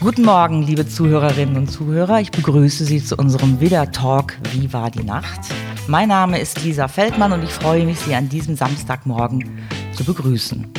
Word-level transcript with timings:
Guten 0.00 0.24
Morgen, 0.24 0.62
liebe 0.62 0.88
Zuhörerinnen 0.88 1.58
und 1.58 1.70
Zuhörer. 1.70 2.22
Ich 2.22 2.30
begrüße 2.30 2.86
Sie 2.86 3.04
zu 3.04 3.16
unserem 3.16 3.60
Widder-Talk 3.60 4.34
Wie 4.50 4.72
war 4.72 4.90
die 4.90 5.04
Nacht? 5.04 5.40
Mein 5.88 6.08
Name 6.08 6.40
ist 6.40 6.64
Lisa 6.64 6.88
Feldmann 6.88 7.32
und 7.32 7.44
ich 7.44 7.50
freue 7.50 7.84
mich, 7.84 7.98
Sie 7.98 8.14
an 8.14 8.30
diesem 8.30 8.56
Samstagmorgen 8.56 9.44
zu 9.92 10.02
begrüßen. 10.04 10.72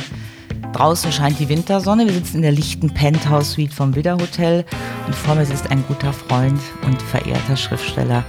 Draußen 0.72 1.12
scheint 1.12 1.38
die 1.38 1.48
Wintersonne. 1.48 2.04
Wir 2.04 2.14
sitzen 2.14 2.38
in 2.38 2.42
der 2.42 2.50
lichten 2.50 2.92
Penthouse-Suite 2.92 3.72
vom 3.72 3.94
Widder 3.94 4.14
Hotel 4.14 4.64
und 5.06 5.14
vor 5.14 5.36
mir 5.36 5.46
sitzt 5.46 5.70
ein 5.70 5.84
guter 5.86 6.12
Freund 6.12 6.60
und 6.84 7.00
verehrter 7.00 7.56
Schriftsteller. 7.56 8.24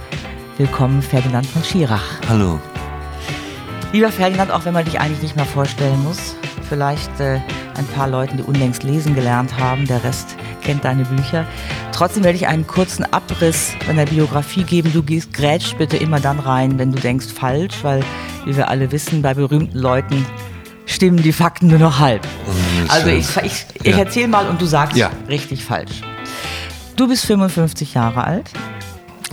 Willkommen, 0.58 1.02
Ferdinand 1.02 1.46
von 1.46 1.64
Schirach. 1.64 2.20
Hallo. 2.28 2.60
Lieber 3.92 4.12
Ferdinand, 4.12 4.52
auch 4.52 4.64
wenn 4.64 4.74
man 4.74 4.84
dich 4.84 5.00
eigentlich 5.00 5.22
nicht 5.22 5.34
mehr 5.34 5.44
vorstellen 5.44 6.04
muss, 6.04 6.36
vielleicht 6.68 7.18
äh, 7.18 7.40
ein 7.76 7.86
paar 7.96 8.06
Leuten, 8.06 8.36
die 8.36 8.44
unlängst 8.44 8.84
lesen 8.84 9.16
gelernt 9.16 9.58
haben, 9.58 9.88
der 9.88 10.04
Rest 10.04 10.36
kennt 10.64 10.84
deine 10.84 11.04
Bücher. 11.04 11.46
Trotzdem 11.92 12.24
werde 12.24 12.36
ich 12.36 12.48
einen 12.48 12.66
kurzen 12.66 13.04
Abriss 13.12 13.72
deiner 13.86 14.06
Biografie 14.06 14.64
geben. 14.64 14.92
Du 14.92 15.02
gehst, 15.02 15.32
grätsch 15.32 15.74
bitte 15.76 15.96
immer 15.96 16.18
dann 16.18 16.40
rein, 16.40 16.78
wenn 16.78 16.90
du 16.90 16.98
denkst 16.98 17.26
falsch, 17.26 17.76
weil, 17.82 18.02
wie 18.44 18.56
wir 18.56 18.68
alle 18.68 18.90
wissen, 18.90 19.22
bei 19.22 19.34
berühmten 19.34 19.78
Leuten 19.78 20.26
stimmen 20.86 21.22
die 21.22 21.32
Fakten 21.32 21.68
nur 21.68 21.78
noch 21.78 21.98
halb. 21.98 22.26
Also 22.88 23.08
ich, 23.08 23.36
ich, 23.42 23.66
ich 23.82 23.92
ja. 23.92 23.98
erzähle 23.98 24.28
mal 24.28 24.48
und 24.48 24.60
du 24.60 24.66
sagst 24.66 24.96
ja. 24.96 25.10
richtig 25.28 25.64
falsch. 25.64 26.02
Du 26.96 27.08
bist 27.08 27.26
55 27.26 27.94
Jahre 27.94 28.24
alt. 28.24 28.50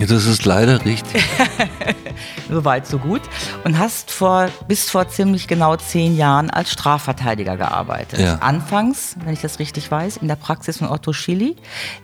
Das 0.08 0.26
ist 0.26 0.46
leider 0.46 0.84
richtig. 0.86 1.24
Soweit, 2.50 2.88
so 2.88 2.98
gut. 2.98 3.22
Und 3.64 3.78
hast 3.78 4.12
vor, 4.12 4.50
bis 4.68 4.90
vor 4.90 5.08
ziemlich 5.08 5.48
genau 5.48 5.76
zehn 5.76 6.18
Jahren 6.18 6.50
als 6.50 6.72
Strafverteidiger 6.72 7.58
gearbeitet. 7.58 8.20
Ja. 8.20 8.36
Anfangs, 8.40 9.16
wenn 9.24 9.34
ich 9.34 9.42
das 9.42 9.60
richtig 9.60 9.90
weiß, 9.90 10.18
in 10.18 10.28
der 10.28 10.36
Praxis 10.36 10.78
von 10.78 10.90
Otto 10.90 11.14
Schilly, 11.14 11.56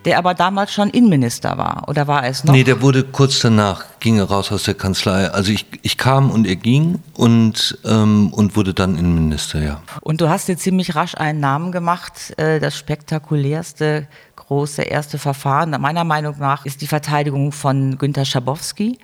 der 0.05 0.17
aber 0.17 0.33
damals 0.33 0.73
schon 0.73 0.89
Innenminister 0.89 1.57
war. 1.57 1.85
Oder 1.87 2.07
war 2.07 2.23
er 2.23 2.29
es 2.29 2.43
noch? 2.43 2.53
Nee, 2.53 2.63
der 2.63 2.81
wurde 2.81 3.03
kurz 3.03 3.39
danach, 3.39 3.85
ging 3.99 4.19
er 4.19 4.25
raus 4.25 4.51
aus 4.51 4.63
der 4.63 4.75
Kanzlei. 4.75 5.29
Also 5.29 5.51
ich, 5.51 5.65
ich 5.81 5.97
kam 5.97 6.31
und 6.31 6.47
er 6.47 6.55
ging 6.55 6.99
und, 7.13 7.77
ähm, 7.85 8.33
und 8.33 8.55
wurde 8.55 8.73
dann 8.73 8.97
Innenminister, 8.97 9.61
ja. 9.61 9.81
Und 10.01 10.21
du 10.21 10.29
hast 10.29 10.47
dir 10.47 10.57
ziemlich 10.57 10.95
rasch 10.95 11.15
einen 11.15 11.39
Namen 11.39 11.71
gemacht, 11.71 12.37
äh, 12.37 12.59
das 12.59 12.77
spektakulärste 12.77 14.07
große 14.47 14.83
erste 14.83 15.17
Verfahren. 15.17 15.75
Meiner 15.79 16.03
Meinung 16.03 16.37
nach 16.39 16.65
ist 16.65 16.81
die 16.81 16.87
Verteidigung 16.87 17.51
von 17.51 17.97
Günter 17.97 18.25
Schabowski 18.25 18.97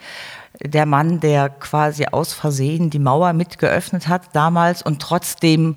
der 0.62 0.86
Mann, 0.86 1.20
der 1.20 1.50
quasi 1.50 2.06
aus 2.06 2.34
Versehen 2.34 2.90
die 2.90 3.00
Mauer 3.00 3.34
mitgeöffnet 3.34 4.08
hat 4.08 4.34
damals 4.34 4.82
und 4.82 5.02
trotzdem 5.02 5.76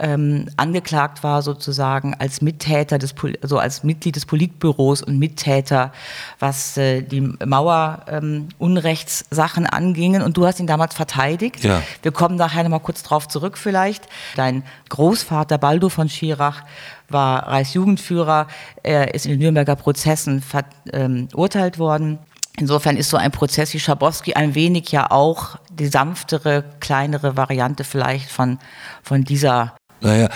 ähm, 0.00 0.48
angeklagt 0.56 1.24
war 1.24 1.42
sozusagen 1.42 2.14
als 2.14 2.40
Mittäter 2.40 2.98
des, 2.98 3.16
also 3.42 3.58
als 3.58 3.82
Mitglied 3.82 4.14
des 4.14 4.26
Politbüros 4.26 5.02
und 5.02 5.18
Mittäter, 5.18 5.90
was 6.38 6.76
äh, 6.76 7.02
die 7.02 7.20
Mauer-Unrechtssachen 7.20 9.64
ähm, 9.64 9.70
angingen. 9.72 10.22
Und 10.22 10.36
du 10.36 10.46
hast 10.46 10.60
ihn 10.60 10.68
damals 10.68 10.94
verteidigt. 10.94 11.64
Ja. 11.64 11.82
Wir 12.02 12.12
kommen 12.12 12.36
nachher 12.36 12.62
nochmal 12.62 12.78
kurz 12.78 13.02
drauf 13.02 13.26
zurück 13.26 13.58
vielleicht. 13.58 14.06
Dein 14.36 14.62
Großvater 14.88 15.58
Baldo 15.58 15.88
von 15.88 16.08
Schirach 16.08 16.62
war 17.08 17.48
Reichsjugendführer. 17.48 18.46
Er 18.82 19.14
ist 19.14 19.26
in 19.26 19.32
den 19.32 19.40
Nürnberger 19.40 19.76
Prozessen 19.76 20.42
verurteilt 20.42 21.74
ähm, 21.74 21.78
worden. 21.78 22.18
Insofern 22.58 22.96
ist 22.96 23.10
so 23.10 23.16
ein 23.16 23.30
Prozess 23.30 23.72
wie 23.72 23.80
Schabowski 23.80 24.34
ein 24.34 24.54
wenig 24.54 24.90
ja 24.90 25.10
auch 25.10 25.56
die 25.70 25.86
sanftere, 25.86 26.64
kleinere 26.80 27.36
Variante 27.36 27.84
vielleicht 27.84 28.30
von, 28.30 28.58
von 29.02 29.24
dieser. 29.24 29.74
Naja, 30.00 30.28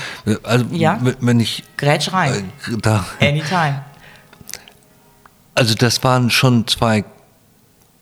also 0.45 0.65
ja? 0.71 0.99
wenn 1.21 1.41
ich. 1.41 1.65
Grätsch 1.77 2.13
rein. 2.13 2.53
Äh, 2.69 2.77
da, 2.81 3.05
Anytime. 3.21 3.85
Also 5.55 5.75
das 5.75 6.03
waren 6.03 6.31
schon 6.31 6.67
zwei 6.67 7.05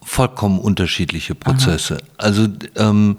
vollkommen 0.03 0.59
unterschiedliche 0.59 1.35
Prozesse. 1.35 1.95
Aha. 1.95 2.25
Also 2.25 2.47
ähm, 2.75 3.17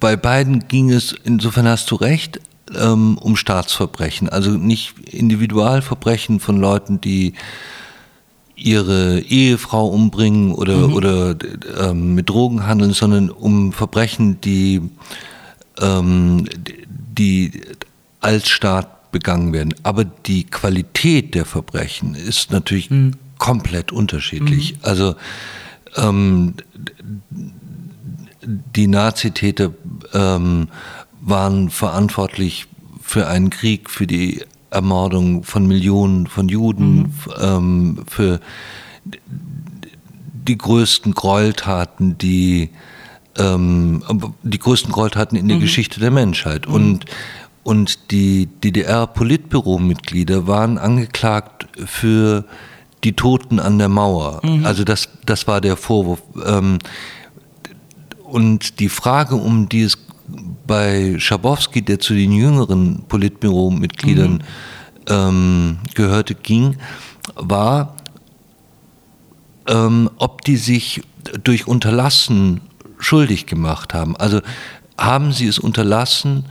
bei 0.00 0.16
beiden 0.16 0.66
ging 0.68 0.90
es, 0.90 1.14
insofern 1.24 1.68
hast 1.68 1.90
du 1.90 1.96
recht, 1.96 2.40
ähm, 2.78 3.18
um 3.18 3.36
Staatsverbrechen. 3.36 4.28
Also 4.28 4.50
nicht 4.52 4.94
Individualverbrechen 5.12 6.40
von 6.40 6.58
Leuten, 6.58 7.00
die 7.00 7.34
ihre 8.54 9.20
Ehefrau 9.20 9.88
umbringen 9.88 10.52
oder, 10.52 10.88
mhm. 10.88 10.94
oder 10.94 11.36
ähm, 11.78 12.14
mit 12.14 12.28
Drogen 12.28 12.66
handeln, 12.66 12.92
sondern 12.92 13.30
um 13.30 13.72
Verbrechen, 13.72 14.40
die, 14.40 14.82
ähm, 15.80 16.46
die 16.88 17.62
als 18.20 18.48
Staat 18.48 19.10
begangen 19.12 19.52
werden. 19.52 19.74
Aber 19.82 20.04
die 20.04 20.44
Qualität 20.44 21.34
der 21.34 21.44
Verbrechen 21.44 22.14
ist 22.14 22.50
natürlich 22.52 22.90
mhm. 22.90 23.12
komplett 23.38 23.92
unterschiedlich. 23.92 24.74
Mhm. 24.74 24.78
Also 24.82 25.14
ähm, 25.96 26.54
die 28.42 28.86
Nazitäter 28.86 29.72
ähm, 30.12 30.68
waren 31.20 31.70
verantwortlich 31.70 32.66
für 33.02 33.26
einen 33.26 33.50
Krieg, 33.50 33.90
für 33.90 34.06
die 34.06 34.42
Ermordung 34.70 35.42
von 35.42 35.66
Millionen 35.66 36.26
von 36.26 36.48
Juden, 36.48 36.96
mhm. 36.96 37.12
ähm, 37.40 38.04
für 38.08 38.40
die 40.50 40.56
größten 40.56 41.14
Gräueltaten, 41.14 42.18
die, 42.18 42.70
ähm, 43.36 44.02
die 44.42 44.58
größten 44.58 44.92
Gräueltaten 44.92 45.36
in 45.36 45.48
der 45.48 45.58
mhm. 45.58 45.62
Geschichte 45.62 46.00
der 46.00 46.10
Menschheit. 46.10 46.68
Mhm. 46.68 46.74
Und, 46.74 47.04
und 47.62 48.10
die 48.10 48.46
DDR-Politbüro-Mitglieder 48.46 50.46
waren 50.46 50.78
angeklagt 50.78 51.68
für 51.84 52.44
die 53.04 53.14
Toten 53.14 53.60
an 53.60 53.78
der 53.78 53.88
Mauer. 53.88 54.40
Mhm. 54.44 54.64
Also 54.64 54.84
das, 54.84 55.08
das 55.26 55.46
war 55.46 55.60
der 55.60 55.76
Vorwurf. 55.76 56.22
Ähm, 56.44 56.78
und 58.24 58.78
die 58.78 58.88
Frage, 58.88 59.34
um 59.34 59.68
die 59.68 59.82
es 59.82 59.98
bei 60.66 61.16
Schabowski, 61.18 61.82
der 61.82 61.98
zu 61.98 62.14
den 62.14 62.32
jüngeren 62.32 63.04
Politbüro-Mitgliedern 63.08 64.34
mhm. 64.34 64.40
ähm, 65.08 65.78
gehörte, 65.94 66.34
ging, 66.34 66.76
war, 67.34 67.96
ähm, 69.68 70.10
ob 70.16 70.42
die 70.42 70.56
sich 70.56 71.02
durch 71.44 71.66
Unterlassen 71.66 72.60
schuldig 72.98 73.46
gemacht 73.46 73.94
haben. 73.94 74.16
Also 74.16 74.40
haben 74.98 75.32
sie 75.32 75.46
es 75.46 75.58
unterlassen, 75.58 76.44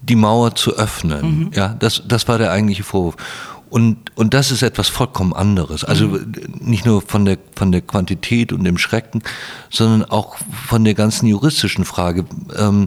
die 0.00 0.16
Mauer 0.16 0.54
zu 0.54 0.76
öffnen. 0.76 1.44
Mhm. 1.44 1.50
Ja, 1.54 1.74
das, 1.78 2.02
das 2.06 2.26
war 2.28 2.38
der 2.38 2.50
eigentliche 2.52 2.84
Vorwurf. 2.84 3.16
Und, 3.70 4.10
und 4.16 4.34
das 4.34 4.50
ist 4.50 4.62
etwas 4.62 4.88
vollkommen 4.88 5.32
anderes. 5.32 5.84
Also 5.84 6.08
mhm. 6.08 6.32
nicht 6.58 6.84
nur 6.84 7.02
von 7.02 7.24
der, 7.24 7.38
von 7.54 7.70
der 7.70 7.80
Quantität 7.80 8.52
und 8.52 8.64
dem 8.64 8.78
Schrecken, 8.78 9.22
sondern 9.70 10.04
auch 10.10 10.36
von 10.66 10.84
der 10.84 10.94
ganzen 10.94 11.26
juristischen 11.26 11.84
Frage. 11.84 12.24
Ähm, 12.56 12.86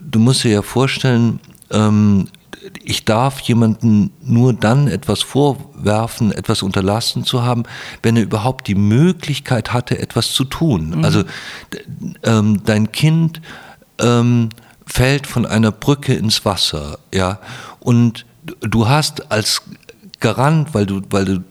du 0.00 0.18
musst 0.18 0.42
dir 0.42 0.52
ja 0.52 0.62
vorstellen, 0.62 1.38
ähm, 1.70 2.28
ich 2.82 3.04
darf 3.04 3.40
jemanden 3.40 4.12
nur 4.22 4.52
dann 4.52 4.88
etwas 4.88 5.22
vorwerfen, 5.22 6.32
etwas 6.32 6.62
unterlassen 6.62 7.24
zu 7.24 7.42
haben, 7.42 7.64
wenn 8.02 8.16
er 8.16 8.22
überhaupt 8.22 8.68
die 8.68 8.74
Möglichkeit 8.74 9.72
hatte, 9.72 9.98
etwas 9.98 10.32
zu 10.32 10.44
tun. 10.44 10.96
Mhm. 10.96 11.04
Also 11.04 11.24
ähm, 12.22 12.62
dein 12.64 12.92
Kind 12.92 13.40
ähm, 13.98 14.50
fällt 14.86 15.26
von 15.26 15.46
einer 15.46 15.72
Brücke 15.72 16.14
ins 16.14 16.44
Wasser, 16.44 16.98
ja, 17.14 17.38
und 17.80 18.26
du 18.60 18.88
hast 18.88 19.30
als 19.30 19.62
Garant, 20.20 20.74
weil 20.74 20.86
du, 20.86 21.00
weil 21.10 21.24
du 21.24 21.44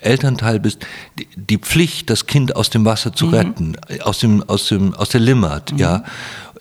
Elternteil 0.00 0.60
bist, 0.60 0.86
die, 1.18 1.26
die 1.36 1.58
Pflicht, 1.58 2.10
das 2.10 2.26
Kind 2.26 2.54
aus 2.54 2.70
dem 2.70 2.84
Wasser 2.84 3.12
zu 3.12 3.26
mhm. 3.26 3.34
retten, 3.34 3.76
aus 4.02 4.18
dem, 4.18 4.42
aus 4.48 4.68
dem, 4.68 4.94
aus 4.94 5.08
der 5.08 5.20
Limmat, 5.20 5.72
mhm. 5.72 5.78
ja. 5.78 6.04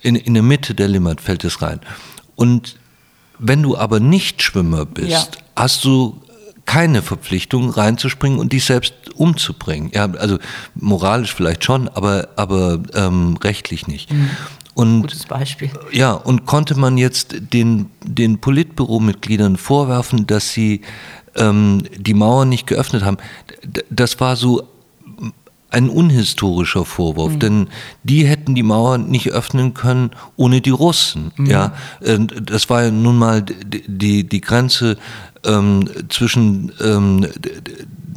In, 0.02 0.16
in 0.16 0.34
der 0.34 0.44
Mitte 0.44 0.74
der 0.74 0.88
Limmat 0.88 1.20
fällt 1.20 1.44
es 1.44 1.62
rein. 1.62 1.81
Und 2.36 2.78
wenn 3.38 3.62
du 3.62 3.78
aber 3.78 4.00
nicht 4.00 4.42
Schwimmer 4.42 4.86
bist, 4.86 5.09
ja. 5.09 5.24
hast 5.56 5.84
du 5.84 6.22
keine 6.66 7.02
Verpflichtung 7.02 7.72
reinzuspringen 7.72 8.38
und 8.38 8.53
dich 8.53 8.64
selbst 8.64 8.94
umzubringen. 9.16 9.90
Ja, 9.94 10.06
also 10.14 10.38
moralisch 10.76 11.34
vielleicht 11.34 11.64
schon, 11.64 11.90
aber, 11.90 12.29
aber 12.35 12.79
ähm, 12.94 13.38
rechtlich 13.44 13.88
nicht. 13.88 14.14
Mhm. 14.14 14.29
Und, 14.76 15.02
Gutes 15.02 15.26
Beispiel. 15.26 15.72
Ja, 15.91 16.14
und 16.14 16.46
konnte 16.46 16.79
man 16.79 16.97
jetzt 16.97 17.35
den, 17.53 17.88
den 18.06 18.40
Politbüromitgliedern 18.40 19.58
vorwerfen, 19.58 20.28
dass 20.28 20.52
sie 20.52 20.82
ähm, 21.40 21.84
die 21.97 22.14
Mauer 22.14 22.46
nicht 22.46 22.68
geöffnet 22.68 23.03
haben. 23.03 23.18
Das 23.90 24.20
war 24.20 24.36
so 24.36 24.68
ein 25.72 25.90
unhistorischer 25.90 26.84
Vorwurf, 26.84 27.34
mhm. 27.34 27.40
denn 27.40 27.68
die 28.03 28.26
hätten 28.26 28.56
die 28.56 28.64
Mauer 28.64 28.97
nicht 28.97 29.32
öffnen 29.32 29.74
können 29.74 30.12
ohne 30.36 30.62
die 30.62 30.72
Russen. 30.72 31.32
Mhm. 31.38 31.46
Ja, 31.46 31.74
das 32.41 32.70
war 32.70 32.84
ja 32.84 32.91
nun 32.91 33.18
mal 33.18 33.44
die, 33.44 34.28
die 34.28 34.41
Grenze 34.41 34.97
ähm, 35.46 35.88
zwischen 36.09 36.72
ähm, 36.82 37.28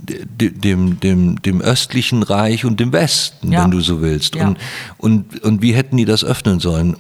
dem, 0.03 0.99
dem, 0.99 1.43
dem 1.43 1.61
östlichen 1.61 2.23
Reich 2.23 2.65
und 2.65 2.81
dem 2.81 2.93
Westen, 2.93 3.53
ja. 3.53 3.65
wenn 3.65 3.71
du 3.71 3.81
so 3.81 4.01
willst. 4.01 4.35
Ja. 4.35 4.49
Und, 4.49 4.59
und, 4.99 5.43
und 5.43 5.63
wie 5.63 5.75
hätten 5.75 5.97
die 5.97 6.05
das 6.05 6.25
öffnen 6.25 6.59
sollen? 6.59 6.97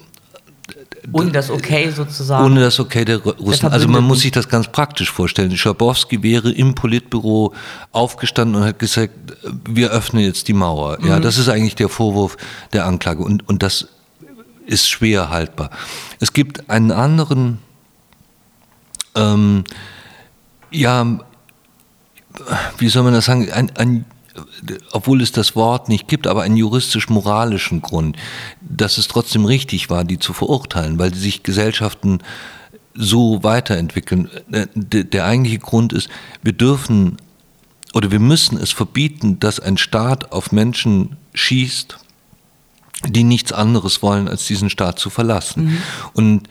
Ohne 1.10 1.32
das 1.32 1.50
Okay 1.50 1.90
sozusagen. 1.90 2.44
Ohne 2.44 2.60
das 2.60 2.78
Okay 2.78 3.04
der 3.04 3.18
Russen. 3.18 3.62
Der 3.62 3.72
also 3.72 3.88
man 3.88 4.04
muss 4.04 4.20
sich 4.20 4.30
das 4.30 4.48
ganz 4.48 4.68
praktisch 4.68 5.10
vorstellen. 5.10 5.56
Schabowski 5.56 6.22
wäre 6.22 6.52
im 6.52 6.74
Politbüro 6.74 7.54
aufgestanden 7.90 8.60
und 8.60 8.68
hat 8.68 8.78
gesagt, 8.78 9.12
wir 9.68 9.90
öffnen 9.90 10.24
jetzt 10.24 10.46
die 10.48 10.52
Mauer. 10.52 10.98
Mhm. 11.00 11.08
Ja, 11.08 11.20
das 11.20 11.38
ist 11.38 11.48
eigentlich 11.48 11.74
der 11.74 11.88
Vorwurf 11.88 12.36
der 12.72 12.86
Anklage. 12.86 13.22
Und, 13.22 13.48
und 13.48 13.62
das 13.62 13.88
ist 14.66 14.88
schwer 14.88 15.30
haltbar. 15.30 15.70
Es 16.20 16.32
gibt 16.32 16.70
einen 16.70 16.92
anderen, 16.92 17.58
ähm, 19.16 19.64
ja, 20.70 21.18
wie 22.78 22.88
soll 22.88 23.02
man 23.02 23.12
das 23.12 23.24
sagen, 23.24 23.50
ein, 23.50 23.72
ein 23.76 24.04
obwohl 24.92 25.20
es 25.20 25.32
das 25.32 25.56
Wort 25.56 25.88
nicht 25.88 26.08
gibt, 26.08 26.26
aber 26.26 26.42
einen 26.42 26.56
juristisch-moralischen 26.56 27.82
Grund, 27.82 28.16
dass 28.60 28.98
es 28.98 29.08
trotzdem 29.08 29.44
richtig 29.44 29.90
war, 29.90 30.04
die 30.04 30.18
zu 30.18 30.32
verurteilen, 30.32 30.98
weil 30.98 31.14
sich 31.14 31.42
Gesellschaften 31.42 32.20
so 32.94 33.42
weiterentwickeln. 33.42 34.28
Äh, 34.50 34.66
der 34.74 35.24
eigentliche 35.24 35.58
Grund 35.58 35.92
ist, 35.92 36.08
wir 36.42 36.52
dürfen 36.52 37.16
oder 37.94 38.10
wir 38.10 38.20
müssen 38.20 38.56
es 38.56 38.72
verbieten, 38.72 39.38
dass 39.38 39.60
ein 39.60 39.76
Staat 39.76 40.32
auf 40.32 40.52
Menschen 40.52 41.16
schießt, 41.34 41.98
die 43.08 43.24
nichts 43.24 43.52
anderes 43.52 44.02
wollen, 44.02 44.28
als 44.28 44.46
diesen 44.46 44.70
Staat 44.70 44.98
zu 44.98 45.10
verlassen. 45.10 45.64
Mhm. 45.64 45.78
Und 46.14 46.48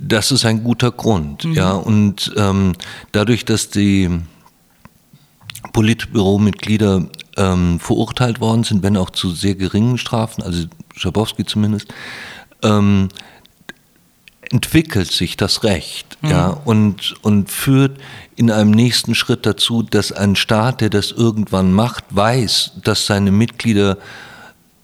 das 0.00 0.32
ist 0.32 0.44
ein 0.44 0.64
guter 0.64 0.90
Grund. 0.90 1.44
Mhm. 1.44 1.52
Ja, 1.52 1.72
und 1.72 2.32
ähm, 2.36 2.72
dadurch, 3.12 3.44
dass 3.44 3.70
die 3.70 4.08
Politbüromitglieder 5.72 7.06
ähm, 7.36 7.80
verurteilt 7.80 8.40
worden 8.40 8.64
sind, 8.64 8.82
wenn 8.82 8.96
auch 8.96 9.10
zu 9.10 9.30
sehr 9.30 9.54
geringen 9.54 9.98
Strafen, 9.98 10.42
also 10.42 10.66
Schabowski 10.96 11.44
zumindest, 11.44 11.88
ähm, 12.62 13.08
entwickelt 14.50 15.12
sich 15.12 15.36
das 15.36 15.62
Recht 15.62 16.18
mhm. 16.22 16.30
ja, 16.30 16.48
und, 16.48 17.14
und 17.22 17.50
führt 17.50 17.98
in 18.36 18.50
einem 18.50 18.72
nächsten 18.72 19.14
Schritt 19.14 19.46
dazu, 19.46 19.82
dass 19.82 20.12
ein 20.12 20.34
Staat, 20.34 20.80
der 20.80 20.90
das 20.90 21.12
irgendwann 21.12 21.72
macht, 21.72 22.04
weiß, 22.10 22.72
dass 22.82 23.06
seine 23.06 23.30
Mitglieder 23.30 23.96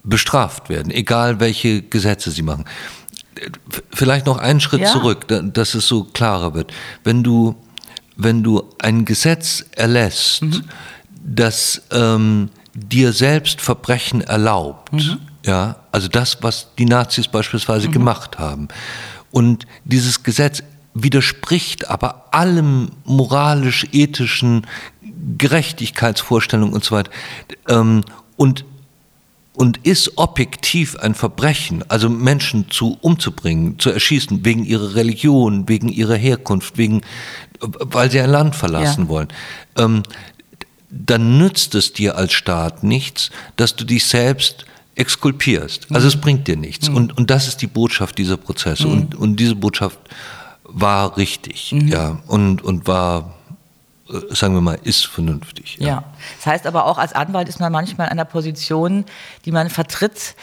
bestraft 0.04 0.68
werden, 0.68 0.92
egal 0.92 1.40
welche 1.40 1.82
Gesetze 1.82 2.30
sie 2.30 2.42
machen. 2.42 2.64
Vielleicht 3.92 4.26
noch 4.26 4.38
einen 4.38 4.60
Schritt 4.60 4.80
ja. 4.80 4.92
zurück, 4.92 5.26
dass 5.52 5.74
es 5.74 5.86
so 5.86 6.04
klarer 6.04 6.54
wird. 6.54 6.72
Wenn 7.02 7.22
du 7.22 7.56
wenn 8.16 8.42
du 8.42 8.64
ein 8.78 9.04
Gesetz 9.04 9.64
erlässt, 9.72 10.42
mhm. 10.42 10.64
das 11.22 11.82
ähm, 11.90 12.50
dir 12.74 13.12
selbst 13.12 13.60
Verbrechen 13.60 14.20
erlaubt, 14.20 14.92
mhm. 14.92 15.18
ja, 15.44 15.76
also 15.92 16.08
das, 16.08 16.38
was 16.42 16.68
die 16.78 16.86
Nazis 16.86 17.28
beispielsweise 17.28 17.88
mhm. 17.88 17.92
gemacht 17.92 18.38
haben, 18.38 18.68
und 19.30 19.66
dieses 19.84 20.22
Gesetz 20.22 20.62
widerspricht 20.94 21.90
aber 21.90 22.28
allem 22.32 22.90
moralisch-ethischen 23.04 24.66
Gerechtigkeitsvorstellungen 25.36 26.74
und 26.74 26.84
so 26.84 26.96
weiter, 26.96 27.10
ähm, 27.68 28.02
und 28.36 28.64
und 29.56 29.78
ist 29.84 30.18
objektiv 30.18 30.96
ein 30.96 31.14
Verbrechen, 31.14 31.82
also 31.88 32.10
Menschen 32.10 32.70
zu 32.70 32.98
umzubringen, 33.00 33.78
zu 33.78 33.90
erschießen, 33.90 34.44
wegen 34.44 34.64
ihrer 34.64 34.94
Religion, 34.94 35.68
wegen 35.68 35.88
ihrer 35.88 36.16
Herkunft, 36.16 36.76
wegen, 36.76 37.00
weil 37.60 38.10
sie 38.10 38.20
ein 38.20 38.30
Land 38.30 38.54
verlassen 38.54 39.04
ja. 39.04 39.08
wollen, 39.08 39.28
ähm, 39.78 40.02
dann 40.90 41.38
nützt 41.38 41.74
es 41.74 41.92
dir 41.92 42.16
als 42.16 42.32
Staat 42.32 42.84
nichts, 42.84 43.30
dass 43.56 43.74
du 43.76 43.84
dich 43.84 44.04
selbst 44.04 44.66
exkulpierst. 44.94 45.86
Also 45.90 46.06
mhm. 46.06 46.08
es 46.08 46.20
bringt 46.20 46.48
dir 46.48 46.56
nichts. 46.56 46.90
Mhm. 46.90 46.96
Und, 46.96 47.16
und 47.16 47.30
das 47.30 47.48
ist 47.48 47.62
die 47.62 47.66
Botschaft 47.66 48.18
dieser 48.18 48.36
Prozesse. 48.36 48.86
Mhm. 48.86 48.92
Und, 48.92 49.14
und 49.14 49.36
diese 49.40 49.56
Botschaft 49.56 49.98
war 50.64 51.16
richtig, 51.16 51.72
mhm. 51.72 51.88
ja, 51.88 52.20
und, 52.26 52.62
und 52.62 52.86
war 52.86 53.35
sagen 54.30 54.54
wir 54.54 54.60
mal, 54.60 54.78
ist 54.82 55.06
vernünftig. 55.06 55.76
Ja. 55.80 55.86
ja. 55.86 56.04
Das 56.38 56.46
heißt 56.46 56.66
aber 56.66 56.86
auch, 56.86 56.98
als 56.98 57.12
Anwalt 57.12 57.48
ist 57.48 57.60
man 57.60 57.72
manchmal 57.72 58.06
in 58.06 58.12
einer 58.12 58.24
Position, 58.24 59.04
die 59.44 59.52
man 59.52 59.70
vertritt 59.70 60.34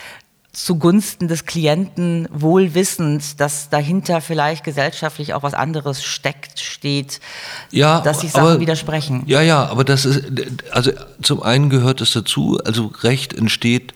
zugunsten 0.54 1.28
des 1.28 1.46
Klienten, 1.46 2.28
wohl 2.32 2.76
wissend, 2.76 3.40
dass 3.40 3.70
dahinter 3.70 4.22
vielleicht 4.22 4.64
gesellschaftlich 4.64 5.34
auch 5.34 5.42
was 5.42 5.56
anderes 5.56 6.04
steckt, 6.04 6.60
steht, 6.60 7.20
ja, 7.72 8.02
dass 8.02 8.22
sich 8.22 8.32
Sachen 8.32 8.48
aber, 8.48 8.60
widersprechen. 8.60 9.24
Ja, 9.26 9.42
ja, 9.42 9.66
aber 9.66 9.84
das 9.84 10.06
ist, 10.06 10.26
also 10.72 10.92
zum 11.24 11.42
einen 11.42 11.72
gehört 11.72 12.02
es 12.02 12.14
dazu, 12.14 12.60
also 12.64 12.92
Recht 13.02 13.34
entsteht 13.34 13.96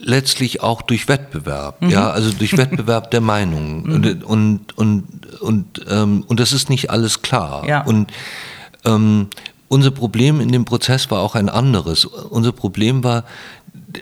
letztlich 0.00 0.62
auch 0.62 0.82
durch 0.82 1.08
Wettbewerb, 1.08 1.82
mhm. 1.82 1.90
ja, 1.90 2.10
also 2.10 2.30
durch 2.32 2.56
Wettbewerb 2.56 3.10
der 3.10 3.20
Meinungen 3.20 3.82
mhm. 3.84 3.92
und 3.92 4.24
und 4.24 4.78
und 4.78 5.40
und, 5.40 5.80
ähm, 5.88 6.24
und 6.26 6.40
das 6.40 6.52
ist 6.52 6.70
nicht 6.70 6.90
alles 6.90 7.22
klar. 7.22 7.66
Ja. 7.66 7.82
Und 7.82 8.12
ähm, 8.84 9.28
unser 9.68 9.90
Problem 9.90 10.40
in 10.40 10.52
dem 10.52 10.64
Prozess 10.64 11.10
war 11.10 11.20
auch 11.20 11.34
ein 11.34 11.48
anderes. 11.48 12.04
Unser 12.04 12.52
Problem 12.52 13.02
war, 13.02 13.24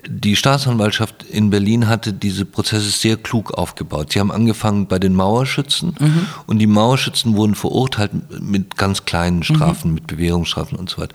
die 0.08 0.36
Staatsanwaltschaft 0.36 1.22
in 1.22 1.50
Berlin 1.50 1.88
hatte 1.88 2.12
diese 2.12 2.44
Prozesse 2.44 2.90
sehr 2.90 3.16
klug 3.16 3.52
aufgebaut. 3.52 4.12
Sie 4.12 4.20
haben 4.20 4.30
angefangen 4.30 4.86
bei 4.86 4.98
den 4.98 5.14
Mauerschützen 5.14 5.94
mhm. 5.98 6.26
und 6.46 6.58
die 6.58 6.66
Mauerschützen 6.66 7.36
wurden 7.36 7.54
verurteilt 7.54 8.12
mit 8.40 8.76
ganz 8.76 9.04
kleinen 9.04 9.42
Strafen, 9.42 9.88
mhm. 9.88 9.94
mit 9.94 10.06
Bewährungsstrafen 10.06 10.78
und 10.78 10.88
so 10.90 10.98
weiter. 10.98 11.14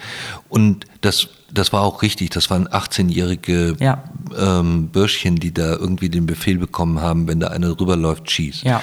Und 0.49 0.85
das, 1.01 1.27
das 1.51 1.73
war 1.73 1.81
auch 1.81 2.01
richtig. 2.01 2.29
Das 2.31 2.49
waren 2.49 2.67
18-jährige 2.67 3.77
ja. 3.79 4.03
ähm, 4.37 4.89
Bürschchen, 4.89 5.37
die 5.37 5.53
da 5.53 5.75
irgendwie 5.75 6.09
den 6.09 6.25
Befehl 6.25 6.57
bekommen 6.57 7.01
haben, 7.01 7.27
wenn 7.27 7.39
da 7.39 7.47
einer 7.47 7.79
rüberläuft, 7.79 8.29
schießt. 8.29 8.63
Ja. 8.63 8.81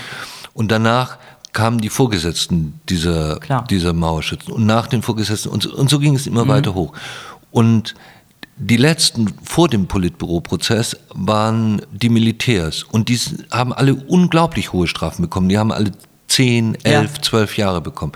Und 0.54 0.70
danach 0.70 1.18
kamen 1.52 1.78
die 1.78 1.88
Vorgesetzten 1.88 2.80
dieser, 2.88 3.38
dieser 3.70 3.92
Mauerschützen 3.92 4.52
und 4.52 4.66
nach 4.66 4.88
den 4.88 5.02
Vorgesetzten 5.02 5.50
und, 5.50 5.66
und 5.66 5.88
so 5.88 5.98
ging 5.98 6.14
es 6.14 6.26
immer 6.26 6.44
mhm. 6.44 6.48
weiter 6.48 6.74
hoch. 6.74 6.92
Und 7.50 7.94
die 8.56 8.76
letzten 8.76 9.32
vor 9.42 9.68
dem 9.68 9.86
Politbüro-Prozess 9.86 10.96
waren 11.14 11.82
die 11.92 12.08
Militärs 12.08 12.82
und 12.82 13.08
die 13.08 13.18
haben 13.50 13.72
alle 13.72 13.94
unglaublich 13.94 14.72
hohe 14.72 14.86
Strafen 14.86 15.22
bekommen. 15.22 15.48
Die 15.48 15.58
haben 15.58 15.72
alle 15.72 15.92
10, 16.28 16.76
11, 16.84 17.16
ja. 17.16 17.22
12 17.22 17.56
Jahre 17.58 17.80
bekommen. 17.80 18.12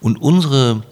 Und 0.00 0.20
unsere, 0.20 0.82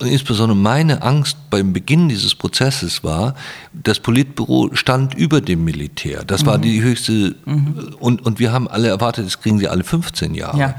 insbesondere 0.00 0.56
meine 0.56 1.02
Angst 1.02 1.36
beim 1.50 1.72
Beginn 1.72 2.08
dieses 2.08 2.34
Prozesses 2.34 3.04
war, 3.04 3.34
das 3.72 4.00
Politbüro 4.00 4.70
stand 4.74 5.14
über 5.14 5.40
dem 5.40 5.64
Militär. 5.64 6.24
Das 6.24 6.42
mhm. 6.42 6.46
war 6.46 6.58
die 6.58 6.82
höchste, 6.82 7.36
mhm. 7.44 7.94
und, 7.98 8.24
und 8.24 8.38
wir 8.38 8.52
haben 8.52 8.68
alle 8.68 8.88
erwartet, 8.88 9.26
das 9.26 9.40
kriegen 9.40 9.58
sie 9.58 9.68
alle 9.68 9.84
15 9.84 10.34
Jahre. 10.34 10.58
Ja. 10.58 10.74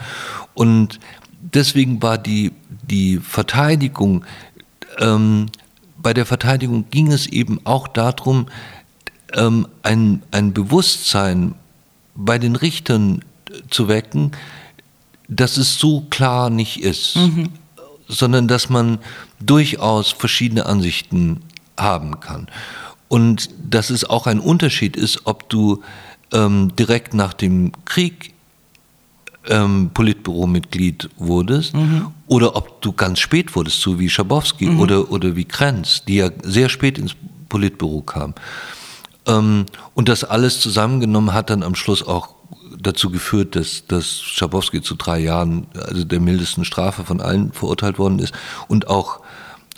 Und 0.54 1.00
deswegen 1.40 2.02
war 2.02 2.18
die, 2.18 2.52
die 2.90 3.18
Verteidigung 3.18 4.26
ähm, 5.00 5.48
bei 6.02 6.14
der 6.14 6.26
Verteidigung 6.26 6.86
ging 6.90 7.12
es 7.12 7.28
eben 7.28 7.60
auch 7.64 7.88
darum, 7.88 8.48
ähm, 9.34 9.68
ein, 9.84 10.24
ein 10.32 10.54
Bewusstsein 10.54 11.56
bei 12.16 12.38
den 12.38 12.56
Richtern 12.56 13.24
zu 13.70 13.88
wecken, 13.88 14.32
dass 15.28 15.58
es 15.58 15.80
so 15.80 16.02
klar 16.10 16.50
nicht 16.50 16.82
ist, 16.82 17.16
mhm. 17.16 17.50
Sondern 18.12 18.48
dass 18.48 18.70
man 18.70 19.00
durchaus 19.40 20.12
verschiedene 20.12 20.66
Ansichten 20.66 21.42
haben 21.78 22.20
kann. 22.20 22.48
Und 23.08 23.50
dass 23.70 23.90
es 23.90 24.06
auch 24.06 24.28
ein 24.28 24.40
Unterschied 24.40 24.96
ist, 24.96 25.26
ob 25.26 25.50
du 25.50 25.82
ähm, 26.32 26.76
direkt 26.76 27.14
nach 27.14 27.34
dem 27.34 27.72
Krieg 27.86 28.34
ähm, 29.48 29.90
Politbüro-Mitglied 29.94 31.10
wurdest 31.18 31.74
mhm. 31.74 32.08
oder 32.28 32.56
ob 32.56 32.82
du 32.82 32.94
ganz 32.94 33.20
spät 33.20 33.56
wurdest, 33.56 33.82
so 33.82 34.00
wie 34.00 34.10
Schabowski 34.10 34.68
mhm. 34.68 34.80
oder, 34.80 35.12
oder 35.12 35.36
wie 35.36 35.46
Krenz, 35.46 36.04
die 36.06 36.18
ja 36.18 36.30
sehr 36.44 36.70
spät 36.70 36.98
ins 36.98 37.16
Politbüro 37.50 38.02
kamen. 38.02 38.36
Ähm, 39.26 39.66
und 39.94 40.10
das 40.10 40.24
alles 40.24 40.60
zusammengenommen 40.60 41.34
hat 41.34 41.50
dann 41.50 41.64
am 41.64 41.76
Schluss 41.76 42.06
auch 42.06 42.36
dazu 42.82 43.10
geführt, 43.10 43.56
dass, 43.56 43.86
dass 43.88 44.22
Schabowski 44.22 44.82
zu 44.82 44.96
drei 44.96 45.20
Jahren, 45.20 45.68
also 45.74 46.04
der 46.04 46.20
mildesten 46.20 46.66
Strafe 46.66 47.04
von 47.04 47.22
allen 47.22 47.52
verurteilt 47.52 48.00
worden 48.00 48.20
ist 48.20 48.34
und 48.68 48.88
auch, 48.88 49.20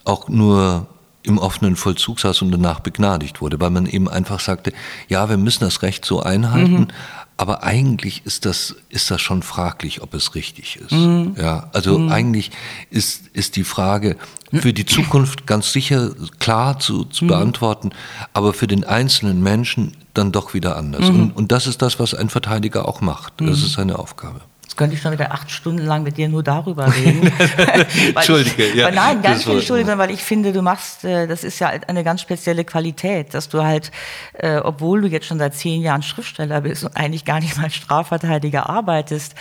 auch 0.06 0.30
nur 0.30 0.88
im 1.24 1.38
offenen 1.38 1.76
Vollzug 1.76 2.20
saß 2.20 2.42
und 2.42 2.52
danach 2.52 2.82
begnadigt 2.82 3.42
wurde, 3.42 3.60
weil 3.62 3.70
man 3.70 3.86
eben 3.86 4.10
einfach 4.10 4.40
sagte, 4.40 4.74
ja, 5.08 5.30
wir 5.30 5.38
müssen 5.38 5.64
das 5.64 5.82
Recht 5.82 6.04
so 6.06 6.22
einhalten, 6.22 6.82
mhm. 6.82 6.88
Aber 7.36 7.64
eigentlich 7.64 8.26
ist 8.26 8.46
das, 8.46 8.76
ist 8.90 9.10
das 9.10 9.22
schon 9.22 9.42
fraglich, 9.42 10.02
ob 10.02 10.14
es 10.14 10.36
richtig 10.36 10.78
ist. 10.78 10.92
Mhm. 10.92 11.36
Ja, 11.38 11.70
also 11.74 11.98
mhm. 11.98 12.12
eigentlich 12.12 12.52
ist, 12.90 13.28
ist 13.34 13.56
die 13.56 13.64
Frage 13.64 14.18
für 14.52 14.72
die 14.72 14.86
Zukunft 14.86 15.48
ganz 15.48 15.72
sicher 15.72 16.12
klar 16.40 16.80
zu, 16.80 17.06
zu 17.06 17.26
mhm. 17.26 17.30
beantworten, 17.30 17.90
aber 18.34 18.54
für 18.54 18.68
den 18.68 18.84
einzelnen 18.84 19.42
Menschen 19.42 19.98
dann 20.14 20.32
doch 20.32 20.54
wieder 20.54 20.78
anders. 20.78 21.12
Mhm. 21.12 21.20
Und, 21.20 21.32
und 21.32 21.52
das 21.52 21.66
ist 21.66 21.82
das, 21.82 22.00
was 22.00 22.14
ein 22.14 22.30
Verteidiger 22.30 22.88
auch 22.88 23.02
macht. 23.02 23.34
Das 23.38 23.60
mhm. 23.60 23.66
ist 23.66 23.74
seine 23.74 23.98
Aufgabe. 23.98 24.42
Jetzt 24.74 24.80
könnte 24.80 24.96
ich 24.96 25.04
schon 25.04 25.12
wieder 25.12 25.32
acht 25.32 25.52
Stunden 25.52 25.86
lang 25.86 26.02
mit 26.02 26.18
dir 26.18 26.28
nur 26.30 26.42
darüber 26.42 26.92
reden. 26.92 27.32
Entschuldige, 28.16 28.64
ich, 28.64 28.74
ja. 28.74 28.90
Nein, 28.90 29.22
gar 29.22 29.36
nicht 29.36 29.48
Entschuldigung, 29.48 30.00
weil 30.00 30.10
ich 30.10 30.24
finde, 30.24 30.52
du 30.52 30.64
machst, 30.64 31.06
äh, 31.06 31.28
das 31.28 31.44
ist 31.44 31.60
ja 31.60 31.68
eine 31.68 32.04
ganz 32.04 32.22
spezielle 32.22 32.66
Qualität, 32.66 33.36
dass 33.36 33.50
du 33.50 33.62
halt, 33.62 33.92
äh, 34.34 34.58
obwohl 34.58 35.02
du 35.02 35.08
jetzt 35.10 35.28
schon 35.28 35.38
seit 35.38 35.54
zehn 35.54 35.84
Jahren 35.84 36.02
Schriftsteller 36.02 36.62
bist 36.62 36.84
und 36.84 36.98
eigentlich 36.98 37.24
gar 37.24 37.40
nicht 37.40 37.56
mal 37.56 37.70
Strafverteidiger 37.70 38.68
arbeitest, 38.68 39.36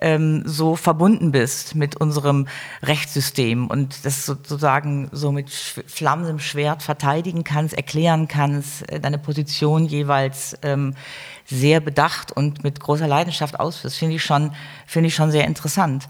ähm, 0.00 0.44
so 0.46 0.74
verbunden 0.74 1.32
bist 1.32 1.74
mit 1.74 1.96
unserem 1.96 2.48
Rechtssystem 2.82 3.66
und 3.66 4.06
das 4.06 4.24
sozusagen 4.24 5.10
so 5.12 5.32
mit 5.32 5.50
flammendem 5.50 6.38
Schwert 6.38 6.82
verteidigen 6.82 7.44
kannst, 7.44 7.74
erklären 7.74 8.26
kannst, 8.26 8.90
äh, 8.90 9.00
deine 9.00 9.18
Position 9.18 9.84
jeweils 9.84 10.56
ähm, 10.62 10.94
sehr 11.50 11.80
bedacht 11.80 12.30
und 12.30 12.62
mit 12.62 12.78
großer 12.78 13.06
Leidenschaft 13.06 13.58
ausführst, 13.58 13.96
finde 13.96 14.16
ich 14.16 14.22
schon, 14.22 14.52
finde 14.86 15.08
ich 15.08 15.14
schon 15.14 15.30
sehr 15.30 15.46
interessant. 15.46 16.06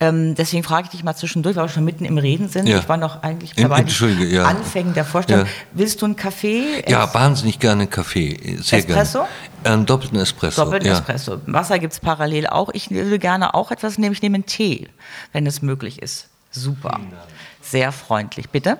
Ähm, 0.00 0.34
deswegen 0.34 0.62
frage 0.62 0.84
ich 0.84 0.90
dich 0.90 1.02
mal 1.02 1.14
zwischendurch, 1.14 1.56
weil 1.56 1.64
wir 1.64 1.68
schon 1.70 1.84
mitten 1.84 2.04
im 2.04 2.18
Reden 2.18 2.48
sind. 2.50 2.66
Ja. 2.66 2.78
Ich 2.78 2.88
war 2.90 2.98
noch 2.98 3.22
eigentlich 3.22 3.54
bei 3.56 3.82
den 3.82 4.30
ja. 4.30 4.44
Anfängen 4.44 4.92
der 4.92 5.06
Vorstellung. 5.06 5.46
Ja. 5.46 5.52
Willst 5.72 6.02
du 6.02 6.06
einen 6.06 6.16
Kaffee? 6.16 6.84
Ja, 6.86 7.12
wahnsinnig 7.14 7.58
gerne 7.58 7.86
Kaffee. 7.86 8.58
Sehr 8.60 8.80
Espresso? 8.80 9.20
Gerne. 9.62 9.76
Einen 9.76 9.86
doppelten 9.86 10.18
Espresso. 10.18 10.62
Doppelten 10.62 10.88
ja. 10.88 10.94
Espresso. 10.94 11.40
Wasser 11.46 11.78
gibt 11.78 11.94
es 11.94 12.00
parallel 12.00 12.48
auch. 12.48 12.68
Ich 12.74 12.90
würde 12.90 13.18
gerne 13.18 13.54
auch 13.54 13.70
etwas 13.70 13.96
nehmen. 13.96 14.12
Ich 14.12 14.20
nehme 14.20 14.34
einen 14.34 14.46
Tee, 14.46 14.88
wenn 15.32 15.46
es 15.46 15.62
möglich 15.62 16.02
ist. 16.02 16.28
Super. 16.50 17.00
Sehr 17.62 17.92
freundlich. 17.92 18.50
Bitte? 18.50 18.76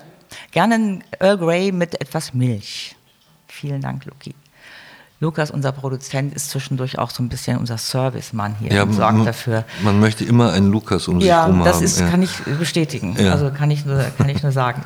Gerne 0.50 0.74
einen 0.74 1.04
Earl 1.20 1.38
Grey 1.38 1.72
mit 1.72 1.98
etwas 2.02 2.34
Milch. 2.34 2.96
Vielen 3.48 3.80
Dank, 3.80 4.04
Luki. 4.04 4.34
Lukas, 5.22 5.52
unser 5.52 5.70
Produzent, 5.70 6.34
ist 6.34 6.50
zwischendurch 6.50 6.98
auch 6.98 7.10
so 7.10 7.22
ein 7.22 7.28
bisschen 7.28 7.56
unser 7.56 7.78
Servicemann 7.78 8.56
hier 8.58 8.72
ja, 8.72 8.82
und 8.82 8.92
sorgt 8.92 9.18
man, 9.18 9.24
dafür. 9.24 9.64
Man 9.84 10.00
möchte 10.00 10.24
immer 10.24 10.52
einen 10.52 10.72
Lukas 10.72 11.06
um 11.06 11.20
ja, 11.20 11.44
sich 11.44 11.54
herum 11.54 11.64
das 11.64 11.80
ist, 11.80 12.00
ja. 12.00 12.10
kann 12.10 12.22
ich 12.22 12.40
bestätigen. 12.58 13.14
Ja. 13.16 13.30
Also 13.30 13.52
kann 13.52 13.70
ich 13.70 13.86
nur, 13.86 14.04
kann 14.18 14.28
ich 14.28 14.42
nur 14.42 14.50
sagen. 14.50 14.82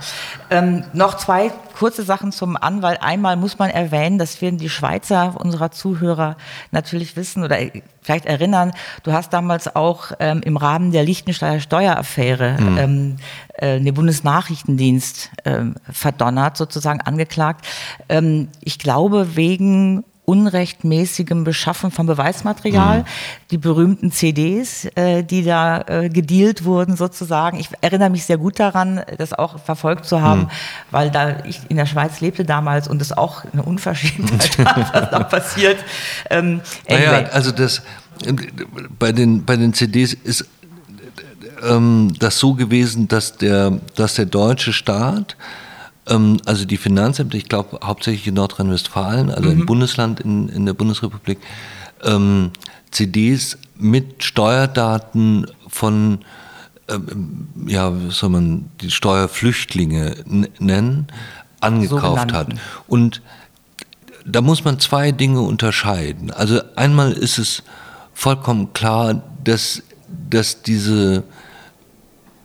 Ähm, 0.50 0.84
noch 0.92 1.16
zwei 1.16 1.52
kurze 1.76 2.04
Sachen 2.04 2.32
zum 2.32 2.56
Anwalt. 2.56 3.02
Einmal 3.02 3.36
muss 3.36 3.58
man 3.58 3.68
erwähnen, 3.68 4.18
dass 4.18 4.40
wir 4.40 4.50
die 4.50 4.70
Schweizer 4.70 5.38
unserer 5.38 5.70
Zuhörer 5.70 6.36
natürlich 6.70 7.16
wissen 7.16 7.44
oder 7.44 7.58
vielleicht 8.00 8.24
erinnern. 8.24 8.72
Du 9.02 9.12
hast 9.12 9.32
damals 9.32 9.76
auch 9.76 10.12
ähm, 10.18 10.40
im 10.42 10.56
Rahmen 10.56 10.90
der 10.90 11.04
Liechtensteiner 11.04 11.60
Steueraffäre 11.60 12.56
mhm. 12.58 12.78
ähm, 12.78 13.16
äh, 13.54 13.78
den 13.78 13.92
Bundesnachrichtendienst 13.92 15.30
ähm, 15.44 15.74
verdonnert, 15.90 16.56
sozusagen 16.56 17.02
angeklagt. 17.02 17.66
Ähm, 18.08 18.48
ich 18.62 18.78
glaube 18.78 19.36
wegen 19.36 20.02
unrechtmäßigem 20.26 21.44
Beschaffen 21.44 21.90
von 21.90 22.06
Beweismaterial, 22.06 23.00
mhm. 23.00 23.04
die 23.52 23.58
berühmten 23.58 24.10
CDs, 24.10 24.84
äh, 24.96 25.22
die 25.22 25.44
da 25.44 25.80
äh, 25.82 26.08
gedealt 26.10 26.64
wurden 26.64 26.96
sozusagen. 26.96 27.58
Ich 27.58 27.70
erinnere 27.80 28.10
mich 28.10 28.24
sehr 28.24 28.36
gut 28.36 28.58
daran, 28.58 29.02
das 29.18 29.32
auch 29.32 29.60
verfolgt 29.60 30.04
zu 30.04 30.20
haben, 30.20 30.42
mhm. 30.42 30.48
weil 30.90 31.10
da 31.10 31.44
ich 31.44 31.60
in 31.68 31.76
der 31.76 31.86
Schweiz 31.86 32.20
lebte 32.20 32.44
damals 32.44 32.88
und 32.88 33.00
es 33.02 33.12
auch 33.12 33.44
eine 33.52 33.62
Unverschämtheit 33.62 34.58
war, 34.64 34.88
was 34.92 35.10
da 35.10 35.20
passiert. 35.24 35.78
Ähm, 36.30 36.60
anyway. 36.88 37.06
Naja, 37.06 37.28
also 37.32 37.52
das 37.52 37.82
bei 38.98 39.12
den 39.12 39.44
bei 39.44 39.56
den 39.56 39.74
CDs 39.74 40.14
ist 40.14 40.46
ähm, 41.62 42.14
das 42.18 42.38
so 42.38 42.54
gewesen, 42.54 43.08
dass 43.08 43.36
der 43.36 43.80
dass 43.94 44.14
der 44.14 44.26
deutsche 44.26 44.72
Staat 44.72 45.36
ähm, 46.08 46.38
also 46.46 46.64
die 46.64 46.76
Finanzämter, 46.76 47.36
ich 47.36 47.48
glaube 47.48 47.80
hauptsächlich 47.82 48.26
in 48.26 48.34
Nordrhein-Westfalen, 48.34 49.30
also 49.30 49.50
mhm. 49.50 49.60
im 49.60 49.66
Bundesland 49.66 50.20
in, 50.20 50.48
in 50.48 50.66
der 50.66 50.74
Bundesrepublik, 50.74 51.38
ähm, 52.04 52.50
CDs 52.90 53.58
mit 53.76 54.22
Steuerdaten 54.22 55.46
von, 55.68 56.20
ähm, 56.88 57.48
ja, 57.66 57.92
wie 57.94 58.10
soll 58.10 58.30
man 58.30 58.70
die 58.80 58.90
Steuerflüchtlinge 58.90 60.16
nennen, 60.58 61.08
angekauft 61.66 62.32
hat. 62.32 62.48
Und 62.86 63.22
da 64.24 64.40
muss 64.40 64.64
man 64.64 64.80
zwei 64.80 65.12
Dinge 65.12 65.40
unterscheiden. 65.40 66.30
Also 66.30 66.60
einmal 66.74 67.12
ist 67.12 67.38
es 67.38 67.62
vollkommen 68.12 68.72
klar, 68.72 69.22
dass, 69.44 69.82
dass 70.30 70.62
diese 70.62 71.22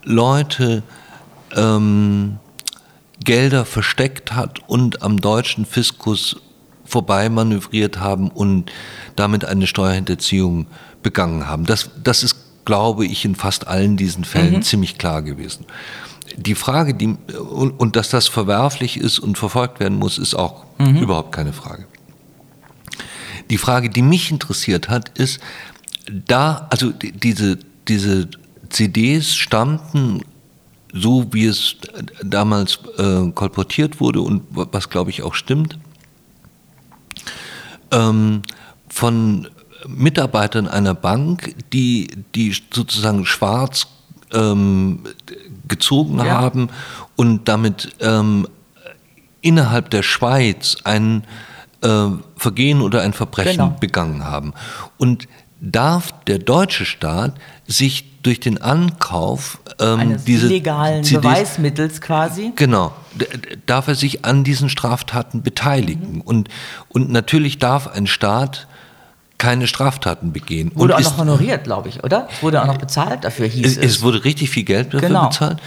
Leute 0.03 0.83
ähm, 1.55 2.37
Gelder 3.23 3.65
versteckt 3.65 4.33
hat 4.33 4.59
und 4.67 5.01
am 5.01 5.19
deutschen 5.19 5.65
Fiskus 5.65 6.37
vorbei 6.85 7.29
manövriert 7.29 7.99
haben 7.99 8.29
und 8.29 8.71
damit 9.15 9.45
eine 9.45 9.67
Steuerhinterziehung 9.67 10.67
begangen 11.01 11.47
haben. 11.47 11.65
Das, 11.65 11.89
das 12.03 12.23
ist, 12.23 12.35
glaube 12.65 13.05
ich, 13.05 13.23
in 13.25 13.35
fast 13.35 13.67
allen 13.67 13.95
diesen 13.97 14.23
Fällen 14.23 14.55
mhm. 14.55 14.61
ziemlich 14.61 14.97
klar 14.97 15.21
gewesen. 15.21 15.65
Die 16.37 16.55
Frage, 16.55 16.93
die, 16.93 17.07
und, 17.07 17.71
und, 17.71 17.95
dass 17.95 18.09
das 18.09 18.27
verwerflich 18.27 18.97
ist 18.97 19.19
und 19.19 19.37
verfolgt 19.37 19.79
werden 19.79 19.97
muss, 19.97 20.17
ist 20.17 20.35
auch 20.35 20.65
mhm. 20.77 20.97
überhaupt 20.97 21.31
keine 21.31 21.53
Frage. 21.53 21.85
Die 23.49 23.57
Frage, 23.57 23.89
die 23.89 24.01
mich 24.01 24.31
interessiert 24.31 24.89
hat, 24.89 25.09
ist, 25.17 25.39
da, 26.27 26.67
also 26.69 26.91
diese, 26.91 27.59
diese 27.87 28.29
CDs 28.69 29.35
stammten 29.35 30.21
so 30.93 31.27
wie 31.31 31.45
es 31.45 31.75
damals 32.23 32.79
äh, 32.97 33.31
kolportiert 33.31 33.99
wurde 33.99 34.21
und 34.21 34.43
was 34.51 34.89
glaube 34.89 35.09
ich 35.09 35.23
auch 35.23 35.35
stimmt, 35.35 35.77
ähm, 37.91 38.41
von 38.89 39.47
Mitarbeitern 39.87 40.67
einer 40.67 40.93
Bank, 40.93 41.55
die, 41.73 42.09
die 42.35 42.55
sozusagen 42.73 43.25
schwarz 43.25 43.87
ähm, 44.33 44.99
gezogen 45.71 46.19
ja. 46.19 46.25
haben 46.25 46.69
und 47.15 47.47
damit 47.47 47.95
ähm, 48.01 48.47
innerhalb 49.41 49.89
der 49.89 50.03
Schweiz 50.03 50.77
ein 50.83 51.23
äh, 51.81 52.07
Vergehen 52.37 52.81
oder 52.81 53.01
ein 53.01 53.13
Verbrechen 53.13 53.57
genau. 53.57 53.77
begangen 53.79 54.25
haben. 54.25 54.53
Und 54.99 55.27
darf 55.59 56.11
der 56.25 56.39
deutsche 56.39 56.85
Staat 56.85 57.35
sich 57.67 58.21
durch 58.21 58.39
den 58.39 58.61
Ankauf 58.61 59.59
ähm, 59.79 59.99
eines 59.99 60.23
diese 60.25 60.47
illegalen 60.47 61.03
CDs, 61.03 61.21
Beweismittels 61.21 62.01
quasi. 62.01 62.51
Genau, 62.55 62.93
darf 63.65 63.87
er 63.87 63.95
sich 63.95 64.25
an 64.25 64.43
diesen 64.43 64.69
Straftaten 64.69 65.41
beteiligen. 65.41 66.15
Mhm. 66.15 66.21
Und, 66.21 66.49
und 66.89 67.09
natürlich 67.11 67.57
darf 67.57 67.87
ein 67.87 68.07
Staat 68.07 68.67
keine 69.41 69.65
Straftaten 69.65 70.31
begehen. 70.33 70.71
Wurde 70.75 70.93
und 70.93 71.03
auch 71.03 71.11
noch 71.11 71.17
honoriert, 71.17 71.63
glaube 71.63 71.89
ich, 71.89 72.03
oder? 72.03 72.27
Es 72.31 72.43
wurde 72.43 72.61
auch 72.61 72.67
noch 72.67 72.77
bezahlt 72.77 73.23
dafür, 73.23 73.47
hieß 73.47 73.75
es. 73.75 73.77
Es, 73.77 74.01
wurde 74.03 74.23
richtig 74.23 74.51
viel 74.51 74.63
Geld 74.63 74.93
dafür 74.93 75.07
genau. 75.07 75.29
bezahlt. 75.29 75.57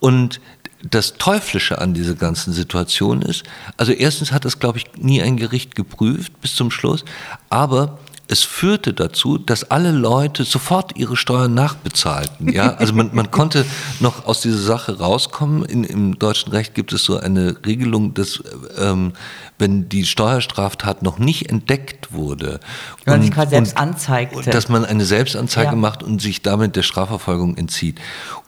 Und 0.00 0.40
das 0.82 1.12
Teuflische 1.18 1.78
an 1.78 1.92
dieser 1.92 2.14
ganzen 2.14 2.54
Situation 2.54 3.20
ist, 3.20 3.42
also 3.76 3.92
erstens 3.92 4.32
hat 4.32 4.46
das, 4.46 4.60
glaube 4.60 4.78
ich, 4.78 4.86
nie 4.96 5.20
ein 5.20 5.36
Gericht 5.36 5.74
geprüft 5.74 6.40
bis 6.40 6.56
zum 6.56 6.70
Schluss, 6.70 7.04
aber 7.50 7.98
es 8.30 8.44
führte 8.44 8.92
dazu, 8.92 9.38
dass 9.38 9.70
alle 9.70 9.90
Leute 9.90 10.44
sofort 10.44 10.98
ihre 10.98 11.16
Steuern 11.16 11.54
nachbezahlten. 11.54 12.52
Ja, 12.52 12.74
also 12.74 12.92
man, 12.92 13.10
man 13.14 13.30
konnte 13.30 13.64
noch 14.00 14.26
aus 14.26 14.42
dieser 14.42 14.58
Sache 14.58 14.98
rauskommen. 14.98 15.64
In, 15.64 15.82
Im 15.82 16.18
deutschen 16.18 16.52
Recht 16.52 16.74
gibt 16.74 16.92
es 16.92 17.04
so 17.04 17.18
eine 17.18 17.56
Regelung, 17.64 18.12
dass 18.12 18.42
ähm, 18.78 19.14
wenn 19.58 19.88
die 19.88 20.04
Steuerstraftat 20.04 21.02
noch 21.02 21.18
nicht 21.18 21.50
entdeckt 21.50 22.12
wurde 22.12 22.60
wenn 23.04 23.14
man 23.14 23.22
sich 23.22 23.32
quasi 23.32 23.50
selbst 23.50 23.76
anzeigt, 23.76 24.54
dass 24.54 24.68
man 24.68 24.84
eine 24.84 25.04
Selbstanzeige 25.04 25.70
ja. 25.70 25.76
macht 25.76 26.02
und 26.02 26.20
sich 26.20 26.42
damit 26.42 26.76
der 26.76 26.82
Strafverfolgung 26.82 27.56
entzieht. 27.56 27.98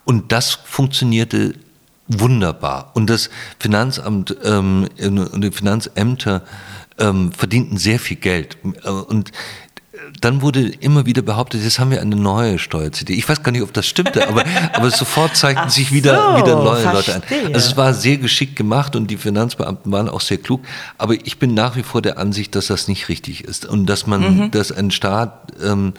Und 0.04 0.30
das 0.30 0.58
funktionierte 0.64 1.54
wunderbar. 2.06 2.90
Und 2.94 3.08
das 3.08 3.30
Finanzamt 3.58 4.37
ähm, 4.44 4.88
und 5.00 5.40
die 5.40 5.50
Finanzämter 5.50 6.42
ähm, 6.99 7.32
verdienten 7.32 7.78
sehr 7.78 7.99
viel 7.99 8.16
Geld. 8.16 8.58
Und 9.08 9.32
dann 10.21 10.42
wurde 10.42 10.69
immer 10.80 11.07
wieder 11.07 11.23
behauptet, 11.23 11.62
jetzt 11.62 11.78
haben 11.78 11.90
wir 11.90 12.00
eine 12.00 12.16
neue 12.16 12.59
Steuer-CD. 12.59 13.14
Ich 13.14 13.28
weiß 13.28 13.42
gar 13.42 13.52
nicht, 13.52 13.62
ob 13.62 13.73
das 13.73 13.87
stimmte, 13.87 14.28
aber, 14.28 14.45
aber 14.73 14.90
sofort 14.90 15.37
zeigten 15.37 15.64
Ach 15.66 15.71
sich 15.71 15.92
wieder, 15.92 16.37
so, 16.37 16.45
wieder 16.45 16.62
neue 16.62 16.80
verstehe. 16.80 17.14
Leute 17.14 17.47
ein. 17.47 17.54
Also 17.54 17.71
es 17.71 17.76
war 17.76 17.95
sehr 17.95 18.16
geschickt 18.16 18.57
gemacht 18.57 18.97
und 18.97 19.11
die 19.11 19.16
Finanzbeamten 19.16 19.90
waren 19.92 20.09
auch 20.09 20.21
sehr 20.21 20.38
klug. 20.38 20.62
Aber 20.99 21.14
ich 21.14 21.38
bin 21.38 21.54
nach 21.54 21.76
wie 21.76 21.83
vor 21.83 22.02
der 22.02 22.19
Ansicht, 22.19 22.54
dass 22.54 22.66
das 22.66 22.88
nicht 22.88 23.09
richtig 23.09 23.45
ist 23.45 23.66
und 23.66 23.87
dass 23.87 24.07
man, 24.07 24.21
mhm. 24.21 24.50
dass 24.50 24.73
ein 24.73 24.90
Staat 24.90 25.52
ähm, 25.62 25.95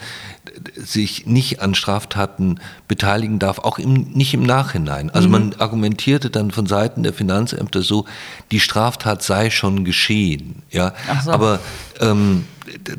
sich 0.76 1.26
nicht 1.26 1.62
an 1.62 1.76
Straftaten 1.76 2.60
beteiligen 2.88 3.40
darf, 3.40 3.60
auch 3.60 3.80
im, 3.80 4.12
nicht 4.14 4.34
im 4.34 4.44
Nachhinein. 4.44 5.10
Also 5.10 5.28
mhm. 5.28 5.32
man 5.32 5.56
argumentierte 5.60 6.30
dann 6.30 6.52
von 6.52 6.66
Seiten 6.66 7.04
der 7.04 7.14
Finanzämter 7.14 7.82
so, 7.82 8.06
die 8.52 8.60
Straftat 8.60 9.24
sei 9.24 9.50
schon 9.50 9.86
geschehen. 9.86 10.64
Ja, 10.70 10.94
so. 11.24 11.32
aber 11.32 11.60
ähm, 12.02 12.46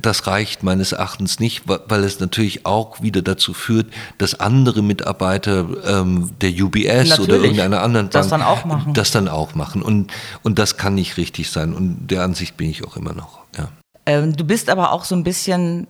das 0.00 0.26
reicht 0.26 0.62
meines 0.62 0.92
Erachtens 0.92 1.40
nicht, 1.40 1.62
weil 1.66 2.04
es 2.04 2.20
natürlich 2.20 2.66
auch 2.66 3.02
wieder 3.02 3.22
dazu 3.22 3.54
führt, 3.54 3.86
dass 4.18 4.38
andere 4.38 4.82
Mitarbeiter 4.82 5.66
ähm, 5.84 6.30
der 6.40 6.50
UBS 6.50 7.10
natürlich, 7.10 7.20
oder 7.20 7.36
irgendeiner 7.36 7.82
anderen 7.82 8.06
Bank 8.06 8.12
das 8.12 8.28
dann 8.28 8.42
auch 8.42 8.64
machen. 8.64 8.94
Das 8.94 9.10
dann 9.10 9.28
auch 9.28 9.54
machen. 9.54 9.82
Und, 9.82 10.12
und 10.42 10.58
das 10.58 10.76
kann 10.76 10.94
nicht 10.94 11.16
richtig 11.16 11.50
sein. 11.50 11.74
Und 11.74 12.08
der 12.08 12.22
Ansicht 12.22 12.56
bin 12.56 12.70
ich 12.70 12.84
auch 12.86 12.96
immer 12.96 13.12
noch. 13.12 13.40
Ja. 13.56 13.68
Ähm, 14.06 14.36
du 14.36 14.44
bist 14.44 14.68
aber 14.70 14.92
auch 14.92 15.04
so 15.04 15.14
ein 15.14 15.24
bisschen 15.24 15.86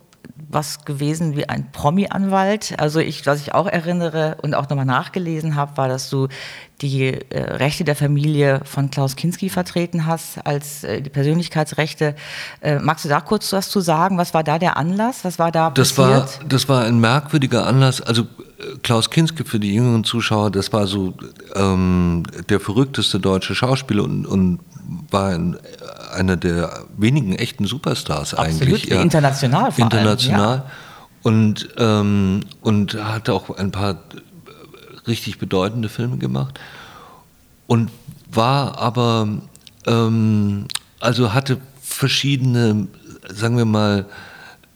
was 0.53 0.85
gewesen 0.85 1.35
wie 1.35 1.47
ein 1.49 1.71
Promi-Anwalt. 1.71 2.75
Also 2.77 2.99
ich, 2.99 3.25
was 3.25 3.41
ich 3.41 3.53
auch 3.53 3.67
erinnere 3.67 4.37
und 4.41 4.55
auch 4.55 4.69
nochmal 4.69 4.85
nachgelesen 4.85 5.55
habe, 5.55 5.77
war, 5.77 5.87
dass 5.87 6.09
du 6.09 6.27
die 6.81 7.13
äh, 7.29 7.39
Rechte 7.39 7.83
der 7.83 7.95
Familie 7.95 8.61
von 8.65 8.91
Klaus 8.91 9.15
Kinski 9.15 9.49
vertreten 9.49 10.05
hast, 10.05 10.45
als 10.45 10.83
äh, 10.83 11.01
die 11.01 11.09
Persönlichkeitsrechte. 11.09 12.15
Äh, 12.61 12.79
magst 12.79 13.05
du 13.05 13.09
da 13.09 13.21
kurz 13.21 13.51
was 13.53 13.69
zu 13.69 13.79
sagen? 13.79 14.17
Was 14.17 14.33
war 14.33 14.43
da 14.43 14.59
der 14.59 14.77
Anlass? 14.77 15.23
Was 15.23 15.39
war 15.39 15.51
da 15.51 15.69
das 15.69 15.93
passiert? 15.93 16.39
War, 16.39 16.47
das 16.47 16.69
war 16.69 16.83
ein 16.83 16.99
merkwürdiger 16.99 17.65
Anlass. 17.65 18.01
Also 18.01 18.23
äh, 18.23 18.77
Klaus 18.81 19.09
Kinski 19.09 19.45
für 19.45 19.59
die 19.59 19.73
jüngeren 19.73 20.03
Zuschauer, 20.03 20.51
das 20.51 20.73
war 20.73 20.87
so 20.87 21.13
ähm, 21.55 22.23
der 22.49 22.59
verrückteste 22.59 23.19
deutsche 23.19 23.55
Schauspieler 23.55 24.03
und, 24.03 24.25
und 24.25 24.59
war 25.09 25.29
ein, 25.29 25.57
einer 26.13 26.37
der 26.37 26.85
wenigen 26.97 27.35
echten 27.35 27.65
Superstars 27.65 28.33
Absolut, 28.33 28.61
eigentlich. 28.61 28.85
Ja. 28.85 29.01
International 29.01 29.71
vor 29.71 29.83
International. 29.83 30.41
Allem, 30.41 30.61
ja. 30.61 30.71
Und, 31.23 31.69
ähm, 31.77 32.41
und 32.61 32.95
hatte 32.95 33.33
auch 33.33 33.49
ein 33.57 33.71
paar 33.71 33.97
richtig 35.07 35.37
bedeutende 35.39 35.89
Filme 35.89 36.17
gemacht. 36.17 36.59
Und 37.67 37.91
war 38.31 38.77
aber, 38.77 39.27
ähm, 39.85 40.65
also 40.99 41.33
hatte 41.33 41.59
verschiedene, 41.81 42.87
sagen 43.29 43.57
wir 43.57 43.65
mal, 43.65 44.05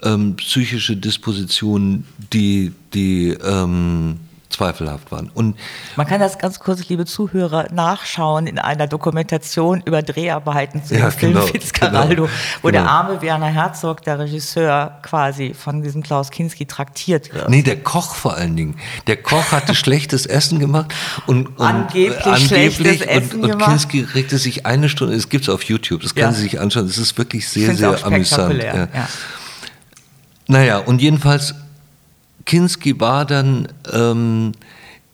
ähm, 0.04 0.36
psychische 0.36 0.96
Dispositionen, 0.96 2.06
die, 2.32 2.72
die 2.94 3.30
ähm, 3.30 4.20
zweifelhaft 4.50 5.12
waren. 5.12 5.30
Und 5.34 5.58
Man 5.96 6.08
kann 6.08 6.20
das 6.20 6.40
ganz 6.40 6.60
kurz, 6.60 6.88
liebe 6.88 7.06
Zuhörer, 7.06 7.68
nachschauen 7.72 8.48
in 8.48 8.60
einer 8.60 8.88
Dokumentation 8.88 9.82
über 9.86 10.02
Dreharbeiten 10.02 10.84
zu 10.84 10.96
Ja, 10.96 11.10
dem 11.10 11.12
Film 11.12 11.34
genau, 11.34 11.46
Fitzcarraldo, 11.46 12.24
genau, 12.24 12.30
wo 12.62 12.70
der 12.70 12.82
genau. 12.82 12.94
arme 12.94 13.22
Werner 13.22 13.48
Herzog, 13.48 14.04
der 14.04 14.20
Regisseur, 14.20 15.00
quasi 15.04 15.54
von 15.54 15.82
diesem 15.82 16.02
Klaus 16.04 16.32
Kinski 16.32 16.66
traktiert 16.66 17.34
wird. 17.34 17.50
Nee, 17.50 17.62
der 17.62 17.78
Koch 17.84 18.16
vor 18.16 18.36
allen 18.36 18.56
Dingen. 18.56 18.78
Der 19.08 19.18
Koch 19.18 19.52
hatte 19.52 19.76
schlechtes 19.76 20.26
Essen 20.26 20.60
gemacht 20.60 20.94
und, 21.26 21.48
und 21.60 21.66
Angeblich 21.66 22.26
äh, 22.26 22.38
schlechtes 22.38 23.02
und, 23.02 23.08
Essen 23.08 23.44
und 23.44 23.50
gemacht. 23.52 23.70
Kinski 23.70 24.02
regte 24.02 24.38
sich 24.38 24.66
eine 24.66 24.88
Stunde, 24.90 25.16
es 25.16 25.30
gibt 25.30 25.44
es 25.44 25.50
auf 25.50 25.64
YouTube, 25.64 26.02
das 26.02 26.14
Ja. 26.16 26.24
können 26.24 26.36
Sie 26.36 26.44
sich 26.44 26.60
anschauen, 26.60 26.86
es 26.86 26.98
ist 26.98 27.18
wirklich 27.18 27.44
Ich 27.44 27.50
sehr, 27.50 27.76
sehr 27.76 28.06
amüsant. 28.06 28.64
Ja. 28.64 28.76
Ja. 28.76 28.88
Naja, 30.48 30.78
und 30.78 31.02
jedenfalls, 31.02 31.54
Kinski 32.48 33.00
war 33.00 33.26
dann 33.26 33.68
ähm, 33.92 34.54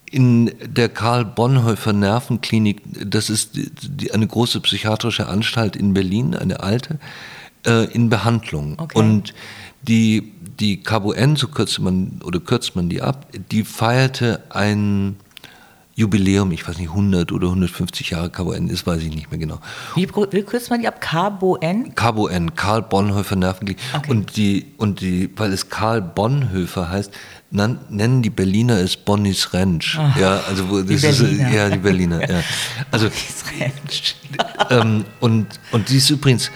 in 0.09 0.53
der 0.63 0.87
Karl 0.87 1.25
Bonhoeffer 1.25 1.91
Nervenklinik, 1.91 2.81
das 3.05 3.29
ist 3.31 3.55
die, 3.55 3.71
die, 3.71 4.11
eine 4.13 4.27
große 4.27 4.61
psychiatrische 4.61 5.27
Anstalt 5.27 5.75
in 5.75 5.93
Berlin, 5.93 6.35
eine 6.35 6.61
alte, 6.61 6.99
äh, 7.65 7.91
in 7.91 8.09
Behandlung. 8.09 8.77
Okay. 8.77 8.97
Und 8.97 9.33
die, 9.81 10.31
die 10.59 10.83
KBN, 10.83 11.35
so 11.35 11.47
kürzt 11.47 11.79
man, 11.79 12.21
oder 12.23 12.39
kürzt 12.39 12.75
man 12.75 12.87
die 12.87 13.01
ab, 13.01 13.27
die 13.51 13.63
feierte 13.63 14.43
ein 14.49 15.17
Jubiläum, 15.95 16.51
ich 16.51 16.67
weiß 16.67 16.79
nicht, 16.79 16.89
100 16.89 17.31
oder 17.31 17.47
150 17.47 18.09
Jahre 18.09 18.31
KBN 18.31 18.67
ist, 18.67 18.87
weiß 18.87 19.01
ich 19.03 19.13
nicht 19.13 19.29
mehr 19.29 19.39
genau. 19.39 19.59
Wie, 19.95 20.07
wie 20.31 20.41
kürzt 20.41 20.71
man 20.71 20.81
die 20.81 20.87
ab? 20.87 20.99
K-Bo-N? 20.99 21.93
KBN, 21.93 22.55
Karl 22.55 22.81
Bonhoeffer 22.81 23.35
Nervenklinik. 23.35 23.81
Okay. 23.93 24.09
Und 24.09 24.35
die, 24.35 24.65
und 24.77 25.01
die, 25.01 25.29
weil 25.35 25.53
es 25.53 25.69
Karl 25.69 26.01
Bonhoeffer 26.01 26.89
heißt, 26.89 27.11
nan, 27.51 27.79
nennen 27.89 28.23
die 28.23 28.31
Berliner 28.31 28.79
es 28.79 28.97
Bonnis 28.97 29.53
Rentsch. 29.53 29.99
Ja, 30.19 30.41
also 30.47 30.69
wo, 30.69 30.81
das 30.81 31.03
ist, 31.03 31.21
ja, 31.21 31.69
die 31.69 31.77
Berliner, 31.77 32.27
ja. 32.27 32.41
Also, 32.91 33.09
ähm, 34.71 35.05
und, 35.19 35.47
und 35.71 35.89
die 35.89 35.97
ist 35.97 36.09
übrigens, 36.09 36.49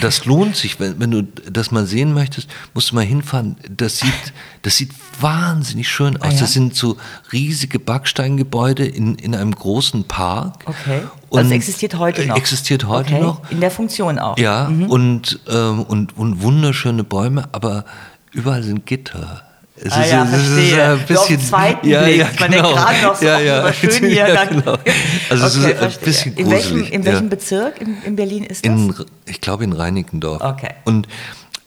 das 0.00 0.24
lohnt 0.24 0.56
sich, 0.56 0.78
wenn, 0.78 1.00
wenn 1.00 1.10
du 1.10 1.22
das 1.22 1.70
mal 1.70 1.86
sehen 1.86 2.14
möchtest, 2.14 2.48
musst 2.74 2.90
du 2.90 2.94
mal 2.94 3.04
hinfahren. 3.04 3.56
Das 3.68 3.98
sieht, 3.98 4.32
das 4.62 4.76
sieht 4.76 4.92
wahnsinnig 5.20 5.88
schön 5.88 6.16
aus. 6.16 6.22
Ah, 6.22 6.30
ja? 6.32 6.40
Das 6.40 6.52
sind 6.52 6.76
so 6.76 6.96
riesige 7.32 7.78
Backsteingebäude 7.78 8.86
in, 8.86 9.16
in 9.16 9.34
einem 9.34 9.54
großen 9.54 10.04
Park. 10.04 10.64
Okay. 10.66 11.00
Und 11.28 11.38
Also 11.40 11.54
existiert 11.54 11.98
heute 11.98 12.24
noch. 12.26 12.36
Existiert 12.36 12.84
heute 12.86 13.14
okay. 13.14 13.22
noch. 13.22 13.50
In 13.50 13.60
der 13.60 13.70
Funktion 13.70 14.18
auch. 14.18 14.38
Ja, 14.38 14.66
und, 14.66 15.40
ähm, 15.48 15.82
und, 15.82 16.16
und 16.16 16.42
wunderschöne 16.42 17.02
Bäume, 17.02 17.48
aber 17.52 17.84
überall 18.32 18.62
sind 18.62 18.86
Gitter. 18.86 19.42
Es 19.76 19.92
Ah 19.92 20.06
ja, 20.06 20.22
es 20.24 20.30
verstehe. 20.30 20.84
ein 20.92 20.98
So 21.00 21.06
bisschen, 21.06 21.36
den 21.36 21.46
zweiten 21.46 21.88
ja, 21.88 22.02
Blick. 22.04 22.18
ja, 22.18 22.28
Man 22.38 22.50
genau. 22.50 22.62
denkt 22.62 22.76
gerade 22.78 23.02
noch 23.02 23.14
so, 23.16 23.24
ja, 23.26 23.40
ja. 23.40 23.72
schön 23.72 23.90
hier. 24.08 24.28
ja, 24.28 24.44
genau. 24.44 24.78
Also 25.30 25.46
es 25.46 25.56
Okay, 25.56 25.58
ist 25.58 25.66
ein 25.66 25.76
verstehe. 25.78 26.04
bisschen 26.04 26.34
in 26.36 26.50
welchem, 26.50 26.70
gruselig. 26.70 26.92
in 26.92 27.04
welchem 27.04 27.22
ja. 27.24 27.28
Bezirk 27.30 27.80
in, 27.80 27.96
in 28.04 28.16
Berlin 28.16 28.44
ist 28.44 28.64
das? 28.64 28.72
In, 28.72 28.94
ich 29.26 29.40
glaube 29.40 29.64
in 29.64 29.72
Reinickendorf. 29.72 30.42
Okay. 30.42 30.70
Und 30.84 31.08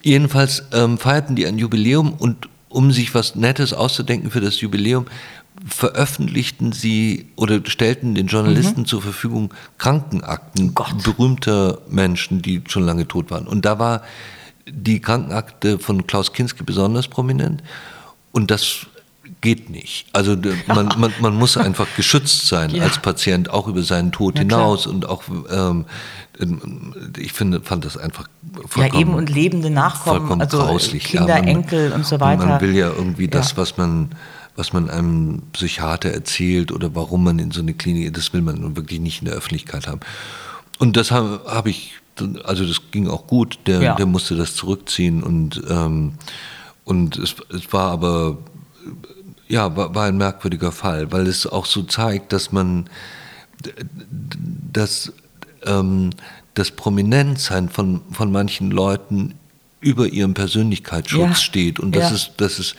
jedenfalls 0.02 0.64
ähm, 0.72 0.96
feierten 0.96 1.36
die 1.36 1.46
ein 1.46 1.58
Jubiläum 1.58 2.14
und 2.14 2.48
um 2.70 2.92
sich 2.92 3.14
was 3.14 3.34
Nettes 3.34 3.72
auszudenken 3.74 4.30
für 4.30 4.40
das 4.40 4.60
Jubiläum, 4.60 5.06
veröffentlichten 5.66 6.72
sie 6.72 7.26
oder 7.36 7.60
stellten 7.66 8.14
den 8.14 8.26
Journalisten 8.28 8.86
zur 8.86 9.02
Verfügung 9.02 9.52
Krankenakten 9.78 10.74
Gott. 10.74 11.02
berühmter 11.02 11.78
Menschen, 11.88 12.42
die 12.42 12.62
schon 12.68 12.84
lange 12.84 13.06
tot 13.08 13.30
waren. 13.30 13.46
Und 13.46 13.64
da 13.64 13.78
war 13.78 14.02
die 14.68 15.00
Krankenakte 15.00 15.78
von 15.78 16.06
Klaus 16.06 16.32
Kinski 16.32 16.62
besonders 16.62 17.08
prominent. 17.08 17.62
Und 18.38 18.52
das 18.52 18.86
geht 19.40 19.68
nicht. 19.68 20.06
Also 20.12 20.36
man, 20.68 20.88
man, 20.98 21.12
man 21.20 21.34
muss 21.34 21.56
einfach 21.56 21.88
geschützt 21.96 22.46
sein 22.46 22.70
Ja. 22.70 22.84
als 22.84 22.98
Patient, 23.02 23.50
auch 23.50 23.66
über 23.66 23.82
seinen 23.82 24.12
Tod 24.12 24.34
klar. 24.34 24.44
hinaus. 24.44 24.86
Und 24.86 25.08
auch, 25.08 25.24
ähm, 25.50 25.84
ich 27.18 27.32
finde, 27.32 27.60
fand 27.60 27.84
das 27.84 27.96
einfach 27.96 28.28
ja, 28.54 28.60
vollkommen, 28.68 29.00
eben 29.00 29.14
und 29.14 29.28
lebende 29.28 29.70
Nachkommen, 29.70 30.20
vollkommen 30.20 30.40
also 30.42 30.58
grauslich. 30.58 31.02
Kinder, 31.04 31.34
ja, 31.36 31.42
man, 31.42 31.48
Enkel 31.48 31.92
und 31.92 32.06
so 32.06 32.20
weiter. 32.20 32.46
Man 32.46 32.60
will 32.60 32.76
ja 32.76 32.88
irgendwie 32.90 33.26
das, 33.26 33.50
Ja. 33.52 33.56
was 33.56 33.76
man 33.76 34.10
was 34.54 34.72
man 34.72 34.88
einem 34.90 35.42
Psychiater 35.52 36.10
erzählt 36.10 36.72
oder 36.72 36.92
warum 36.96 37.22
man 37.22 37.38
in 37.38 37.52
so 37.52 37.60
eine 37.60 37.74
Klinik, 37.74 38.12
das 38.14 38.32
will 38.32 38.42
man 38.42 38.60
nun 38.60 38.76
wirklich 38.76 38.98
nicht 38.98 39.20
in 39.20 39.26
der 39.26 39.34
Öffentlichkeit 39.34 39.86
haben. 39.86 40.00
Und 40.80 40.96
das 40.96 41.12
habe 41.12 41.40
hab 41.46 41.66
ich, 41.68 41.92
also 42.42 42.64
das 42.66 42.90
ging 42.90 43.06
auch 43.08 43.28
gut, 43.28 43.58
der, 43.66 43.80
Ja. 43.80 43.94
der 43.94 44.06
musste 44.06 44.34
das 44.34 44.56
zurückziehen 44.56 45.22
und, 45.22 45.62
ähm, 45.70 46.14
und 46.88 47.18
es, 47.18 47.36
es 47.54 47.70
war 47.72 47.90
aber, 47.92 48.38
ja, 49.46 49.76
war, 49.76 49.94
war 49.94 50.06
ein 50.06 50.16
merkwürdiger 50.16 50.72
Fall, 50.72 51.12
weil 51.12 51.26
es 51.26 51.46
auch 51.46 51.66
so 51.66 51.82
zeigt, 51.82 52.32
dass 52.32 52.50
man, 52.50 52.88
dass 54.72 55.12
ähm, 55.66 56.10
das 56.54 56.70
Prominentsein 56.70 57.68
von, 57.68 58.00
von 58.10 58.32
manchen 58.32 58.70
Leuten 58.70 59.34
über 59.80 60.06
ihrem 60.08 60.32
Persönlichkeitsschutz 60.34 61.20
Ja. 61.28 61.34
steht 61.34 61.78
und 61.78 61.94
das 61.94 62.08
Ja. 62.10 62.16
ist, 62.16 62.30
das 62.38 62.58
ist 62.58 62.74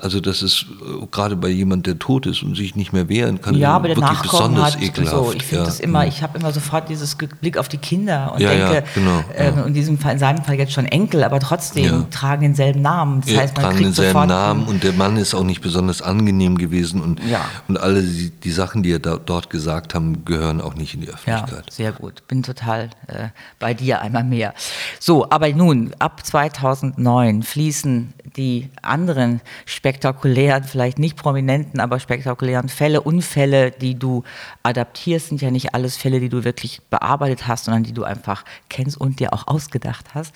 also 0.00 0.20
das 0.20 0.42
ist 0.42 0.64
äh, 0.80 1.06
gerade 1.10 1.36
bei 1.36 1.48
jemand, 1.48 1.86
der 1.86 1.98
tot 1.98 2.24
ist 2.26 2.42
und 2.42 2.56
sich 2.56 2.76
nicht 2.76 2.92
mehr 2.92 3.08
wehren 3.08 3.40
kann, 3.42 3.54
ja, 3.56 3.72
aber 3.76 3.88
der 3.88 3.96
wirklich 3.98 4.18
Nachkommen 4.22 4.54
besonders 4.54 4.74
hat 4.76 4.82
ekelhaft. 4.82 5.14
so. 5.16 5.32
Ich 5.32 5.42
finde 5.42 5.62
ja. 5.62 5.66
das 5.66 5.80
immer, 5.80 6.06
ich 6.06 6.22
habe 6.22 6.38
immer 6.38 6.50
sofort 6.52 6.88
dieses 6.88 7.14
Blick 7.14 7.58
auf 7.58 7.68
die 7.68 7.76
Kinder 7.76 8.32
und 8.34 8.40
Ja, 8.40 8.52
ja, 8.52 8.70
denke, 8.72 8.88
genau, 8.94 9.22
ähm, 9.36 9.54
ja. 9.56 9.62
in 9.64 9.74
diesem 9.74 9.98
Fall, 9.98 10.14
in 10.14 10.18
seinem 10.18 10.42
Fall 10.44 10.54
jetzt 10.56 10.72
schon 10.72 10.86
Enkel, 10.86 11.22
aber 11.24 11.40
trotzdem 11.40 11.84
Ja. 11.84 12.06
tragen 12.10 12.42
denselben 12.42 12.80
Namen. 12.80 13.20
Das 13.20 13.30
Ja, 13.30 13.40
heißt, 13.40 13.54
man 13.54 13.62
tragen 13.64 13.76
kriegt 13.76 13.86
denselben 13.88 14.12
sofort 14.12 14.28
Namen 14.28 14.64
und 14.66 14.82
der 14.82 14.92
Mann 14.94 15.16
ist 15.18 15.34
auch 15.34 15.44
nicht 15.44 15.60
besonders 15.60 16.00
angenehm 16.00 16.56
gewesen 16.56 17.02
und, 17.02 17.20
Ja. 17.28 17.44
und 17.68 17.78
alle 17.78 18.02
die, 18.02 18.30
die 18.30 18.50
Sachen, 18.52 18.82
die 18.82 18.92
er 18.92 18.98
da, 18.98 19.18
dort 19.18 19.50
gesagt 19.50 19.94
haben, 19.94 20.24
gehören 20.24 20.60
auch 20.62 20.74
nicht 20.74 20.94
in 20.94 21.02
die 21.02 21.08
Ja, 21.08 21.12
Öffentlichkeit. 21.14 21.70
sehr 21.70 21.92
gut. 21.92 22.26
Bin 22.28 22.42
total 22.42 22.90
äh, 23.08 23.28
bei 23.58 23.74
dir 23.74 24.00
einmal 24.00 24.24
mehr. 24.24 24.54
So, 24.98 25.28
aber 25.30 25.50
nun, 25.50 25.92
ab 25.98 26.24
2009 26.24 27.42
fließen 27.42 28.14
die 28.40 28.70
anderen 28.80 29.42
spektakulären, 29.66 30.64
vielleicht 30.64 30.98
nicht 30.98 31.18
prominenten, 31.18 31.78
aber 31.78 32.00
spektakulären 32.00 32.70
Fälle, 32.70 33.02
Unfälle, 33.02 33.70
die 33.70 33.98
du 33.98 34.24
adaptierst, 34.62 35.28
sind 35.28 35.42
ja 35.42 35.50
nicht 35.50 35.74
alles 35.74 35.98
Fälle, 35.98 36.20
die 36.20 36.30
du 36.30 36.42
wirklich 36.42 36.80
bearbeitet 36.88 37.46
hast, 37.46 37.66
sondern 37.66 37.82
die 37.82 37.92
du 37.92 38.02
einfach 38.02 38.46
kennst 38.70 38.98
und 38.98 39.20
dir 39.20 39.34
auch 39.34 39.46
ausgedacht 39.46 40.14
hast, 40.14 40.34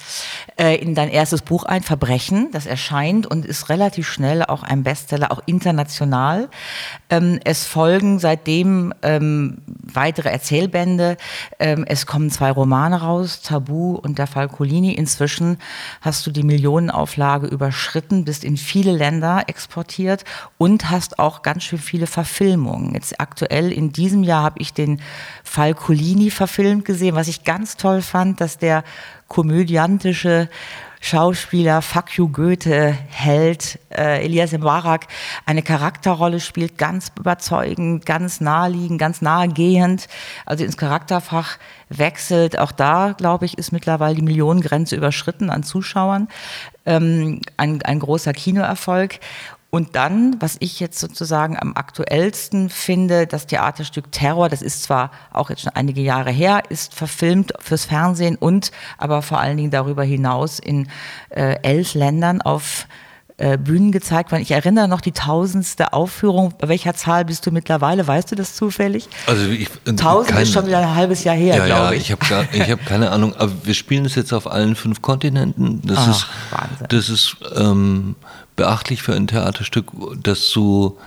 äh, 0.58 0.76
in 0.76 0.94
dein 0.94 1.08
erstes 1.08 1.40
Buch 1.40 1.64
ein, 1.64 1.82
Verbrechen, 1.82 2.50
das 2.52 2.66
erscheint 2.66 3.26
und 3.26 3.46
ist 3.46 3.70
relativ 3.70 4.06
schnell 4.06 4.44
auch 4.44 4.62
ein 4.62 4.82
Bestseller, 4.82 5.32
auch 5.32 5.40
international. 5.46 6.50
Ähm, 7.08 7.40
es 7.44 7.64
folgen 7.64 8.18
seitdem 8.18 8.92
ähm, 9.00 9.62
weitere 9.66 10.28
Erzählbände. 10.28 11.16
Ähm, 11.58 11.86
es 11.88 12.04
kommen 12.04 12.30
zwei 12.30 12.50
Romane 12.50 13.00
raus, 13.00 13.40
Tabu 13.40 13.94
und 13.94 14.18
der 14.18 14.26
Fall 14.26 14.48
Colini. 14.48 14.92
Inzwischen 14.92 15.56
hast 16.02 16.26
du 16.26 16.30
die 16.30 16.42
Millionenauflage 16.42 17.46
überschritten, 17.46 17.93
bist 18.24 18.44
in 18.44 18.56
viele 18.56 18.92
Länder 18.92 19.44
exportiert 19.46 20.24
und 20.58 20.90
hast 20.90 21.18
auch 21.18 21.42
ganz 21.42 21.64
schön 21.64 21.78
viele 21.78 22.06
Verfilmungen. 22.06 22.94
Jetzt 22.94 23.20
aktuell 23.20 23.72
in 23.72 23.92
diesem 23.92 24.22
Jahr 24.22 24.42
habe 24.42 24.60
ich 24.60 24.72
den 24.72 25.00
Fall 25.42 25.74
Colini 25.74 26.30
verfilmt 26.30 26.84
gesehen, 26.84 27.14
was 27.14 27.28
ich 27.28 27.44
ganz 27.44 27.76
toll 27.76 28.02
fand, 28.02 28.40
dass 28.40 28.58
der 28.58 28.84
komödiantische 29.28 30.48
Schauspieler, 31.04 31.82
you 32.14 32.30
Goethe, 32.30 32.96
Held, 33.10 33.78
äh, 33.90 34.24
Elias 34.24 34.52
Mbarak 34.52 35.06
eine 35.44 35.62
Charakterrolle 35.62 36.40
spielt, 36.40 36.78
ganz 36.78 37.12
überzeugend, 37.18 38.06
ganz 38.06 38.40
naheliegend, 38.40 38.98
ganz 38.98 39.20
nahegehend, 39.20 40.08
also 40.46 40.64
ins 40.64 40.78
Charakterfach 40.78 41.58
wechselt. 41.90 42.58
Auch 42.58 42.72
da, 42.72 43.12
glaube 43.12 43.44
ich, 43.44 43.58
ist 43.58 43.70
mittlerweile 43.70 44.14
die 44.14 44.22
Millionengrenze 44.22 44.96
überschritten 44.96 45.50
an 45.50 45.62
Zuschauern. 45.62 46.28
Ähm, 46.86 47.40
ein, 47.56 47.80
ein 47.82 47.98
großer 47.98 48.32
Kinoerfolg. 48.32 49.20
Und 49.74 49.96
dann, 49.96 50.36
was 50.40 50.56
ich 50.60 50.78
jetzt 50.78 51.00
sozusagen 51.00 51.58
am 51.58 51.74
aktuellsten 51.74 52.70
finde, 52.70 53.26
das 53.26 53.48
Theaterstück 53.48 54.12
Terror, 54.12 54.48
das 54.48 54.62
ist 54.62 54.84
zwar 54.84 55.10
auch 55.32 55.50
jetzt 55.50 55.62
schon 55.62 55.72
einige 55.74 56.00
Jahre 56.00 56.30
her, 56.30 56.62
ist 56.68 56.94
verfilmt 56.94 57.52
fürs 57.58 57.84
Fernsehen 57.84 58.36
und 58.36 58.70
aber 58.98 59.20
vor 59.20 59.40
allen 59.40 59.56
Dingen 59.56 59.72
darüber 59.72 60.04
hinaus 60.04 60.60
in 60.60 60.86
äh, 61.30 61.56
elf 61.62 61.94
Ländern 61.94 62.40
auf 62.40 62.86
äh, 63.36 63.58
Bühnen 63.58 63.90
gezeigt 63.90 64.30
worden. 64.30 64.42
Ich 64.42 64.52
erinnere 64.52 64.86
noch 64.86 65.00
die 65.00 65.10
tausendste 65.10 65.92
Aufführung. 65.92 66.54
Bei 66.58 66.68
welcher 66.68 66.94
Zahl 66.94 67.24
bist 67.24 67.44
du 67.46 67.50
mittlerweile? 67.50 68.06
Weißt 68.06 68.30
du 68.30 68.36
das 68.36 68.54
zufällig? 68.54 69.08
Also 69.26 69.48
ich, 69.48 69.68
äh, 69.86 69.92
Tausend 69.94 70.34
kein, 70.34 70.42
ist 70.44 70.52
schon 70.52 70.66
wieder 70.66 70.78
ein 70.78 70.94
halbes 70.94 71.24
Jahr 71.24 71.34
her, 71.34 71.56
ja, 71.56 71.66
glaube 71.66 71.86
ja, 71.86 71.92
ich. 71.92 72.10
Ich 72.10 72.12
habe 72.12 72.70
hab 72.70 72.86
keine 72.86 73.10
Ahnung. 73.10 73.34
Aber 73.36 73.50
wir 73.64 73.74
spielen 73.74 74.04
es 74.04 74.14
jetzt 74.14 74.32
auf 74.32 74.48
allen 74.50 74.76
fünf 74.76 75.02
Kontinenten. 75.02 75.82
Das 75.84 75.98
Ach, 75.98 76.10
ist, 76.10 76.26
Wahnsinn. 76.50 76.86
Das 76.88 77.08
ist 77.08 77.36
ähm, 77.56 78.14
beachtlich 78.54 79.02
für 79.02 79.14
ein 79.14 79.26
Theaterstück, 79.26 79.86
das 80.22 80.50
so 80.50 80.98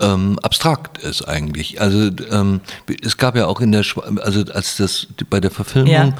ähm, 0.00 0.38
abstrakt 0.40 0.98
ist 0.98 1.26
eigentlich. 1.26 1.80
Also 1.80 2.10
ähm, 2.30 2.60
es 3.02 3.16
gab 3.16 3.34
ja 3.34 3.46
auch 3.46 3.60
in 3.60 3.72
der, 3.72 3.82
Schwe 3.82 4.04
also 4.22 4.44
als 4.52 4.76
das 4.76 5.08
bei 5.30 5.40
der 5.40 5.50
Verfilmung 5.50 5.92
ja 5.92 6.14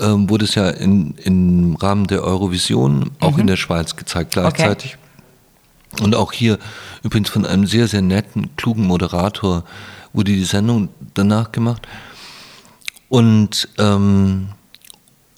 ähm, 0.00 0.28
wurde 0.30 0.44
es 0.44 0.54
ja 0.54 0.68
in, 0.68 1.14
im 1.24 1.76
Rahmen 1.76 2.06
der 2.06 2.22
Eurovision 2.22 3.10
auch 3.20 3.34
mhm. 3.34 3.40
in 3.40 3.46
der 3.46 3.56
Schweiz 3.56 3.96
gezeigt 3.96 4.32
gleichzeitig. 4.32 4.96
Okay. 5.92 6.04
Und 6.04 6.14
auch 6.14 6.32
hier 6.32 6.58
übrigens 7.02 7.30
von 7.30 7.46
einem 7.46 7.66
sehr, 7.66 7.88
sehr 7.88 8.02
netten, 8.02 8.50
klugen 8.56 8.86
Moderator 8.86 9.64
wurde 10.12 10.32
die 10.32 10.44
Sendung 10.44 10.88
danach 11.14 11.52
gemacht. 11.52 11.86
Und, 13.08 13.68
ähm, 13.78 14.48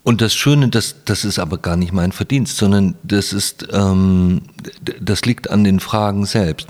und 0.03 0.21
das 0.21 0.35
Schöne, 0.35 0.69
das, 0.69 0.97
das 1.05 1.25
ist 1.25 1.39
aber 1.39 1.59
gar 1.59 1.77
nicht 1.77 1.93
mein 1.93 2.13
Verdienst, 2.13 2.57
sondern 2.57 2.97
das 3.03 3.33
ist, 3.33 3.69
ähm, 3.73 4.43
das 5.01 5.25
liegt 5.25 5.51
an 5.51 5.63
den 5.63 5.79
Fragen 5.79 6.27
selbst. 6.27 6.67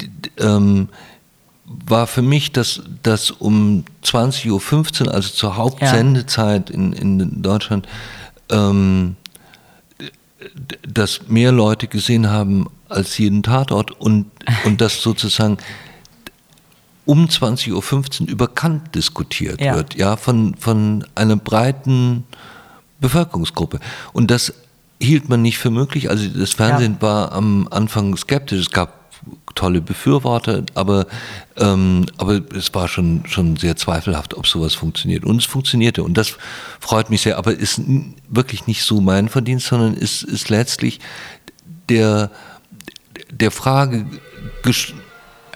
Die, 0.00 0.10
ähm, 0.38 0.88
war 1.86 2.06
für 2.06 2.22
mich, 2.22 2.52
dass, 2.52 2.82
dass 3.02 3.30
um 3.30 3.84
20.15 4.04 5.06
Uhr, 5.06 5.14
also 5.14 5.28
zur 5.28 5.56
Hauptsendezeit 5.56 6.70
ja. 6.70 6.76
in, 6.76 6.92
in 6.92 7.42
Deutschland, 7.42 7.86
ähm, 8.50 9.16
dass 10.86 11.28
mehr 11.28 11.52
Leute 11.52 11.86
gesehen 11.86 12.30
haben 12.30 12.68
als 12.88 13.18
jeden 13.18 13.42
Tatort 13.42 13.92
und, 13.92 14.26
und 14.64 14.80
dass 14.80 15.02
sozusagen 15.02 15.58
um 17.04 17.26
20.15 17.26 18.22
Uhr 18.22 18.28
über 18.28 18.48
Kant 18.48 18.94
diskutiert 18.94 19.60
ja. 19.60 19.74
wird, 19.74 19.94
ja, 19.94 20.16
von, 20.16 20.54
von 20.56 21.04
einer 21.14 21.36
breiten 21.36 22.24
Bevölkerungsgruppe. 23.00 23.80
Und 24.12 24.30
das 24.30 24.54
hielt 25.00 25.28
man 25.28 25.42
nicht 25.42 25.58
für 25.58 25.70
möglich. 25.70 26.10
Also 26.10 26.28
das 26.28 26.52
Fernsehen 26.52 26.94
ja. 27.00 27.02
war 27.02 27.32
am 27.32 27.66
Anfang 27.70 28.16
skeptisch. 28.16 28.60
Es 28.60 28.70
gab 28.70 29.01
tolle 29.54 29.80
Befürworter, 29.80 30.62
aber, 30.74 31.06
ähm, 31.56 32.06
aber 32.18 32.40
es 32.56 32.74
war 32.74 32.88
schon, 32.88 33.24
schon 33.26 33.56
sehr 33.56 33.76
zweifelhaft, 33.76 34.34
ob 34.34 34.46
sowas 34.46 34.74
funktioniert. 34.74 35.24
Und 35.24 35.38
es 35.38 35.44
funktionierte 35.44 36.02
und 36.02 36.14
das 36.16 36.36
freut 36.80 37.10
mich 37.10 37.22
sehr, 37.22 37.38
aber 37.38 37.52
ist 37.52 37.80
wirklich 38.28 38.66
nicht 38.66 38.82
so 38.82 39.00
mein 39.00 39.28
Verdienst, 39.28 39.66
sondern 39.66 39.94
ist, 39.94 40.22
ist 40.22 40.48
letztlich 40.48 41.00
der, 41.88 42.30
der 43.30 43.50
Frage. 43.50 44.06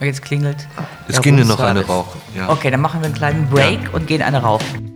Jetzt 0.00 0.22
klingelt. 0.22 0.68
Es 1.08 1.22
ginge 1.22 1.44
noch 1.44 1.60
eine 1.60 1.84
rauchen. 1.84 2.20
Ja. 2.36 2.50
Okay, 2.50 2.70
dann 2.70 2.80
machen 2.80 3.00
wir 3.00 3.06
einen 3.06 3.14
kleinen 3.14 3.48
Break 3.48 3.84
ja. 3.84 3.90
und 3.92 4.06
gehen 4.06 4.20
eine 4.20 4.42
rauchen. 4.42 4.95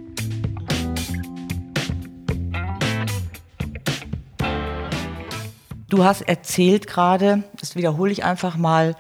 Du 5.91 6.05
hast 6.05 6.23
erzählt 6.23 6.87
gerade, 6.87 7.43
das 7.59 7.75
wiederhole 7.75 8.13
ich 8.13 8.23
einfach 8.23 8.57
mal, 8.57 8.95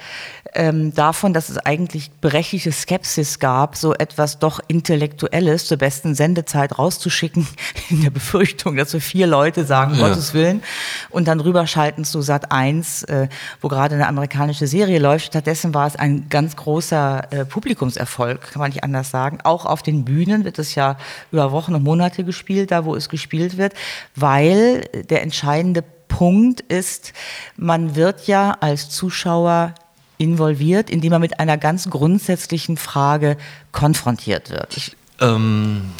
ähm, 0.54 0.92
davon, 0.92 1.32
dass 1.32 1.48
es 1.48 1.56
eigentlich 1.56 2.10
berechtigte 2.10 2.72
Skepsis 2.72 3.38
gab, 3.38 3.76
so 3.76 3.94
etwas 3.94 4.40
doch 4.40 4.58
Intellektuelles 4.66 5.66
zur 5.66 5.76
besten 5.76 6.16
Sendezeit 6.16 6.80
rauszuschicken, 6.80 7.46
in 7.90 8.02
der 8.02 8.10
Befürchtung, 8.10 8.74
dass 8.74 8.90
so 8.90 8.98
vier 8.98 9.28
Leute 9.28 9.64
sagen, 9.64 9.94
ja. 9.94 10.08
Gottes 10.08 10.34
Willen, 10.34 10.64
und 11.10 11.28
dann 11.28 11.38
rüberschalten 11.38 12.04
zu 12.04 12.22
Sat 12.22 12.50
1, 12.50 13.04
äh, 13.04 13.28
wo 13.60 13.68
gerade 13.68 13.94
eine 13.94 14.08
amerikanische 14.08 14.66
Serie 14.66 14.98
läuft. 14.98 15.26
Stattdessen 15.26 15.72
war 15.72 15.86
es 15.86 15.94
ein 15.94 16.28
ganz 16.28 16.56
großer 16.56 17.32
äh, 17.32 17.44
Publikumserfolg, 17.44 18.50
kann 18.50 18.58
man 18.58 18.70
nicht 18.72 18.82
anders 18.82 19.12
sagen. 19.12 19.38
Auch 19.44 19.64
auf 19.64 19.84
den 19.84 20.04
Bühnen 20.04 20.42
wird 20.42 20.58
es 20.58 20.74
ja 20.74 20.96
über 21.30 21.52
Wochen 21.52 21.76
und 21.76 21.84
Monate 21.84 22.24
gespielt, 22.24 22.72
da 22.72 22.84
wo 22.84 22.96
es 22.96 23.08
gespielt 23.08 23.58
wird, 23.58 23.74
weil 24.16 24.80
der 25.08 25.22
entscheidende 25.22 25.84
Punkt 26.10 26.60
ist, 26.60 27.14
man 27.56 27.94
wird 27.96 28.26
ja 28.26 28.58
als 28.60 28.90
Zuschauer 28.90 29.74
involviert, 30.18 30.90
indem 30.90 31.12
man 31.12 31.22
mit 31.22 31.40
einer 31.40 31.56
ganz 31.56 31.88
grundsätzlichen 31.88 32.76
Frage 32.76 33.38
konfrontiert 33.72 34.50
wird. 34.50 34.76
Ich 34.76 34.96
ähm, 35.20 35.92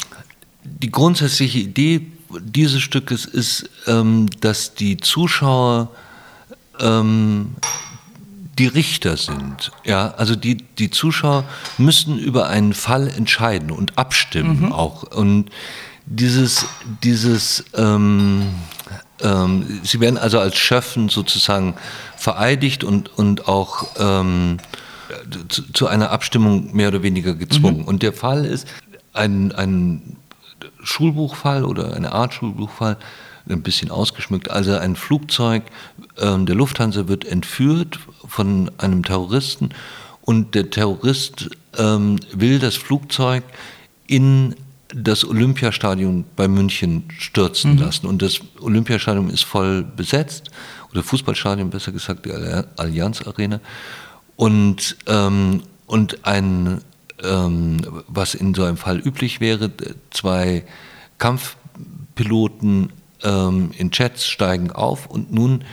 die 0.63 0.91
grundsätzliche 0.91 1.59
Idee 1.59 2.05
dieses 2.39 2.81
Stückes 2.81 3.25
ist, 3.25 3.69
ähm, 3.87 4.27
dass 4.41 4.75
die 4.75 4.97
Zuschauer 4.97 5.89
ähm, 6.79 7.55
die 8.59 8.67
Richter 8.67 9.17
sind. 9.17 9.71
Ja, 9.85 10.13
also 10.17 10.35
die, 10.35 10.57
die 10.57 10.91
Zuschauer 10.91 11.45
müssen 11.77 12.19
über 12.19 12.47
einen 12.47 12.73
Fall 12.73 13.07
entscheiden 13.07 13.71
und 13.71 13.97
abstimmen 13.97 14.65
mhm. 14.65 14.71
auch. 14.71 15.03
Und 15.03 15.49
dieses, 16.05 16.65
dieses 17.03 17.63
ähm, 17.75 18.49
ähm, 19.21 19.81
sie 19.83 19.99
werden 19.99 20.17
also 20.17 20.39
als 20.39 20.57
Schöffen 20.57 21.09
sozusagen 21.09 21.75
vereidigt 22.17 22.83
und, 22.83 23.17
und 23.17 23.47
auch 23.47 23.87
ähm, 23.99 24.57
zu, 25.49 25.71
zu, 25.73 25.87
einer 25.87 26.11
Abstimmung 26.11 26.75
mehr 26.75 26.87
oder 26.87 27.03
weniger 27.03 27.35
gezwungen. 27.35 27.79
Mhm. 27.79 27.85
Und 27.85 28.03
der 28.03 28.13
Fall 28.13 28.45
ist 28.45 28.67
ein, 29.13 29.51
ein 29.51 30.17
Schulbuchfall 30.83 31.65
oder 31.65 31.93
eine 31.95 32.11
Art 32.11 32.33
Schulbuchfall, 32.33 32.97
ein 33.49 33.63
bisschen 33.63 33.91
ausgeschmückt. 33.91 34.49
Also 34.49 34.77
ein 34.77 34.95
Flugzeug 34.95 35.63
ähm, 36.17 36.45
der 36.45 36.55
Lufthansa 36.55 37.07
wird 37.07 37.25
entführt 37.25 37.99
von 38.25 38.71
einem 38.77 39.03
Terroristen 39.03 39.69
und 40.21 40.55
der 40.55 40.69
Terrorist 40.69 41.49
ähm, 41.77 42.19
will 42.33 42.59
das 42.59 42.75
Flugzeug 42.75 43.43
in 44.07 44.55
das 44.93 45.25
Olympiastadion 45.25 46.25
bei 46.35 46.47
München 46.47 47.05
stürzen 47.17 47.73
mhm. 47.73 47.79
lassen. 47.79 48.07
Und 48.07 48.21
das 48.21 48.39
Olympiastadion 48.59 49.29
ist 49.29 49.43
voll 49.43 49.83
besetzt, 49.83 50.51
oder 50.91 51.03
Fußballstadion 51.03 51.69
besser 51.69 51.91
gesagt, 51.91 52.25
die 52.25 52.31
Allianz 52.31 53.21
Arena. 53.25 53.61
Und, 54.35 54.97
ähm, 55.07 55.63
und 55.87 56.25
ein, 56.25 56.81
ähm, 57.23 57.79
was 58.07 58.35
in 58.35 58.53
so 58.53 58.63
einem 58.63 58.77
Fall 58.77 58.99
üblich 58.99 59.39
wäre, 59.39 59.71
zwei 60.09 60.65
Kampfpiloten 61.17 62.91
ähm, 63.23 63.71
in 63.77 63.91
Jets 63.93 64.27
steigen 64.27 64.71
auf 64.71 65.05
und 65.05 65.31
nun 65.31 65.63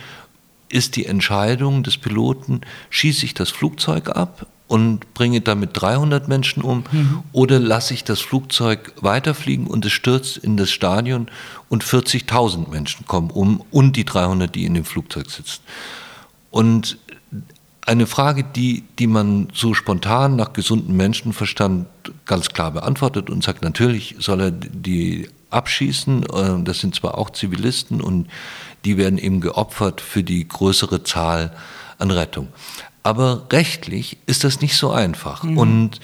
ist 0.69 0.95
die 0.95 1.07
Entscheidung 1.07 1.81
des 1.81 1.97
Piloten, 1.97 2.61
schieße 2.91 3.25
ich 3.25 3.33
das 3.33 3.49
Flugzeug 3.49 4.09
ab 4.09 4.45
und 4.69 5.13
bringe 5.15 5.41
damit 5.41 5.71
300 5.73 6.27
Menschen 6.27 6.61
um 6.61 6.85
mhm. 6.91 7.23
oder 7.33 7.59
lasse 7.59 7.93
ich 7.93 8.03
das 8.03 8.21
Flugzeug 8.21 8.93
weiterfliegen 9.01 9.65
und 9.67 9.83
es 9.83 9.91
stürzt 9.91 10.37
in 10.37 10.57
das 10.57 10.69
Stadion 10.69 11.27
und 11.69 11.83
40.000 11.83 12.69
Menschen 12.69 13.05
kommen 13.07 13.31
um 13.31 13.63
und 13.71 13.95
die 13.95 14.05
300, 14.05 14.53
die 14.53 14.65
in 14.65 14.75
dem 14.75 14.85
Flugzeug 14.85 15.29
sitzen. 15.31 15.61
Und 16.51 16.99
eine 17.87 18.05
Frage, 18.05 18.43
die, 18.43 18.83
die 18.99 19.07
man 19.07 19.47
so 19.53 19.73
spontan 19.73 20.35
nach 20.35 20.53
gesundem 20.53 20.95
Menschenverstand 20.95 21.87
ganz 22.27 22.49
klar 22.49 22.69
beantwortet 22.69 23.31
und 23.31 23.43
sagt, 23.43 23.63
natürlich 23.63 24.17
soll 24.19 24.41
er 24.41 24.51
die 24.51 25.27
abschießen. 25.49 26.23
Äh, 26.23 26.63
das 26.63 26.79
sind 26.79 26.93
zwar 26.93 27.17
auch 27.17 27.31
Zivilisten 27.31 28.01
und 28.01 28.27
die 28.85 28.97
werden 28.97 29.17
eben 29.17 29.41
geopfert 29.41 29.99
für 29.99 30.23
die 30.23 30.47
größere 30.47 31.03
Zahl 31.03 31.55
an 31.97 32.11
Rettung. 32.11 32.49
Aber 33.03 33.47
rechtlich 33.51 34.17
ist 34.25 34.43
das 34.43 34.61
nicht 34.61 34.75
so 34.75 34.91
einfach 34.91 35.43
mhm. 35.43 35.57
und, 35.57 35.99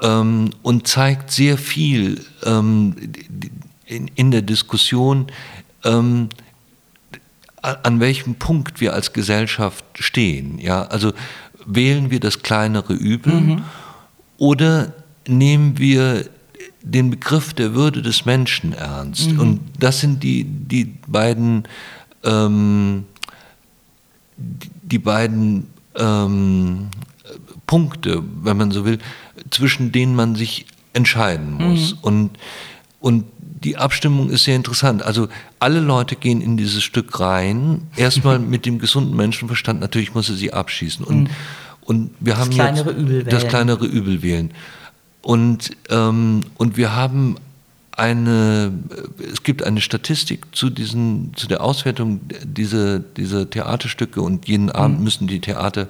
ähm, 0.00 0.50
und 0.62 0.86
zeigt 0.86 1.30
sehr 1.30 1.58
viel 1.58 2.24
ähm, 2.44 2.96
in, 3.86 4.08
in, 4.14 4.30
der 4.30 4.42
Diskussion, 4.42 5.26
ähm, 5.84 6.28
an 7.60 8.00
welchem 8.00 8.36
Punkt 8.36 8.80
wir 8.80 8.92
als 8.94 9.12
Gesellschaft 9.12 9.84
stehen. 9.94 10.58
Ja? 10.58 10.82
Also 10.84 11.12
wählen 11.66 12.10
wir 12.10 12.20
das 12.20 12.42
kleinere 12.42 12.92
Übel 12.92 13.34
mhm. 13.34 13.64
oder 14.38 14.92
nehmen 15.26 15.78
wir 15.78 16.24
den 16.82 17.10
Begriff 17.10 17.54
der 17.54 17.74
Würde 17.74 18.02
des 18.02 18.24
Menschen 18.24 18.72
ernst. 18.72 19.30
Mhm. 19.30 19.40
Und 19.40 19.60
das 19.78 20.00
sind 20.00 20.22
die, 20.22 20.44
die 20.44 20.84
beiden, 21.06 21.64
ähm, 22.24 23.04
die 24.36 24.98
beiden 24.98 25.71
ähm, 25.96 26.88
Punkte, 27.66 28.22
wenn 28.42 28.56
man 28.56 28.70
so 28.70 28.84
will, 28.84 28.98
zwischen 29.50 29.92
denen 29.92 30.14
man 30.14 30.34
sich 30.34 30.66
entscheiden 30.92 31.52
muss. 31.52 31.92
Mhm. 31.92 31.98
Und, 32.02 32.30
und 33.00 33.24
die 33.64 33.76
Abstimmung 33.76 34.30
ist 34.30 34.44
sehr 34.44 34.56
interessant. 34.56 35.02
Also 35.02 35.28
alle 35.58 35.80
Leute 35.80 36.16
gehen 36.16 36.40
in 36.40 36.56
dieses 36.56 36.82
Stück 36.82 37.20
rein, 37.20 37.82
erstmal 37.96 38.38
mit 38.38 38.66
dem 38.66 38.78
gesunden 38.78 39.16
Menschenverstand, 39.16 39.80
natürlich 39.80 40.14
muss 40.14 40.28
er 40.28 40.36
sie 40.36 40.52
abschießen. 40.52 41.04
Und, 41.04 41.24
mhm. 41.24 41.28
und 41.82 42.10
wir 42.20 42.36
haben 42.38 42.50
das 42.50 42.56
kleinere 42.56 42.90
jetzt 42.90 42.98
Übel 42.98 43.14
wählen. 43.14 43.28
das 43.28 43.48
kleinere 43.48 43.86
Übel 43.86 44.22
wählen. 44.22 44.50
Und, 45.22 45.70
ähm, 45.88 46.40
und 46.58 46.76
wir 46.76 46.94
haben 46.94 47.36
eine, 47.92 48.72
es 49.32 49.42
gibt 49.42 49.62
eine 49.62 49.80
Statistik 49.80 50.46
zu, 50.52 50.70
diesen, 50.70 51.32
zu 51.36 51.46
der 51.46 51.62
Auswertung 51.62 52.20
dieser, 52.42 52.98
dieser 52.98 53.48
Theaterstücke 53.48 54.22
und 54.22 54.48
jeden 54.48 54.70
Abend 54.70 54.98
mhm. 54.98 55.04
müssen 55.04 55.26
die 55.26 55.40
Theater 55.40 55.88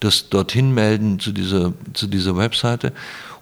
das 0.00 0.28
dorthin 0.28 0.72
melden 0.72 1.18
zu 1.18 1.32
dieser, 1.32 1.72
zu 1.94 2.06
dieser 2.06 2.36
Webseite. 2.36 2.92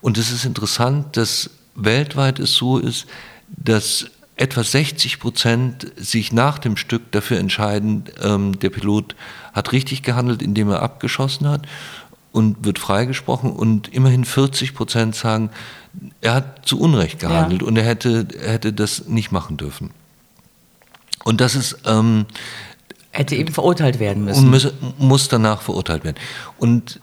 Und 0.00 0.18
es 0.18 0.30
ist 0.30 0.44
interessant, 0.44 1.16
dass 1.16 1.50
weltweit 1.74 2.38
es 2.38 2.54
so 2.54 2.78
ist, 2.78 3.06
dass 3.48 4.06
etwa 4.36 4.62
60 4.62 5.18
Prozent 5.18 5.92
sich 5.96 6.32
nach 6.32 6.58
dem 6.58 6.76
Stück 6.76 7.10
dafür 7.12 7.38
entscheiden, 7.38 8.04
ähm, 8.22 8.58
der 8.58 8.70
Pilot 8.70 9.16
hat 9.52 9.72
richtig 9.72 10.02
gehandelt, 10.02 10.42
indem 10.42 10.70
er 10.70 10.82
abgeschossen 10.82 11.48
hat 11.48 11.66
und 12.32 12.64
wird 12.64 12.78
freigesprochen 12.78 13.50
und 13.50 13.88
immerhin 13.88 14.26
40 14.26 14.74
Prozent 14.74 15.14
sagen, 15.14 15.50
er 16.20 16.34
hat 16.34 16.66
zu 16.66 16.80
Unrecht 16.80 17.18
gehandelt 17.18 17.62
ja. 17.62 17.68
und 17.68 17.76
er 17.76 17.84
hätte, 17.84 18.26
er 18.40 18.52
hätte 18.52 18.72
das 18.72 19.06
nicht 19.06 19.32
machen 19.32 19.56
dürfen. 19.56 19.90
Und 21.24 21.40
das 21.40 21.54
ist... 21.54 21.78
Ähm, 21.86 22.26
hätte 23.10 23.34
eben 23.34 23.52
verurteilt 23.52 23.98
werden 23.98 24.24
müssen. 24.24 24.44
Und 24.44 24.50
muss, 24.50 24.72
muss 24.98 25.28
danach 25.28 25.62
verurteilt 25.62 26.04
werden. 26.04 26.16
Und 26.58 27.00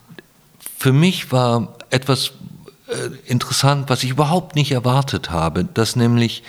für 0.78 0.94
mich 0.94 1.32
war 1.32 1.76
etwas 1.90 2.34
äh, 2.88 3.10
interessant, 3.26 3.90
was 3.90 4.04
ich 4.04 4.12
überhaupt 4.12 4.56
nicht 4.56 4.72
erwartet 4.72 5.32
habe, 5.32 5.66
dass 5.66 5.96
nämlich 5.96 6.44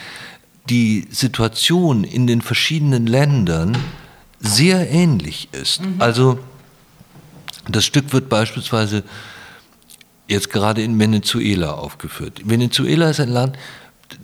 die 0.68 1.06
Situation 1.10 2.04
in 2.04 2.26
den 2.26 2.42
verschiedenen 2.42 3.06
Ländern 3.06 3.76
sehr 4.40 4.90
ähnlich 4.90 5.48
ist. 5.52 5.82
Mhm. 5.82 5.94
Also 5.98 6.38
das 7.68 7.84
Stück 7.84 8.12
wird 8.12 8.28
beispielsweise 8.28 9.04
jetzt 10.28 10.50
gerade 10.50 10.82
in 10.82 10.98
Venezuela 10.98 11.72
aufgeführt. 11.72 12.42
Venezuela 12.44 13.10
ist 13.10 13.20
ein 13.20 13.28
Land, 13.28 13.56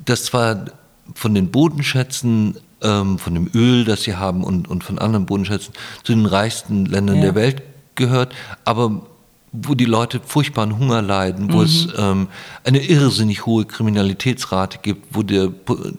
das 0.04 0.24
zwar 0.24 0.66
von 1.14 1.34
den 1.34 1.50
Bodenschätzen, 1.50 2.56
ähm, 2.82 3.18
von 3.18 3.34
dem 3.34 3.50
Öl, 3.54 3.84
das 3.84 4.02
sie 4.02 4.16
haben 4.16 4.44
und, 4.44 4.68
und 4.68 4.84
von 4.84 4.98
anderen 4.98 5.26
Bodenschätzen 5.26 5.74
zu 6.02 6.12
den 6.12 6.26
reichsten 6.26 6.86
Ländern 6.86 7.16
ja. 7.16 7.22
der 7.22 7.34
Welt 7.34 7.62
gehört, 7.94 8.34
aber 8.64 9.02
wo 9.52 9.74
die 9.74 9.84
Leute 9.84 10.20
furchtbaren 10.24 10.78
Hunger 10.78 11.02
leiden, 11.02 11.52
wo 11.52 11.58
mhm. 11.58 11.64
es 11.64 11.88
ähm, 11.98 12.28
eine 12.64 12.78
irrsinnig 12.84 13.46
hohe 13.46 13.64
Kriminalitätsrate 13.64 14.78
gibt, 14.80 15.08
wo 15.14 15.24
der, 15.24 15.50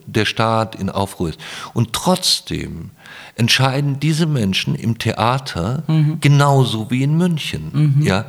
der 0.05 0.25
Staat 0.25 0.75
in 0.75 0.89
Aufruhr 0.89 1.29
ist. 1.29 1.39
Und 1.73 1.91
trotzdem 1.91 2.91
entscheiden 3.35 3.99
diese 3.99 4.25
Menschen 4.25 4.73
im 4.75 4.97
Theater 4.97 5.83
mhm. 5.87 6.19
genauso 6.21 6.89
wie 6.91 7.03
in 7.03 7.17
München. 7.17 7.95
Mhm. 7.97 8.05
Ja, 8.05 8.25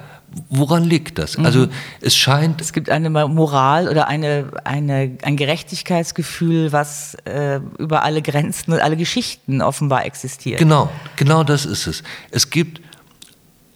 woran 0.49 0.85
liegt 0.85 1.19
das? 1.19 1.39
Mhm. 1.39 1.47
Also 1.47 1.67
es 2.01 2.17
scheint. 2.17 2.61
Es 2.61 2.73
gibt 2.73 2.91
eine 2.91 3.11
Moral 3.11 3.89
oder 3.89 4.09
eine, 4.09 4.47
eine, 4.65 5.17
ein 5.23 5.37
Gerechtigkeitsgefühl, 5.37 6.73
was 6.73 7.17
äh, 7.25 7.61
über 7.79 8.03
alle 8.03 8.23
Grenzen 8.23 8.73
und 8.73 8.81
alle 8.81 8.97
Geschichten 8.97 9.63
offenbar 9.63 10.05
existiert. 10.05 10.59
Genau, 10.59 10.91
genau 11.17 11.45
das 11.45 11.67
ist 11.67 11.87
es. 11.87 12.03
Es 12.31 12.51
gibt 12.51 12.81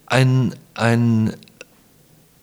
ein, 0.07 0.55
ein 0.75 1.35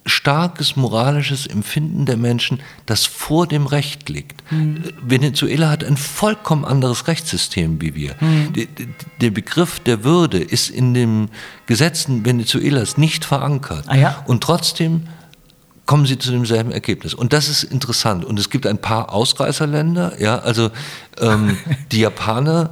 starkes 0.05 0.75
moralisches 0.75 1.47
Empfinden 1.47 2.05
der 2.05 2.17
Menschen, 2.17 2.59
das 2.85 3.05
vor 3.05 3.47
dem 3.47 3.65
Recht 3.65 4.09
liegt. 4.09 4.43
Mhm. 4.51 4.83
Venezuela 5.01 5.69
hat 5.69 5.83
ein 5.83 5.97
vollkommen 5.97 6.65
anderes 6.65 7.07
Rechtssystem 7.07 7.81
wie 7.81 7.95
wir. 7.95 8.15
Mhm. 8.19 8.53
Der, 8.53 8.65
der, 9.21 9.31
Begriff 9.31 9.79
der 9.79 10.03
Würde 10.03 10.39
ist 10.39 10.69
in 10.69 10.93
den 10.93 11.29
Gesetzen 11.65 12.25
Venezuelas 12.25 12.97
nicht 12.97 13.23
verankert. 13.23 13.85
Ah, 13.87 13.95
ja? 13.95 14.23
Und 14.27 14.43
trotzdem 14.43 15.07
kommen 15.85 16.05
sie 16.05 16.17
zu 16.17 16.31
demselben 16.31 16.71
Ergebnis. 16.71 17.13
Und 17.13 17.33
das 17.33 17.49
ist 17.49 17.63
interessant. 17.63 18.25
Und 18.25 18.39
es 18.39 18.49
gibt 18.49 18.67
ein 18.67 18.79
paar 18.79 19.13
Ausreißerländer, 19.13 20.21
ja, 20.21 20.39
also 20.39 20.71
ähm, 21.19 21.57
die 21.91 21.99
Japaner 21.99 22.71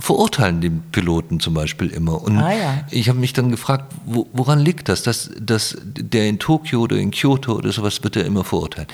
verurteilen 0.00 0.60
den 0.60 0.82
Piloten 0.92 1.40
zum 1.40 1.54
Beispiel 1.54 1.88
immer. 1.88 2.22
Und 2.22 2.38
ah, 2.38 2.52
ja. 2.52 2.84
ich 2.90 3.08
habe 3.08 3.18
mich 3.18 3.32
dann 3.32 3.50
gefragt, 3.50 3.92
wo, 4.04 4.28
woran 4.32 4.58
liegt 4.58 4.88
das, 4.88 5.02
dass, 5.02 5.30
dass 5.40 5.76
der 5.82 6.28
in 6.28 6.38
Tokio 6.38 6.80
oder 6.80 6.96
in 6.96 7.10
Kyoto 7.10 7.54
oder 7.54 7.72
sowas 7.72 8.02
wird 8.02 8.16
er 8.16 8.24
immer 8.24 8.44
verurteilt. 8.44 8.92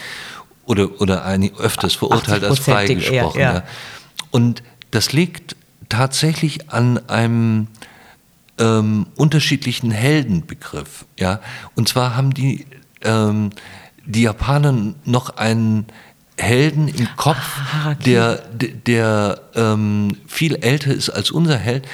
Oder, 0.64 1.00
oder 1.00 1.24
ein, 1.24 1.50
öfters 1.56 1.94
verurteilt 1.94 2.44
als 2.44 2.58
freigesprochen. 2.58 3.40
Ja. 3.40 3.54
Ja. 3.54 3.62
Und 4.30 4.62
das 4.90 5.12
liegt 5.12 5.56
tatsächlich 5.88 6.70
an 6.70 6.98
einem 7.08 7.68
ähm, 8.58 9.06
unterschiedlichen 9.16 9.90
Heldenbegriff. 9.90 11.04
Ja? 11.18 11.40
Und 11.74 11.88
zwar 11.88 12.16
haben 12.16 12.34
die, 12.34 12.66
ähm, 13.02 13.50
die 14.04 14.22
Japaner 14.22 14.94
noch 15.04 15.36
einen 15.36 15.86
Helden 16.38 16.88
im 16.88 17.08
Kopf, 17.16 17.36
ah, 17.58 17.92
okay. 17.92 18.02
der, 18.04 18.36
der, 18.52 18.68
der 18.68 19.40
ähm, 19.54 20.16
viel 20.26 20.56
älter 20.56 20.92
ist 20.92 21.08
als 21.08 21.30
unser 21.30 21.56
Held, 21.56 21.86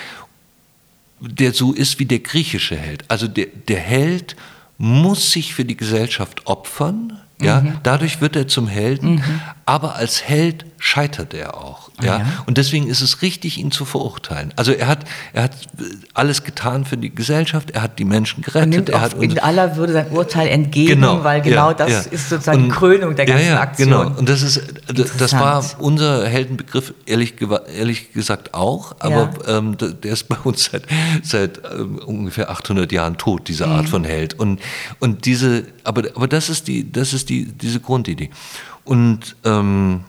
der 1.20 1.52
so 1.52 1.72
ist 1.72 1.98
wie 2.00 2.06
der 2.06 2.18
griechische 2.18 2.76
Held. 2.76 3.04
Also 3.08 3.28
der, 3.28 3.46
der 3.68 3.78
Held 3.78 4.36
muss 4.78 5.30
sich 5.30 5.54
für 5.54 5.64
die 5.64 5.76
Gesellschaft 5.76 6.46
opfern, 6.46 7.20
ja, 7.40 7.60
mhm. 7.60 7.78
dadurch 7.82 8.20
wird 8.20 8.36
er 8.36 8.48
zum 8.48 8.68
Helden, 8.68 9.16
mhm. 9.16 9.40
Aber 9.66 9.96
als 9.96 10.22
Held 10.22 10.64
scheitert 10.78 11.32
er 11.32 11.56
auch. 11.56 11.90
Ah, 11.98 12.04
ja? 12.04 12.18
ja? 12.18 12.26
Und 12.46 12.58
deswegen 12.58 12.88
ist 12.88 13.02
es 13.02 13.22
richtig, 13.22 13.58
ihn 13.58 13.70
zu 13.70 13.84
verurteilen. 13.84 14.52
Also 14.56 14.72
er 14.72 14.88
hat, 14.88 15.04
er 15.32 15.44
hat 15.44 15.52
alles 16.14 16.42
getan 16.42 16.84
für 16.84 16.96
die 16.96 17.14
Gesellschaft, 17.14 17.70
er 17.70 17.82
hat 17.82 17.98
die 18.00 18.04
Menschen 18.04 18.42
gerettet. 18.42 18.88
Er, 18.88 18.96
er 18.96 19.00
hat 19.00 19.14
in 19.14 19.38
aller 19.38 19.76
Würde 19.76 19.92
sein 19.92 20.10
Urteil 20.10 20.48
entgegen, 20.48 21.00
genau, 21.00 21.22
weil 21.22 21.40
genau 21.40 21.68
ja, 21.68 21.74
das 21.74 21.90
ja. 21.90 21.98
ist 22.10 22.28
sozusagen 22.28 22.64
und, 22.64 22.68
die 22.68 22.74
Krönung 22.74 23.14
der 23.14 23.26
ganzen 23.26 23.52
Aktion. 23.52 23.88
Genau, 23.88 24.18
und 24.18 24.28
das 24.28 24.42
ist 24.42 24.60
das 24.92 25.32
war 25.32 25.64
unser 25.78 26.26
Heldenbegriff, 26.26 26.94
ehrlich, 27.06 27.34
ehrlich 27.76 28.12
gesagt 28.12 28.54
auch, 28.54 28.96
aber 28.98 29.30
ähm, 29.46 29.76
der 29.78 30.12
ist 30.12 30.28
bei 30.28 30.36
uns 30.42 30.64
seit, 30.64 30.84
seit 31.22 31.60
ähm, 31.72 31.98
ungefähr 32.04 32.50
800 32.50 32.90
Jahren 32.92 33.18
tot, 33.18 33.48
diese 33.48 33.66
Art 33.66 33.84
mhm. 33.84 33.88
von 33.88 34.04
Held. 34.04 34.34
Und, 34.34 34.60
und 34.98 35.24
diese, 35.24 35.64
aber, 35.84 36.04
aber 36.14 36.28
das 36.28 36.48
ist 36.48 36.68
die, 36.68 36.90
das 36.90 37.12
ist 37.12 37.28
die, 37.28 37.46
diese 37.46 37.80
Grundidee. 37.80 38.30
Und 38.84 39.36
ähm, 39.44 40.04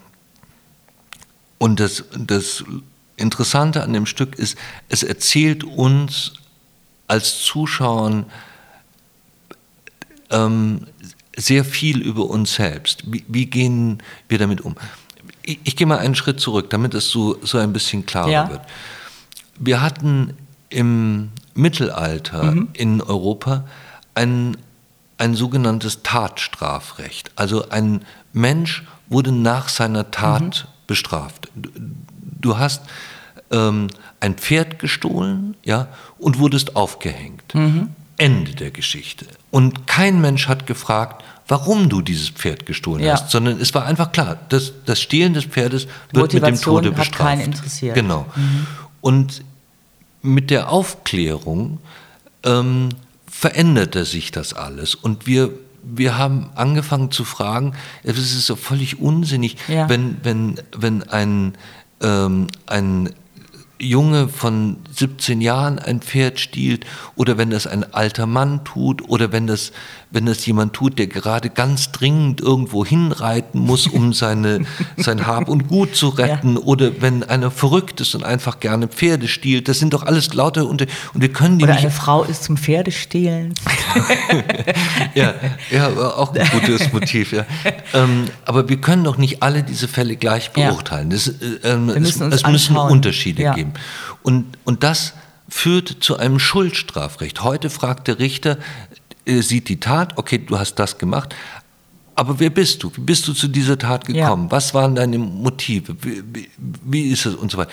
und 1.63 1.79
das, 1.79 2.03
das 2.17 2.65
Interessante 3.15 3.83
an 3.83 3.93
dem 3.93 4.05
Stück 4.05 4.35
ist, 4.37 4.57
es 4.89 5.01
erzählt 5.01 5.63
uns 5.63 6.33
als 7.07 7.39
Zuschauern 7.39 8.25
ähm, 10.29 10.87
sehr 11.37 11.63
viel 11.63 12.01
über 12.01 12.29
uns 12.29 12.55
selbst. 12.55 13.03
Wie, 13.07 13.23
wie, 13.29 13.45
gehen 13.45 14.03
wir 14.27 14.39
damit 14.39 14.59
um? 14.59 14.75
Ich, 15.41 15.59
ich, 15.63 15.75
gehe 15.77 15.87
mal 15.87 15.99
einen 15.99 16.15
Schritt 16.15 16.41
zurück, 16.41 16.69
damit 16.69 16.93
es 16.95 17.09
so, 17.09 17.37
so 17.43 17.57
ein 17.57 17.71
bisschen 17.71 18.05
klarer 18.05 18.29
ja. 18.29 18.49
wird. 18.49 18.61
Wir 19.57 19.81
hatten 19.81 20.33
im 20.67 21.29
Mittelalter 21.53 22.51
mhm. 22.51 22.69
in 22.73 23.01
Europa 23.01 23.65
ein, 24.15 24.57
ein 25.23 25.35
sogenanntes 25.35 26.03
Tatstrafrecht. 26.03 27.31
Also 27.35 27.69
ein 27.69 28.03
Mensch 28.33 28.83
wurde 29.07 29.31
nach 29.31 29.69
seiner 29.69 30.11
Tat 30.11 30.65
mhm 30.67 30.73
bestraft. 30.87 31.49
Du 32.41 32.57
hast 32.57 32.81
ähm, 33.51 33.87
ein 34.19 34.35
Pferd 34.35 34.79
gestohlen 34.79 35.55
ja, 35.63 35.87
und 36.19 36.39
wurdest 36.39 36.75
aufgehängt. 36.75 37.55
Mhm. 37.55 37.89
Ende 38.17 38.51
der 38.51 38.71
Geschichte. 38.71 39.25
Und 39.49 39.87
kein 39.87 40.21
Mensch 40.21 40.47
hat 40.47 40.67
gefragt, 40.67 41.23
warum 41.47 41.89
du 41.89 42.01
dieses 42.01 42.29
Pferd 42.29 42.65
gestohlen 42.65 43.03
ja. 43.03 43.13
hast, 43.13 43.31
sondern 43.31 43.59
es 43.59 43.73
war 43.73 43.85
einfach 43.85 44.11
klar, 44.11 44.37
das, 44.49 44.71
das 44.85 45.01
Stehlen 45.01 45.33
des 45.33 45.45
Pferdes 45.45 45.87
wird 46.11 46.33
mit 46.33 46.45
dem 46.45 46.61
Tode 46.61 46.91
bestraft. 46.91 47.19
Hat 47.19 47.27
keinen 47.27 47.41
interessiert. 47.41 47.95
Genau. 47.95 48.27
Mhm. 48.35 48.67
Und 49.01 49.43
mit 50.21 50.51
der 50.51 50.69
Aufklärung 50.69 51.79
ähm, 52.43 52.89
veränderte 53.33 54.05
sich 54.05 54.31
das 54.31 54.53
alles 54.53 54.95
und 54.95 55.25
wir 55.25 55.51
wir 55.83 56.17
haben 56.17 56.49
angefangen 56.55 57.11
zu 57.11 57.25
fragen, 57.25 57.73
es 58.03 58.17
ist 58.17 58.45
so 58.45 58.55
völlig 58.55 59.01
unsinnig, 59.01 59.57
ja. 59.67 59.89
wenn, 59.89 60.15
wenn, 60.23 60.61
wenn 60.73 61.03
ein, 61.03 61.57
ähm, 62.01 62.47
ein 62.67 63.09
Junge 63.79 64.29
von 64.29 64.77
17 64.95 65.41
Jahren 65.41 65.79
ein 65.79 65.99
Pferd 65.99 66.39
stiehlt 66.39 66.85
oder 67.15 67.37
wenn 67.37 67.49
das 67.49 67.67
ein 67.67 67.93
alter 67.93 68.27
Mann 68.27 68.63
tut 68.63 69.07
oder 69.09 69.33
wenn 69.33 69.45
das, 69.45 69.73
wenn 70.13 70.27
das 70.27 70.45
jemand 70.45 70.73
tut, 70.73 70.99
der 70.99 71.07
gerade 71.07 71.49
ganz 71.49 71.91
dringend 71.91 72.39
irgendwo 72.39 72.85
hinreiten 72.85 73.59
muss, 73.59 73.87
um 73.87 74.13
seine, 74.13 74.61
sein 74.95 75.25
Hab 75.25 75.49
und 75.49 75.67
Gut 75.67 75.95
zu 75.95 76.09
retten 76.09 76.53
ja. 76.55 76.61
oder 76.61 77.01
wenn 77.01 77.23
einer 77.23 77.49
verrückt 77.51 77.99
ist 77.99 78.13
und 78.15 78.23
einfach 78.23 78.59
gerne 78.59 78.87
Pferde 78.87 79.27
stiehlt. 79.27 79.67
Das 79.67 79.79
sind 79.79 79.93
doch 79.93 80.03
alles 80.03 80.33
lauter 80.33 80.67
und, 80.67 80.83
und 80.83 81.21
wir 81.21 81.33
können 81.33 81.57
die 81.57 81.65
Oder 81.65 81.73
nicht 81.73 81.83
eine 81.83 81.91
Frau 81.91 82.23
ist 82.23 82.43
zum 82.43 82.57
Pferdestehlen. 82.57 83.53
ja, 85.15 85.33
ja, 85.71 85.89
auch 85.89 86.33
ein 86.35 86.47
gutes 86.51 86.93
Motiv, 86.93 87.33
ja. 87.33 87.45
Ähm, 87.93 88.25
aber 88.45 88.69
wir 88.69 88.77
können 88.77 89.03
doch 89.03 89.17
nicht 89.17 89.41
alle 89.41 89.63
diese 89.63 89.87
Fälle 89.87 90.15
gleich 90.15 90.51
beurteilen. 90.51 91.09
Das, 91.09 91.27
äh, 91.27 91.33
ähm, 91.63 91.89
es, 91.89 92.21
es 92.21 92.45
müssen 92.45 92.77
Unterschiede 92.77 93.41
ja. 93.41 93.53
geben. 93.55 93.73
Und, 94.21 94.45
und 94.63 94.83
das 94.83 95.13
führt 95.53 95.97
zu 95.99 96.17
einem 96.17 96.39
Schuldstrafrecht. 96.39 97.43
Heute 97.43 97.69
fragt 97.69 98.07
der 98.07 98.19
Richter, 98.19 98.57
sieht 99.25 99.69
die 99.69 99.79
Tat, 99.79 100.17
okay, 100.17 100.37
du 100.37 100.57
hast 100.57 100.75
das 100.75 100.97
gemacht, 100.97 101.35
aber 102.15 102.39
wer 102.39 102.49
bist 102.49 102.83
du? 102.83 102.91
Wie 102.95 103.01
bist 103.01 103.27
du 103.27 103.33
zu 103.33 103.47
dieser 103.47 103.77
Tat 103.77 104.05
gekommen? 104.05 104.45
Ja. 104.45 104.51
Was 104.51 104.73
waren 104.73 104.95
deine 104.95 105.17
Motive? 105.17 105.95
Wie, 106.01 106.23
wie, 106.31 106.49
wie, 106.57 107.09
ist 107.09 107.25
es 107.25 107.35
und 107.35 107.51
so 107.51 107.57
weiter? 107.57 107.71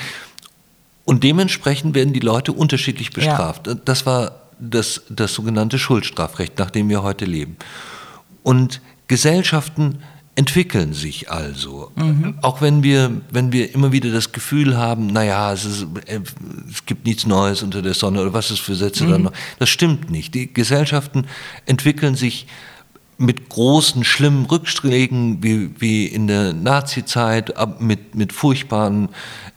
Und 1.05 1.25
dementsprechend 1.25 1.95
werden 1.95 2.13
die 2.13 2.21
Leute 2.21 2.53
unterschiedlich 2.53 3.11
bestraft. 3.11 3.67
Ja. 3.67 3.75
Das 3.75 4.07
war 4.07 4.41
das, 4.59 5.03
das 5.09 5.35
sogenannte 5.35 5.79
Schuldstrafrecht, 5.79 6.59
nach 6.59 6.71
dem 6.71 6.89
wir 6.89 7.03
heute 7.03 7.25
leben. 7.25 7.57
Und 8.43 8.81
Gesellschaften 9.09 9.99
entwickeln 10.41 10.95
sich 10.95 11.31
also. 11.31 11.93
Mhm. 11.97 12.39
Auch 12.41 12.63
wenn 12.63 12.83
wir, 12.83 13.21
wenn 13.31 13.53
wir 13.53 13.75
immer 13.75 13.93
wieder 13.93 14.11
das 14.11 14.33
Gefühl 14.33 14.79
haben, 14.79 15.09
naja, 15.09 15.53
es, 15.53 15.67
ist, 15.67 15.87
äh, 16.07 16.21
es 16.71 16.87
gibt 16.87 17.05
nichts 17.05 17.27
Neues 17.27 17.63
unter 17.63 17.83
der 17.83 17.93
Sonne 17.93 18.23
oder 18.23 18.33
was 18.33 18.51
ist 18.51 18.61
für 18.61 18.75
Sätze 18.75 19.05
mhm. 19.05 19.11
dann 19.11 19.23
noch. 19.25 19.33
Das 19.59 19.69
stimmt 19.69 20.11
nicht. 20.11 20.33
Die 20.35 20.51
Gesellschaften 20.51 21.27
entwickeln 21.67 22.15
sich 22.15 22.47
mit 23.19 23.51
großen, 23.51 24.03
schlimmen 24.03 24.47
Rückschlägen 24.47 25.43
wie, 25.43 25.79
wie 25.79 26.07
in 26.07 26.27
der 26.27 26.55
Nazi-Zeit, 26.55 27.53
mit, 27.79 28.15
mit 28.15 28.33
furchtbaren 28.33 29.11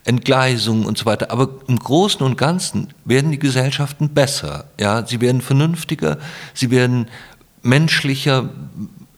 Entgleisungen 0.04 0.84
und 0.84 0.98
so 0.98 1.06
weiter. 1.06 1.30
Aber 1.30 1.48
im 1.66 1.78
Großen 1.78 2.20
und 2.20 2.36
Ganzen 2.36 2.88
werden 3.06 3.30
die 3.30 3.38
Gesellschaften 3.38 4.10
besser. 4.10 4.66
Ja? 4.78 5.06
Sie 5.06 5.22
werden 5.22 5.40
vernünftiger, 5.40 6.18
sie 6.52 6.70
werden 6.70 7.06
menschlicher, 7.62 8.50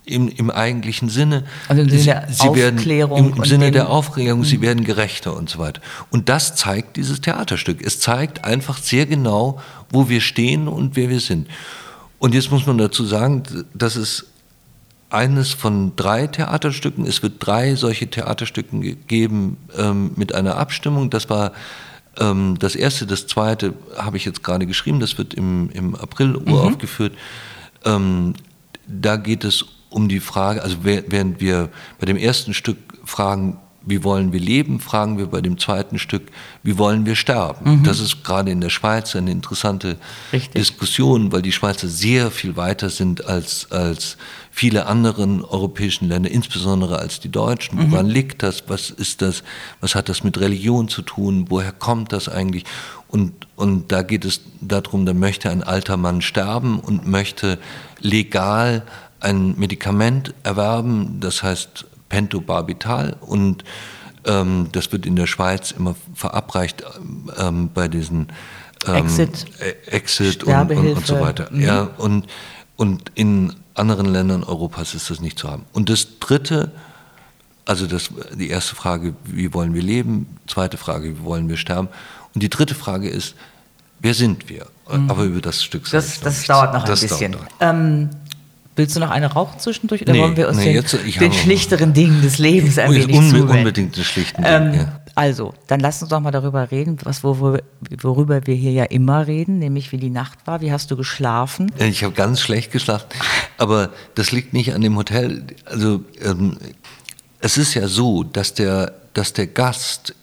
im, 0.07 0.29
im 0.29 0.51
eigentlichen 0.51 1.09
Sinne. 1.09 1.45
Also 1.69 1.83
im 1.83 1.91
Sinne 1.91 2.05
der 2.05 2.29
sie, 2.31 2.49
Aufklärung. 2.49 3.25
Werden, 3.25 3.37
Im 3.37 3.45
Sinne 3.45 3.71
der 3.73 3.91
Aufklärung, 3.91 4.45
sie 4.45 4.59
mhm. 4.59 4.63
werden 4.63 4.85
gerechter 4.85 5.37
und 5.37 5.51
so 5.51 5.59
weiter. 5.59 5.83
Und 6.11 6.29
das 6.29 6.55
zeigt 6.55 6.97
dieses 6.97 7.21
Theaterstück. 7.21 7.85
Es 7.85 8.01
zeigt 8.01 8.45
einfach 8.45 8.79
sehr 8.79 9.07
genau, 9.07 9.61
wo 9.91 10.09
wir 10.09 10.21
stehen 10.21 10.69
und 10.69 10.97
wer 10.97 11.11
wir 11.11 11.21
sind. 11.21 11.49
Und 12.19 12.35
jetzt 12.35 12.51
muss 12.51 12.67
man 12.67 12.79
dazu 12.79 13.05
sagen, 13.05 13.43
dass 13.75 13.97
es 13.97 14.27
eines 15.11 15.53
von 15.53 15.95
drei 15.97 16.27
Theaterstücken. 16.27 17.05
Es 17.05 17.23
wird 17.23 17.35
drei 17.39 17.75
solche 17.75 18.09
Theaterstücken 18.09 19.07
geben 19.07 19.57
ähm, 19.77 20.13
mit 20.17 20.35
einer 20.35 20.57
Abstimmung. 20.57 21.11
Das 21.11 21.29
war 21.29 21.53
ähm, 22.19 22.57
das 22.59 22.77
erste, 22.77 23.07
das 23.07 23.27
zweite 23.27 23.75
habe 23.97 24.17
ich 24.17 24.25
jetzt 24.25 24.43
gerade 24.43 24.67
geschrieben. 24.67 25.01
Das 25.01 25.19
wird 25.19 25.35
im, 25.35 25.71
im 25.71 25.95
April 25.95 26.29
mhm. 26.29 26.53
uraufgeführt. 26.53 27.13
Ähm, 27.85 28.35
da 28.87 29.17
geht 29.17 29.45
es 29.45 29.65
um 29.97 30.09
die 30.11 30.21
Frage, 30.21 30.63
also 30.63 30.77
während 30.83 31.41
wir 31.41 31.71
bei 31.99 32.05
dem 32.05 32.19
ersten 32.19 32.53
Stück 32.53 32.77
fragen, 33.07 33.59
wie 33.87 34.05
wollen 34.05 34.33
wir 34.33 34.41
leben, 34.41 34.79
fragen 34.79 35.17
wir 35.17 35.29
bei 35.29 35.41
dem 35.41 35.59
zweiten 35.59 35.99
Stück, 35.99 36.25
wie 36.63 36.77
wollen 36.77 37.07
wir 37.07 37.15
sterben. 37.15 37.79
Mhm. 37.79 37.83
Das 37.85 38.01
ist 38.01 38.23
gerade 38.25 38.51
in 38.51 38.61
der 38.61 38.69
Schweiz 38.69 39.17
eine 39.17 39.31
interessante 39.31 39.97
Richtig. 40.33 40.55
Diskussion, 40.55 41.33
weil 41.33 41.41
die 41.41 41.53
Schweizer 41.53 41.89
sehr 41.89 42.31
viel 42.31 42.57
weiter 42.57 42.91
sind 42.91 43.25
als, 43.27 43.71
als 43.71 44.19
viele 44.51 44.87
anderen 44.87 45.43
europäischen 45.43 46.09
Länder, 46.09 46.31
insbesondere 46.31 46.99
als 46.99 47.21
die 47.21 47.31
Deutschen. 47.31 47.79
Mhm. 47.79 47.93
Woran 47.93 48.07
liegt 48.07 48.43
das? 48.43 48.65
Was 48.67 48.91
ist 48.91 49.23
das? 49.23 49.45
Was 49.81 49.95
hat 49.95 50.11
das 50.11 50.25
mit 50.25 50.39
Religion 50.39 50.89
zu 50.89 51.01
tun? 51.01 51.47
Woher 51.49 51.73
kommt 51.73 52.13
das 52.13 52.29
eigentlich? 52.29 52.65
Und, 53.09 53.47
und 53.55 53.93
da 53.93 54.03
geht 54.03 54.25
es 54.25 54.41
darum, 54.61 55.07
da 55.07 55.15
möchte 55.15 55.49
ein 55.49 55.63
alter 55.63 55.97
Mann 55.97 56.23
sterben 56.23 56.81
und 56.81 57.07
möchte 57.07 57.59
legal 58.01 58.83
ein 59.21 59.59
Medikament 59.59 60.35
erwerben, 60.43 61.19
das 61.21 61.43
heißt 61.43 61.87
Pentobarbital 62.09 63.17
und 63.21 63.65
ähm, 64.25 64.69
das 64.73 64.93
wird 64.93 65.07
in 65.07 65.17
der 65.17 65.27
Schweiz 65.27 65.71
immer 65.71 65.95
verabreicht 66.15 66.85
ähm, 67.39 67.71
bei 67.73 67.89
diesen 67.89 68.29
ähm, 68.87 68.95
Exit, 68.95 69.47
e-, 69.61 69.91
Exit 69.91 70.45
und, 70.45 70.71
und, 70.71 70.97
und, 70.97 71.07
so 71.07 71.21
weiter. 71.21 71.49
Mhm. 71.51 71.61
Ja, 71.61 71.83
und, 71.99 72.27
und 72.77 73.13
in 73.15 73.55
anderen 73.75 74.07
Ländern 74.07 74.45
Europas 74.45 74.95
ist 74.95 75.11
das 75.11 75.21
nicht 75.21 75.39
zu 75.39 75.51
haben. 75.51 75.65
Und 75.73 75.89
das 75.89 76.19
Dritte, 76.19 76.73
also 77.65 77.87
das, 77.87 78.11
die 78.35 78.49
erste 78.49 78.75
Frage, 78.75 79.15
wie 79.25 79.53
wollen 79.55 79.75
wir 79.75 79.83
leben? 79.83 80.39
Zweite 80.47 80.77
Frage, 80.77 81.19
wie 81.19 81.25
wollen 81.25 81.49
wir 81.49 81.57
sterben? 81.57 81.89
Und 82.35 82.43
die 82.43 82.51
dritte 82.51 82.75
Frage 82.75 83.09
ist, 83.09 83.35
wer 84.01 84.15
sind 84.15 84.49
wir? 84.49 84.67
Mhm. 84.91 85.11
Aber 85.11 85.25
über 85.25 85.41
das 85.41 85.63
Stück 85.63 85.89
Das, 85.91 86.21
das 86.21 86.45
dauert 86.45 86.75
noch 86.75 86.85
ein 86.85 86.91
bisschen. 86.91 87.33
Noch. 87.33 87.47
Ähm, 87.61 88.11
Willst 88.77 88.95
du 88.95 89.01
noch 89.01 89.11
eine 89.11 89.33
rauchen 89.33 89.59
zwischendurch 89.59 90.03
oder 90.03 90.13
nee, 90.13 90.21
wollen 90.21 90.37
wir 90.37 90.49
uns 90.49 90.59
nee, 90.59 90.65
den, 90.65 90.75
jetzt, 90.75 90.95
den 91.21 91.33
schlichteren 91.33 91.95
Dingen 91.95 92.21
des 92.21 92.37
Lebens 92.37 92.79
ein 92.79 92.93
wenig 92.93 93.17
unbe 93.17 93.31
zuwenden? 93.31 93.59
Unbedingt 93.59 93.97
den 93.97 94.05
schlichten 94.05 94.43
ähm, 94.45 94.73
Dingen, 94.73 94.87
ja. 94.87 95.01
Also, 95.15 95.55
dann 95.67 95.81
lass 95.81 96.03
uns 96.03 96.11
doch 96.11 96.21
mal 96.21 96.31
darüber 96.31 96.71
reden, 96.71 96.99
was, 97.03 97.25
worüber, 97.25 97.61
worüber 98.03 98.47
wir 98.47 98.55
hier 98.55 98.73
ja 98.73 98.85
immer 98.85 99.27
reden, 99.27 99.59
nämlich 99.59 99.91
wie 99.93 99.97
die 99.97 100.11
Nacht 100.11 100.47
war. 100.47 100.61
Wie 100.61 100.71
hast 100.71 100.91
du 100.91 100.97
geschlafen? 100.97 101.73
Ich 101.79 102.05
habe 102.05 102.13
ganz 102.13 102.43
schlecht 102.43 102.71
geschlafen, 102.71 103.07
aber 103.57 103.89
das 104.15 104.31
liegt 104.31 104.53
nicht 104.53 104.75
an 104.75 104.83
dem 104.83 104.95
Hotel. 104.95 105.45
Also 105.65 106.05
ähm, 106.23 106.59
es 107.41 107.57
ist 107.57 107.73
ja 107.73 107.89
so, 107.89 108.25
dass 108.25 108.53
der, 108.53 108.93
dass 109.15 109.33
der 109.33 109.47
Gast 109.47 110.15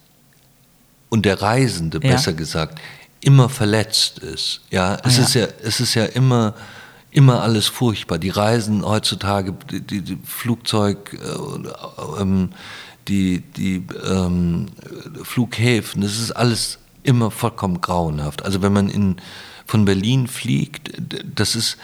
und 1.10 1.26
der 1.26 1.42
Reisende, 1.42 2.00
ja. 2.04 2.12
besser 2.12 2.34
gesagt, 2.34 2.80
immer 3.22 3.50
verletzt 3.50 4.20
ist. 4.20 4.62
Ja, 4.70 5.00
es 5.04 5.16
ah, 5.16 5.18
ja. 5.18 5.24
ist 5.24 5.34
ja, 5.34 5.48
es 5.64 5.80
ist 5.80 5.96
ja 5.96 6.06
immer 6.06 6.54
immer 7.14 7.42
alles 7.42 7.68
furchtbar. 7.68 8.18
Die 8.18 8.30
Reisen 8.30 8.84
heutzutage, 8.86 9.56
die, 9.72 9.82
die, 9.82 10.02
die 10.02 10.18
Flugzeug, 10.26 11.14
äh, 11.14 12.22
ähm, 12.22 12.50
die, 13.08 13.42
die 13.42 13.86
ähm, 14.06 14.68
Flughäfen, 15.24 16.02
das 16.02 16.20
ist 16.20 16.32
alles 16.32 16.80
immer 17.04 17.32
vollkommen 17.32 17.82
grauenhaft. 17.82 18.44
Also 18.44 18.62
wenn 18.62 18.74
man 18.74 18.90
in, 18.90 19.18
von 19.66 19.86
Berlin 19.86 20.28
fliegt, 20.28 20.92
das 21.36 21.56
ist, 21.56 21.78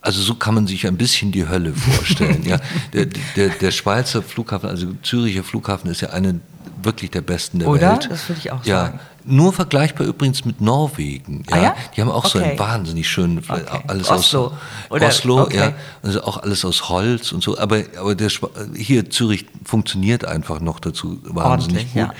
also 0.00 0.22
so 0.22 0.34
kann 0.34 0.54
man 0.54 0.66
sich 0.66 0.86
ein 0.86 0.96
bisschen 0.96 1.32
die 1.32 1.48
Hölle 1.48 1.74
vorstellen. 1.74 2.42
ja. 2.44 2.58
Der, 2.92 3.06
der, 3.06 3.48
der 3.50 3.70
Schweizer 3.70 4.22
Flughafen, 4.22 4.68
also 4.68 4.94
Züricher 5.02 5.44
Flughafen 5.44 5.90
ist 5.90 6.00
ja 6.00 6.10
eine 6.10 6.40
wirklich 6.82 7.10
der 7.10 7.20
besten 7.20 7.60
der 7.60 7.68
Oder? 7.68 7.92
Welt. 7.92 8.08
Das 8.10 8.28
würde 8.28 8.40
ich 8.40 8.52
auch 8.52 8.64
ja. 8.64 8.84
sagen. 8.84 9.00
Nur 9.24 9.52
vergleichbar 9.52 10.06
übrigens 10.06 10.44
mit 10.44 10.60
Norwegen. 10.60 11.44
Ja? 11.50 11.56
Ah, 11.56 11.62
ja? 11.62 11.74
Die 11.94 12.00
haben 12.00 12.10
auch 12.10 12.24
okay. 12.24 12.38
so 12.38 12.44
ein 12.44 12.58
wahnsinnig 12.58 13.08
schön, 13.08 13.38
okay. 13.38 13.62
alles 13.86 14.10
Oslo. 14.10 14.46
aus 14.46 14.52
Oder, 14.88 15.06
Oslo, 15.08 15.42
okay. 15.42 15.56
ja. 15.56 15.72
Also 16.02 16.22
auch 16.22 16.42
alles 16.42 16.64
aus 16.64 16.88
Holz 16.88 17.32
und 17.32 17.42
so. 17.42 17.58
Aber, 17.58 17.82
aber 17.98 18.14
der, 18.14 18.30
hier 18.74 19.10
Zürich 19.10 19.46
funktioniert 19.64 20.24
einfach 20.24 20.60
noch 20.60 20.80
dazu 20.80 21.20
wahnsinnig 21.24 21.84
Ordentlich, 21.86 21.92
gut. 21.92 22.02
Ja. 22.02 22.14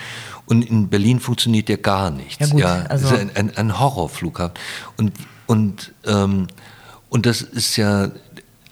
Und 0.45 0.63
in 0.63 0.89
Berlin 0.89 1.21
funktioniert 1.21 1.69
ja 1.69 1.77
gar 1.77 2.11
nichts. 2.11 2.41
Ja, 2.41 2.47
gut, 2.47 2.61
ja. 2.61 2.85
Also 2.89 3.15
ein, 3.15 3.31
ein, 3.35 3.57
ein 3.57 3.81
Horrorflughafen. 3.81 4.55
Und, 4.97 5.13
und, 5.47 5.93
ähm, 6.07 6.49
und 7.09 7.25
das 7.25 7.41
ist 7.41 7.77
ja 7.77 8.11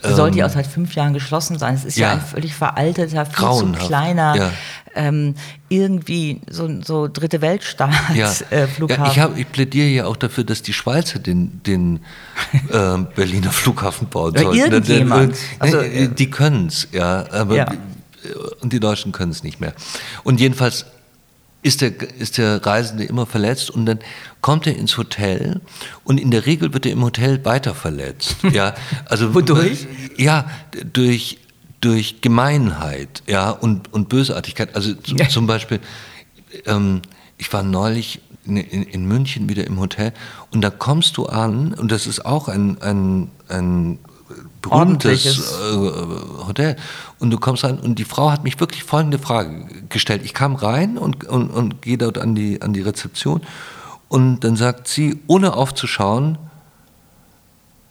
soll 0.00 0.30
die 0.30 0.38
ähm, 0.40 0.46
auch 0.46 0.50
seit 0.50 0.66
fünf 0.66 0.94
Jahren 0.94 1.12
geschlossen 1.12 1.58
sein? 1.58 1.74
Es 1.74 1.84
ist 1.84 1.98
ja, 1.98 2.08
ja 2.08 2.12
ein 2.14 2.20
völlig 2.20 2.54
veralteter, 2.54 3.26
viel 3.26 3.52
zu 3.52 3.72
kleiner, 3.72 4.36
ja. 4.36 4.52
Ähm, 4.98 5.34
irgendwie 5.68 6.40
so, 6.50 6.68
so 6.82 7.08
dritte 7.08 7.40
Weltstaat 7.40 7.94
ja. 8.14 8.30
äh. 8.50 8.66
Ja, 8.88 9.06
ich, 9.10 9.18
hab, 9.18 9.38
ich 9.38 9.50
plädiere 9.50 9.86
ja 9.88 10.06
auch 10.06 10.16
dafür, 10.16 10.44
dass 10.44 10.62
die 10.62 10.72
Schweizer 10.72 11.18
den, 11.18 11.62
den 11.62 12.00
äh, 12.70 12.98
Berliner 13.14 13.52
Flughafen 13.52 14.08
bauen 14.08 14.36
sollten. 14.36 14.58
Irgendjemand. 14.58 15.36
Also, 15.58 15.78
äh, 15.78 16.08
die 16.08 16.30
können 16.30 16.66
es, 16.66 16.88
ja, 16.92 17.24
aber 17.30 17.56
ja. 17.56 17.66
und 18.60 18.72
die 18.72 18.80
Deutschen 18.80 19.12
können 19.12 19.30
es 19.30 19.42
nicht 19.42 19.60
mehr. 19.60 19.72
Und 20.24 20.40
jedenfalls 20.40 20.84
ist 21.62 21.80
der, 21.80 21.92
ist 22.18 22.38
der 22.38 22.64
Reisende 22.64 23.04
immer 23.04 23.26
verletzt 23.26 23.70
und 23.70 23.86
dann 23.86 23.98
kommt 24.40 24.66
er 24.66 24.76
ins 24.76 24.96
Hotel 24.96 25.60
und 26.04 26.18
in 26.18 26.30
der 26.30 26.46
Regel 26.46 26.72
wird 26.72 26.86
er 26.86 26.92
im 26.92 27.04
Hotel 27.04 27.44
weiter 27.44 27.74
verletzt. 27.74 28.36
Ja, 28.52 28.74
also, 29.04 29.34
Wodurch? 29.34 29.86
Ja, 30.16 30.50
durch, 30.92 31.38
durch 31.80 32.20
Gemeinheit 32.20 33.22
ja, 33.26 33.50
und, 33.50 33.92
und 33.92 34.08
Bösartigkeit. 34.08 34.74
Also 34.74 34.94
ja. 35.06 35.28
zum 35.28 35.46
Beispiel, 35.46 35.80
ähm, 36.66 37.02
ich 37.36 37.52
war 37.52 37.62
neulich 37.62 38.20
in, 38.44 38.56
in, 38.56 38.82
in, 38.82 39.06
München 39.06 39.48
wieder 39.48 39.66
im 39.66 39.78
Hotel 39.78 40.12
und 40.50 40.62
da 40.62 40.70
kommst 40.70 41.16
du 41.16 41.26
an 41.26 41.74
und 41.74 41.92
das 41.92 42.06
ist 42.06 42.24
auch 42.24 42.48
ein, 42.48 42.80
ein, 42.82 43.30
ein 43.48 43.98
berühmtes 44.62 45.52
äh, 45.52 46.46
Hotel. 46.46 46.76
Und 47.18 47.30
du 47.30 47.38
kommst 47.38 47.64
rein 47.64 47.78
und 47.78 47.98
die 47.98 48.04
Frau 48.04 48.30
hat 48.30 48.44
mich 48.44 48.58
wirklich 48.58 48.82
folgende 48.82 49.18
Frage 49.18 49.66
gestellt. 49.88 50.22
Ich 50.24 50.34
kam 50.34 50.54
rein 50.56 50.98
und, 50.98 51.24
und, 51.24 51.50
und 51.50 51.82
gehe 51.82 51.98
dort 51.98 52.18
an 52.18 52.34
die, 52.34 52.60
an 52.62 52.72
die 52.72 52.82
Rezeption 52.82 53.42
und 54.08 54.40
dann 54.40 54.56
sagt 54.56 54.88
sie, 54.88 55.20
ohne 55.26 55.54
aufzuschauen, 55.54 56.38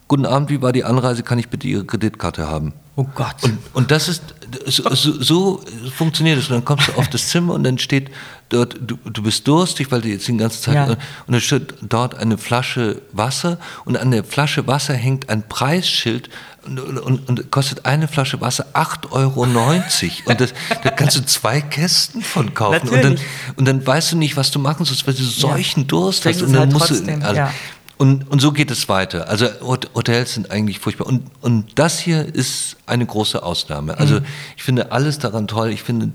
Guten 0.09 0.25
Abend, 0.25 0.49
wie 0.49 0.61
war 0.61 0.71
die 0.71 0.85
Anreise? 0.85 1.21
Kann 1.21 1.37
ich 1.37 1.49
bitte 1.49 1.67
Ihre 1.67 1.83
Kreditkarte 1.83 2.47
haben? 2.47 2.71
Oh 2.99 3.05
Gott. 3.13 3.43
Und, 3.43 3.59
und 3.73 3.91
das 3.91 4.07
ist, 4.07 4.23
so, 4.65 5.21
so, 5.21 5.61
funktioniert 5.95 6.39
es. 6.39 6.49
Und 6.49 6.55
dann 6.55 6.65
kommst 6.65 6.87
du 6.87 6.93
auf 6.93 7.07
das 7.07 7.27
Zimmer 7.27 7.53
und 7.53 7.63
dann 7.63 7.77
steht 7.77 8.09
dort, 8.49 8.75
du, 8.81 8.97
du 9.05 9.21
bist 9.21 9.47
durstig, 9.47 9.91
weil 9.91 10.01
du 10.01 10.07
jetzt 10.07 10.27
die 10.27 10.35
ganze 10.35 10.59
Zeit, 10.59 10.73
ja. 10.73 10.85
und 10.85 10.97
dann 11.27 11.39
steht 11.39 11.75
dort 11.81 12.15
eine 12.15 12.39
Flasche 12.39 13.03
Wasser 13.11 13.59
und 13.85 13.97
an 13.97 14.09
der 14.09 14.23
Flasche 14.23 14.65
Wasser 14.65 14.95
hängt 14.95 15.29
ein 15.29 15.47
Preisschild 15.47 16.29
und, 16.65 16.79
und, 16.79 17.29
und 17.29 17.51
kostet 17.51 17.85
eine 17.85 18.07
Flasche 18.07 18.41
Wasser 18.41 18.65
8,90 18.73 19.11
Euro. 19.11 19.41
Und 19.41 20.41
das, 20.41 20.55
da 20.83 20.89
kannst 20.89 21.17
du 21.17 21.25
zwei 21.25 21.61
Kästen 21.61 22.23
von 22.23 22.55
kaufen. 22.55 22.89
Und 22.89 23.03
dann, 23.03 23.19
und 23.57 23.65
dann 23.65 23.85
weißt 23.85 24.13
du 24.13 24.17
nicht, 24.17 24.35
was 24.37 24.49
du 24.49 24.57
machen 24.57 24.85
sollst, 24.85 25.05
weil 25.05 25.13
du 25.13 25.23
solchen 25.23 25.81
ja. 25.81 25.85
Durst 25.87 26.25
hast. 26.25 26.41
Und 26.41 26.51
dann 26.51 26.61
halt 26.61 26.73
musst 26.73 26.87
trotzdem, 26.87 27.19
du, 27.19 27.25
also, 27.27 27.37
ja. 27.37 27.53
Und, 27.97 28.29
und 28.29 28.39
so 28.39 28.51
geht 28.51 28.69
es 28.69 28.87
weiter. 28.89 29.27
Also 29.27 29.47
Hotels 29.61 30.35
sind 30.35 30.51
eigentlich 30.51 30.79
furchtbar. 30.79 31.07
Und, 31.07 31.23
und 31.41 31.79
das 31.79 31.99
hier 31.99 32.23
ist 32.23 32.77
eine 32.85 33.05
große 33.05 33.41
Ausnahme. 33.41 33.97
Also 33.97 34.19
mhm. 34.19 34.25
ich 34.55 34.63
finde 34.63 34.91
alles 34.91 35.17
daran 35.17 35.47
toll. 35.47 35.69
Ich 35.69 35.81
finde 35.81 36.11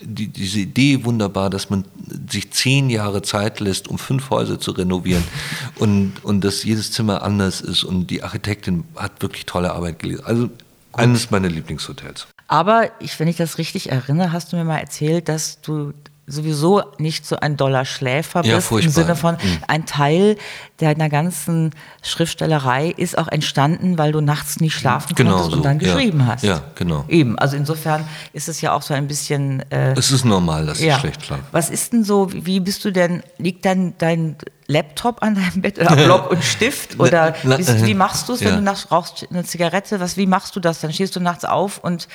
die, 0.00 0.28
diese 0.28 0.60
Idee 0.60 1.04
wunderbar, 1.04 1.48
dass 1.48 1.70
man 1.70 1.84
sich 2.30 2.50
zehn 2.50 2.90
Jahre 2.90 3.22
Zeit 3.22 3.60
lässt, 3.60 3.88
um 3.88 3.98
fünf 3.98 4.28
Häuser 4.28 4.60
zu 4.60 4.72
renovieren 4.72 5.24
und, 5.78 6.12
und 6.22 6.42
dass 6.42 6.62
jedes 6.62 6.92
Zimmer 6.92 7.22
anders 7.22 7.62
ist. 7.62 7.84
Und 7.84 8.08
die 8.08 8.22
Architektin 8.22 8.84
hat 8.94 9.22
wirklich 9.22 9.46
tolle 9.46 9.72
Arbeit 9.72 9.98
gelesen. 9.98 10.24
Also 10.26 10.50
eines 10.92 11.30
meiner 11.30 11.48
Lieblingshotels. 11.48 12.26
Aber 12.48 12.90
ich, 13.00 13.18
wenn 13.20 13.28
ich 13.28 13.36
das 13.36 13.58
richtig 13.58 13.90
erinnere, 13.90 14.32
hast 14.32 14.52
du 14.52 14.56
mir 14.56 14.64
mal 14.64 14.78
erzählt, 14.78 15.28
dass 15.28 15.60
du 15.60 15.92
sowieso 16.28 16.82
nicht 16.98 17.26
so 17.26 17.36
ein 17.36 17.56
doller 17.56 17.84
Schläfer 17.84 18.42
bist, 18.42 18.52
ja, 18.52 18.60
furchtbar. 18.60 18.88
im 18.88 18.92
Sinne 18.92 19.16
von 19.16 19.34
mhm. 19.34 19.58
ein 19.66 19.86
Teil 19.86 20.36
deiner 20.76 21.08
ganzen 21.08 21.72
Schriftstellerei 22.02 22.90
ist 22.96 23.18
auch 23.18 23.28
entstanden, 23.28 23.98
weil 23.98 24.12
du 24.12 24.20
nachts 24.20 24.60
nicht 24.60 24.74
schlafen 24.74 25.14
genau 25.14 25.32
konntest 25.32 25.50
so. 25.50 25.56
und 25.56 25.64
dann 25.64 25.78
geschrieben 25.78 26.20
ja. 26.20 26.26
hast. 26.26 26.44
Ja, 26.44 26.60
genau. 26.74 27.04
Eben, 27.08 27.38
also 27.38 27.56
insofern 27.56 28.06
ist 28.32 28.48
es 28.48 28.60
ja 28.60 28.72
auch 28.72 28.82
so 28.82 28.94
ein 28.94 29.08
bisschen... 29.08 29.64
Äh, 29.70 29.94
es 29.98 30.10
ist 30.10 30.24
normal, 30.24 30.66
dass 30.66 30.80
ja. 30.80 30.94
ich 30.94 31.00
schlecht 31.00 31.24
schlafe. 31.24 31.42
Was 31.50 31.70
ist 31.70 31.92
denn 31.92 32.04
so, 32.04 32.30
wie 32.32 32.60
bist 32.60 32.84
du 32.84 32.92
denn, 32.92 33.22
liegt 33.38 33.64
dann 33.64 33.94
dein 33.98 34.36
Laptop 34.68 35.22
an 35.22 35.34
deinem 35.34 35.62
Bett 35.62 35.78
oder 35.78 35.96
Block 36.04 36.30
und 36.30 36.44
Stift 36.44 37.00
oder 37.00 37.34
wie, 37.42 37.86
wie 37.86 37.94
machst 37.94 38.28
du 38.28 38.34
es, 38.34 38.44
wenn 38.44 38.54
du 38.56 38.62
nachts 38.62 38.90
rauchst 38.92 39.26
eine 39.30 39.44
Zigarette, 39.44 39.98
was, 39.98 40.16
wie 40.16 40.26
machst 40.26 40.54
du 40.54 40.60
das? 40.60 40.80
Dann 40.80 40.92
stehst 40.92 41.16
du 41.16 41.20
nachts 41.20 41.44
auf 41.44 41.78
und 41.78 42.06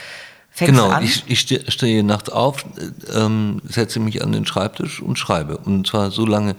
Fängst 0.55 0.71
genau, 0.71 0.99
ich, 1.01 1.23
ich 1.25 1.39
stehe 1.39 2.03
nachts 2.03 2.29
auf, 2.29 2.63
ähm, 3.11 3.59
setze 3.67 3.99
mich 3.99 4.21
an 4.21 4.31
den 4.31 4.45
Schreibtisch 4.45 5.01
und 5.01 5.17
schreibe. 5.17 5.57
Und 5.57 5.87
zwar 5.87 6.11
so 6.11 6.27
lange, 6.27 6.55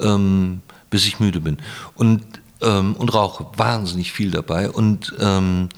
ähm, 0.00 0.60
bis 0.88 1.04
ich 1.04 1.18
müde 1.18 1.40
bin. 1.40 1.58
Und, 1.96 2.22
ähm, 2.62 2.94
und 2.94 3.12
rauche 3.12 3.46
wahnsinnig 3.56 4.12
viel 4.12 4.30
dabei. 4.30 4.70
Und, 4.70 5.16
ähm, 5.18 5.68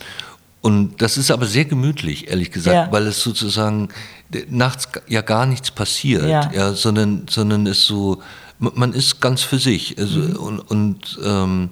und 0.60 1.00
das 1.00 1.16
ist 1.16 1.30
aber 1.30 1.46
sehr 1.46 1.64
gemütlich, 1.64 2.28
ehrlich 2.28 2.50
gesagt, 2.50 2.74
ja. 2.74 2.92
weil 2.92 3.06
es 3.06 3.22
sozusagen 3.22 3.88
nachts 4.50 4.90
ja 5.08 5.22
gar 5.22 5.46
nichts 5.46 5.70
passiert, 5.70 6.28
ja. 6.28 6.50
ja 6.52 6.74
sondern, 6.74 7.26
sondern 7.30 7.66
es 7.66 7.86
so, 7.86 8.20
man 8.58 8.92
ist 8.92 9.22
ganz 9.22 9.40
für 9.40 9.58
sich. 9.58 9.98
Also, 9.98 10.20
mhm. 10.20 10.36
Und, 10.36 10.60
und 10.60 11.20
ähm, 11.24 11.70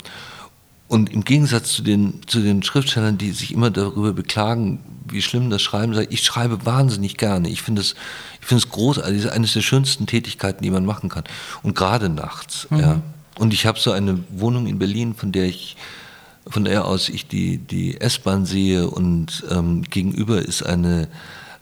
und 0.88 1.12
im 1.12 1.22
Gegensatz 1.22 1.74
zu 1.74 1.82
den, 1.82 2.22
zu 2.26 2.40
den 2.40 2.62
Schriftstellern, 2.62 3.18
die 3.18 3.32
sich 3.32 3.52
immer 3.52 3.70
darüber 3.70 4.14
beklagen, 4.14 4.80
wie 5.10 5.22
schlimm 5.22 5.50
das 5.50 5.62
Schreiben 5.62 5.94
sei, 5.94 6.06
ich 6.10 6.22
schreibe 6.22 6.64
wahnsinnig 6.66 7.16
gerne. 7.16 7.48
Ich 7.48 7.62
finde 7.62 7.82
es, 7.82 7.94
ich 8.40 8.46
finde 8.46 8.64
es 8.64 8.70
großartig. 8.70 9.18
Es 9.18 9.24
ist 9.26 9.30
eines 9.30 9.52
der 9.52 9.62
schönsten 9.62 10.06
Tätigkeiten, 10.06 10.62
die 10.62 10.70
man 10.70 10.84
machen 10.84 11.08
kann. 11.08 11.24
Und 11.62 11.74
gerade 11.74 12.08
nachts. 12.08 12.66
Mhm. 12.70 12.80
Ja. 12.80 13.02
Und 13.38 13.54
ich 13.54 13.66
habe 13.66 13.78
so 13.78 13.92
eine 13.92 14.18
Wohnung 14.30 14.66
in 14.66 14.78
Berlin, 14.78 15.14
von 15.14 15.32
der 15.32 15.44
ich, 15.44 15.76
von 16.48 16.64
der 16.64 16.84
aus 16.84 17.08
ich 17.08 17.28
die, 17.28 17.58
die 17.58 18.00
S-Bahn 18.00 18.46
sehe 18.46 18.88
und 18.88 19.44
ähm, 19.50 19.82
gegenüber 19.82 20.40
ist 20.40 20.62
eine, 20.62 21.08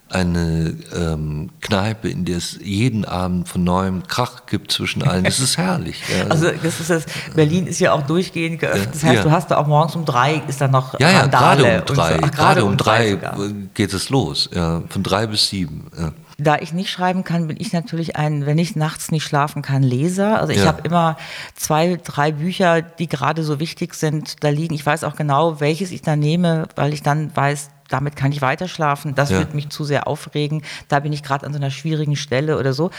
eine 0.09 0.75
ähm, 0.95 1.49
Kneipe, 1.61 2.09
in 2.09 2.25
der 2.25 2.37
es 2.37 2.57
jeden 2.61 3.05
Abend 3.05 3.47
von 3.47 3.63
neuem 3.63 4.07
Krach 4.07 4.45
gibt 4.45 4.71
zwischen 4.71 5.03
allen. 5.03 5.23
Das 5.23 5.39
ist 5.39 5.57
herrlich. 5.57 6.01
Ja. 6.09 6.27
Also 6.37 6.51
das 6.51 6.79
ist 6.79 6.89
das, 6.89 7.05
Berlin 7.35 7.67
ist 7.67 7.79
ja 7.79 7.93
auch 7.93 8.03
durchgehend 8.03 8.59
geöffnet. 8.59 8.89
Das 8.93 9.03
heißt, 9.03 9.15
ja. 9.15 9.23
du 9.23 9.31
hast 9.31 9.49
da 9.49 9.57
auch 9.57 9.67
morgens 9.67 9.95
um 9.95 10.05
drei 10.05 10.41
ist 10.47 10.61
da 10.61 10.67
noch 10.67 10.99
Ja, 10.99 11.09
ja, 11.09 11.27
gerade 11.27 11.63
um 11.63 11.85
drei. 11.85 12.13
So. 12.13 12.19
Ach, 12.21 12.31
gerade 12.31 12.63
um, 12.63 12.71
um 12.71 12.77
drei, 12.77 13.15
drei 13.15 13.37
geht 13.73 13.93
es 13.93 14.09
los. 14.09 14.49
Ja, 14.53 14.83
von 14.89 15.03
drei 15.03 15.25
bis 15.27 15.49
sieben. 15.49 15.87
Ja. 15.97 16.11
Da 16.39 16.57
ich 16.57 16.71
nicht 16.71 16.91
schreiben 16.91 17.23
kann, 17.23 17.47
bin 17.47 17.57
ich 17.59 17.73
natürlich 17.73 18.15
ein, 18.15 18.45
wenn 18.45 18.59
ich 18.59 18.75
nachts 18.75 19.09
nicht 19.09 19.23
schlafen 19.23 19.63
kann, 19.63 19.81
Leser. 19.81 20.39
Also 20.39 20.53
ich 20.53 20.59
ja. 20.59 20.67
habe 20.67 20.81
immer 20.83 21.17
zwei, 21.55 21.99
drei 22.03 22.31
Bücher, 22.31 22.83
die 22.83 23.07
gerade 23.07 23.43
so 23.43 23.59
wichtig 23.59 23.95
sind, 23.95 24.43
da 24.43 24.49
liegen. 24.49 24.75
Ich 24.75 24.85
weiß 24.85 25.03
auch 25.03 25.15
genau, 25.15 25.59
welches 25.59 25.91
ich 25.91 26.03
da 26.03 26.15
nehme, 26.15 26.67
weil 26.75 26.93
ich 26.93 27.01
dann 27.01 27.35
weiß, 27.35 27.71
damit 27.89 28.15
kann 28.15 28.31
ich 28.31 28.41
weiter 28.41 28.67
schlafen, 28.67 29.15
das 29.15 29.29
ja. 29.29 29.39
wird 29.39 29.53
mich 29.53 29.69
zu 29.69 29.83
sehr 29.83 30.07
aufregen, 30.07 30.63
da 30.87 30.99
bin 30.99 31.13
ich 31.13 31.23
gerade 31.23 31.45
an 31.45 31.53
so 31.53 31.59
einer 31.59 31.71
schwierigen 31.71 32.15
Stelle 32.15 32.57
oder 32.57 32.73
so. 32.73 32.91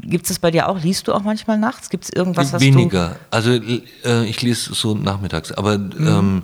Gibt 0.00 0.24
es 0.24 0.30
das 0.30 0.38
bei 0.40 0.50
dir 0.50 0.68
auch? 0.68 0.80
Liest 0.80 1.06
du 1.06 1.12
auch 1.12 1.22
manchmal 1.22 1.58
nachts? 1.58 1.88
Gibt 1.88 2.04
es 2.04 2.10
irgendwas, 2.10 2.52
was 2.52 2.60
Weniger. 2.60 3.10
Du 3.10 3.16
also 3.30 3.50
äh, 3.52 4.24
ich 4.24 4.42
lese 4.42 4.74
so 4.74 4.94
nachmittags, 4.94 5.52
aber 5.52 5.78
mhm. 5.78 5.92
ähm, 6.08 6.42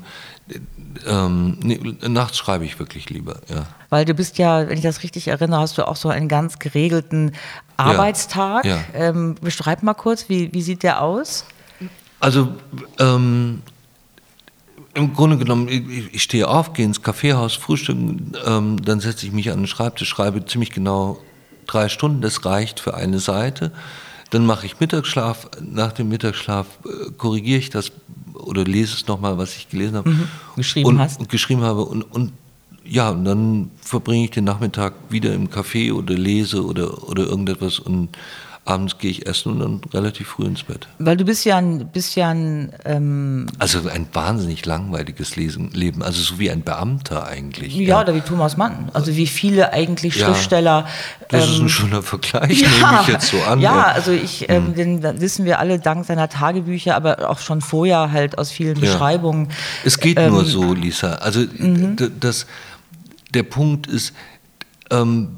ähm, 1.06 1.58
nee, 1.60 1.80
nachts 2.06 2.38
schreibe 2.38 2.64
ich 2.64 2.78
wirklich 2.78 3.10
lieber, 3.10 3.40
ja. 3.48 3.66
Weil 3.90 4.04
du 4.04 4.14
bist 4.14 4.38
ja, 4.38 4.68
wenn 4.68 4.76
ich 4.76 4.82
das 4.82 5.02
richtig 5.02 5.28
erinnere, 5.28 5.60
hast 5.60 5.78
du 5.78 5.86
auch 5.86 5.96
so 5.96 6.08
einen 6.08 6.28
ganz 6.28 6.58
geregelten 6.58 7.32
Arbeitstag. 7.76 8.64
Ja, 8.64 8.76
ja. 8.76 8.80
Ähm, 8.94 9.36
beschreib 9.40 9.82
mal 9.82 9.94
kurz, 9.94 10.28
wie, 10.28 10.52
wie 10.52 10.62
sieht 10.62 10.82
der 10.82 11.02
aus? 11.02 11.44
Also 12.20 12.54
ähm, 12.98 13.62
im 14.98 15.14
Grunde 15.14 15.38
genommen, 15.38 15.68
ich, 15.68 16.14
ich, 16.14 16.22
stehe 16.22 16.48
auf, 16.48 16.72
gehe 16.72 16.84
ins 16.84 17.02
Kaffeehaus, 17.02 17.54
frühstücken, 17.54 18.32
ähm, 18.44 18.82
dann 18.82 19.00
setze 19.00 19.26
ich 19.26 19.32
mich 19.32 19.50
an 19.50 19.58
den 19.58 19.66
Schreibtisch, 19.66 20.08
schreibe 20.08 20.44
ziemlich 20.44 20.70
genau 20.70 21.18
drei 21.66 21.88
Stunden, 21.88 22.20
das 22.20 22.44
reicht 22.44 22.80
für 22.80 22.94
eine 22.94 23.18
Seite. 23.18 23.72
Dann 24.30 24.44
mache 24.44 24.66
ich 24.66 24.80
Mittagsschlaf, 24.80 25.48
nach 25.60 25.92
dem 25.92 26.08
Mittagsschlaf 26.08 26.66
äh, 26.84 27.10
korrigiere 27.12 27.58
ich 27.58 27.70
das 27.70 27.92
oder 28.34 28.64
lese 28.64 28.94
es 28.94 29.06
nochmal, 29.06 29.38
was 29.38 29.56
ich 29.56 29.68
gelesen 29.68 29.96
habe. 29.96 30.10
Mhm. 30.10 30.28
Geschrieben 30.56 30.88
und, 30.88 30.98
hast. 30.98 31.20
Und 31.20 31.28
geschrieben 31.28 31.62
habe 31.62 31.84
und, 31.84 32.02
und 32.02 32.32
ja, 32.84 33.10
und 33.10 33.24
dann 33.24 33.70
verbringe 33.80 34.24
ich 34.24 34.30
den 34.30 34.44
Nachmittag 34.44 34.94
wieder 35.10 35.32
im 35.34 35.48
Café 35.48 35.92
oder 35.92 36.14
lese 36.14 36.64
oder, 36.64 37.08
oder 37.08 37.26
irgendetwas 37.26 37.78
und 37.78 38.08
abends 38.68 38.98
gehe 38.98 39.10
ich 39.10 39.26
essen 39.26 39.52
und 39.52 39.60
dann 39.60 39.90
relativ 39.92 40.28
früh 40.28 40.44
ins 40.44 40.62
Bett. 40.62 40.88
Weil 40.98 41.16
du 41.16 41.24
bist 41.24 41.44
ja 41.44 41.56
ein, 41.56 41.88
bist 41.88 42.16
ja 42.16 42.28
ein 42.30 42.72
ähm 42.84 43.46
also 43.58 43.88
ein 43.88 44.06
wahnsinnig 44.12 44.66
langweiliges 44.66 45.36
Lesen, 45.36 45.70
Leben, 45.72 46.02
also 46.02 46.20
so 46.20 46.38
wie 46.38 46.50
ein 46.50 46.62
Beamter 46.62 47.26
eigentlich. 47.26 47.74
Ja, 47.74 47.82
ja. 47.82 48.00
oder 48.02 48.14
wie 48.14 48.20
Thomas 48.20 48.56
Mann, 48.56 48.90
also 48.92 49.16
wie 49.16 49.26
viele 49.26 49.72
eigentlich 49.72 50.16
ja, 50.16 50.26
Schriftsteller. 50.26 50.86
Das 51.28 51.44
ähm, 51.44 51.50
ist 51.50 51.56
ein 51.56 51.62
ähm, 51.62 51.68
schöner 51.68 52.02
Vergleich, 52.02 52.60
ja, 52.62 52.68
nehme 52.68 53.02
ich 53.02 53.08
jetzt 53.08 53.28
so 53.28 53.42
an. 53.42 53.60
Ja, 53.60 53.84
also 53.84 54.12
ich, 54.12 54.48
ähm, 54.48 54.66
hm. 54.66 54.74
den 54.74 55.20
wissen 55.20 55.44
wir 55.44 55.58
alle 55.58 55.78
dank 55.78 56.04
seiner 56.04 56.28
Tagebücher, 56.28 56.94
aber 56.94 57.30
auch 57.30 57.38
schon 57.38 57.60
vorher 57.60 58.12
halt 58.12 58.38
aus 58.38 58.50
vielen 58.50 58.78
Beschreibungen. 58.78 59.48
Es 59.84 59.98
geht 59.98 60.18
ähm, 60.18 60.32
nur 60.32 60.44
so, 60.44 60.74
Lisa. 60.74 61.14
Also 61.14 61.40
mhm. 61.40 61.96
das, 62.20 62.46
der 63.32 63.42
Punkt 63.44 63.86
ist, 63.86 64.12
ähm, 64.90 65.36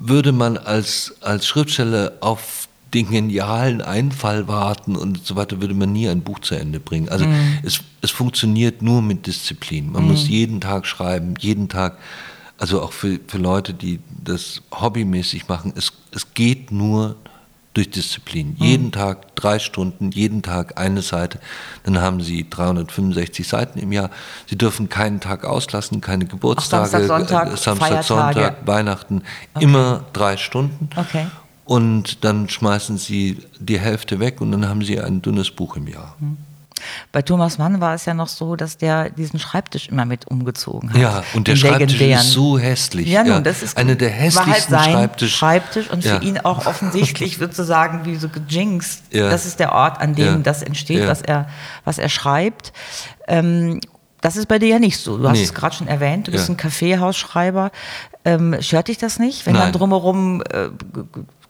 würde 0.00 0.32
man 0.32 0.56
als, 0.56 1.14
als 1.20 1.46
Schriftsteller 1.46 2.14
auf 2.20 2.68
den 2.94 3.08
genialen 3.08 3.82
Einfall 3.82 4.48
warten 4.48 4.96
und 4.96 5.24
so 5.24 5.36
weiter, 5.36 5.60
würde 5.60 5.74
man 5.74 5.92
nie 5.92 6.08
ein 6.08 6.22
Buch 6.22 6.40
zu 6.40 6.56
Ende 6.56 6.80
bringen. 6.80 7.08
Also 7.08 7.26
mhm. 7.26 7.58
es, 7.62 7.80
es 8.00 8.10
funktioniert 8.10 8.82
nur 8.82 9.00
mit 9.00 9.26
Disziplin. 9.26 9.92
Man 9.92 10.02
mhm. 10.02 10.08
muss 10.08 10.28
jeden 10.28 10.60
Tag 10.60 10.86
schreiben, 10.86 11.34
jeden 11.38 11.68
Tag, 11.68 11.98
also 12.58 12.82
auch 12.82 12.92
für, 12.92 13.20
für 13.28 13.38
Leute, 13.38 13.74
die 13.74 14.00
das 14.24 14.62
hobbymäßig 14.72 15.46
machen, 15.46 15.72
es, 15.76 15.92
es 16.10 16.34
geht 16.34 16.72
nur 16.72 17.16
durch 17.74 17.90
Disziplin. 17.90 18.56
Mhm. 18.58 18.64
Jeden 18.64 18.92
Tag 18.92 19.34
drei 19.36 19.58
Stunden, 19.58 20.10
jeden 20.10 20.42
Tag 20.42 20.78
eine 20.78 21.02
Seite. 21.02 21.38
Dann 21.84 22.00
haben 22.00 22.20
Sie 22.20 22.48
365 22.48 23.46
Seiten 23.46 23.78
im 23.78 23.92
Jahr. 23.92 24.10
Sie 24.46 24.56
dürfen 24.56 24.88
keinen 24.88 25.20
Tag 25.20 25.44
auslassen, 25.44 26.00
keine 26.00 26.26
Geburtstage, 26.26 26.88
Samstag, 26.88 27.06
Sonntag, 27.06 27.52
äh, 27.52 27.56
Samstag, 27.56 28.04
Sonntag 28.04 28.66
Weihnachten. 28.66 29.22
Okay. 29.54 29.64
Immer 29.64 30.04
drei 30.12 30.36
Stunden. 30.36 30.88
Okay 30.96 31.26
und 31.70 32.24
dann 32.24 32.48
schmeißen 32.48 32.98
sie 32.98 33.44
die 33.60 33.78
Hälfte 33.78 34.18
weg 34.18 34.40
und 34.40 34.50
dann 34.50 34.68
haben 34.68 34.82
sie 34.82 35.00
ein 35.00 35.22
dünnes 35.22 35.52
Buch 35.52 35.76
im 35.76 35.86
Jahr. 35.86 36.16
Hm. 36.18 36.36
Bei 37.12 37.22
Thomas 37.22 37.58
Mann 37.58 37.80
war 37.80 37.94
es 37.94 38.04
ja 38.04 38.14
noch 38.14 38.28
so, 38.28 38.56
dass 38.56 38.76
der 38.76 39.10
diesen 39.10 39.38
Schreibtisch 39.38 39.88
immer 39.88 40.04
mit 40.04 40.26
umgezogen 40.28 40.90
hat. 40.90 41.00
Ja, 41.00 41.24
und 41.34 41.48
der 41.48 41.56
Schreibtisch 41.56 42.00
ist 42.00 42.30
so 42.30 42.58
hässlich. 42.58 43.08
Ja, 43.08 43.24
nun, 43.24 43.44
das 43.44 43.62
ist 43.62 43.76
eine 43.76 43.96
der 43.96 44.10
hässlichsten 44.10 44.72
war 44.72 44.80
halt 44.80 44.86
sein 44.86 44.92
Schreibtisch. 44.92 45.36
Schreibtisch 45.36 45.90
und 45.90 46.04
ja. 46.04 46.18
für 46.18 46.24
ihn 46.24 46.38
auch 46.38 46.66
offensichtlich 46.66 47.38
sozusagen 47.38 48.04
wie 48.04 48.16
so 48.16 48.28
gejinxt. 48.28 49.04
Ja. 49.12 49.30
Das 49.30 49.46
ist 49.46 49.60
der 49.60 49.72
Ort, 49.72 50.00
an 50.00 50.14
dem 50.14 50.26
ja. 50.26 50.36
das 50.38 50.62
entsteht, 50.62 51.06
was 51.06 51.22
er 51.22 51.48
was 51.84 51.98
er 51.98 52.08
schreibt. 52.08 52.72
Ähm, 53.28 53.80
das 54.20 54.36
ist 54.36 54.46
bei 54.46 54.58
dir 54.58 54.68
ja 54.68 54.78
nicht 54.78 54.98
so. 54.98 55.16
Du 55.18 55.28
hast 55.28 55.38
nee. 55.38 55.44
es 55.44 55.54
gerade 55.54 55.74
schon 55.74 55.88
erwähnt, 55.88 56.28
du 56.28 56.32
bist 56.32 56.48
ja. 56.48 56.54
ein 56.54 56.56
Kaffeehausschreiber. 56.56 57.70
Ähm, 58.24 58.56
stört 58.60 58.88
dich 58.88 58.98
das 58.98 59.18
nicht, 59.18 59.46
wenn 59.46 59.54
Nein. 59.54 59.64
dann 59.64 59.72
drumherum 59.72 60.42
äh, 60.42 60.68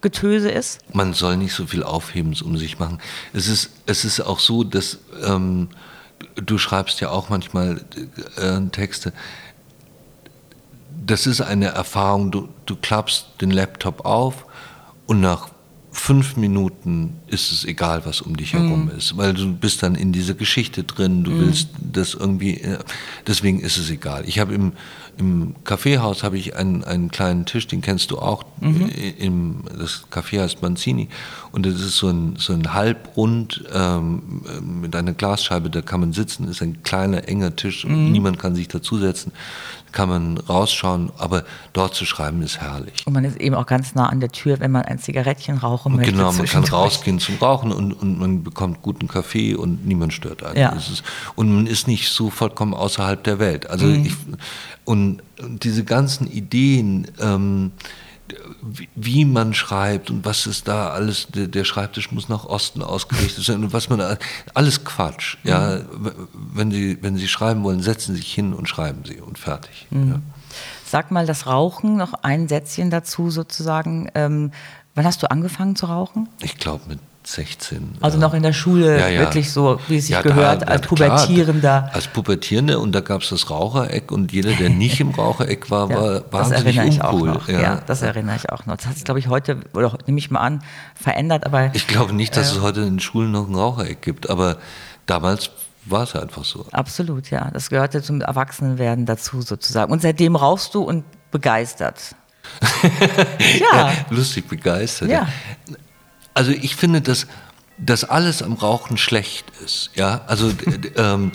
Getöse 0.01 0.51
ist? 0.51 0.80
Man 0.94 1.12
soll 1.12 1.36
nicht 1.36 1.53
so 1.53 1.66
viel 1.66 1.82
Aufhebens 1.82 2.42
um 2.42 2.57
sich 2.57 2.78
machen. 2.78 2.98
Es 3.32 3.48
ist, 3.48 3.70
es 3.86 4.05
ist 4.05 4.20
auch 4.20 4.38
so, 4.38 4.64
dass 4.64 4.98
ähm, 5.24 5.68
du 6.36 6.59
schreibst 6.59 7.01
ja 7.01 7.11
auch 7.11 7.28
manchmal 7.28 7.84
äh, 8.36 8.61
Texte. 8.70 9.12
Das 11.07 11.26
ist 11.26 11.40
eine 11.40 11.66
Erfahrung, 11.66 12.30
du, 12.30 12.48
du 12.66 12.76
klappst 12.76 13.26
den 13.40 13.51
Laptop 13.51 14.05
auf 14.05 14.46
und 15.07 15.20
nach 15.20 15.48
fünf 15.92 16.36
Minuten 16.36 17.16
ist 17.26 17.51
es 17.51 17.64
egal, 17.64 18.07
was 18.07 18.20
um 18.20 18.36
dich 18.36 18.53
herum 18.53 18.84
mhm. 18.84 18.96
ist, 18.96 19.16
weil 19.16 19.34
du 19.34 19.53
bist 19.53 19.82
dann 19.82 19.96
in 19.96 20.12
dieser 20.12 20.34
Geschichte 20.34 20.84
drin, 20.84 21.24
du 21.24 21.32
mhm. 21.32 21.40
willst 21.40 21.68
das 21.80 22.14
irgendwie, 22.14 22.61
äh, 22.61 22.78
deswegen 23.26 23.61
ist 23.61 23.76
es 23.76 23.90
egal. 23.90 24.24
Ich 24.26 24.38
habe 24.38 24.55
im, 24.55 24.72
im 25.20 25.54
Kaffeehaus 25.64 26.24
habe 26.24 26.38
ich 26.38 26.56
einen, 26.56 26.82
einen 26.82 27.10
kleinen 27.10 27.44
Tisch, 27.44 27.66
den 27.66 27.82
kennst 27.82 28.10
du 28.10 28.18
auch, 28.18 28.44
mhm. 28.60 28.90
im, 29.18 29.64
das 29.78 30.04
Café 30.10 30.40
heißt 30.40 30.62
Manzini 30.62 31.08
und 31.53 31.66
das 31.66 31.74
ist 31.74 31.96
so 31.96 32.09
ein, 32.09 32.36
so 32.38 32.53
ein 32.53 32.72
Halbrund 32.72 33.64
ähm, 33.72 34.42
mit 34.80 34.94
einer 34.94 35.12
Glasscheibe, 35.12 35.70
da 35.70 35.82
kann 35.82 36.01
man 36.01 36.12
sitzen, 36.12 36.48
ist 36.48 36.62
ein 36.62 36.82
kleiner, 36.82 37.28
enger 37.28 37.57
Tisch, 37.57 37.84
mhm. 37.84 38.12
niemand 38.12 38.38
kann 38.38 38.55
sich 38.55 38.68
dazusetzen 38.68 39.32
kann 39.92 40.09
man 40.09 40.38
rausschauen, 40.38 41.11
aber 41.18 41.44
dort 41.72 41.94
zu 41.94 42.05
schreiben 42.05 42.42
ist 42.42 42.61
herrlich. 42.61 43.07
Und 43.07 43.12
man 43.12 43.24
ist 43.24 43.40
eben 43.40 43.55
auch 43.55 43.66
ganz 43.66 43.94
nah 43.94 44.09
an 44.09 44.20
der 44.20 44.30
Tür, 44.30 44.61
wenn 44.61 44.70
man 44.70 44.82
ein 44.82 44.98
Zigarettchen 44.98 45.59
rauchen 45.59 45.96
möchte. 45.96 46.12
Genau, 46.12 46.32
man 46.32 46.46
kann 46.46 46.64
rausgehen 46.64 47.18
zum 47.18 47.36
Rauchen 47.36 47.72
und, 47.72 47.92
und 47.92 48.18
man 48.18 48.42
bekommt 48.42 48.82
guten 48.82 49.09
Kaffee 49.09 49.55
und 49.55 49.86
niemand 49.86 50.12
stört 50.12 50.42
einen. 50.42 50.59
Ja. 50.59 50.70
Ist, 50.70 51.03
und 51.34 51.55
man 51.55 51.66
ist 51.66 51.88
nicht 51.88 52.09
so 52.11 52.30
vollkommen 52.30 52.74
außerhalb 52.74 53.22
der 53.24 53.38
Welt. 53.38 53.68
Also 53.68 53.86
mhm. 53.86 54.07
ich, 54.07 54.12
und, 54.84 55.22
und, 55.40 55.64
diese 55.64 55.84
ganzen 55.84 56.30
Ideen, 56.30 57.09
ähm, 57.20 57.72
wie 58.94 59.24
man 59.24 59.54
schreibt 59.54 60.10
und 60.10 60.24
was 60.24 60.46
ist 60.46 60.68
da 60.68 60.90
alles, 60.90 61.28
der, 61.30 61.64
Schreibtisch 61.64 62.12
muss 62.12 62.28
nach 62.28 62.44
Osten 62.44 62.82
ausgerichtet 62.82 63.44
sein 63.44 63.62
und 63.64 63.72
was 63.72 63.88
man, 63.88 64.18
alles 64.54 64.84
Quatsch. 64.84 65.36
Ja, 65.44 65.78
mhm. 65.78 66.12
wenn 66.32 66.70
Sie, 66.70 66.98
wenn 67.02 67.16
Sie 67.16 67.28
schreiben 67.28 67.62
wollen, 67.62 67.80
setzen 67.80 68.14
Sie 68.14 68.20
sich 68.20 68.32
hin 68.32 68.52
und 68.54 68.68
schreiben 68.68 69.04
Sie 69.04 69.20
und 69.20 69.38
fertig. 69.38 69.86
Mhm. 69.90 70.08
Ja. 70.10 70.20
Sag 70.84 71.10
mal 71.10 71.26
das 71.26 71.46
Rauchen, 71.46 71.96
noch 71.96 72.14
ein 72.14 72.48
Sätzchen 72.48 72.90
dazu 72.90 73.30
sozusagen. 73.30 74.08
Ähm, 74.14 74.50
wann 74.94 75.04
hast 75.04 75.22
du 75.22 75.30
angefangen 75.30 75.76
zu 75.76 75.86
rauchen? 75.86 76.28
Ich 76.42 76.58
glaube 76.58 76.82
mit 76.88 76.98
16. 77.32 77.98
Also 78.00 78.18
noch 78.18 78.34
in 78.34 78.42
der 78.42 78.52
Schule, 78.52 78.98
ja, 78.98 79.08
ja. 79.08 79.20
wirklich 79.20 79.52
so, 79.52 79.80
wie 79.88 79.98
es 79.98 80.06
sich 80.06 80.14
ja, 80.14 80.22
gehört, 80.22 80.62
da, 80.62 80.66
als 80.66 80.86
Pubertierender. 80.86 81.60
Klar, 81.60 81.90
als 81.92 82.08
Pubertierender 82.08 82.80
und 82.80 82.92
da 82.92 83.00
gab 83.00 83.22
es 83.22 83.30
das 83.30 83.50
Rauchereck 83.50 84.10
und 84.10 84.32
jeder, 84.32 84.52
der 84.52 84.68
nicht 84.70 85.00
im 85.00 85.10
Rauchereck 85.10 85.70
war, 85.70 85.88
war 85.88 86.22
wahnsinnig 86.30 86.76
das 86.76 86.86
ich 86.86 87.02
uncool. 87.02 87.30
Auch 87.30 87.34
noch. 87.34 87.48
Ja. 87.48 87.80
das 87.86 88.02
erinnere 88.02 88.36
ich 88.36 88.50
auch 88.50 88.66
noch. 88.66 88.76
Das 88.76 88.86
hat 88.86 88.94
sich, 88.94 89.04
glaube 89.04 89.20
ich, 89.20 89.28
heute, 89.28 89.60
oder 89.74 89.96
nehme 90.06 90.18
ich 90.18 90.30
mal 90.30 90.40
an, 90.40 90.62
verändert, 90.94 91.46
aber... 91.46 91.70
Ich 91.74 91.86
glaube 91.86 92.12
nicht, 92.12 92.36
dass 92.36 92.52
äh, 92.52 92.56
es 92.56 92.62
heute 92.62 92.80
in 92.80 92.86
den 92.86 93.00
Schulen 93.00 93.30
noch 93.30 93.48
ein 93.48 93.54
Rauchereck 93.54 94.02
gibt, 94.02 94.28
aber 94.28 94.56
damals 95.06 95.50
war 95.86 96.02
es 96.02 96.14
einfach 96.14 96.44
so. 96.44 96.66
Absolut, 96.72 97.30
ja. 97.30 97.50
Das 97.52 97.70
gehörte 97.70 98.02
zum 98.02 98.20
Erwachsenenwerden 98.20 99.06
dazu 99.06 99.42
sozusagen. 99.42 99.92
Und 99.92 100.02
seitdem 100.02 100.36
rauchst 100.36 100.74
du 100.74 100.82
und 100.82 101.04
begeistert. 101.30 102.14
ja. 103.60 103.92
Lustig 104.10 104.48
begeistert. 104.48 105.10
Ja. 105.10 105.28
Also 106.34 106.52
ich 106.52 106.76
finde, 106.76 107.00
dass 107.00 107.26
dass 107.84 108.04
alles 108.04 108.42
am 108.42 108.52
Rauchen 108.52 108.96
schlecht 108.96 109.46
ist. 109.64 109.90
Ja, 109.94 110.22
also 110.26 110.52
ähm, 110.96 111.32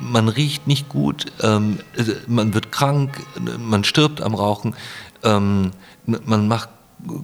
man 0.00 0.28
riecht 0.28 0.66
nicht 0.66 0.88
gut, 0.88 1.26
ähm, 1.42 1.80
man 2.26 2.54
wird 2.54 2.70
krank, 2.70 3.20
man 3.58 3.84
stirbt 3.84 4.20
am 4.20 4.34
Rauchen, 4.34 4.74
ähm, 5.22 5.72
man 6.06 6.48
macht 6.48 6.68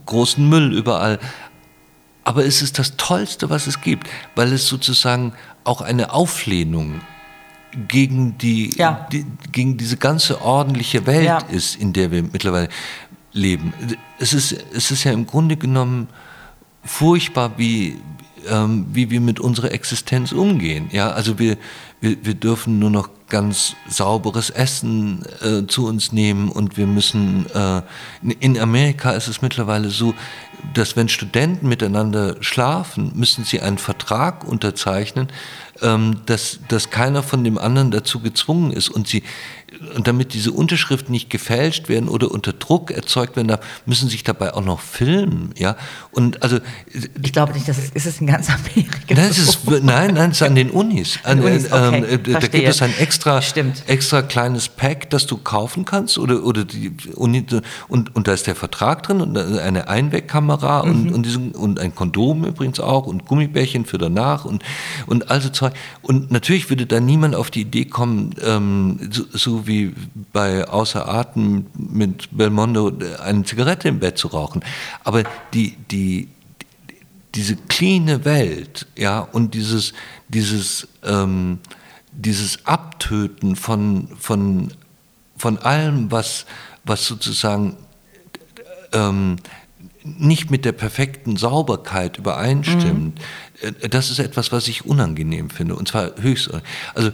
großen 0.07 0.46
Müll 0.46 0.74
überall. 0.74 1.18
Aber 2.24 2.44
es 2.44 2.61
ist 2.61 2.78
das 2.78 2.96
Tollste, 2.96 3.51
was 3.51 3.66
es 3.66 3.80
gibt, 3.80 4.09
weil 4.34 4.53
es 4.53 4.66
sozusagen 4.66 5.32
auch 5.64 5.80
eine 5.80 6.12
Auflehnung 6.12 7.01
gegen 7.88 8.36
die, 8.38 8.76
ja. 8.76 9.07
die 9.12 9.24
gegen 9.53 9.76
diese 9.76 9.96
ganze 9.96 10.42
ordentliche 10.42 11.07
Welt 11.07 11.24
ja. 11.24 11.38
ist, 11.38 11.76
in 11.76 11.92
der 11.92 12.11
wir 12.11 12.22
mittlerweile 12.22 12.68
leben. 13.32 13.72
Es 14.18 14.32
ist, 14.32 14.53
es 14.74 14.90
ist 14.90 15.05
ja 15.05 15.12
im 15.12 15.26
Grunde 15.26 15.57
genommen 15.57 16.09
furchtbar, 16.85 17.53
wie, 17.57 17.99
ähm, 18.49 18.87
wie 18.93 19.11
wir 19.11 19.20
mit 19.20 19.41
unserer 19.41 19.72
Existenz 19.72 20.33
umgehen. 20.33 20.89
Ja, 20.93 21.11
also 21.11 21.39
wir, 21.39 21.57
wir, 22.01 22.24
wir 22.24 22.35
dürfen 22.35 22.78
nur 22.78 22.91
noch 22.91 23.09
ganz 23.28 23.76
sauberes 23.89 24.51
Essen 24.51 25.24
äh, 25.41 25.66
zu 25.66 25.87
uns 25.87 26.12
nehmen 26.12 26.49
und 26.49 26.76
wir 26.76 26.87
müssen, 26.87 27.47
äh, 27.55 27.83
in 28.41 28.59
Amerika 28.59 29.12
ist 29.12 29.28
es 29.28 29.41
mittlerweile 29.41 29.89
so, 29.89 30.14
dass 30.74 30.97
wenn 30.97 31.09
Studenten 31.09 31.68
miteinander 31.68 32.37
schlafen, 32.41 33.12
müssen 33.14 33.45
sie 33.45 33.61
einen 33.61 33.78
Vertrag 33.78 34.45
unterzeichnen, 34.45 35.28
ähm, 35.81 36.20
dass, 36.26 36.61
dass 36.68 36.91
keiner 36.91 37.22
von 37.22 37.45
dem 37.45 37.57
anderen 37.57 37.91
dazu 37.91 38.20
gezwungen 38.20 38.72
ist 38.72 38.89
und 38.89 39.09
sie 39.09 39.22
und 39.95 40.07
damit 40.07 40.35
diese 40.35 40.53
Unterschriften 40.53 41.12
nicht 41.12 41.31
gefälscht 41.31 41.89
werden 41.89 42.09
oder 42.09 42.31
unter 42.31 42.53
Druck 42.53 42.91
erzeugt 42.91 43.37
werden 43.37 43.57
müssen 43.87 44.09
sich 44.09 44.25
dabei 44.25 44.55
auch 44.55 44.64
noch 44.64 44.81
filmen, 44.81 45.53
ja. 45.57 45.77
Und 46.11 46.43
also 46.43 46.59
ich 47.23 47.33
glaube 47.33 47.53
nicht, 47.53 47.68
dass 47.68 47.79
es 47.79 47.91
ist 47.91 48.07
es 48.07 48.21
in 48.21 48.27
ganz 48.27 48.49
Amerika. 48.51 48.99
Nein, 49.14 49.33
so. 49.33 49.43
ist, 49.43 49.85
nein, 49.85 50.14
nein, 50.14 50.31
es 50.31 50.41
ist 50.41 50.43
an 50.43 50.55
den 50.55 50.71
Unis. 50.71 51.18
An, 51.23 51.41
Unis 51.41 51.66
okay, 51.66 52.05
ähm, 52.05 52.21
da 52.25 52.39
gibt 52.41 52.68
es 52.68 52.83
ein 52.83 52.97
extra, 52.99 53.41
extra 53.87 54.23
kleines 54.23 54.68
Pack, 54.68 55.11
das 55.11 55.27
du 55.27 55.37
kaufen 55.37 55.85
kannst 55.85 56.18
oder 56.18 56.45
oder 56.45 56.64
die 56.64 56.93
Uni 57.14 57.47
und 57.89 58.14
und 58.14 58.29
da 58.29 58.33
ist 58.33 58.47
der 58.47 58.57
Vertrag 58.57 59.03
drin 59.03 59.21
und 59.21 59.37
eine 59.37 59.89
Einwegkamera 59.89 60.85
mhm. 60.85 60.91
und 60.91 61.12
und, 61.12 61.27
diesen, 61.27 61.53
und 61.53 61.79
ein 61.79 61.95
Kondom 61.95 62.45
übrigens 62.45 62.81
auch 62.81 63.07
und 63.07 63.27
Gummibärchen 63.27 63.85
für 63.85 63.99
danach 63.99 64.45
und 64.45 64.62
und 65.07 65.31
also 65.31 65.49
Zeug 65.49 65.73
und 66.03 66.31
natürlich 66.31 66.71
würde 66.71 66.87
da 66.87 67.01
niemand 67.01 67.35
auf 67.35 67.51
die 67.51 67.62
Idee 67.62 67.85
kommen, 67.85 68.35
ähm, 68.45 69.11
so, 69.11 69.25
so 69.33 69.60
wie 69.67 69.95
bei 70.33 70.67
Außer 70.67 71.09
Atem 71.09 71.67
mit 71.75 72.29
Belmondo 72.37 72.93
eine 73.23 73.45
Zigarette 73.45 73.89
im 73.89 73.99
Bett 74.01 74.19
zu 74.19 74.29
rauchen. 74.29 74.63
Aber 75.05 75.25
die, 75.55 75.77
die, 75.91 76.29
diese 77.35 77.57
cleane 77.57 78.25
Welt, 78.25 78.87
ja, 78.97 79.21
und 79.21 79.55
dieses, 79.55 79.93
dieses, 80.29 80.89
ähm, 81.05 81.59
dieses 82.13 82.67
Abtöten 82.67 83.57
von, 83.57 84.09
von, 84.19 84.73
von 85.37 85.59
allem, 85.59 86.11
was, 86.11 86.47
was 86.85 87.07
sozusagen 87.07 87.77
ähm, 88.93 89.37
nicht 90.03 90.51
mit 90.51 90.65
der 90.65 90.73
perfekten 90.73 91.37
Sauberkeit 91.37 92.19
übereinstimmt, 92.19 93.19
mhm. 93.19 93.25
Äh, 93.61 93.89
das 93.89 94.11
ist 94.11 94.19
etwas, 94.19 94.53
was 94.53 94.69
ich 94.69 94.87
unangenehm 94.87 95.51
finde. 95.51 95.75
Und 95.75 95.89
zwar 95.89 96.13
höchst. 96.21 96.51
Also 96.95 97.11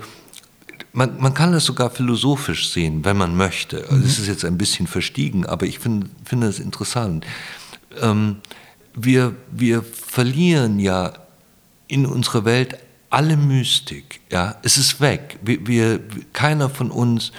man, 0.96 1.20
man 1.20 1.34
kann 1.34 1.52
das 1.52 1.66
sogar 1.66 1.90
philosophisch 1.90 2.70
sehen, 2.72 3.04
wenn 3.04 3.18
man 3.18 3.36
möchte. 3.36 3.82
Also 3.82 3.96
mhm. 3.96 4.04
Es 4.04 4.18
ist 4.18 4.28
jetzt 4.28 4.44
ein 4.46 4.56
bisschen 4.56 4.86
verstiegen, 4.86 5.44
aber 5.44 5.66
ich 5.66 5.78
finde 5.78 6.08
find 6.24 6.58
interessant. 6.58 7.26
Ähm, 8.00 8.36
wir, 8.94 9.34
wir 9.52 9.82
verlieren 9.82 10.80
ja 10.80 11.12
in 11.86 12.06
unserer 12.06 12.46
Welt 12.46 12.78
alle 13.10 13.36
Mystik. 13.36 14.20
Ja? 14.32 14.56
Es 14.62 14.78
ist 14.78 14.98
weg. 15.02 15.38
Wir, 15.42 15.66
wir 15.66 16.00
keiner 16.32 16.70
von 16.70 16.90
uns 16.90 17.30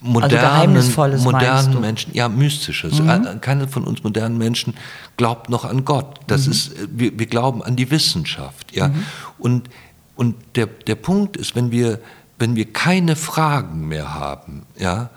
modernen, 0.00 0.74
also 0.74 1.18
modernen 1.18 1.80
Menschen, 1.82 2.14
ja, 2.14 2.30
mystisches. 2.30 2.98
Mhm. 2.98 3.08
Äh, 3.10 3.36
keiner 3.42 3.68
von 3.68 3.84
uns 3.84 4.02
modernen 4.02 4.38
Menschen 4.38 4.72
glaubt 5.18 5.50
noch 5.50 5.66
an 5.66 5.84
Gott. 5.84 6.18
Das 6.28 6.46
mhm. 6.46 6.52
ist, 6.52 6.72
wir, 6.90 7.18
wir 7.18 7.26
glauben 7.26 7.62
an 7.62 7.76
die 7.76 7.90
Wissenschaft. 7.90 8.74
Ja? 8.74 8.88
Mhm. 8.88 9.04
Und, 9.38 9.70
und 10.16 10.34
der, 10.54 10.64
der 10.66 10.94
Punkt 10.94 11.36
ist, 11.36 11.54
wenn 11.54 11.70
wir 11.70 12.00
wenn 12.42 12.56
wir 12.56 12.72
keine 12.72 13.14
Fragen 13.14 13.86
mehr 13.86 14.14
haben 14.14 14.66
ja, 14.76 15.10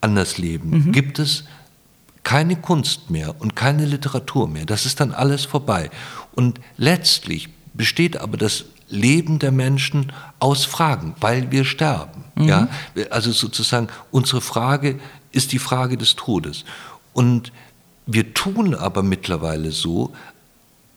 an 0.00 0.14
das 0.14 0.38
Leben, 0.38 0.70
mhm. 0.70 0.92
gibt 0.92 1.18
es 1.18 1.42
keine 2.22 2.54
Kunst 2.54 3.10
mehr 3.10 3.34
und 3.40 3.56
keine 3.56 3.84
Literatur 3.84 4.46
mehr. 4.46 4.64
Das 4.64 4.86
ist 4.86 5.00
dann 5.00 5.10
alles 5.10 5.44
vorbei. 5.44 5.90
Und 6.36 6.60
letztlich 6.76 7.48
besteht 7.74 8.16
aber 8.16 8.36
das 8.36 8.66
Leben 8.88 9.40
der 9.40 9.50
Menschen 9.50 10.12
aus 10.38 10.64
Fragen, 10.64 11.16
weil 11.18 11.50
wir 11.50 11.64
sterben. 11.64 12.22
Mhm. 12.36 12.44
Ja? 12.44 12.68
Also 13.10 13.32
sozusagen 13.32 13.88
unsere 14.12 14.40
Frage 14.40 15.00
ist 15.32 15.50
die 15.50 15.58
Frage 15.58 15.96
des 15.96 16.14
Todes. 16.14 16.64
Und 17.12 17.50
wir 18.06 18.34
tun 18.34 18.76
aber 18.76 19.02
mittlerweile 19.02 19.72
so, 19.72 20.12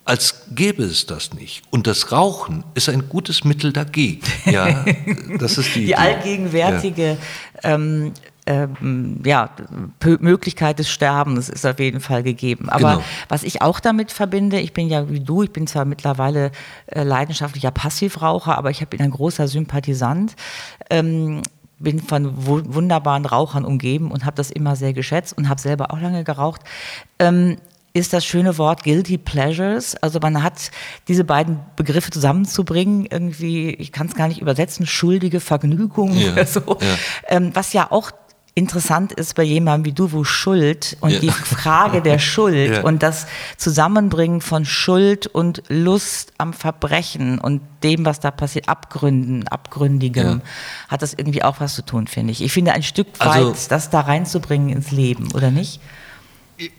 als 0.05 0.45
gäbe 0.51 0.83
es 0.83 1.07
das 1.07 1.33
nicht. 1.33 1.63
Und 1.71 1.87
das 1.87 2.11
Rauchen 2.11 2.63
ist 2.75 2.89
ein 2.89 3.09
gutes 3.09 3.43
Mittel 3.43 3.73
dagegen. 3.73 4.21
Ja, 4.45 4.85
das 5.39 5.57
ist 5.57 5.75
die, 5.75 5.87
die 5.87 5.95
allgegenwärtige 5.95 7.17
ja. 7.63 7.73
Ähm, 7.73 8.13
ähm, 8.47 9.21
ja, 9.25 9.49
Möglichkeit 10.19 10.77
des 10.77 10.89
Sterbens 10.89 11.49
ist 11.49 11.65
auf 11.65 11.79
jeden 11.79 11.99
Fall 11.99 12.21
gegeben. 12.21 12.69
Aber 12.69 12.93
genau. 12.93 13.03
was 13.27 13.43
ich 13.43 13.63
auch 13.63 13.79
damit 13.79 14.11
verbinde, 14.11 14.59
ich 14.59 14.73
bin 14.73 14.87
ja 14.87 15.09
wie 15.09 15.19
du, 15.19 15.41
ich 15.41 15.51
bin 15.51 15.65
zwar 15.65 15.85
mittlerweile 15.85 16.51
äh, 16.85 17.01
leidenschaftlicher 17.01 17.71
Passivraucher, 17.71 18.55
aber 18.55 18.69
ich 18.69 18.87
bin 18.87 19.01
ein 19.01 19.09
großer 19.09 19.47
Sympathisant. 19.47 20.35
Ähm, 20.91 21.41
bin 21.77 21.99
von 21.99 22.45
wunderbaren 22.45 23.25
Rauchern 23.25 23.65
umgeben 23.65 24.09
und 24.09 24.25
habe 24.25 24.37
das 24.37 24.49
immer 24.49 24.77
sehr 24.77 24.93
geschätzt 24.93 25.37
und 25.37 25.49
habe 25.49 25.59
selber 25.59 25.91
auch 25.91 25.99
lange 25.99 26.23
geraucht. 26.23 26.61
Ähm, 27.19 27.57
ist 27.95 28.11
das 28.11 28.25
schöne 28.25 28.57
Wort 28.57 28.83
Guilty 28.83 29.17
Pleasures. 29.17 29.95
Also 29.95 30.19
man 30.19 30.43
hat 30.43 30.69
diese 31.07 31.23
beiden 31.23 31.59
Begriffe 31.77 32.11
zusammenzubringen, 32.11 33.07
irgendwie, 33.09 33.69
ich 33.69 33.93
kann 33.93 34.07
es 34.07 34.15
gar 34.15 34.27
nicht 34.27 34.41
übersetzen, 34.41 34.85
schuldige 34.85 35.39
Vergnügung 35.39 36.11
ja, 36.11 36.33
oder 36.33 36.45
so. 36.45 36.77
Ja. 36.81 36.97
Ähm, 37.29 37.51
was 37.53 37.71
ja 37.71 37.89
auch 37.89 38.11
interessant 38.53 39.13
ist 39.13 39.35
bei 39.35 39.43
jemandem 39.43 39.85
wie 39.85 39.93
du, 39.93 40.11
wo 40.11 40.25
Schuld 40.25 40.97
und 40.99 41.11
ja. 41.11 41.19
die 41.19 41.29
Frage 41.29 42.01
der 42.01 42.19
Schuld 42.19 42.71
ja. 42.71 42.81
und 42.81 43.01
das 43.01 43.27
Zusammenbringen 43.55 44.41
von 44.41 44.65
Schuld 44.65 45.27
und 45.27 45.63
Lust 45.69 46.33
am 46.37 46.51
Verbrechen 46.51 47.39
und 47.39 47.61
dem, 47.83 48.05
was 48.05 48.19
da 48.19 48.29
passiert, 48.31 48.67
Abgründen, 48.67 49.47
Abgründigem, 49.47 50.41
ja. 50.41 50.41
hat 50.89 51.01
das 51.01 51.13
irgendwie 51.13 51.43
auch 51.43 51.61
was 51.61 51.75
zu 51.75 51.81
tun, 51.81 52.07
finde 52.07 52.33
ich. 52.33 52.43
Ich 52.43 52.51
finde 52.51 52.73
ein 52.73 52.83
Stück 52.83 53.07
weit, 53.21 53.27
also, 53.27 53.55
das 53.69 53.89
da 53.89 54.01
reinzubringen 54.01 54.69
ins 54.69 54.91
Leben, 54.91 55.31
oder 55.33 55.49
nicht? 55.49 55.79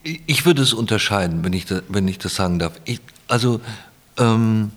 Ich 0.03 0.47
würde 0.47 0.63
es 0.63 0.73
unterscheiden, 0.73 1.45
wenn 1.45 1.53
ich 1.53 1.67
das, 1.67 1.83
wenn 1.89 2.09
ich 2.09 2.19
das 2.19 2.35
sagen 2.35 2.59
darf. 2.59 2.81
Ich, 2.85 3.01
also 3.29 3.61
ähm, 4.17 4.71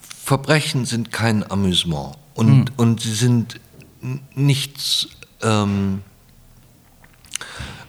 Verbrechen 0.00 0.84
sind 0.84 1.12
kein 1.12 1.48
Amüsement 1.50 2.16
und, 2.34 2.68
hm. 2.68 2.74
und 2.76 3.00
sie 3.00 3.14
sind 3.14 3.60
nichts, 4.34 5.08
ähm, 5.42 6.02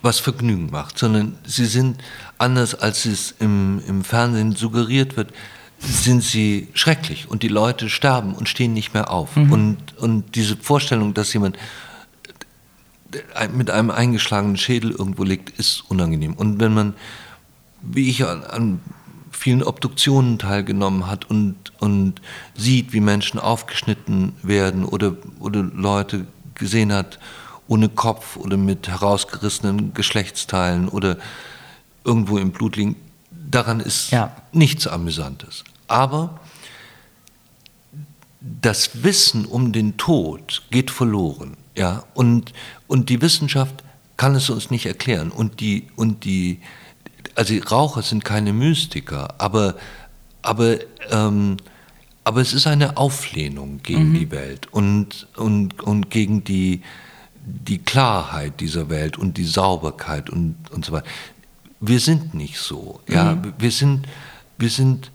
was 0.01 0.19
Vergnügen 0.19 0.69
macht, 0.71 0.97
sondern 0.97 1.37
sie 1.45 1.65
sind 1.65 2.01
anders, 2.37 2.75
als 2.75 3.05
es 3.05 3.35
im, 3.39 3.81
im 3.87 4.03
Fernsehen 4.03 4.55
suggeriert 4.55 5.17
wird, 5.17 5.33
sind 5.79 6.23
sie 6.23 6.67
schrecklich 6.73 7.29
und 7.29 7.43
die 7.43 7.47
Leute 7.47 7.89
sterben 7.89 8.33
und 8.33 8.49
stehen 8.49 8.73
nicht 8.73 8.93
mehr 8.93 9.11
auf. 9.11 9.35
Mhm. 9.35 9.51
Und, 9.51 9.97
und 9.97 10.35
diese 10.35 10.57
Vorstellung, 10.57 11.13
dass 11.13 11.33
jemand 11.33 11.57
mit 13.53 13.69
einem 13.69 13.91
eingeschlagenen 13.91 14.57
Schädel 14.57 14.91
irgendwo 14.91 15.23
liegt, 15.23 15.57
ist 15.57 15.83
unangenehm. 15.89 16.33
Und 16.33 16.59
wenn 16.59 16.73
man, 16.73 16.93
wie 17.81 18.09
ich 18.09 18.25
an, 18.25 18.43
an 18.43 18.79
vielen 19.31 19.63
Obduktionen 19.63 20.37
teilgenommen 20.37 21.07
hat 21.07 21.29
und, 21.29 21.55
und 21.79 22.21
sieht, 22.55 22.93
wie 22.93 22.99
Menschen 22.99 23.39
aufgeschnitten 23.39 24.33
werden 24.43 24.85
oder, 24.85 25.15
oder 25.39 25.63
Leute 25.63 26.27
gesehen 26.55 26.91
hat 26.91 27.19
ohne 27.67 27.87
Kopf 27.87 28.35
oder 28.35 28.57
mit 28.57 28.87
herausgerissenen 28.87 29.93
Geschlechtsteilen 29.93 30.89
oder 30.89 31.17
irgendwo 32.03 32.37
im 32.37 32.51
Blut 32.51 32.75
liegen, 32.75 32.95
daran 33.31 33.79
ist 33.79 34.11
ja. 34.11 34.35
nichts 34.51 34.87
Amüsantes. 34.87 35.63
Aber 35.87 36.39
das 38.41 39.03
Wissen 39.03 39.45
um 39.45 39.71
den 39.71 39.97
Tod 39.97 40.63
geht 40.71 40.91
verloren. 40.91 41.57
Ja? 41.79 42.03
Und, 42.13 42.53
und 42.87 43.09
die 43.09 43.21
Wissenschaft 43.21 43.83
kann 44.17 44.35
es 44.35 44.49
uns 44.49 44.69
nicht 44.69 44.85
erklären. 44.85 45.31
Und 45.31 45.61
die, 45.61 45.87
und 45.95 46.25
die, 46.25 46.59
also 47.35 47.55
Raucher 47.71 48.01
sind 48.01 48.25
keine 48.25 48.51
Mystiker, 48.51 49.33
aber, 49.37 49.75
aber, 50.41 50.77
ähm, 51.09 51.55
aber 52.25 52.41
es 52.41 52.53
ist 52.53 52.67
eine 52.67 52.97
Auflehnung 52.97 53.79
gegen 53.81 54.09
mhm. 54.09 54.19
die 54.19 54.31
Welt 54.31 54.67
und, 54.71 55.27
und, 55.37 55.81
und 55.81 56.09
gegen 56.09 56.43
die, 56.43 56.81
die 57.45 57.79
Klarheit 57.79 58.59
dieser 58.59 58.89
Welt 58.89 59.17
und 59.17 59.37
die 59.37 59.45
Sauberkeit 59.45 60.29
und, 60.29 60.57
und 60.71 60.83
so 60.83 60.91
weiter. 60.91 61.07
Wir 61.79 62.01
sind 62.01 62.33
nicht 62.33 62.57
so. 62.57 62.99
Ja? 63.07 63.35
Mhm. 63.35 63.53
Wir 63.57 63.71
sind, 63.71 64.05
wir 64.57 64.69
sind 64.69 65.11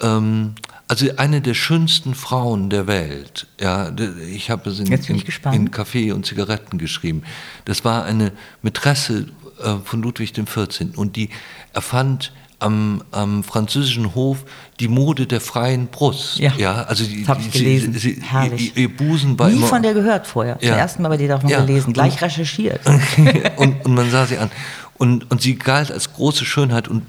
ähm, 0.00 0.54
also 0.90 1.06
eine 1.18 1.40
der 1.40 1.54
schönsten 1.54 2.16
Frauen 2.16 2.68
der 2.68 2.88
Welt, 2.88 3.46
ja, 3.60 3.92
ich 4.28 4.50
habe 4.50 4.70
es 4.70 4.80
in, 4.80 4.86
in, 4.90 5.22
in, 5.52 5.70
Kaffee 5.70 6.10
und 6.10 6.26
Zigaretten 6.26 6.78
geschrieben. 6.78 7.22
Das 7.64 7.84
war 7.84 8.02
eine 8.02 8.32
Mätresse 8.60 9.28
äh, 9.62 9.76
von 9.84 10.02
Ludwig 10.02 10.32
XIV. 10.32 10.96
und 10.96 11.14
die 11.14 11.30
erfand 11.72 12.32
am, 12.58 13.04
am, 13.12 13.44
französischen 13.44 14.16
Hof 14.16 14.38
die 14.80 14.88
Mode 14.88 15.28
der 15.28 15.40
freien 15.40 15.86
Brust. 15.86 16.40
Ja, 16.40 16.54
ja 16.58 16.82
also 16.82 17.04
die, 17.04 17.24
habe 17.24 17.40
ich 17.40 17.52
gelesen. 17.52 17.92
Sie, 17.92 18.14
sie, 18.14 18.22
Herrlich. 18.22 18.76
Ihr, 18.76 18.82
ihr, 18.82 18.96
Busen 18.96 19.38
war 19.38 19.48
Nie 19.48 19.58
immer, 19.58 19.68
von 19.68 19.82
der 19.84 19.94
gehört 19.94 20.26
vorher. 20.26 20.58
Ja. 20.60 20.70
Zum 20.70 20.78
ersten 20.80 21.02
Mal 21.02 21.10
bei 21.10 21.18
dir 21.18 21.28
doch 21.28 21.44
noch 21.44 21.50
ja. 21.50 21.60
gelesen, 21.60 21.92
gleich 21.92 22.20
recherchiert. 22.20 22.80
und, 23.58 23.84
und 23.84 23.94
man 23.94 24.10
sah 24.10 24.26
sie 24.26 24.38
an. 24.38 24.50
Und, 24.98 25.30
und 25.30 25.40
sie 25.40 25.54
galt 25.54 25.92
als 25.92 26.12
große 26.12 26.44
Schönheit 26.44 26.88
und 26.88 27.04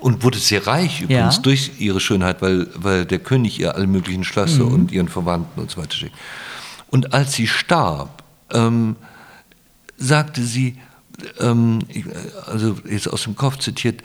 und 0.00 0.22
wurde 0.24 0.38
sehr 0.38 0.66
reich 0.66 1.02
übrigens 1.02 1.36
ja. 1.36 1.42
durch 1.42 1.72
ihre 1.78 2.00
Schönheit, 2.00 2.42
weil, 2.42 2.68
weil 2.74 3.04
der 3.04 3.18
König 3.18 3.58
ihr 3.60 3.74
alle 3.74 3.86
möglichen 3.86 4.24
Schlösser 4.24 4.64
mhm. 4.64 4.72
und 4.72 4.92
ihren 4.92 5.08
Verwandten 5.08 5.60
und 5.60 5.70
so 5.70 5.80
weiter 5.80 5.94
schickt. 5.94 6.14
Und 6.90 7.12
als 7.12 7.34
sie 7.34 7.46
starb, 7.46 8.24
ähm, 8.52 8.96
sagte 9.96 10.42
sie, 10.42 10.78
ähm, 11.38 11.80
also 12.46 12.76
jetzt 12.88 13.08
aus 13.08 13.24
dem 13.24 13.36
Kopf 13.36 13.58
zitiert, 13.58 14.02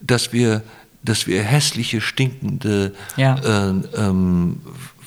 dass 0.00 0.32
wir, 0.32 0.62
dass 1.02 1.26
wir 1.26 1.42
hässliche, 1.42 2.00
stinkende, 2.00 2.94
ja. 3.16 3.36
äh, 3.36 3.74
ähm, 3.96 4.60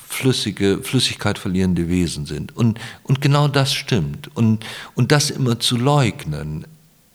flüssige, 0.08 0.80
Flüssigkeit 0.82 1.38
verlierende 1.38 1.88
Wesen 1.88 2.26
sind. 2.26 2.56
Und, 2.56 2.80
und 3.04 3.20
genau 3.20 3.46
das 3.46 3.72
stimmt. 3.72 4.34
Und, 4.36 4.64
und 4.94 5.12
das 5.12 5.30
immer 5.30 5.60
zu 5.60 5.76
leugnen, 5.76 6.66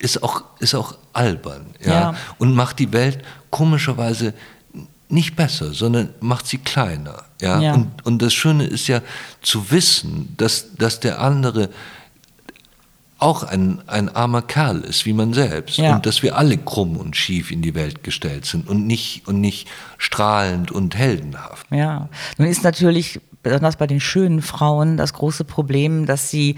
ist 0.04 0.22
auch, 0.22 0.44
ist 0.60 0.76
auch 0.76 0.98
albern 1.14 1.66
ja? 1.84 1.94
ja? 1.94 2.16
und 2.38 2.54
macht 2.54 2.80
die 2.80 2.92
Welt 2.92 3.20
komischerweise 3.50 4.34
nicht 5.08 5.36
besser, 5.36 5.74
sondern 5.74 6.10
macht 6.20 6.48
sie 6.48 6.58
kleiner. 6.58 7.24
Ja? 7.40 7.60
ja. 7.60 7.74
Und, 7.74 8.06
und 8.06 8.22
das 8.22 8.34
Schöne 8.34 8.66
ist 8.66 8.88
ja 8.88 9.02
zu 9.42 9.72
wissen, 9.72 10.34
dass, 10.38 10.76
dass 10.76 11.00
der 11.00 11.22
andere 11.22 11.70
auch 13.20 13.44
ein, 13.44 13.82
ein 13.88 14.14
armer 14.14 14.42
Kerl 14.42 14.82
ist, 14.82 15.06
wie 15.06 15.14
man 15.14 15.34
selbst. 15.34 15.78
Ja. 15.78 15.96
Und 15.96 16.06
dass 16.06 16.24
wir 16.24 16.38
alle 16.38 16.58
krumm 16.58 16.98
und 16.98 17.16
schief 17.16 17.52
in 17.52 17.62
die 17.62 17.74
Welt 17.74 18.04
gestellt 18.04 18.46
sind 18.46 18.68
und 18.68 18.86
nicht, 18.86 19.26
und 19.28 19.40
nicht 19.40 19.70
strahlend 19.98 20.72
und 20.72 20.98
heldenhaft. 20.98 21.66
Ja, 21.72 22.10
nun 22.38 22.50
ist 22.50 22.64
natürlich 22.64 23.22
besonders 23.44 23.76
bei 23.76 23.88
den 23.88 24.00
schönen 24.00 24.42
Frauen 24.42 24.98
das 24.98 25.14
große 25.14 25.44
Problem, 25.44 26.06
dass 26.06 26.30
sie 26.30 26.56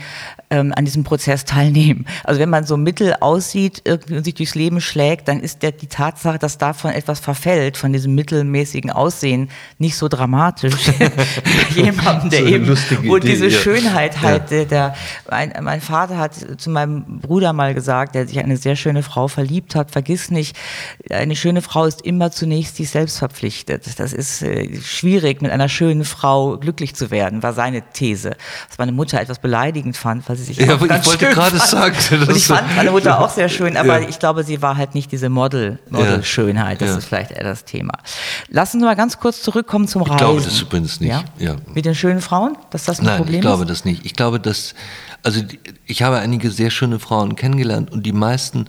ähm, 0.52 0.72
an 0.76 0.86
diesem 0.86 1.04
Prozess 1.04 1.44
teilnehmen. 1.44 2.06
Also 2.24 2.40
wenn 2.40 2.50
man 2.50 2.64
so 2.64 2.78
mittel 2.78 3.16
aussieht 3.20 3.82
irgendwie 3.84 4.18
und 4.18 4.24
sich 4.24 4.36
durchs 4.36 4.56
Leben 4.56 4.80
schlägt, 4.80 5.28
dann 5.28 5.40
ist 5.40 5.64
der, 5.64 5.72
die 5.72 5.88
Tatsache, 5.88 6.38
dass 6.38 6.58
davon 6.58 6.92
etwas 6.92 7.20
verfällt, 7.20 7.76
von 7.76 7.92
diesem 7.92 8.14
mittelmäßigen 8.14 8.92
Aussehen, 8.92 9.50
nicht 9.80 9.98
so 9.98 10.08
dramatisch. 10.08 10.76
Jemandem, 11.76 12.30
der 12.30 12.42
so 12.42 12.46
eben, 12.46 12.72
Idee, 12.72 13.20
diese 13.20 13.48
ja. 13.48 13.60
Schönheit 13.60 14.22
halt, 14.22 14.52
ja. 14.52 14.66
der, 14.66 14.96
mein, 15.30 15.54
mein 15.62 15.82
Vater 15.82 16.18
hat 16.18 16.36
zu 16.36 16.70
meinem 16.70 17.20
Bruder 17.20 17.52
mal 17.52 17.74
gesagt, 17.74 18.14
der 18.14 18.28
sich 18.28 18.40
eine 18.40 18.58
sehr 18.58 18.76
schöne 18.76 19.02
Frau 19.02 19.28
verliebt 19.28 19.74
hat, 19.76 19.90
vergiss 19.90 20.30
nicht, 20.30 20.56
eine 21.10 21.36
schöne 21.36 21.64
Frau 21.64 21.86
ist 21.86 22.02
immer 22.04 22.30
zunächst 22.32 22.76
sich 22.76 22.90
selbst 22.92 23.18
verpflichtet. 23.18 24.00
Das 24.00 24.14
ist 24.14 24.44
äh, 24.44 24.80
schwierig, 24.82 25.42
mit 25.42 25.52
einer 25.52 25.70
schönen 25.70 26.06
Frau 26.06 26.58
glücklich 26.58 26.75
glücklich 26.76 26.96
zu 26.96 27.12
werden, 27.12 27.42
war 27.42 27.54
seine 27.54 27.82
These. 27.94 28.36
Was 28.70 28.78
meine 28.78 28.92
Mutter 28.92 29.20
etwas 29.20 29.40
beleidigend 29.40 29.96
fand, 29.96 30.28
weil 30.28 30.36
sie 30.36 30.44
sich 30.44 30.58
ja, 30.58 30.76
auch 30.76 30.88
ganz 30.88 31.06
ich 31.06 31.12
wollte 31.12 31.30
gerade 31.30 31.58
sagen, 31.58 31.96
und 32.28 32.36
ich 32.36 32.48
fand 32.48 32.76
meine 32.76 32.92
Mutter 32.92 33.20
auch 33.22 33.30
sehr 33.30 33.50
schön, 33.50 33.78
aber 33.78 34.02
ja. 34.02 34.10
ich 34.10 34.20
glaube, 34.20 34.44
sie 34.44 34.62
war 34.62 34.78
halt 34.78 34.96
nicht 34.96 35.12
diese 35.12 35.30
Model, 35.30 35.80
Model-Schönheit. 35.90 36.82
Das 36.82 36.90
ja. 36.90 36.98
ist 36.98 37.06
vielleicht 37.06 37.32
eher 37.32 37.44
das 37.44 37.66
Thema. 37.66 37.94
Lassen 38.50 38.80
Sie 38.80 38.86
mal 38.86 38.96
ganz 38.96 39.20
kurz 39.20 39.42
zurückkommen 39.42 39.88
zum 39.88 40.02
Reisen. 40.02 40.16
Ich 40.16 40.20
glaube 40.20 40.42
das 40.42 40.62
übrigens 40.62 41.00
nicht. 41.00 41.24
Ja? 41.38 41.56
Mit 41.74 41.86
den 41.86 41.96
schönen 41.96 42.22
Frauen, 42.22 42.58
dass 42.72 42.86
das 42.86 43.00
ein 43.00 43.06
Nein, 43.06 43.18
Problem 43.18 43.36
ist? 43.36 43.38
ich 43.38 43.42
glaube 43.42 43.66
das 43.66 43.86
nicht. 43.86 44.06
Ich 44.06 44.14
glaube, 44.14 44.40
dass 44.40 44.74
also 45.24 45.42
ich 45.88 46.04
habe 46.04 46.20
einige 46.20 46.52
sehr 46.52 46.70
schöne 46.70 47.00
Frauen 47.00 47.36
kennengelernt 47.36 47.92
und 47.92 48.06
die 48.06 48.12
meisten 48.12 48.66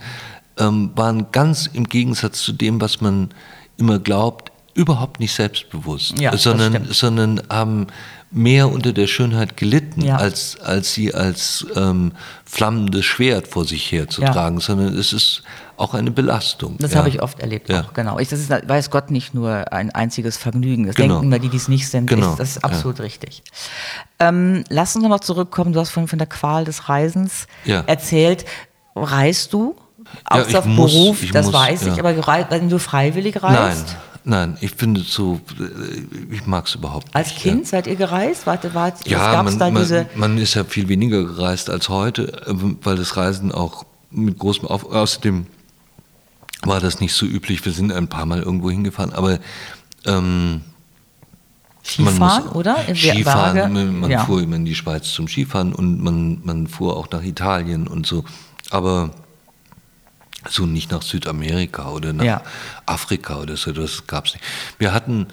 ähm, 0.59 0.93
waren 0.95 1.31
ganz 1.33 1.67
im 1.67 1.85
Gegensatz 1.85 2.41
zu 2.41 2.53
dem, 2.53 2.81
was 2.81 3.03
man 3.03 3.29
immer 3.77 3.99
glaubt, 3.99 4.53
überhaupt 4.77 5.21
nicht 5.21 5.33
selbstbewusst, 5.33 6.19
ja, 6.19 6.37
sondern, 6.37 6.87
sondern 6.91 7.43
haben 7.49 7.87
mehr 8.31 8.71
unter 8.71 8.93
der 8.93 9.07
Schönheit 9.07 9.57
gelitten, 9.57 10.03
ja. 10.03 10.17
als, 10.17 10.61
als 10.61 10.93
sie 10.93 11.15
als 11.15 11.67
ähm, 11.75 12.13
flammendes 12.45 13.05
Schwert 13.05 13.49
vor 13.49 13.65
sich 13.65 13.91
herzutragen, 13.91 14.59
ja. 14.59 14.65
sondern 14.65 14.95
es 14.99 15.13
ist 15.13 15.43
auch 15.77 15.95
eine 15.95 16.11
Belastung. 16.11 16.77
Das 16.79 16.95
habe 16.95 17.09
ich 17.09 17.23
oft 17.23 17.41
erlebt, 17.41 17.73
auch, 17.73 17.95
genau. 17.95 18.19
Ich, 18.19 18.29
das 18.29 18.41
ist, 18.41 18.51
weiß 18.51 18.91
Gott, 18.91 19.11
nicht 19.11 19.35
nur 19.35 19.73
ein 19.73 19.91
einziges 19.91 20.37
Vergnügen. 20.37 20.87
Das 20.87 20.97
genau. 20.97 21.15
denken 21.15 21.27
immer 21.27 21.39
die, 21.39 21.49
die 21.49 21.57
es 21.57 21.69
nicht 21.69 21.89
sind. 21.89 22.09
Genau. 22.09 22.33
Ist, 22.33 22.41
das 22.41 22.51
ist 22.51 22.65
absolut 22.65 23.01
richtig. 23.01 23.43
Ähm, 24.19 24.65
lass 24.69 24.97
uns 24.97 25.07
noch 25.07 25.21
zurückkommen. 25.21 25.73
Du 25.73 25.81
hast 25.81 25.91
vorhin 25.91 26.09
von 26.09 26.19
der 26.19 26.29
Qual 26.29 26.65
des 26.65 26.89
Reisens 26.89 27.47
erzählt. 27.65 28.45
Reist 28.95 29.53
du? 29.53 29.77
Außer 30.25 30.51
ja, 30.51 30.61
Beruf, 30.61 31.23
muss, 31.23 31.33
das 31.33 31.47
muss, 31.47 31.55
weiß 31.55 31.87
ich, 31.87 31.99
aber 31.99 32.17
wenn 32.51 32.69
du 32.69 32.79
freiwillig 32.79 33.43
reist? 33.43 33.87
Nein. 33.87 33.97
Nein, 34.29 34.59
ich 34.61 34.73
finde 34.73 35.03
so, 35.03 35.41
ich 36.33 36.47
mag 36.47 36.67
es 36.67 36.75
überhaupt 36.75 37.07
nicht. 37.07 37.15
Als 37.15 37.33
Kind 37.37 37.61
ja. 37.61 37.65
seid 37.67 37.87
ihr 37.87 37.95
gereist? 37.95 38.45
Warte, 38.45 38.75
warte, 38.75 39.09
ja, 39.09 39.41
man, 39.41 39.57
da 39.57 39.71
man, 39.71 40.07
man, 40.17 40.39
ist 40.39 40.55
ja 40.55 40.65
viel 40.65 40.89
weniger 40.89 41.23
gereist 41.23 41.71
als 41.71 41.89
heute, 41.89 42.43
ähm, 42.49 42.77
weil 42.83 42.97
das 42.97 43.17
Reisen 43.17 43.53
auch 43.53 43.87
mit 44.11 44.37
großem 44.37 44.67
Auf... 44.67 44.85
Außerdem 44.85 45.47
war 46.63 46.81
das 46.81 46.99
nicht 46.99 47.15
so 47.15 47.25
üblich, 47.25 47.65
wir 47.65 47.71
sind 47.71 47.93
ein 47.93 48.09
paar 48.09 48.27
Mal 48.27 48.43
irgendwo 48.43 48.69
hingefahren, 48.69 49.13
aber 49.13 49.39
ähm, 50.07 50.63
Skifahren, 51.85 52.47
muss, 52.47 52.55
oder? 52.57 52.79
Skifahren, 52.97 53.73
man, 53.73 54.01
man 54.01 54.11
ja. 54.11 54.25
fuhr 54.25 54.43
immer 54.43 54.57
in 54.57 54.65
die 54.65 54.75
Schweiz 54.75 55.13
zum 55.13 55.29
Skifahren 55.29 55.73
und 55.73 56.03
man, 56.03 56.41
man 56.43 56.67
fuhr 56.67 56.97
auch 56.97 57.09
nach 57.13 57.23
Italien 57.23 57.87
und 57.87 58.07
so. 58.07 58.25
Aber 58.71 59.11
so 60.49 60.67
nicht 60.67 60.91
nach 60.91 61.03
Südamerika 61.03 61.91
oder 61.91 62.13
nach 62.13 62.25
ja. 62.25 62.43
Afrika 62.87 63.39
oder 63.39 63.57
so, 63.57 63.73
das 63.73 64.07
gab 64.07 64.27
es 64.27 64.35
nicht. 64.35 64.45
Wir 64.79 64.93
hatten 64.93 65.27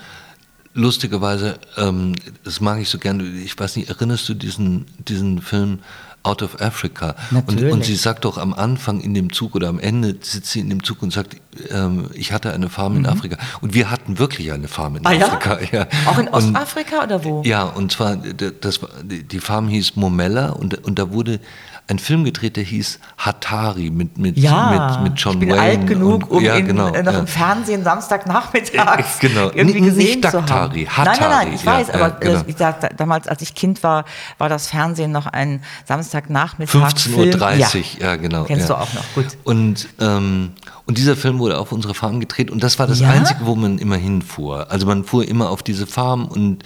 lustigerweise, 0.74 1.60
ähm, 1.78 2.16
das 2.44 2.62
mag 2.62 2.80
ich 2.80 2.90
so 2.90 2.98
gerne, 2.98 3.24
ich 3.24 3.58
weiß 3.58 3.76
nicht, 3.76 3.90
erinnerst 3.90 4.28
du 4.30 4.34
diesen, 4.34 4.86
diesen 4.98 5.42
Film 5.42 5.80
Out 6.26 6.42
of 6.42 6.62
Africa. 6.62 7.16
Und, 7.48 7.62
und, 7.62 7.84
sie 7.84 7.98
sagt 7.98 8.24
doch 8.24 8.38
am 8.38 8.54
Anfang 8.54 9.02
in 9.02 9.14
dem 9.14 9.34
Zug 9.34 9.56
oder 9.56 9.68
am 9.68 9.78
Ende 9.78 10.16
sitzt 10.22 10.52
sie 10.52 10.62
in 10.62 10.70
dem 10.70 10.82
Zug 10.82 11.04
und 11.04 11.12
sagt, 11.12 11.36
ähm, 11.70 12.10
ich 12.14 12.32
hatte 12.32 12.54
eine 12.54 12.70
Farm 12.70 12.94
mhm. 12.94 13.00
in 13.00 13.06
Afrika. 13.08 13.38
Und 13.60 13.74
wir 13.74 13.92
hatten 13.92 14.20
wirklich 14.20 14.54
eine 14.54 14.70
Farm 14.70 14.96
in 14.96 15.06
ah, 15.06 15.10
Afrika. 15.10 15.60
Ja? 15.60 15.68
ja? 15.80 15.88
Auch 16.06 16.18
in 16.18 16.30
Ostafrika 16.30 17.00
und, 17.00 17.04
oder 17.04 17.24
wo? 17.26 17.44
Ja, 17.44 17.64
und 17.64 17.92
zwar, 17.92 18.16
das, 18.16 18.80
die 19.02 19.40
Farm 19.42 19.68
hieß 19.68 19.98
Momella 19.98 20.52
und, 20.52 20.86
und 20.86 20.98
da 20.98 21.12
wurde 21.12 21.42
ein 21.88 22.00
Film 22.00 22.24
gedreht, 22.24 22.56
der 22.56 22.64
hieß 22.64 23.00
Hatari 23.18 23.90
mit, 23.90 24.18
mit, 24.18 24.38
ja, 24.38 24.98
mit, 25.02 25.12
mit 25.12 25.20
John 25.20 25.34
ich 25.34 25.40
bin 25.40 25.50
Wayne. 25.50 25.62
alt 25.62 25.88
genug, 25.88 26.32
um 26.32 26.42
ja, 26.42 26.60
genau, 26.62 26.94
äh, 26.94 27.04
noch 27.04 27.12
ja. 27.12 27.20
im 27.20 27.28
Fernsehen 27.28 27.84
Samstagnachmittags 27.84 29.20
genau. 29.20 29.52
irgendwie 29.54 29.80
N 29.80 29.86
gesehen 29.86 30.20
nicht 30.22 30.32
zu 30.32 30.38
Daktari, 30.38 30.86
haben. 30.86 31.10
Hatari, 31.10 31.20
nein, 31.20 31.30
nein, 31.30 31.48
nein, 31.48 31.56
ich 31.56 31.66
weiß, 31.66 31.90
aber 31.90 32.12
genau. 32.12 32.42
ich 32.48 32.56
sag, 32.58 32.98
damals, 32.98 33.28
als 33.28 33.42
ich 33.42 33.54
Kind 33.54 33.84
war, 33.84 34.06
war 34.38 34.48
das 34.48 34.68
Fernsehen 34.68 35.12
noch 35.12 35.28
ein 35.28 35.62
Samstagnachmittag. 35.86 36.94
15.30 36.94 37.78
Uhr, 37.78 38.02
ja. 38.02 38.16
genau. 38.16 38.46
Kennst 38.46 38.70
du 38.70 38.76
auch 38.76 38.94
noch, 38.94 39.04
gut. 39.14 39.28
Und, 39.44 39.90
ähm, 40.00 40.52
und 40.86 40.98
dieser 40.98 41.18
Film 41.18 41.40
wurde 41.40 41.58
auf 41.58 41.74
unsere 41.74 41.94
Farm 41.94 42.22
gedreht 42.22 42.50
und 42.50 42.64
das 42.64 42.80
war 42.80 42.88
das 42.88 43.02
Einzige, 43.02 43.42
wo 43.46 43.56
man 43.56 43.78
immer 43.78 43.98
hinfuhr. 43.98 44.72
Also 44.72 44.86
man 44.86 45.04
fuhr 45.04 45.28
immer 45.28 45.50
auf 45.50 45.64
diese 45.64 45.86
Farm 45.86 46.26
und 46.26 46.64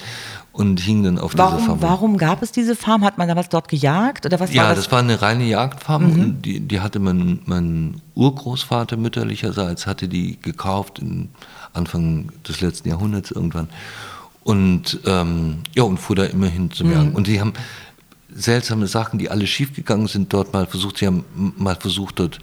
und 0.58 0.80
hing 0.80 1.04
dann 1.04 1.18
auf 1.18 1.38
warum, 1.38 1.56
dieser 1.56 1.66
Farm. 1.66 1.82
Warum 1.82 2.18
gab 2.18 2.42
es 2.42 2.50
diese 2.50 2.74
Farm? 2.74 3.04
Hat 3.04 3.16
man 3.16 3.28
damals 3.28 3.48
dort 3.48 3.68
gejagt 3.68 4.26
oder 4.26 4.40
was 4.40 4.52
ja, 4.52 4.64
war 4.64 4.70
das? 4.70 4.84
das 4.84 4.92
war 4.92 4.98
eine 4.98 5.22
reine 5.22 5.44
Jagdfarm 5.44 6.12
mhm. 6.12 6.20
und 6.20 6.42
die, 6.42 6.58
die 6.58 6.80
hatte 6.80 6.98
mein, 6.98 7.38
mein 7.44 8.02
Urgroßvater 8.16 8.96
mütterlicherseits 8.96 9.86
hatte 9.86 10.08
die 10.08 10.36
gekauft 10.42 10.98
in 10.98 11.28
Anfang 11.74 12.32
des 12.46 12.60
letzten 12.60 12.88
Jahrhunderts 12.88 13.30
irgendwann 13.30 13.68
und 14.42 14.98
ähm, 15.06 15.58
ja 15.76 15.84
und 15.84 15.98
fuhr 15.98 16.16
da 16.16 16.24
immer 16.24 16.48
hin 16.48 16.72
zum 16.72 16.90
Jagen. 16.90 17.10
Mhm. 17.10 17.14
Und 17.14 17.28
die 17.28 17.40
haben 17.40 17.52
seltsame 18.34 18.88
Sachen, 18.88 19.20
die 19.20 19.30
alle 19.30 19.46
schiefgegangen 19.46 20.08
sind, 20.08 20.32
dort 20.32 20.52
mal 20.52 20.66
versucht. 20.66 20.98
Sie 20.98 21.06
haben 21.06 21.24
mal 21.56 21.76
versucht 21.76 22.18
dort 22.18 22.40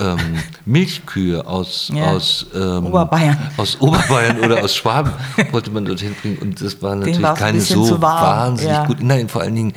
ähm, 0.00 0.18
Milchkühe 0.64 1.46
aus, 1.46 1.90
ja. 1.94 2.10
aus, 2.10 2.46
ähm, 2.54 2.86
Oberbayern. 2.86 3.38
aus 3.56 3.80
Oberbayern 3.80 4.40
oder 4.40 4.64
aus 4.64 4.74
Schwaben 4.74 5.12
wollte 5.52 5.70
man 5.70 5.84
dorthin 5.84 6.14
bringen. 6.20 6.38
Und 6.38 6.60
das 6.60 6.80
war 6.82 6.96
natürlich 6.96 7.22
keine 7.34 7.60
so 7.60 8.00
wahnsinnig 8.00 8.72
ja. 8.72 8.86
gut. 8.86 9.02
Nein, 9.02 9.28
vor 9.28 9.42
allen 9.42 9.54
Dingen 9.54 9.72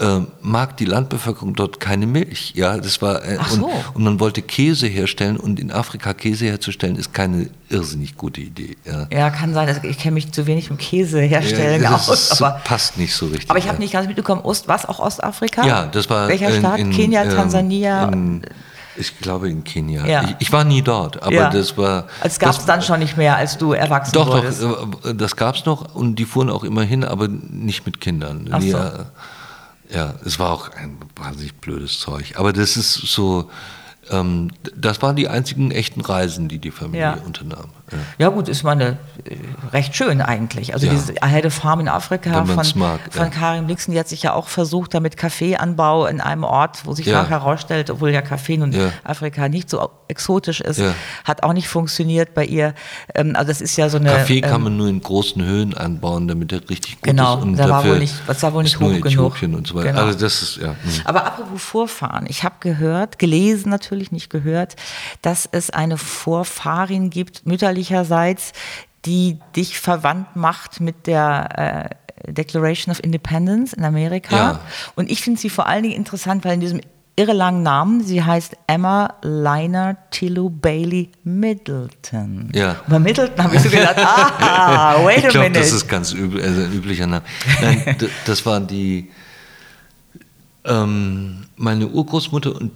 äh, 0.00 0.20
mag 0.42 0.76
die 0.76 0.84
Landbevölkerung 0.84 1.54
dort 1.54 1.80
keine 1.80 2.06
Milch. 2.06 2.52
Ja, 2.54 2.76
das 2.78 3.02
war 3.02 3.24
äh, 3.24 3.38
so. 3.48 3.66
und, 3.66 3.72
und, 3.94 4.04
man 4.04 4.20
wollte 4.20 4.42
Käse 4.42 4.86
herstellen 4.86 5.36
und 5.36 5.58
in 5.58 5.72
Afrika 5.72 6.14
Käse 6.14 6.46
herzustellen 6.46 6.96
ist 6.96 7.12
keine 7.12 7.50
irrsinnig 7.68 8.16
gute 8.16 8.40
Idee. 8.40 8.76
Ja, 8.84 9.06
ja 9.10 9.30
kann 9.30 9.54
sein. 9.54 9.68
Also 9.68 9.80
ich 9.82 9.98
kenne 9.98 10.14
mich 10.14 10.30
zu 10.32 10.46
wenig 10.46 10.70
um 10.70 10.78
Käse 10.78 11.20
herstellen 11.20 11.82
ja, 11.82 11.94
aus. 11.94 12.08
Ist, 12.08 12.40
aber 12.40 12.60
passt 12.64 12.96
nicht 12.96 13.14
so 13.14 13.26
richtig. 13.26 13.50
Aber 13.50 13.58
ich 13.58 13.68
habe 13.68 13.78
nicht 13.78 13.92
ganz 13.92 14.06
mitbekommen. 14.06 14.42
Ost, 14.42 14.68
was 14.68 14.86
auch 14.86 15.00
Ostafrika? 15.00 15.66
Ja, 15.66 15.86
das 15.86 16.08
war 16.08 16.28
welcher 16.28 16.52
Staat? 16.52 16.78
In, 16.78 16.90
Kenia, 16.90 17.24
ähm, 17.24 17.30
Tansania. 17.30 18.08
In, 18.08 18.42
ich 18.98 19.18
glaube 19.18 19.48
in 19.48 19.64
Kenia. 19.64 20.06
Ja. 20.06 20.22
Ich, 20.24 20.36
ich, 20.38 20.52
war 20.52 20.64
nie 20.64 20.82
dort, 20.82 21.22
aber 21.22 21.32
ja. 21.32 21.50
das 21.50 21.76
war. 21.76 22.06
Es 22.22 22.38
gab 22.38 22.50
es 22.50 22.64
dann 22.64 22.82
schon 22.82 22.98
nicht 22.98 23.16
mehr, 23.16 23.36
als 23.36 23.58
du 23.58 23.72
erwachsen 23.72 24.12
doch, 24.12 24.28
wurdest. 24.28 24.62
Doch, 24.62 25.04
äh, 25.04 25.14
das 25.14 25.36
gab 25.36 25.54
es 25.54 25.64
noch 25.64 25.94
und 25.94 26.16
die 26.16 26.24
fuhren 26.24 26.50
auch 26.50 26.64
immer 26.64 26.82
hin, 26.82 27.04
aber 27.04 27.28
nicht 27.28 27.86
mit 27.86 28.00
Kindern. 28.00 28.48
Ach 28.50 28.60
so. 28.60 28.66
ja, 28.68 29.06
ja, 29.90 30.14
es 30.24 30.38
war 30.38 30.52
auch 30.52 30.70
ein 30.70 30.98
wahnsinnig 31.16 31.54
blödes 31.54 31.98
Zeug. 31.98 32.34
Aber 32.36 32.52
das 32.52 32.76
ist 32.76 32.92
so, 32.92 33.50
ähm, 34.10 34.50
das 34.76 35.02
waren 35.02 35.16
die 35.16 35.28
einzigen 35.28 35.70
echten 35.70 36.00
Reisen, 36.00 36.48
die 36.48 36.58
die 36.58 36.70
Familie 36.70 37.00
ja. 37.00 37.18
unternahm. 37.24 37.70
Ja. 37.90 37.98
ja. 38.18 38.28
gut, 38.28 38.48
ist 38.48 38.62
mal 38.62 38.72
eine, 38.72 38.98
äh, 39.24 39.36
recht 39.72 39.96
schön 39.96 40.20
eigentlich. 40.20 40.74
Also 40.74 40.86
ja. 40.86 40.92
diese 40.92 41.14
Heide 41.22 41.50
Farm 41.50 41.80
in 41.80 41.88
Afrika 41.88 42.44
von, 42.44 42.56
mag, 42.76 43.00
von 43.10 43.24
ja. 43.24 43.28
Karin 43.28 43.66
Blixen, 43.66 43.92
die 43.92 43.98
hat 43.98 44.08
sich 44.08 44.22
ja 44.22 44.32
auch 44.32 44.48
versucht, 44.48 44.94
damit 44.94 45.16
Kaffeeanbau 45.16 46.06
in 46.06 46.20
einem 46.20 46.44
Ort, 46.44 46.86
wo 46.86 46.94
sich 46.94 47.06
ja. 47.06 47.26
herausstellt, 47.26 47.90
obwohl 47.90 48.10
ja 48.10 48.22
Kaffee 48.22 48.54
in 48.54 48.74
Afrika 49.04 49.48
nicht 49.48 49.68
so 49.68 49.90
exotisch 50.08 50.60
ist, 50.60 50.82
hat 51.24 51.42
auch 51.42 51.52
nicht 51.52 51.68
funktioniert 51.68 52.34
bei 52.34 52.44
ihr. 52.44 52.74
Ähm, 53.14 53.34
also 53.36 53.48
das 53.48 53.60
ist 53.60 53.76
ja 53.76 53.88
so 53.88 53.98
eine... 53.98 54.10
Kaffee 54.10 54.40
kann 54.40 54.56
ähm, 54.56 54.62
man 54.64 54.76
nur 54.76 54.88
in 54.88 55.00
großen 55.00 55.42
Höhen 55.44 55.76
anbauen, 55.76 56.28
damit 56.28 56.52
er 56.52 56.68
richtig 56.68 56.96
gut 56.96 57.04
genau, 57.04 57.38
ist. 57.38 57.44
Genau, 57.44 57.56
da 57.56 57.68
war 57.68 57.84
wohl 57.84 57.98
nicht, 57.98 58.14
das 58.26 58.42
war 58.42 58.54
wohl 58.54 58.62
nicht 58.62 58.80
hoch 58.80 59.00
genug. 59.00 59.42
Und 59.42 59.66
so 59.66 59.74
weiter. 59.74 59.90
Genau. 59.90 60.04
Also 60.04 60.18
das 60.18 60.42
ist, 60.42 60.56
ja. 60.58 60.68
Hm. 60.68 60.76
Aber 61.04 61.26
apropos 61.26 61.62
Vorfahren, 61.62 62.26
ich 62.28 62.44
habe 62.44 62.56
gehört, 62.60 63.18
gelesen 63.18 63.70
natürlich, 63.70 63.87
nicht 64.10 64.30
gehört, 64.30 64.76
dass 65.22 65.48
es 65.50 65.70
eine 65.70 65.98
Vorfahrin 65.98 67.10
gibt, 67.10 67.46
mütterlicherseits, 67.46 68.52
die 69.04 69.38
dich 69.56 69.78
verwandt 69.78 70.36
macht 70.36 70.80
mit 70.80 71.06
der 71.06 71.94
äh, 72.26 72.32
Declaration 72.32 72.92
of 72.92 73.02
Independence 73.02 73.72
in 73.72 73.84
Amerika. 73.84 74.36
Ja. 74.36 74.60
Und 74.96 75.10
ich 75.10 75.22
finde 75.22 75.40
sie 75.40 75.50
vor 75.50 75.66
allen 75.66 75.82
Dingen 75.82 75.94
interessant, 75.94 76.44
weil 76.44 76.54
in 76.54 76.60
diesem 76.60 76.80
irre 77.18 77.32
langen 77.32 77.62
Namen, 77.62 78.04
sie 78.04 78.22
heißt 78.22 78.56
Emma 78.68 79.14
Liner 79.22 79.96
Tillu 80.10 80.50
Bailey 80.50 81.10
Middleton. 81.24 82.50
Ja. 82.54 82.70
Und 82.70 82.88
bei 82.88 82.98
Middleton 83.00 83.44
habe 83.44 83.56
ich 83.56 83.62
so 83.62 83.68
gedacht, 83.68 83.96
ah, 83.98 84.96
wait 85.04 85.24
a 85.24 85.26
ich 85.26 85.28
glaub, 85.28 85.44
minute. 85.44 85.58
Das 85.60 85.72
ist 85.72 85.88
ganz 85.88 86.12
übel, 86.12 86.40
also 86.40 86.62
ein 86.62 86.72
üblicher 86.72 87.06
Name. 87.06 87.24
Nein, 87.60 87.96
das 88.24 88.46
war 88.46 88.60
die, 88.60 89.10
ähm, 90.64 91.46
meine 91.56 91.88
Urgroßmutter 91.88 92.54
und 92.54 92.70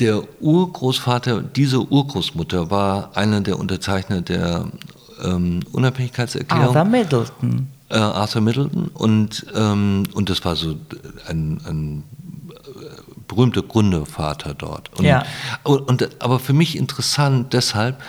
der 0.00 0.22
Urgroßvater 0.40 1.42
dieser 1.42 1.90
Urgroßmutter 1.90 2.70
war 2.70 3.16
einer 3.16 3.40
der 3.40 3.58
Unterzeichner 3.58 4.20
der 4.20 4.66
ähm, 5.22 5.60
Unabhängigkeitserklärung. 5.72 6.76
Arthur 6.76 6.84
Middleton. 6.84 7.68
Äh, 7.90 7.96
Arthur 7.96 8.42
Middleton 8.42 8.88
und, 8.88 9.46
ähm, 9.54 10.04
und 10.14 10.30
das 10.30 10.44
war 10.44 10.56
so 10.56 10.76
ein, 11.26 11.60
ein 11.66 12.04
berühmter 13.28 13.62
Gründervater 13.62 14.54
dort. 14.54 14.90
Und, 14.98 15.04
ja. 15.04 15.22
und, 15.62 16.08
aber 16.22 16.38
für 16.38 16.54
mich 16.54 16.76
interessant 16.76 17.52
deshalb, 17.52 18.00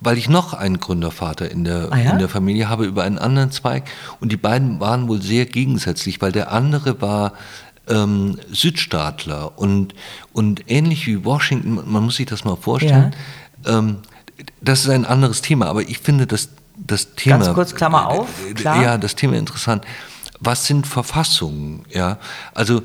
weil 0.00 0.16
ich 0.16 0.28
noch 0.28 0.54
einen 0.54 0.78
Gründervater 0.78 1.50
in 1.50 1.64
der, 1.64 1.88
ah, 1.90 1.96
ja? 1.96 2.12
in 2.12 2.18
der 2.18 2.28
Familie 2.28 2.68
habe 2.68 2.84
über 2.84 3.02
einen 3.02 3.18
anderen 3.18 3.50
Zweig 3.50 3.84
und 4.20 4.30
die 4.32 4.36
beiden 4.36 4.80
waren 4.80 5.08
wohl 5.08 5.20
sehr 5.20 5.44
gegensätzlich, 5.44 6.20
weil 6.22 6.32
der 6.32 6.52
andere 6.52 7.00
war 7.00 7.32
ähm, 7.88 8.38
Südstaatler 8.50 9.58
und, 9.58 9.94
und 10.32 10.64
ähnlich 10.68 11.06
wie 11.06 11.24
Washington, 11.24 11.80
man 11.86 12.04
muss 12.04 12.16
sich 12.16 12.26
das 12.26 12.44
mal 12.44 12.56
vorstellen, 12.56 13.14
ja. 13.64 13.78
ähm, 13.78 13.98
das 14.60 14.80
ist 14.80 14.90
ein 14.90 15.04
anderes 15.04 15.42
Thema, 15.42 15.66
aber 15.66 15.82
ich 15.82 15.98
finde 15.98 16.26
das, 16.26 16.50
das 16.76 17.14
Thema. 17.14 17.38
Ganz 17.38 17.54
kurz, 17.54 17.74
Klammer 17.74 18.02
äh, 18.02 18.18
auf, 18.18 18.28
klar. 18.54 18.82
Ja, 18.82 18.98
das 18.98 19.14
Thema 19.14 19.36
interessant. 19.36 19.84
Was 20.40 20.66
sind 20.66 20.86
Verfassungen? 20.86 21.84
Ja, 21.90 22.18
also 22.54 22.82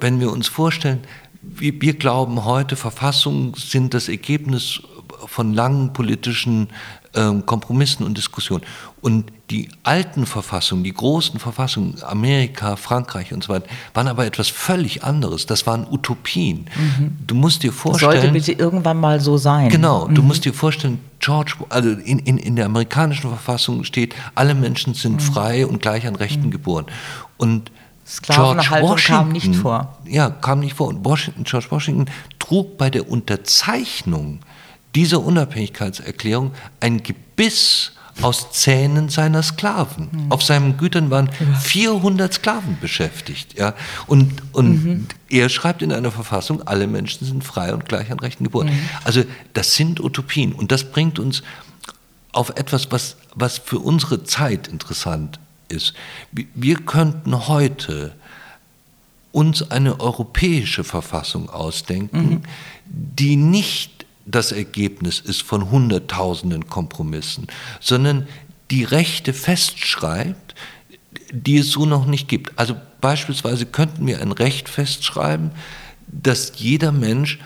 wenn 0.00 0.20
wir 0.20 0.32
uns 0.32 0.48
vorstellen, 0.48 1.00
wir, 1.42 1.80
wir 1.80 1.94
glauben 1.94 2.44
heute, 2.44 2.76
Verfassungen 2.76 3.54
sind 3.54 3.94
das 3.94 4.08
Ergebnis 4.08 4.80
von 5.26 5.54
langen 5.54 5.92
politischen 5.92 6.68
Kompromissen 7.12 8.06
und 8.06 8.16
Diskussionen. 8.16 8.62
Und 9.00 9.32
die 9.50 9.68
alten 9.82 10.26
Verfassungen, 10.26 10.84
die 10.84 10.92
großen 10.92 11.40
Verfassungen, 11.40 11.96
Amerika, 12.02 12.76
Frankreich 12.76 13.32
und 13.32 13.42
so 13.42 13.52
weiter, 13.52 13.66
waren 13.94 14.06
aber 14.06 14.26
etwas 14.26 14.48
völlig 14.48 15.02
anderes. 15.02 15.46
Das 15.46 15.66
waren 15.66 15.86
Utopien. 15.90 16.66
Mhm. 16.76 17.16
Du 17.26 17.34
musst 17.34 17.64
dir 17.64 17.72
vorstellen. 17.72 18.12
Das 18.12 18.22
sollte 18.22 18.32
bitte 18.32 18.52
irgendwann 18.52 19.00
mal 19.00 19.20
so 19.20 19.38
sein. 19.38 19.70
Genau, 19.70 20.06
mhm. 20.06 20.14
du 20.14 20.22
musst 20.22 20.44
dir 20.44 20.54
vorstellen, 20.54 21.00
George, 21.18 21.54
also 21.68 21.90
in, 21.90 22.20
in, 22.20 22.38
in 22.38 22.54
der 22.54 22.66
amerikanischen 22.66 23.28
Verfassung 23.28 23.82
steht, 23.82 24.14
alle 24.36 24.54
Menschen 24.54 24.94
sind 24.94 25.14
mhm. 25.14 25.20
frei 25.20 25.66
und 25.66 25.82
gleich 25.82 26.06
an 26.06 26.14
Rechten 26.14 26.46
mhm. 26.46 26.50
geboren. 26.52 26.86
Und 27.36 27.72
Sklavenhaltung 28.06 28.96
kam 28.96 29.28
nicht 29.30 29.54
vor. 29.56 29.96
Ja, 30.04 30.30
kam 30.30 30.60
nicht 30.60 30.74
vor. 30.74 30.88
Und 30.88 31.04
Washington, 31.04 31.44
George 31.44 31.66
Washington 31.70 32.06
trug 32.38 32.78
bei 32.78 32.90
der 32.90 33.08
Unterzeichnung 33.08 34.40
dieser 34.94 35.20
Unabhängigkeitserklärung 35.20 36.52
ein 36.80 37.02
Gebiss 37.02 37.92
aus 38.22 38.52
Zähnen 38.52 39.08
seiner 39.08 39.42
Sklaven. 39.42 40.08
Mhm. 40.10 40.32
Auf 40.32 40.42
seinen 40.42 40.76
Gütern 40.76 41.10
waren 41.10 41.30
400 41.60 42.34
Sklaven 42.34 42.78
beschäftigt. 42.80 43.58
Ja? 43.58 43.74
Und, 44.06 44.42
und 44.52 44.84
mhm. 44.84 45.06
er 45.28 45.48
schreibt 45.48 45.82
in 45.82 45.92
einer 45.92 46.10
Verfassung, 46.10 46.62
alle 46.66 46.86
Menschen 46.86 47.26
sind 47.26 47.44
frei 47.44 47.72
und 47.72 47.86
gleich 47.86 48.10
an 48.10 48.18
Rechten 48.18 48.44
geboren. 48.44 48.68
Mhm. 48.68 48.88
Also 49.04 49.24
das 49.54 49.74
sind 49.74 50.00
Utopien 50.00 50.52
und 50.52 50.72
das 50.72 50.84
bringt 50.84 51.18
uns 51.18 51.42
auf 52.32 52.50
etwas, 52.50 52.90
was, 52.92 53.16
was 53.34 53.58
für 53.58 53.78
unsere 53.78 54.24
Zeit 54.24 54.68
interessant 54.68 55.38
ist. 55.68 55.94
Wir 56.32 56.76
könnten 56.76 57.48
heute 57.48 58.14
uns 59.32 59.70
eine 59.70 60.00
europäische 60.00 60.84
Verfassung 60.84 61.48
ausdenken, 61.48 62.28
mhm. 62.28 62.42
die 62.84 63.36
nicht 63.36 63.99
das 64.30 64.52
Ergebnis 64.52 65.20
ist 65.20 65.42
von 65.42 65.70
Hunderttausenden 65.70 66.68
Kompromissen, 66.68 67.46
sondern 67.80 68.26
die 68.70 68.84
Rechte 68.84 69.32
festschreibt, 69.32 70.54
die 71.32 71.58
es 71.58 71.70
so 71.70 71.86
noch 71.86 72.06
nicht 72.06 72.28
gibt. 72.28 72.58
Also 72.58 72.76
beispielsweise 73.00 73.66
könnten 73.66 74.06
wir 74.06 74.20
ein 74.20 74.32
Recht 74.32 74.68
festschreiben, 74.68 75.50
dass 76.06 76.52
jeder 76.56 76.92
Mensch, 76.92 77.38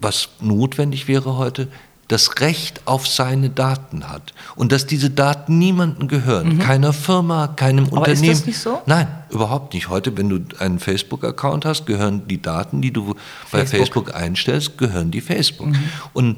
was 0.00 0.28
notwendig 0.40 1.08
wäre 1.08 1.36
heute, 1.36 1.68
das 2.08 2.40
Recht 2.40 2.82
auf 2.86 3.06
seine 3.06 3.50
Daten 3.50 4.08
hat 4.08 4.34
und 4.56 4.72
dass 4.72 4.86
diese 4.86 5.10
Daten 5.10 5.58
niemandem 5.58 6.08
gehören, 6.08 6.56
mhm. 6.56 6.58
keiner 6.58 6.92
Firma, 6.92 7.48
keinem 7.48 7.86
Aber 7.86 7.98
Unternehmen. 7.98 8.30
Ist 8.30 8.40
das 8.40 8.46
nicht 8.46 8.58
so? 8.58 8.82
Nein, 8.86 9.08
überhaupt 9.30 9.74
nicht. 9.74 9.88
Heute, 9.88 10.16
wenn 10.16 10.28
du 10.28 10.40
einen 10.58 10.78
Facebook-Account 10.78 11.64
hast, 11.64 11.86
gehören 11.86 12.28
die 12.28 12.40
Daten, 12.40 12.82
die 12.82 12.92
du 12.92 13.14
bei 13.50 13.66
Facebook, 13.66 14.14
einstellst, 14.14 14.78
gehören 14.78 15.10
die 15.10 15.20
Facebook. 15.20 15.68
Mhm. 15.68 15.84
Und 16.12 16.36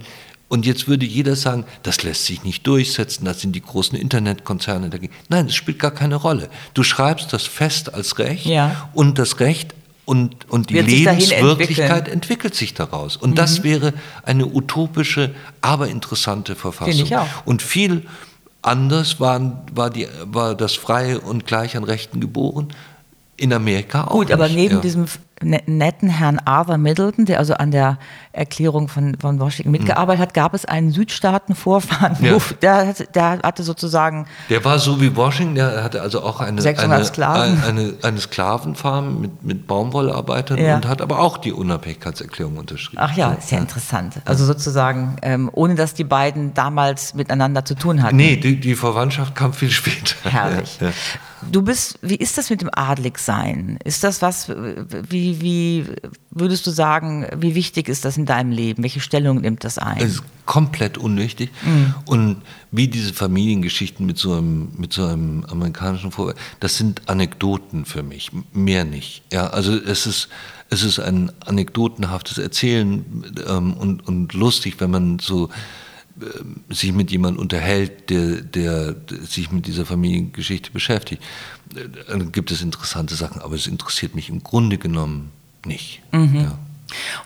und 0.49 0.65
jetzt 0.65 0.87
würde 0.87 1.05
jeder 1.05 1.35
sagen, 1.35 1.65
das 1.83 2.05
lässt 2.05 2.27
sich 2.27 2.45
nicht 2.45 2.65
durchsetzen, 2.69 3.25
das 3.25 3.41
sind 3.41 3.53
die 3.53 3.61
großen 3.61 3.99
Internetkonzerne 3.99 4.91
dagegen. 4.91 5.13
Nein, 5.29 5.47
es 5.47 5.57
spielt 5.57 5.81
gar 5.81 5.91
keine 5.91 6.15
Rolle. 6.15 6.49
Du 6.73 6.85
schreibst 6.85 7.33
das 7.33 7.43
fest 7.43 7.93
als 7.93 8.19
Recht 8.21 8.47
ja. 8.47 8.89
und 8.95 9.19
das 9.19 9.41
Recht 9.41 9.75
und, 10.07 10.49
und 10.49 10.71
die 10.71 10.81
Lebenswirklichkeit 10.81 12.07
entwickelt 12.09 12.55
sich 12.55 12.75
daraus. 12.75 13.17
Und 13.17 13.31
mhm. 13.31 13.35
das 13.35 13.65
wäre 13.65 13.93
eine 14.23 14.47
utopische, 14.47 15.35
aber 15.61 15.89
interessante 15.89 16.55
Verfassung. 16.55 16.95
Ich 16.95 17.17
auch. 17.17 17.27
Und 17.45 17.61
viel 17.61 18.07
anders 18.63 19.19
waren, 19.19 19.59
war, 19.73 19.91
die, 19.91 20.07
war 20.25 20.55
das 20.55 20.75
Freie 20.75 21.21
und 21.21 21.45
Gleich 21.47 21.77
an 21.77 21.83
Rechten 21.83 22.21
geboren. 22.21 22.69
In 23.37 23.53
Amerika 23.53 24.05
auch. 24.05 24.13
Gut, 24.13 24.31
aber 24.31 24.49
neben 24.49 24.77
ja. 24.77 24.81
diesem 24.81 25.07
netten 25.43 26.09
Herrn 26.09 26.39
Arthur 26.45 26.79
Middleton, 26.79 27.27
der 27.27 27.39
also 27.39 27.55
an 27.55 27.71
der 27.71 27.99
Erklärung 28.33 28.89
von, 28.89 29.17
von 29.19 29.39
Washington 29.39 29.71
mitgearbeitet 29.71 30.21
hat, 30.21 30.35
gab 30.35 30.55
es 30.55 30.65
einen 30.65 30.93
Südstaatenvorfahren, 30.93 32.17
ja. 32.25 32.39
der, 32.63 32.95
der 33.15 33.41
hatte 33.43 33.63
sozusagen... 33.63 34.27
Der 34.49 34.65
war 34.65 34.79
so 34.79 35.01
wie 35.01 35.15
Washington, 35.15 35.55
der 35.55 35.85
hatte 35.85 36.01
also 36.01 36.23
auch 36.23 36.41
eine, 36.41 36.63
600 36.63 36.97
eine, 36.97 37.05
Sklaven. 37.05 37.63
eine, 37.65 37.95
eine 38.03 38.21
Sklavenfarm 38.21 39.21
mit, 39.21 39.43
mit 39.43 39.67
Baumwollarbeitern 39.67 40.59
ja. 40.59 40.77
und 40.77 40.89
hat 40.89 41.03
aber 41.03 41.19
auch 41.19 41.39
die 41.39 41.53
Unabhängigkeitserklärung 41.53 42.57
unterschrieben. 42.57 43.03
Ach 43.03 43.15
ja, 43.17 43.33
ist 43.33 43.51
ja, 43.51 43.59
ja. 43.59 43.63
interessant. 43.63 44.15
Also 44.25 44.45
sozusagen, 44.45 45.17
ähm, 45.23 45.51
ohne 45.53 45.75
dass 45.75 45.95
die 45.95 46.05
beiden 46.05 46.55
damals 46.55 47.15
miteinander 47.15 47.65
zu 47.65 47.75
tun 47.75 48.03
hatten. 48.03 48.17
Nee, 48.17 48.37
die, 48.37 48.59
die 48.59 48.75
Verwandtschaft 48.75 49.35
kam 49.35 49.53
viel 49.53 49.71
später. 49.71 50.31
Herrlich. 50.31 50.79
Du 51.51 51.63
bist, 51.63 51.99
wie 52.03 52.17
ist 52.17 52.39
das 52.39 52.51
mit 52.51 52.63
dem 52.63 52.71
Adligsein? 52.73 53.79
Ist 53.85 54.05
das 54.05 54.23
was, 54.23 54.49
wie, 54.49 55.26
wie 55.41 55.87
würdest 56.31 56.67
du 56.67 56.71
sagen, 56.71 57.27
wie 57.37 57.55
wichtig 57.55 57.89
ist 57.89 58.05
das 58.05 58.17
in 58.17 58.27
deinem 58.27 58.51
Leben? 58.53 58.83
Welche 58.83 59.01
Stellung 59.01 59.41
nimmt 59.41 59.65
das 59.65 59.79
ein? 59.79 59.99
Es 59.99 60.15
ist 60.15 60.23
komplett 60.45 60.97
unwichtig. 60.99 61.51
Mhm. 61.65 61.95
Und 62.07 62.43
wie 62.71 62.89
diese 62.89 63.13
Familiengeschichten 63.13 64.07
mit 64.07 64.19
so 64.19 64.35
einem, 64.35 64.69
mit 64.77 64.93
so 64.93 65.05
einem 65.05 65.45
amerikanischen 65.45 66.13
Vorwurf, 66.13 66.37
das 66.61 66.77
sind 66.77 67.09
Anekdoten 67.09 67.85
für 67.85 68.03
mich, 68.03 68.31
mehr 68.53 68.85
nicht. 68.85 69.23
Ja, 69.33 69.49
also 69.49 69.75
es 69.77 70.07
ist, 70.07 70.29
es 70.71 70.83
ist 70.83 70.99
ein 70.99 71.33
anekdotenhaftes 71.45 72.39
Erzählen 72.39 73.25
ähm, 73.49 73.75
und, 73.75 74.07
und 74.07 74.33
lustig, 74.33 74.77
wenn 74.79 74.91
man 74.91 75.19
so 75.19 75.51
sich 76.71 76.93
mit 76.93 77.11
jemandem 77.11 77.41
unterhält, 77.41 78.11
der, 78.11 78.41
der, 78.41 78.93
der, 78.93 79.19
sich 79.23 79.51
mit 79.51 79.67
dieser 79.67 79.85
Familiengeschichte 79.85 80.71
beschäftigt, 80.71 81.23
äh, 81.75 81.89
dann 82.09 82.33
gibt 82.33 82.51
es 82.51 82.63
interessante 82.63 83.15
Sachen, 83.15 83.43
aber 83.43 83.55
es 83.55 83.67
interessiert 83.67 84.15
mich 84.15 84.29
im 84.29 84.43
Grunde 84.43 84.79
genommen 84.79 85.33
nicht. 85.65 86.03
Mhm. 86.13 86.37
Ja. 86.37 86.59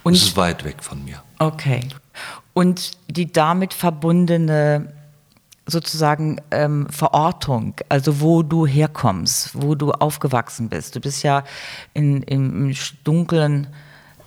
Und 0.03 0.15
es 0.15 0.23
ist 0.23 0.37
weit 0.37 0.65
weg 0.65 0.83
von 0.83 1.05
mir. 1.05 1.23
Okay. 1.39 1.81
Und 2.53 2.93
die 3.09 3.31
damit 3.31 3.75
verbundene 3.75 4.93
sozusagen 5.67 6.41
ähm, 6.51 6.89
Verortung, 6.91 7.75
also 7.89 8.21
wo 8.21 8.43
du 8.43 8.67
herkommst, 8.67 9.51
wo 9.55 9.75
du 9.75 9.93
aufgewachsen 9.93 10.69
bist. 10.69 10.97
Du 10.97 11.01
bist 11.01 11.23
ja 11.23 11.45
in, 11.95 12.23
im 12.23 12.75
dunklen 13.05 13.69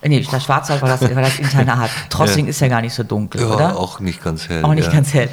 Nee, 0.06 0.26
das 0.30 0.44
Schwarzwald 0.44 0.82
war 0.82 0.90
das, 0.90 1.02
war 1.02 1.22
das 1.22 1.40
Internat. 1.40 1.90
Trossing 2.10 2.46
ja. 2.46 2.50
ist 2.50 2.60
ja 2.60 2.68
gar 2.68 2.82
nicht 2.82 2.94
so 2.94 3.04
dunkel, 3.04 3.42
ja, 3.42 3.48
oder? 3.48 3.78
Auch 3.80 4.00
nicht 4.00 4.24
ganz 4.24 4.50
hell. 4.50 4.64
Auch 4.64 4.74
nicht 4.74 4.88
ja. 4.88 4.92
ganz 4.92 5.14
hell. 5.14 5.30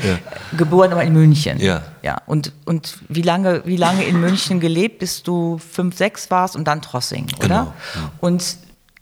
Geboren 0.56 0.92
aber 0.92 1.02
in 1.02 1.12
München. 1.12 1.58
Ja. 1.58 1.82
Ja. 2.02 2.18
Und, 2.26 2.52
und 2.64 2.98
wie, 3.08 3.22
lange, 3.22 3.62
wie 3.64 3.76
lange 3.76 4.04
in 4.04 4.20
München 4.20 4.60
gelebt, 4.60 5.00
bis 5.00 5.22
du 5.22 5.58
fünf, 5.58 5.96
sechs 5.96 6.30
warst 6.30 6.56
und 6.56 6.64
dann 6.66 6.82
Trossing, 6.82 7.26
oder? 7.38 7.74
Genau. 7.94 8.10
Und 8.20 8.56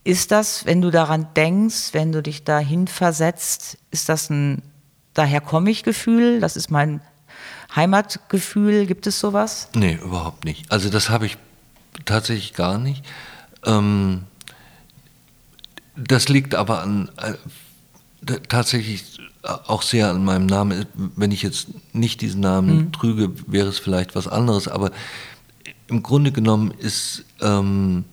ist 0.05 0.31
das, 0.31 0.65
wenn 0.65 0.81
du 0.81 0.91
daran 0.91 1.29
denkst, 1.37 1.91
wenn 1.93 2.13
du 2.13 2.23
dich 2.23 2.45
dahin 2.45 2.87
versetzt, 2.87 3.79
ist 3.91 4.09
das 4.09 4.31
ein 4.31 4.63
daher 5.19 5.41
komme 5.41 5.71
ich 5.71 5.83
Gefühl? 5.83 6.41
Das 6.41 6.57
ist 6.57 6.71
mein 6.71 7.01
Heimatgefühl. 7.75 8.87
Gibt 8.87 9.07
es 9.07 9.19
sowas? 9.19 9.69
Nee, 9.75 9.99
überhaupt 10.03 10.45
nicht. 10.45 10.71
Also 10.71 10.89
das 10.89 11.11
habe 11.11 11.27
ich 11.27 11.37
tatsächlich 12.05 12.55
gar 12.55 12.79
nicht. 12.79 13.05
Ähm, 13.67 14.25
das 15.99 16.29
liegt 16.29 16.55
aber 16.55 16.83
an, 16.83 17.11
äh, 17.17 17.35
tatsächlich 18.49 19.19
auch 19.43 19.83
sehr 19.83 20.11
an 20.11 20.25
meinem 20.25 20.47
Namen. 20.47 20.87
Wenn 21.17 21.33
ich 21.33 21.43
jetzt 21.43 21.69
nicht 21.93 22.21
diesen 22.21 22.41
Namen 22.41 22.77
mhm. 22.77 22.93
trüge, 22.93 23.33
wäre 23.47 23.69
es 23.69 23.79
vielleicht 23.79 24.15
was 24.15 24.29
anderes. 24.29 24.69
Aber 24.69 24.91
im 25.89 26.03
Grunde 26.03 26.33
genommen 26.33 26.73
ist, 26.73 27.25
ähm, 27.41 28.05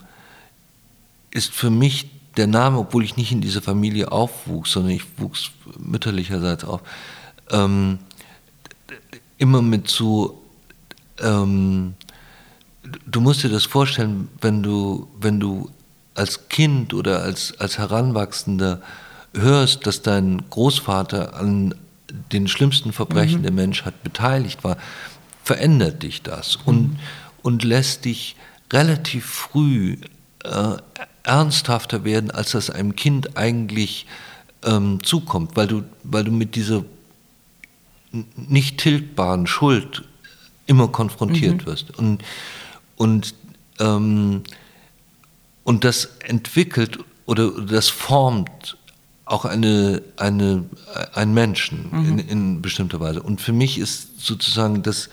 ist 1.31 1.51
für 1.51 1.69
mich 1.69 2.09
der 2.37 2.47
Name, 2.47 2.79
obwohl 2.79 3.03
ich 3.03 3.17
nicht 3.17 3.31
in 3.31 3.41
dieser 3.41 3.61
Familie 3.61 4.11
aufwuchs, 4.11 4.71
sondern 4.71 4.91
ich 4.91 5.03
wuchs 5.17 5.51
mütterlicherseits 5.77 6.63
auf, 6.63 6.81
ähm, 7.51 7.99
immer 9.37 9.61
mit 9.61 9.89
so, 9.89 10.41
ähm, 11.19 11.93
du 13.05 13.21
musst 13.21 13.43
dir 13.43 13.49
das 13.49 13.65
vorstellen, 13.65 14.29
wenn 14.41 14.63
du, 14.63 15.07
wenn 15.19 15.39
du 15.39 15.69
als 16.15 16.49
Kind 16.49 16.93
oder 16.93 17.21
als, 17.21 17.59
als 17.59 17.77
Heranwachsender 17.77 18.81
hörst, 19.33 19.85
dass 19.85 20.01
dein 20.01 20.49
Großvater 20.49 21.35
an 21.35 21.75
den 22.31 22.47
schlimmsten 22.47 22.93
Verbrechen 22.93 23.39
mhm. 23.39 23.43
der 23.43 23.51
Menschheit 23.51 24.01
beteiligt 24.03 24.63
war, 24.63 24.77
verändert 25.43 26.03
dich 26.03 26.21
das 26.21 26.57
mhm. 26.59 26.63
und, 26.65 26.99
und 27.43 27.63
lässt 27.63 28.05
dich 28.05 28.35
relativ 28.71 29.25
früh 29.25 29.97
äh, 30.43 30.77
ernsthafter 31.23 32.03
werden, 32.03 32.31
als 32.31 32.51
das 32.51 32.69
einem 32.69 32.95
Kind 32.95 33.37
eigentlich 33.37 34.05
ähm, 34.63 35.03
zukommt, 35.03 35.55
weil 35.55 35.67
du, 35.67 35.83
weil 36.03 36.23
du 36.23 36.31
mit 36.31 36.55
dieser 36.55 36.85
nicht 38.35 38.77
tilgbaren 38.77 39.47
Schuld 39.47 40.03
immer 40.65 40.87
konfrontiert 40.87 41.61
mhm. 41.61 41.65
wirst. 41.65 41.97
Und, 41.97 42.23
und 42.95 43.35
ähm, 43.79 44.43
und 45.65 45.83
das 45.83 46.09
entwickelt 46.23 46.99
oder 47.25 47.51
das 47.59 47.89
formt 47.89 48.77
auch 49.25 49.43
eine, 49.43 50.03
eine, 50.15 50.63
einen 51.13 51.33
Menschen 51.33 51.89
mhm. 51.91 52.05
in, 52.05 52.19
in, 52.19 52.61
bestimmter 52.61 52.99
Weise. 52.99 53.21
Und 53.21 53.41
für 53.41 53.51
mich 53.51 53.79
ist 53.79 54.21
sozusagen 54.21 54.83
das, 54.83 55.09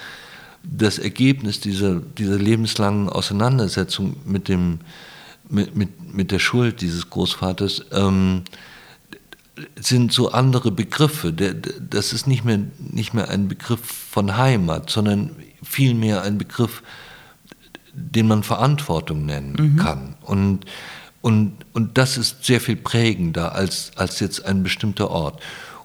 das 0.63 0.99
Ergebnis 0.99 1.61
dieser, 1.61 1.95
dieser 1.97 2.37
lebenslangen 2.37 3.09
Auseinandersetzung 3.09 4.17
mit, 4.27 4.49
dem, 4.49 4.81
mit, 5.49 5.75
mit, 5.75 6.15
mit 6.15 6.31
der 6.31 6.39
Schuld 6.39 6.83
dieses 6.83 7.09
Großvaters 7.09 7.87
ähm, 7.93 8.43
sind 9.77 10.13
so 10.13 10.33
andere 10.33 10.71
Begriffe. 10.71 11.33
Der, 11.33 11.55
das 11.55 12.13
ist 12.13 12.27
nicht 12.27 12.45
mehr, 12.45 12.61
nicht 12.79 13.15
mehr 13.15 13.31
ein 13.31 13.49
Begriff 13.49 13.81
von 13.81 14.37
Heimat, 14.37 14.91
sondern 14.91 15.31
vielmehr 15.63 16.21
ein 16.21 16.37
Begriff 16.37 16.83
den 17.93 18.29
man 18.29 18.43
Verantwortung 18.43 19.27
nennen 19.27 19.57
mhm. 19.59 19.77
kann. 19.77 20.15
Und, 20.23 20.65
und, 21.21 21.57
und 21.73 21.99
das 21.99 22.17
ist 22.17 22.45
sehr 22.45 22.61
viel 22.61 22.77
prägender 22.77 23.55
als, 23.55 23.93
als 23.97 24.21
jetzt 24.21 24.45
ein 24.45 24.63
bestimmter 24.63 25.11
Ort. 25.11 25.41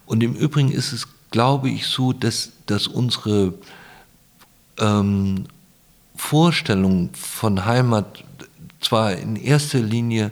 Und 0.05 0.24
im 0.24 0.34
Übrigen 0.34 0.72
ist 0.72 0.93
es, 0.93 1.08
glaube 1.32 1.70
ich, 1.70 1.86
so, 1.86 2.14
dass, 2.14 2.51
dass 2.66 2.88
unsere 2.88 3.53
ähm, 4.80 5.45
Vorstellung 6.16 7.10
von 7.14 7.66
Heimat 7.66 8.24
zwar 8.80 9.14
in 9.14 9.36
erster 9.36 9.80
Linie 9.80 10.32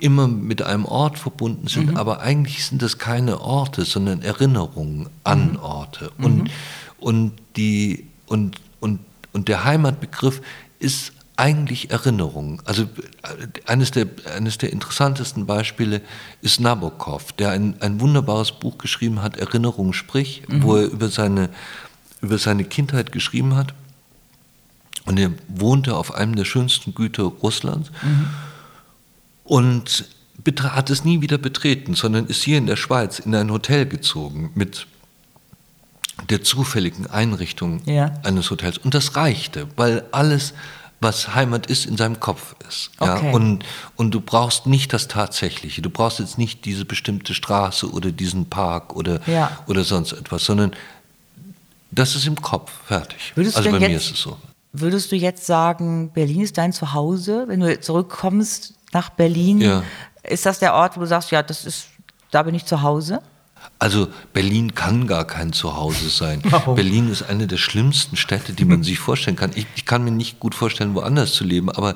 immer 0.00 0.28
mit 0.28 0.62
einem 0.62 0.84
Ort 0.84 1.18
verbunden 1.18 1.66
sind, 1.66 1.90
mhm. 1.90 1.96
aber 1.96 2.20
eigentlich 2.20 2.64
sind 2.64 2.82
das 2.82 2.98
keine 2.98 3.40
Orte, 3.40 3.84
sondern 3.84 4.22
Erinnerungen 4.22 5.08
an 5.24 5.52
mhm. 5.52 5.58
Orte. 5.58 6.10
Und, 6.18 6.44
mhm. 6.44 6.50
und, 6.98 7.32
die, 7.56 8.06
und, 8.26 8.56
und, 8.80 9.00
und 9.32 9.48
der 9.48 9.64
Heimatbegriff 9.64 10.40
ist 10.78 11.12
eigentlich 11.38 11.90
Erinnerung. 11.90 12.60
Also 12.64 12.82
äh, 12.82 12.86
eines 13.66 13.92
der, 13.92 14.08
eines 14.34 14.58
der 14.58 14.72
interessantesten 14.72 15.46
Beispiele 15.46 16.00
ist 16.42 16.58
Nabokov, 16.60 17.32
der 17.32 17.50
ein, 17.50 17.80
ein 17.80 18.00
wunderbares 18.00 18.52
Buch 18.52 18.76
geschrieben 18.76 19.22
hat, 19.22 19.36
Erinnerung 19.36 19.92
sprich, 19.92 20.42
mhm. 20.48 20.62
wo 20.64 20.76
er 20.76 20.86
über 20.86 21.08
seine, 21.08 21.48
über 22.20 22.38
seine 22.38 22.64
Kindheit 22.64 23.12
geschrieben 23.12 23.54
hat. 23.54 23.72
Und 25.04 25.16
er 25.18 25.30
wohnte 25.46 25.96
auf 25.96 26.12
einem 26.12 26.34
der 26.34 26.44
schönsten 26.44 26.92
Güter 26.92 27.22
Russlands 27.22 27.90
mhm. 28.02 28.26
und 29.44 30.08
hat 30.60 30.90
es 30.90 31.04
nie 31.04 31.20
wieder 31.20 31.38
betreten, 31.38 31.94
sondern 31.94 32.26
ist 32.26 32.42
hier 32.42 32.58
in 32.58 32.66
der 32.66 32.76
Schweiz 32.76 33.18
in 33.20 33.34
ein 33.34 33.50
Hotel 33.50 33.86
gezogen 33.86 34.50
mit 34.54 34.86
der 36.28 36.42
zufälligen 36.42 37.06
Einrichtung 37.08 37.82
Ja. 37.86 38.12
eines 38.24 38.50
Hotels. 38.50 38.78
Und 38.78 38.94
das 38.94 39.16
reichte, 39.16 39.66
weil 39.76 40.04
alles, 40.12 40.52
was 41.00 41.34
Heimat 41.34 41.66
ist, 41.66 41.86
in 41.86 41.96
seinem 41.96 42.18
Kopf 42.18 42.56
ist. 42.68 42.90
Okay. 42.98 43.26
Ja? 43.28 43.32
Und, 43.32 43.64
und 43.96 44.10
du 44.10 44.20
brauchst 44.20 44.66
nicht 44.66 44.92
das 44.92 45.06
Tatsächliche. 45.08 45.80
Du 45.80 45.90
brauchst 45.90 46.18
jetzt 46.18 46.38
nicht 46.38 46.64
diese 46.64 46.84
bestimmte 46.84 47.34
Straße 47.34 47.88
oder 47.90 48.10
diesen 48.10 48.50
Park 48.50 48.96
oder, 48.96 49.20
Ja. 49.26 49.58
oder 49.66 49.84
sonst 49.84 50.12
etwas, 50.12 50.44
sondern 50.44 50.72
das 51.90 52.14
ist 52.16 52.26
im 52.26 52.36
Kopf 52.40 52.70
fertig. 52.86 53.32
Würdest 53.34 53.56
du 53.56 53.58
also 53.60 53.70
bei 53.70 53.78
mir 53.80 53.90
jetzt- 53.90 54.06
ist 54.06 54.14
es 54.14 54.20
so. 54.22 54.36
Würdest 54.72 55.10
du 55.10 55.16
jetzt 55.16 55.46
sagen, 55.46 56.10
Berlin 56.12 56.42
ist 56.42 56.58
dein 56.58 56.72
Zuhause? 56.74 57.44
Wenn 57.48 57.60
du 57.60 57.80
zurückkommst 57.80 58.74
nach 58.92 59.08
Berlin, 59.10 59.82
ist 60.22 60.44
das 60.44 60.58
der 60.58 60.74
Ort, 60.74 60.96
wo 60.96 61.00
du 61.00 61.06
sagst, 61.06 61.30
ja, 61.30 61.42
das 61.42 61.64
ist, 61.64 61.86
da 62.30 62.42
bin 62.42 62.54
ich 62.54 62.66
zu 62.66 62.82
Hause? 62.82 63.22
Also 63.78 64.08
Berlin 64.32 64.74
kann 64.74 65.06
gar 65.06 65.24
kein 65.24 65.52
Zuhause 65.52 66.08
sein. 66.08 66.40
Warum? 66.50 66.74
Berlin 66.74 67.10
ist 67.10 67.22
eine 67.22 67.46
der 67.46 67.58
schlimmsten 67.58 68.16
Städte, 68.16 68.52
die 68.52 68.64
man 68.64 68.82
sich 68.84 68.98
vorstellen 68.98 69.36
kann. 69.36 69.52
Ich, 69.54 69.66
ich 69.76 69.84
kann 69.84 70.04
mir 70.04 70.10
nicht 70.10 70.40
gut 70.40 70.54
vorstellen, 70.54 70.94
woanders 70.94 71.32
zu 71.32 71.44
leben, 71.44 71.70
aber 71.70 71.94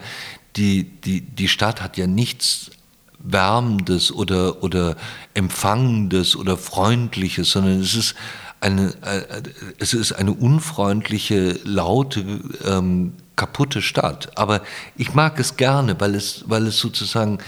die, 0.57 0.85
die, 0.85 1.23
die 1.23 1.49
Stadt 1.49 1.83
hat 1.83 1.97
ja 1.97 2.07
nichts 2.07 2.71
Wärmendes 3.19 4.13
oder, 4.13 4.63
oder 4.63 4.97
Empfangendes 5.35 6.37
oder 6.37 6.57
Freundliches, 6.57 7.53
sondern 7.53 7.81
es 7.81 7.95
ist 7.95 8.15
eine, 8.61 8.95
äh, 9.03 9.43
es 9.79 9.95
ist 9.95 10.13
eine 10.13 10.33
unfreundliche, 10.33 11.59
laute, 11.65 12.41
ähm, 12.65 13.15
kaputte 13.37 13.83
Stadt. 13.83 14.37
Aber 14.37 14.63
ich 14.97 15.15
mag 15.15 15.39
es 15.41 15.57
gerne, 15.57 16.01
weil 16.01 16.15
es, 16.15 16.45
weil 16.47 16.67
es 16.67 16.79
sozusagen 16.79 17.39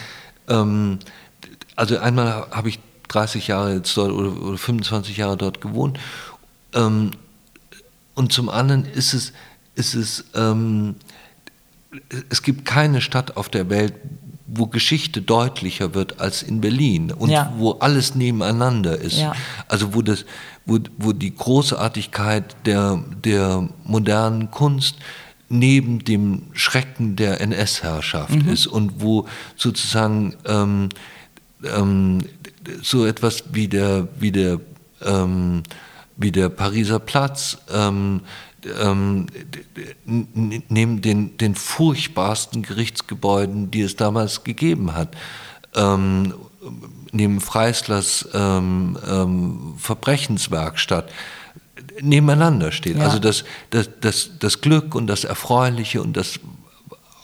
ähm, 0.49 0.99
also 1.77 1.99
einmal 1.99 2.47
habe 2.51 2.69
ich 2.69 2.79
30 3.09 3.49
Jahre 3.49 3.75
jetzt 3.75 3.97
dort 3.97 4.13
oder, 4.13 4.41
oder 4.43 4.59
25 4.59 5.17
Jahre 5.17 5.37
dort 5.37 5.61
gewohnt. 5.61 5.99
Ähm, 6.75 7.13
und 8.15 8.33
zum 8.33 8.49
anderen 8.49 8.85
ist 8.85 9.13
es, 9.15 9.33
ist 9.75 9.95
es, 9.95 10.25
ähm, 10.35 10.97
es 12.31 12.43
gibt 12.43 12.65
keine 12.65 13.01
Stadt 13.01 13.37
auf 13.37 13.49
der 13.49 13.71
Welt, 13.71 13.95
wo 14.47 14.67
Geschichte 14.67 15.23
deutlicher 15.23 15.95
wird 15.95 16.21
als 16.21 16.43
in 16.43 16.61
Berlin 16.61 17.11
und 17.11 17.31
Ja. 17.31 17.53
wo 17.57 17.73
alles 17.73 18.15
nebeneinander 18.15 18.97
ist. 18.99 19.17
Ja. 19.19 19.33
Also 19.69 19.95
wo, 19.95 20.03
das, 20.03 20.25
wo, 20.67 20.79
wo 20.99 21.13
die 21.13 21.35
Großartigkeit 21.35 22.55
der, 22.67 23.03
der 23.25 23.69
modernen 23.85 24.51
Kunst 24.51 24.97
neben 25.49 26.05
dem 26.05 26.43
Schrecken 26.53 27.17
der 27.17 27.41
NS-Herrschaft 27.41 28.35
ist 28.47 28.67
und 28.67 29.01
wo 29.01 29.27
sozusagen 29.57 30.37
ähm, 30.47 30.89
ähm, 31.65 32.19
so 32.83 33.07
etwas 33.07 33.45
wie 33.53 33.69
der, 33.69 34.09
wie 34.19 34.33
der, 34.33 34.61
ähm, 35.03 35.63
wie 36.17 36.33
der 36.33 36.49
Pariser 36.49 36.99
Platz 36.99 37.59
ähm, 37.73 38.21
ähm, 38.81 39.27
neben 40.07 41.03
den, 41.03 41.37
den 41.37 41.55
furchtbarsten 41.55 42.63
Gerichtsgebäuden, 42.63 43.71
die 43.71 43.83
es 43.83 43.97
damals 43.97 44.45
gegeben 44.45 44.95
hat, 44.95 45.17
ähm, 45.75 46.35
neben 47.13 47.41
Freislers 47.41 48.29
ähm, 48.33 48.99
ähm, 49.07 49.75
Verbrechenswerkstatt 49.77 51.11
nebeneinander 52.01 52.73
steht. 52.73 52.97
Ja. 52.97 53.05
Also 53.05 53.19
das, 53.19 53.45
das, 53.71 53.89
das, 54.01 54.31
das 54.39 54.61
Glück 54.61 54.95
und 54.95 55.07
das 55.07 55.25
Erfreuliche 55.25 56.03
und 56.03 56.17
das 56.17 56.41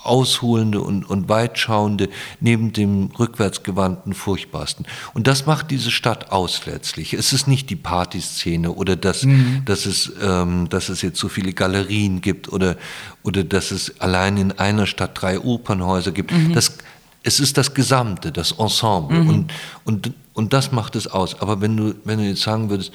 Ausholende 0.03 0.81
und, 0.81 1.09
und 1.09 1.29
Weitschauende 1.29 2.09
neben 2.39 2.73
dem 2.73 3.11
rückwärtsgewandten 3.17 4.13
Furchtbarsten. 4.13 4.85
Und 5.13 5.27
das 5.27 5.45
macht 5.45 5.71
diese 5.71 5.91
Stadt 5.91 6.31
aus 6.31 6.65
letztlich. 6.65 7.13
Es 7.13 7.33
ist 7.33 7.47
nicht 7.47 7.69
die 7.69 7.75
Partyszene 7.75 8.71
oder 8.71 8.95
dass, 8.95 9.25
dass, 9.65 9.85
es, 9.85 10.11
ähm, 10.21 10.69
dass 10.69 10.89
es 10.89 11.01
jetzt 11.01 11.19
so 11.19 11.29
viele 11.29 11.53
Galerien 11.53 12.21
gibt 12.21 12.51
oder, 12.51 12.77
oder 13.23 13.43
dass 13.43 13.71
es 13.71 13.99
allein 13.99 14.37
in 14.37 14.51
einer 14.53 14.87
Stadt 14.87 15.21
drei 15.21 15.39
Opernhäuser 15.39 16.11
gibt. 16.11 16.31
Das, 16.53 16.77
es 17.23 17.39
ist 17.39 17.57
das 17.57 17.73
Gesamte, 17.73 18.31
das 18.31 18.53
Ensemble. 18.53 19.19
Und, 19.19 19.53
und, 19.85 20.11
und 20.33 20.53
das 20.53 20.71
macht 20.71 20.95
es 20.95 21.07
aus. 21.07 21.39
Aber 21.41 21.61
wenn 21.61 21.77
du, 21.77 21.95
wenn 22.03 22.17
du 22.17 22.25
jetzt 22.25 22.41
sagen 22.41 22.69
würdest, 22.69 22.91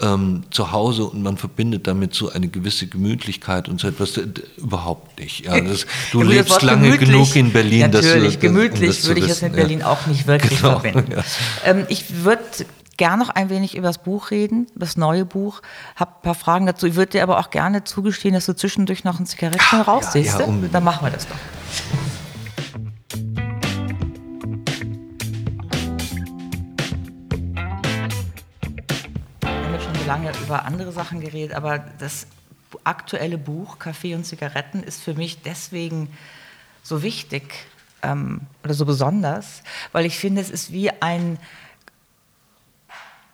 ähm, 0.00 0.44
zu 0.50 0.70
Hause 0.72 1.04
und 1.04 1.22
man 1.22 1.36
verbindet 1.36 1.86
damit 1.86 2.14
so 2.14 2.30
eine 2.30 2.48
gewisse 2.48 2.86
Gemütlichkeit 2.86 3.68
und 3.68 3.80
so 3.80 3.88
etwas, 3.88 4.12
d- 4.14 4.24
überhaupt 4.56 5.18
nicht. 5.18 5.44
Ja, 5.46 5.60
das, 5.60 5.86
du 6.12 6.22
Ja, 6.22 6.28
lebst 6.28 6.62
lange 6.62 6.96
genug 6.98 7.34
in 7.34 7.52
Berlin, 7.52 7.90
dass 7.90 8.02
du 8.02 8.08
Natürlich, 8.08 8.34
das, 8.34 8.40
gemütlich 8.40 9.02
um 9.02 9.08
würde 9.08 9.20
ich 9.20 9.26
es 9.26 9.30
wissen, 9.42 9.44
mit 9.50 9.54
ja. 9.54 9.60
Berlin 9.64 9.82
auch 9.82 10.06
nicht 10.06 10.26
wirklich 10.26 10.60
Genau, 10.60 10.78
verbinden. 10.80 11.12
ja. 11.12 11.24
Ähm, 11.64 11.84
ich 11.88 12.22
würde 12.24 12.42
gern 12.96 13.18
noch 13.18 13.30
ein 13.30 13.48
wenig 13.50 13.76
über 13.76 13.86
das 13.88 13.98
Buch 13.98 14.30
reden, 14.30 14.66
das 14.74 14.96
neue 14.96 15.24
Buch. 15.24 15.62
Habe 15.96 16.12
ein 16.16 16.22
paar 16.22 16.34
Fragen 16.34 16.66
dazu. 16.66 16.86
Ich 16.86 16.94
würde 16.96 17.12
dir 17.12 17.22
aber 17.22 17.38
auch 17.38 17.50
gerne 17.50 17.84
zugestehen, 17.84 18.34
dass 18.34 18.46
du 18.46 18.54
zwischendurch 18.54 19.04
noch 19.04 19.18
ein 19.20 19.26
Zigaretten 19.26 19.80
rauchst, 19.82 20.14
ja, 20.14 20.22
siehst 20.22 20.38
ja, 20.40 20.44
unbedingt. 20.46 20.74
Dann 20.74 20.84
machen 20.84 21.06
wir 21.06 21.10
das 21.10 21.26
doch. 21.26 21.34
Lange 30.08 30.32
über 30.42 30.64
andere 30.64 30.90
Sachen 30.92 31.20
geredet, 31.20 31.54
aber 31.54 31.78
das 31.78 32.26
aktuelle 32.84 33.38
Buch 33.38 33.78
Kaffee 33.78 34.14
und 34.14 34.24
Zigaretten 34.24 34.82
ist 34.82 35.02
für 35.02 35.14
mich 35.14 35.42
deswegen 35.42 36.10
so 36.82 37.02
wichtig 37.02 37.54
ähm, 38.02 38.40
oder 38.64 38.74
so 38.74 38.84
besonders, 38.86 39.62
weil 39.92 40.06
ich 40.06 40.18
finde, 40.18 40.40
es 40.40 40.50
ist 40.50 40.72
wie 40.72 40.90
ein 41.02 41.38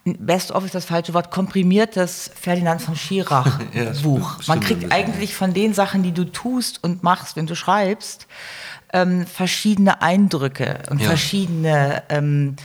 Best 0.06 0.52
of 0.52 0.64
ist 0.66 0.74
das 0.74 0.84
falsche 0.84 1.14
Wort, 1.14 1.30
komprimiertes 1.30 2.30
Ferdinand 2.38 2.82
von 2.82 2.94
Schirach 2.94 3.58
Ja, 3.74 3.84
das 3.86 4.02
Buch. 4.02 4.34
stimmt, 4.34 4.48
Man 4.48 4.60
kriegt 4.60 4.92
eigentlich 4.92 5.34
von 5.34 5.54
den 5.54 5.72
Sachen, 5.72 6.02
die 6.02 6.12
du 6.12 6.24
tust 6.24 6.84
und 6.84 7.02
machst, 7.02 7.36
wenn 7.36 7.46
du 7.46 7.54
schreibst, 7.54 8.26
ähm, 8.92 9.26
verschiedene 9.26 10.02
Eindrücke 10.02 10.80
und 10.90 11.00
Ja. 11.00 11.06
verschiedene, 11.08 12.02
ähm, 12.10 12.56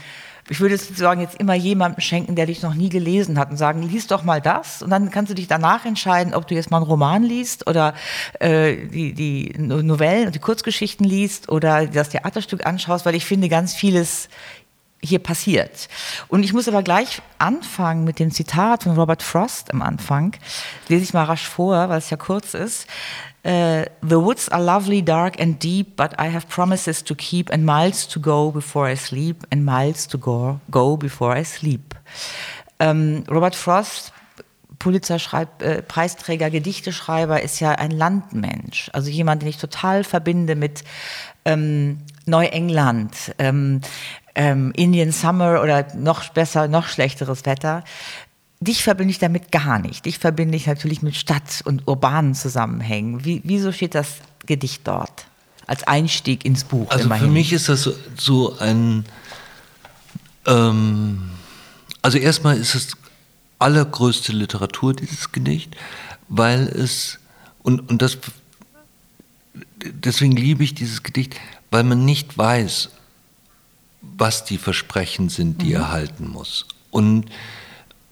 ich 0.50 0.60
würde 0.60 0.74
jetzt 0.74 0.96
sagen, 0.96 1.20
jetzt 1.20 1.36
immer 1.36 1.54
jemandem 1.54 2.00
schenken, 2.00 2.34
der 2.34 2.46
dich 2.46 2.60
noch 2.60 2.74
nie 2.74 2.88
gelesen 2.88 3.38
hat 3.38 3.50
und 3.52 3.56
sagen, 3.56 3.82
lies 3.82 4.08
doch 4.08 4.24
mal 4.24 4.40
das. 4.40 4.82
Und 4.82 4.90
dann 4.90 5.10
kannst 5.12 5.30
du 5.30 5.34
dich 5.34 5.46
danach 5.46 5.84
entscheiden, 5.86 6.34
ob 6.34 6.48
du 6.48 6.56
jetzt 6.56 6.72
mal 6.72 6.78
einen 6.78 6.86
Roman 6.86 7.22
liest 7.22 7.68
oder 7.68 7.94
äh, 8.40 8.76
die, 8.88 9.12
die 9.14 9.54
No- 9.56 9.80
Novellen 9.80 10.26
und 10.26 10.34
die 10.34 10.40
Kurzgeschichten 10.40 11.06
liest 11.06 11.48
oder 11.48 11.86
das 11.86 12.08
Theaterstück 12.08 12.66
anschaust, 12.66 13.06
weil 13.06 13.14
ich 13.14 13.24
finde, 13.24 13.48
ganz 13.48 13.74
vieles 13.74 14.28
hier 15.02 15.18
passiert. 15.18 15.88
Und 16.28 16.42
ich 16.42 16.52
muss 16.52 16.68
aber 16.68 16.82
gleich 16.82 17.22
anfangen 17.38 18.04
mit 18.04 18.18
dem 18.18 18.30
Zitat 18.30 18.84
von 18.84 18.96
Robert 18.96 19.22
Frost 19.22 19.72
am 19.72 19.82
Anfang. 19.82 20.36
Lese 20.88 21.04
ich 21.04 21.14
mal 21.14 21.24
rasch 21.24 21.48
vor, 21.48 21.88
weil 21.88 21.98
es 21.98 22.10
ja 22.10 22.16
kurz 22.16 22.54
ist. 22.54 22.86
Äh, 23.42 23.86
The 24.02 24.16
woods 24.16 24.48
are 24.50 24.62
lovely, 24.62 25.02
dark 25.02 25.40
and 25.40 25.62
deep, 25.62 25.96
but 25.96 26.12
I 26.20 26.32
have 26.32 26.46
promises 26.48 27.02
to 27.04 27.14
keep 27.14 27.50
and 27.50 27.64
miles 27.64 28.06
to 28.08 28.20
go 28.20 28.50
before 28.50 28.90
I 28.90 28.96
sleep 28.96 29.46
and 29.50 29.64
miles 29.64 30.06
to 30.08 30.18
go, 30.18 30.60
go 30.70 30.96
before 30.96 31.38
I 31.38 31.44
sleep. 31.44 31.94
Ähm, 32.78 33.24
Robert 33.30 33.54
Frost, 33.54 34.12
Pulitzer 34.78 35.18
schreibt, 35.18 35.62
äh, 35.62 35.82
Gedichteschreiber, 36.50 37.42
ist 37.42 37.60
ja 37.60 37.72
ein 37.72 37.90
Landmensch. 37.90 38.90
Also 38.92 39.10
jemand, 39.10 39.42
den 39.42 39.48
ich 39.48 39.58
total 39.58 40.04
verbinde 40.04 40.56
mit 40.56 40.84
ähm, 41.44 41.98
Neuengland, 42.26 43.34
ähm, 43.38 43.80
ähm, 44.34 44.72
Indian 44.76 45.12
Summer 45.12 45.60
oder 45.62 45.86
noch 45.94 46.28
besser, 46.30 46.68
noch 46.68 46.88
schlechteres 46.88 47.44
Wetter. 47.46 47.84
Dich 48.60 48.82
verbinde 48.82 49.10
ich 49.10 49.18
damit 49.18 49.52
gar 49.52 49.78
nicht. 49.78 50.04
Dich 50.04 50.18
verbinde 50.18 50.56
ich 50.56 50.66
natürlich 50.66 51.02
mit 51.02 51.16
Stadt 51.16 51.62
und 51.64 51.88
urbanen 51.88 52.34
Zusammenhängen. 52.34 53.24
Wie, 53.24 53.40
wieso 53.44 53.72
steht 53.72 53.94
das 53.94 54.16
Gedicht 54.46 54.86
dort? 54.86 55.26
Als 55.66 55.84
Einstieg 55.84 56.44
ins 56.44 56.64
Buch 56.64 56.90
Also 56.90 57.04
immerhin. 57.04 57.26
für 57.26 57.32
mich 57.32 57.52
ist 57.52 57.68
das 57.68 57.82
so, 57.82 57.94
so 58.16 58.58
ein, 58.58 59.04
ähm, 60.46 61.30
also 62.02 62.18
erstmal 62.18 62.56
ist 62.58 62.74
es 62.74 62.96
allergrößte 63.58 64.32
Literatur, 64.32 64.94
dieses 64.94 65.32
Gedicht, 65.32 65.76
weil 66.28 66.66
es, 66.68 67.18
und, 67.62 67.88
und 67.88 68.02
das, 68.02 68.18
deswegen 69.82 70.32
liebe 70.32 70.64
ich 70.64 70.74
dieses 70.74 71.02
Gedicht, 71.02 71.36
weil 71.70 71.84
man 71.84 72.04
nicht 72.04 72.36
weiß, 72.36 72.90
was 74.02 74.44
die 74.44 74.58
Versprechen 74.58 75.28
sind, 75.28 75.62
die 75.62 75.72
er 75.72 75.90
halten 75.90 76.28
muss. 76.28 76.66
Und, 76.90 77.26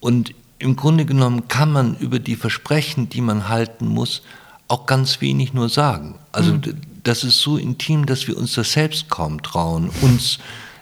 und 0.01 0.35
im 0.59 0.77
Grunde 0.77 1.05
genommen 1.07 1.49
kann 1.49 1.73
man 1.73 1.97
über 1.97 2.19
die 2.19 2.37
Versprechen, 2.37 3.09
die 3.09 3.21
man 3.21 3.49
halten 3.49 3.87
muss, 3.87 4.23
auch 4.69 4.87
ganz 4.87 5.21
wenig 5.21 5.55
nur 5.55 5.69
sagen. 5.69 6.17
Also 6.33 6.57
d- 6.57 6.75
das 7.05 7.25
ist 7.25 7.41
so 7.41 7.57
intim, 7.57 8.05
dass 8.07 8.27
wir 8.27 8.37
uns 8.37 8.55
das 8.55 8.73
selbst 8.73 9.09
kaum 9.09 9.43
trauen, 9.43 9.91
uns 10.03 10.39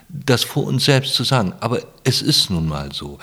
das 0.09 0.43
vor 0.43 0.65
uns 0.65 0.85
selbst 0.85 1.13
zu 1.13 1.23
sagen. 1.23 1.53
Aber 1.61 1.81
es 2.03 2.21
ist 2.21 2.49
nun 2.49 2.67
mal 2.67 2.91
so. 2.91 3.17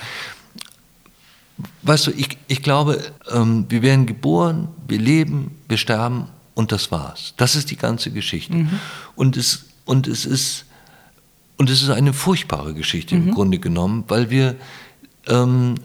Weißt 1.83 2.07
du, 2.07 2.11
ich, 2.13 2.39
ich 2.49 2.63
glaube, 2.63 3.03
ähm, 3.31 3.67
wir 3.69 3.83
werden 3.83 4.07
geboren, 4.07 4.69
wir 4.89 4.99
leben, 4.99 5.57
wir 5.69 5.77
sterben 5.77 6.29
und 6.55 6.73
das 6.73 6.91
war's. 6.91 7.35
Das 7.37 7.57
ist 7.57 7.71
die 7.71 7.77
ganze 7.77 8.11
Geschichte. 8.11 8.67
Und, 9.17 9.37
es, 9.37 9.67
und, 9.85 10.07
es 10.09 10.25
ist, 10.25 10.65
und 11.57 11.71
es 11.71 11.83
ist 11.83 11.91
eine 11.91 12.13
furchtbare 12.13 12.75
Geschichte 12.75 13.15
im 13.15 13.33
Grunde 13.33 13.59
genommen, 13.59 14.05
weil 14.09 14.31
wir, 14.31 14.57
ähm, 15.27 15.77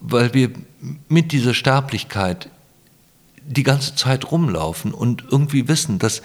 weil 0.00 0.32
wir 0.32 0.52
mit 1.08 1.32
dieser 1.32 1.54
Sterblichkeit 1.54 2.48
die 3.46 3.62
ganze 3.62 3.94
Zeit 3.94 4.30
rumlaufen 4.30 4.92
und 4.92 5.24
irgendwie 5.30 5.68
wissen, 5.68 5.98
dass 5.98 6.22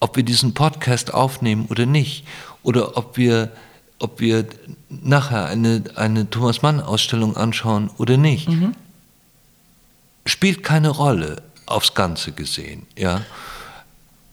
ob 0.00 0.16
wir 0.16 0.22
diesen 0.22 0.54
Podcast 0.54 1.14
aufnehmen 1.14 1.66
oder 1.70 1.86
nicht, 1.86 2.26
oder 2.62 2.96
ob 2.96 3.16
wir, 3.16 3.52
ob 3.98 4.20
wir 4.20 4.46
nachher 4.88 5.46
eine, 5.46 5.84
eine 5.94 6.28
Thomas 6.28 6.62
Mann-Ausstellung 6.62 7.36
anschauen 7.36 7.90
oder 7.96 8.16
nicht, 8.16 8.48
mhm. 8.48 8.72
spielt 10.26 10.62
keine 10.62 10.90
Rolle 10.90 11.42
aufs 11.64 11.94
Ganze 11.94 12.32
gesehen. 12.32 12.86
Ja? 12.96 13.22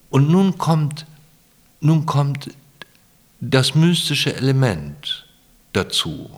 Und 0.09 0.29
nun 0.29 0.57
kommt, 0.57 1.05
nun 1.79 2.05
kommt 2.05 2.49
das 3.49 3.75
mystische 3.75 4.35
Element 4.35 5.25
dazu. 5.73 6.29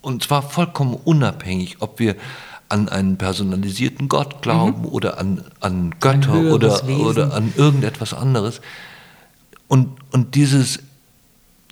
Und 0.00 0.22
zwar 0.22 0.42
vollkommen 0.42 0.94
unabhängig, 0.94 1.76
ob 1.80 1.98
wir 1.98 2.16
an 2.68 2.88
einen 2.88 3.16
personalisierten 3.16 4.08
Gott 4.08 4.42
glauben 4.42 4.82
mhm. 4.82 4.88
oder 4.88 5.18
an, 5.18 5.44
an 5.60 5.94
Götter 6.00 6.52
oder, 6.52 6.84
oder 7.00 7.34
an 7.34 7.52
irgendetwas 7.56 8.12
anderes. 8.12 8.60
Und, 9.68 9.96
und 10.12 10.34
dieses 10.34 10.80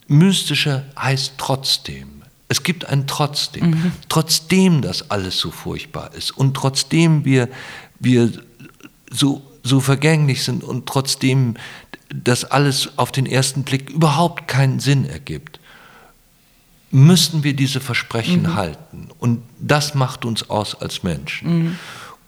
Mystische 0.08 0.84
heißt 0.98 1.34
trotzdem. 1.38 2.22
Es 2.48 2.62
gibt 2.62 2.84
ein 2.86 3.06
Trotzdem. 3.06 3.70
Mhm. 3.70 3.92
Trotzdem 4.08 4.80
das 4.80 5.10
alles 5.10 5.38
so 5.38 5.50
furchtbar 5.50 6.14
ist 6.14 6.30
und 6.30 6.54
trotzdem 6.54 7.24
wir, 7.24 7.48
wir 7.98 8.30
so, 9.10 9.42
so 9.64 9.80
vergänglich 9.80 10.44
sind 10.44 10.62
und 10.62 10.86
trotzdem 10.86 11.56
das 12.08 12.44
alles 12.44 12.90
auf 12.96 13.12
den 13.12 13.26
ersten 13.26 13.62
Blick 13.64 13.90
überhaupt 13.90 14.48
keinen 14.48 14.80
Sinn 14.80 15.04
ergibt, 15.04 15.60
müssen 16.90 17.42
wir 17.42 17.54
diese 17.54 17.80
Versprechen 17.80 18.42
mhm. 18.42 18.54
halten. 18.54 19.08
Und 19.18 19.42
das 19.58 19.94
macht 19.94 20.24
uns 20.24 20.48
aus 20.48 20.74
als 20.80 21.02
Menschen. 21.02 21.64
Mhm. 21.64 21.78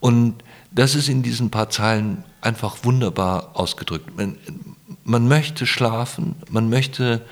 Und 0.01 0.35
das 0.71 0.95
ist 0.95 1.09
in 1.09 1.23
diesen 1.23 1.51
paar 1.51 1.71
Zeilen 1.71 2.25
einfach 2.41 2.79
wunderbar 2.83 3.51
ausgedrückt. 3.55 4.17
Man, 4.17 4.37
man 5.05 5.29
möchte 5.29 5.67
schlafen, 5.67 6.37
man 6.51 6.69
möchte 6.69 7.23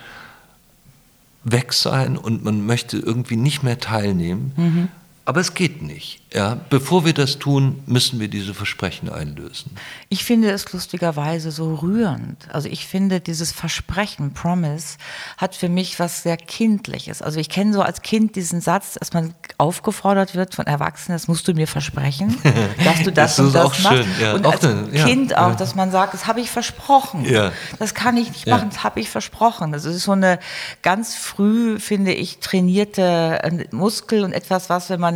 weg 1.44 1.72
sein 1.72 2.16
und 2.16 2.44
man 2.44 2.66
möchte 2.66 2.96
irgendwie 2.96 3.36
nicht 3.36 3.62
mehr 3.62 3.78
teilnehmen. 3.78 4.52
Mhm. 4.56 4.88
Aber 5.26 5.40
es 5.40 5.54
geht 5.54 5.82
nicht. 5.82 6.20
Ja? 6.32 6.56
Bevor 6.70 7.04
wir 7.04 7.12
das 7.12 7.40
tun, 7.40 7.82
müssen 7.86 8.20
wir 8.20 8.28
diese 8.28 8.54
Versprechen 8.54 9.10
einlösen. 9.10 9.72
Ich 10.08 10.24
finde 10.24 10.52
es 10.52 10.72
lustigerweise 10.72 11.50
so 11.50 11.74
rührend. 11.74 12.46
Also 12.52 12.68
ich 12.68 12.86
finde 12.86 13.20
dieses 13.20 13.50
Versprechen, 13.50 14.34
Promise, 14.34 14.98
hat 15.36 15.56
für 15.56 15.68
mich 15.68 15.98
was 15.98 16.22
sehr 16.22 16.36
Kindliches. 16.36 17.22
Also 17.22 17.40
ich 17.40 17.48
kenne 17.48 17.72
so 17.72 17.82
als 17.82 18.02
Kind 18.02 18.36
diesen 18.36 18.60
Satz, 18.60 18.94
dass 19.00 19.14
man 19.14 19.34
aufgefordert 19.58 20.36
wird 20.36 20.54
von 20.54 20.66
Erwachsenen, 20.68 21.16
das 21.16 21.26
musst 21.26 21.48
du 21.48 21.54
mir 21.54 21.66
versprechen, 21.66 22.36
dass 22.84 23.02
du 23.02 23.10
das, 23.10 23.34
das 23.34 23.46
und 23.46 23.52
das 23.52 23.82
machst. 23.82 23.96
Schön, 23.96 24.06
ja. 24.20 24.34
Und 24.34 24.46
als 24.46 24.64
auch, 24.64 24.92
Kind 24.92 25.32
ja, 25.32 25.48
auch, 25.48 25.56
dass 25.56 25.74
man 25.74 25.90
sagt, 25.90 26.14
das 26.14 26.28
habe 26.28 26.40
ich 26.40 26.52
versprochen. 26.52 27.26
Das 27.80 27.94
kann 27.94 28.16
ich 28.16 28.28
nicht 28.28 28.46
machen, 28.46 28.68
das 28.70 28.84
habe 28.84 29.00
ich 29.00 29.10
versprochen. 29.10 29.72
Das 29.72 29.84
ist 29.84 30.04
so 30.04 30.12
eine 30.12 30.38
ganz 30.82 31.16
früh, 31.16 31.80
finde 31.80 32.12
ich, 32.12 32.38
trainierte 32.38 33.40
äh, 33.42 33.64
Muskel 33.74 34.22
und 34.22 34.32
etwas, 34.32 34.70
was, 34.70 34.88
wenn 34.88 35.00
man 35.00 35.15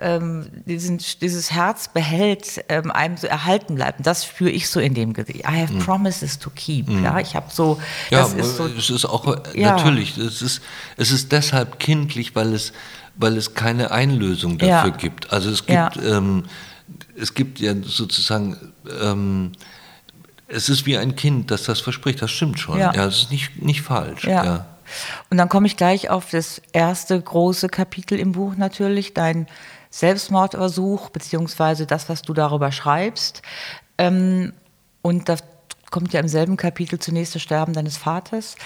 ähm, 0.00 0.46
diesen, 0.66 0.98
dieses 1.20 1.52
Herz 1.52 1.88
behält, 1.88 2.64
ähm, 2.68 2.90
einem 2.90 3.16
so 3.16 3.26
erhalten 3.26 3.74
bleibt. 3.74 3.98
Und 3.98 4.06
das 4.06 4.24
spüre 4.24 4.50
ich 4.50 4.68
so 4.68 4.80
in 4.80 4.94
dem 4.94 5.12
Gedicht. 5.12 5.40
I 5.40 5.62
have 5.62 5.72
mm. 5.72 5.78
promises 5.80 6.38
to 6.38 6.50
keep. 6.50 6.88
Mm. 6.88 7.04
Ja, 7.04 7.18
ich 7.18 7.34
habe 7.34 7.46
so. 7.50 7.80
Ja, 8.10 8.20
das 8.20 8.34
ist 8.34 8.56
so, 8.56 8.66
es 8.66 8.90
ist 8.90 9.04
auch 9.04 9.26
äh, 9.26 9.60
ja. 9.60 9.76
natürlich. 9.76 10.16
Es 10.16 10.42
ist, 10.42 10.62
es 10.96 11.10
ist 11.10 11.32
deshalb 11.32 11.78
kindlich, 11.78 12.34
weil 12.34 12.54
es, 12.54 12.72
weil 13.16 13.36
es 13.36 13.54
keine 13.54 13.90
Einlösung 13.90 14.58
dafür 14.58 14.90
ja. 14.90 14.96
gibt. 14.96 15.32
Also 15.32 15.50
es 15.50 15.66
gibt, 15.66 15.72
ja. 15.72 15.90
ähm, 15.96 16.44
es 17.16 17.34
gibt 17.34 17.60
ja 17.60 17.74
sozusagen. 17.82 18.56
Ähm, 19.00 19.52
es 20.50 20.70
ist 20.70 20.86
wie 20.86 20.96
ein 20.96 21.14
Kind, 21.14 21.50
das 21.50 21.64
das 21.64 21.80
verspricht. 21.80 22.22
Das 22.22 22.30
stimmt 22.30 22.58
schon. 22.58 22.78
Ja, 22.78 22.92
es 23.04 23.24
ist 23.24 23.30
nicht, 23.30 23.62
nicht 23.62 23.82
falsch. 23.82 24.24
ja. 24.24 24.66
Und 25.30 25.38
dann 25.38 25.48
komme 25.48 25.66
ich 25.66 25.76
gleich 25.76 26.10
auf 26.10 26.30
das 26.30 26.62
erste 26.72 27.20
große 27.20 27.68
Kapitel 27.68 28.18
im 28.18 28.32
Buch 28.32 28.56
natürlich, 28.56 29.14
dein 29.14 29.46
Selbstmordversuch, 29.90 31.10
beziehungsweise 31.10 31.86
das, 31.86 32.08
was 32.08 32.22
du 32.22 32.34
darüber 32.34 32.72
schreibst. 32.72 33.42
Ähm, 33.96 34.52
und 35.02 35.28
da 35.28 35.36
kommt 35.90 36.12
ja 36.12 36.20
im 36.20 36.28
selben 36.28 36.56
Kapitel 36.56 36.98
zunächst 36.98 37.34
das 37.34 37.42
Sterben 37.42 37.72
deines 37.72 37.96
Vaters. 37.96 38.56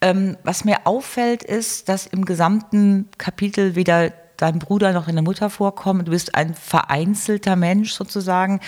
Ähm, 0.00 0.36
was 0.44 0.64
mir 0.64 0.86
auffällt, 0.86 1.42
ist, 1.42 1.88
dass 1.88 2.06
im 2.06 2.24
gesamten 2.24 3.08
Kapitel 3.18 3.74
weder 3.74 4.12
dein 4.36 4.60
Bruder 4.60 4.92
noch 4.92 5.06
deine 5.06 5.22
Mutter 5.22 5.50
vorkommen. 5.50 6.04
Du 6.04 6.12
bist 6.12 6.34
ein 6.36 6.54
vereinzelter 6.54 7.56
Mensch 7.56 7.92
sozusagen. 7.92 8.60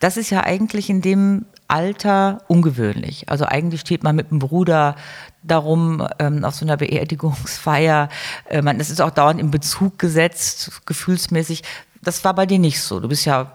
Das 0.00 0.16
ist 0.16 0.30
ja 0.30 0.42
eigentlich 0.42 0.90
in 0.90 1.00
dem 1.00 1.46
Alter 1.72 2.42
ungewöhnlich. 2.48 3.30
Also 3.30 3.46
eigentlich 3.46 3.80
steht 3.80 4.02
man 4.02 4.14
mit 4.14 4.30
dem 4.30 4.40
Bruder 4.40 4.94
darum 5.42 6.06
ähm, 6.18 6.44
auf 6.44 6.54
so 6.54 6.66
einer 6.66 6.76
Beerdigungsfeier. 6.76 8.10
Äh, 8.50 8.60
man, 8.60 8.76
das 8.76 8.90
ist 8.90 9.00
auch 9.00 9.10
dauernd 9.10 9.40
in 9.40 9.50
Bezug 9.50 9.98
gesetzt, 9.98 10.82
gefühlsmäßig. 10.84 11.62
Das 12.02 12.24
war 12.24 12.34
bei 12.34 12.44
dir 12.44 12.58
nicht 12.58 12.82
so. 12.82 13.00
Du 13.00 13.08
bist 13.08 13.24
ja 13.24 13.50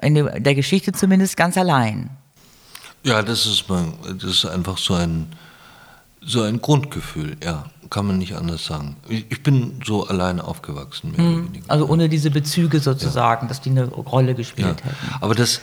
in 0.00 0.14
der 0.14 0.54
Geschichte 0.56 0.90
zumindest 0.92 1.36
ganz 1.36 1.56
allein. 1.56 2.10
Ja, 3.04 3.22
das 3.22 3.46
ist, 3.46 3.68
mein, 3.68 3.94
das 4.04 4.24
ist 4.24 4.46
einfach 4.46 4.78
so 4.78 4.94
ein, 4.94 5.28
so 6.20 6.42
ein 6.42 6.60
Grundgefühl, 6.60 7.36
ja, 7.44 7.66
kann 7.88 8.06
man 8.06 8.18
nicht 8.18 8.34
anders 8.34 8.64
sagen. 8.64 8.96
Ich 9.08 9.44
bin 9.44 9.80
so 9.84 10.08
alleine 10.08 10.42
aufgewachsen, 10.42 11.12
mehr 11.12 11.18
hm, 11.18 11.34
oder 11.34 11.44
weniger. 11.44 11.64
Also 11.70 11.86
ohne 11.88 12.08
diese 12.08 12.30
Bezüge 12.30 12.80
sozusagen, 12.80 13.44
ja. 13.44 13.48
dass 13.48 13.60
die 13.60 13.70
eine 13.70 13.84
Rolle 13.86 14.34
gespielt 14.34 14.80
ja. 14.80 14.90
hätten. 14.90 15.14
Aber 15.20 15.34
das, 15.34 15.60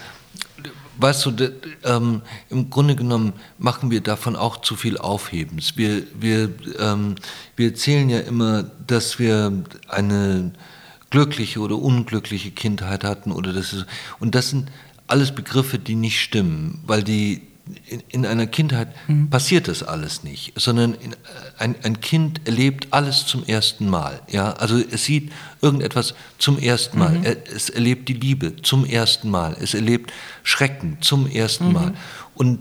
weißt 1.00 1.26
du, 1.26 1.52
ähm, 1.86 2.22
im 2.50 2.70
Grunde 2.70 2.96
genommen 2.96 3.34
machen 3.58 3.90
wir 3.92 4.02
davon 4.02 4.36
auch 4.36 4.62
zu 4.62 4.76
viel 4.76 4.98
Aufhebens. 4.98 5.78
Wir, 5.78 6.04
wir, 6.20 6.52
ähm, 6.80 7.16
wir 7.56 7.70
erzählen 7.70 8.10
ja 8.10 8.20
immer, 8.20 8.64
dass 8.86 9.18
wir 9.18 9.64
eine 9.88 10.52
glückliche 11.10 11.60
oder 11.60 11.78
unglückliche 11.78 12.52
Kindheit 12.52 13.04
hatten 13.04 13.32
oder 13.32 13.54
das 13.54 13.74
ist, 13.74 13.86
und 14.20 14.36
das 14.36 14.50
sind 14.50 14.70
alles 15.08 15.34
Begriffe, 15.34 15.80
die 15.80 15.96
nicht 15.96 16.20
stimmen, 16.20 16.82
weil 16.86 17.04
die 17.04 17.42
in, 17.88 18.04
in 18.10 18.26
einer 18.26 18.48
Kindheit 18.48 18.90
mhm. 19.08 19.30
passiert 19.30 19.68
das 19.68 19.84
alles 19.84 20.24
nicht, 20.24 20.54
sondern 20.56 20.94
in, 20.96 21.16
ein, 21.58 21.76
ein, 21.84 22.02
Kind 22.02 22.42
erlebt 22.46 22.88
alles 22.92 23.26
zum 23.26 23.46
ersten 23.46 23.90
Mal. 23.90 24.22
Ja? 24.30 24.54
Also 24.54 24.78
es 24.78 25.06
sieht 25.06 25.32
irgendetwas 25.62 26.16
zum 26.38 26.58
ersten 26.60 27.00
Mal. 27.00 27.20
Mhm. 27.20 27.26
Es 27.54 27.70
erlebt 27.70 28.10
die 28.10 28.14
Liebe 28.14 28.56
zum 28.62 28.86
ersten 28.86 29.30
Mal. 29.30 29.56
Es 29.60 29.74
erlebt 29.74 30.12
Schrecken 30.44 30.98
zum 31.02 31.28
ersten 31.28 31.68
mhm. 31.68 31.74
Mal. 31.74 31.94
Und, 32.36 32.60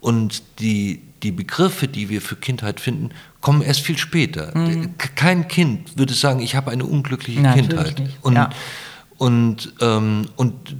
und 0.00 0.42
die, 0.60 1.02
die 1.22 1.32
Begriffe, 1.32 1.88
die 1.88 2.08
wir 2.08 2.20
für 2.20 2.36
Kindheit 2.36 2.80
finden, 2.80 3.10
kommen 3.40 3.62
erst 3.62 3.80
viel 3.80 3.98
später. 3.98 4.56
Mhm. 4.56 4.94
Kein 5.14 5.48
Kind 5.48 5.98
würde 5.98 6.14
sagen, 6.14 6.40
ich 6.40 6.54
habe 6.54 6.70
eine 6.70 6.84
unglückliche 6.84 7.40
Nein, 7.40 7.54
Kindheit. 7.68 8.02
Und, 8.22 8.34
ja. 8.34 8.50
und, 9.18 9.72
ähm, 9.80 10.28
und 10.36 10.76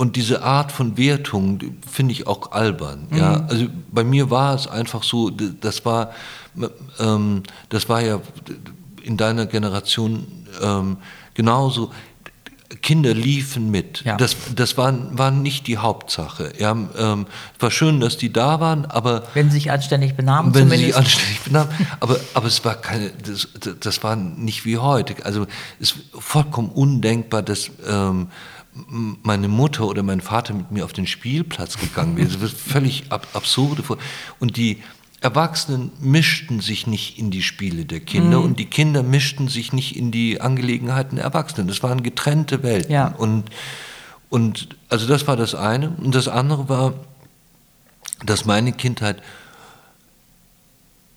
und 0.00 0.16
diese 0.16 0.42
Art 0.42 0.72
von 0.72 0.96
Wertung 0.96 1.60
finde 1.86 2.12
ich 2.12 2.26
auch 2.26 2.52
albern. 2.52 3.06
Mhm. 3.10 3.18
Ja? 3.18 3.44
Also 3.50 3.66
bei 3.92 4.02
mir 4.02 4.30
war 4.30 4.54
es 4.54 4.66
einfach 4.66 5.02
so, 5.02 5.28
das 5.28 5.84
war, 5.84 6.12
ähm, 6.98 7.42
das 7.68 7.90
war 7.90 8.00
ja 8.00 8.18
in 9.02 9.18
deiner 9.18 9.44
Generation 9.44 10.26
ähm, 10.62 10.96
genauso. 11.34 11.90
Kinder 12.80 13.12
liefen 13.12 13.70
mit. 13.70 14.02
Ja. 14.06 14.16
Das, 14.16 14.36
das 14.54 14.78
war, 14.78 14.94
war 15.18 15.30
nicht 15.30 15.66
die 15.66 15.76
Hauptsache. 15.76 16.54
Ja, 16.58 16.70
ähm, 16.70 17.26
war 17.58 17.70
schön, 17.70 18.00
dass 18.00 18.16
die 18.16 18.32
da 18.32 18.58
waren, 18.58 18.86
aber. 18.86 19.24
Wenn 19.34 19.50
sie 19.50 19.56
sich 19.56 19.70
anständig 19.70 20.14
benahmen, 20.14 20.54
wenn 20.54 20.70
zumindest. 20.70 20.80
sie 20.80 20.86
sich 20.86 20.96
anständig 20.96 21.40
benahmen. 21.40 21.70
aber, 22.00 22.18
aber 22.32 22.46
es 22.46 22.64
war 22.64 22.76
keine, 22.76 23.10
das, 23.10 23.48
das 23.78 24.02
war 24.02 24.16
nicht 24.16 24.64
wie 24.64 24.78
heute. 24.78 25.14
Also 25.26 25.46
es 25.78 25.90
ist 25.90 25.96
vollkommen 26.18 26.70
undenkbar, 26.70 27.42
dass 27.42 27.70
ähm, 27.86 28.28
meine 28.72 29.48
Mutter 29.48 29.86
oder 29.86 30.02
mein 30.02 30.20
Vater 30.20 30.54
mit 30.54 30.70
mir 30.70 30.84
auf 30.84 30.92
den 30.92 31.06
Spielplatz 31.06 31.78
gegangen 31.78 32.16
wäre. 32.16 32.28
Das 32.28 32.40
wird 32.40 32.52
völlig 32.52 33.10
ab 33.10 33.26
absurde. 33.32 33.82
Und 34.38 34.56
die 34.56 34.82
Erwachsenen 35.20 35.92
mischten 36.00 36.60
sich 36.60 36.86
nicht 36.86 37.18
in 37.18 37.30
die 37.30 37.42
Spiele 37.42 37.84
der 37.84 38.00
Kinder 38.00 38.38
mhm. 38.38 38.44
und 38.44 38.58
die 38.58 38.66
Kinder 38.66 39.02
mischten 39.02 39.48
sich 39.48 39.72
nicht 39.72 39.96
in 39.96 40.10
die 40.10 40.40
Angelegenheiten 40.40 41.16
der 41.16 41.24
Erwachsenen. 41.24 41.68
Das 41.68 41.82
waren 41.82 42.02
getrennte 42.02 42.62
Welten. 42.62 42.92
Ja. 42.92 43.08
Und, 43.08 43.44
und 44.30 44.76
also 44.88 45.06
das 45.06 45.26
war 45.26 45.36
das 45.36 45.54
eine. 45.54 45.90
Und 45.90 46.14
das 46.14 46.28
andere 46.28 46.68
war, 46.68 46.94
dass 48.24 48.46
meine 48.46 48.72
Kindheit 48.72 49.22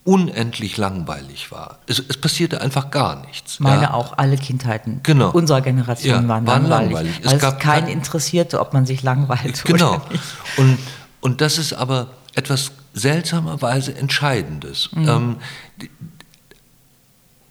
unendlich 0.06 0.78
langweilig 0.78 1.52
war. 1.52 1.80
Es, 1.88 2.00
es, 2.00 2.18
passierte 2.18 2.60
einfach 2.60 2.92
gar 2.92 3.26
nichts. 3.26 3.60
Meine 3.60 3.84
ja. 3.84 3.94
auch, 3.94 4.18
alle 4.18 4.38
Kindheiten 4.38 5.00
genau. 5.04 5.32
unserer 5.32 5.62
Generation 5.62 6.24
ja, 6.24 6.28
waren, 6.28 6.46
waren 6.46 6.68
langweilig. 6.68 6.94
langweilig. 6.94 7.36
Es, 7.36 7.40
gab 7.40 7.60
keinen 7.60 7.88
interessierte, 7.88 8.60
ob 8.60 8.74
man 8.74 8.86
sich 8.86 9.02
langweilt 9.04 9.64
genau. 9.64 9.96
oder 9.96 10.10
nicht. 10.12 10.24
Und, 10.58 10.78
und 11.22 11.42
das 11.42 11.58
ist 11.58 11.74
aber 11.74 12.08
etwas 12.36 12.72
seltsamerweise 12.94 13.96
Entscheidendes. 13.96 14.90
Mhm. 14.94 15.10
Ähm, 15.10 15.38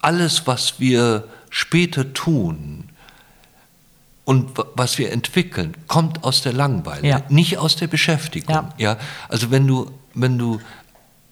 alles, 0.00 0.46
was 0.46 0.78
wir 0.78 1.24
später 1.48 2.12
tun 2.12 2.90
und 4.24 4.50
was 4.74 4.98
wir 4.98 5.10
entwickeln, 5.10 5.74
kommt 5.88 6.22
aus 6.22 6.42
der 6.42 6.52
Langeweile, 6.52 7.06
ja. 7.06 7.22
nicht 7.28 7.58
aus 7.58 7.76
der 7.76 7.86
Beschäftigung. 7.86 8.54
Ja. 8.54 8.68
ja. 8.76 8.96
Also 9.28 9.50
wenn 9.50 9.66
du, 9.66 9.90
wenn 10.14 10.38
du 10.38 10.60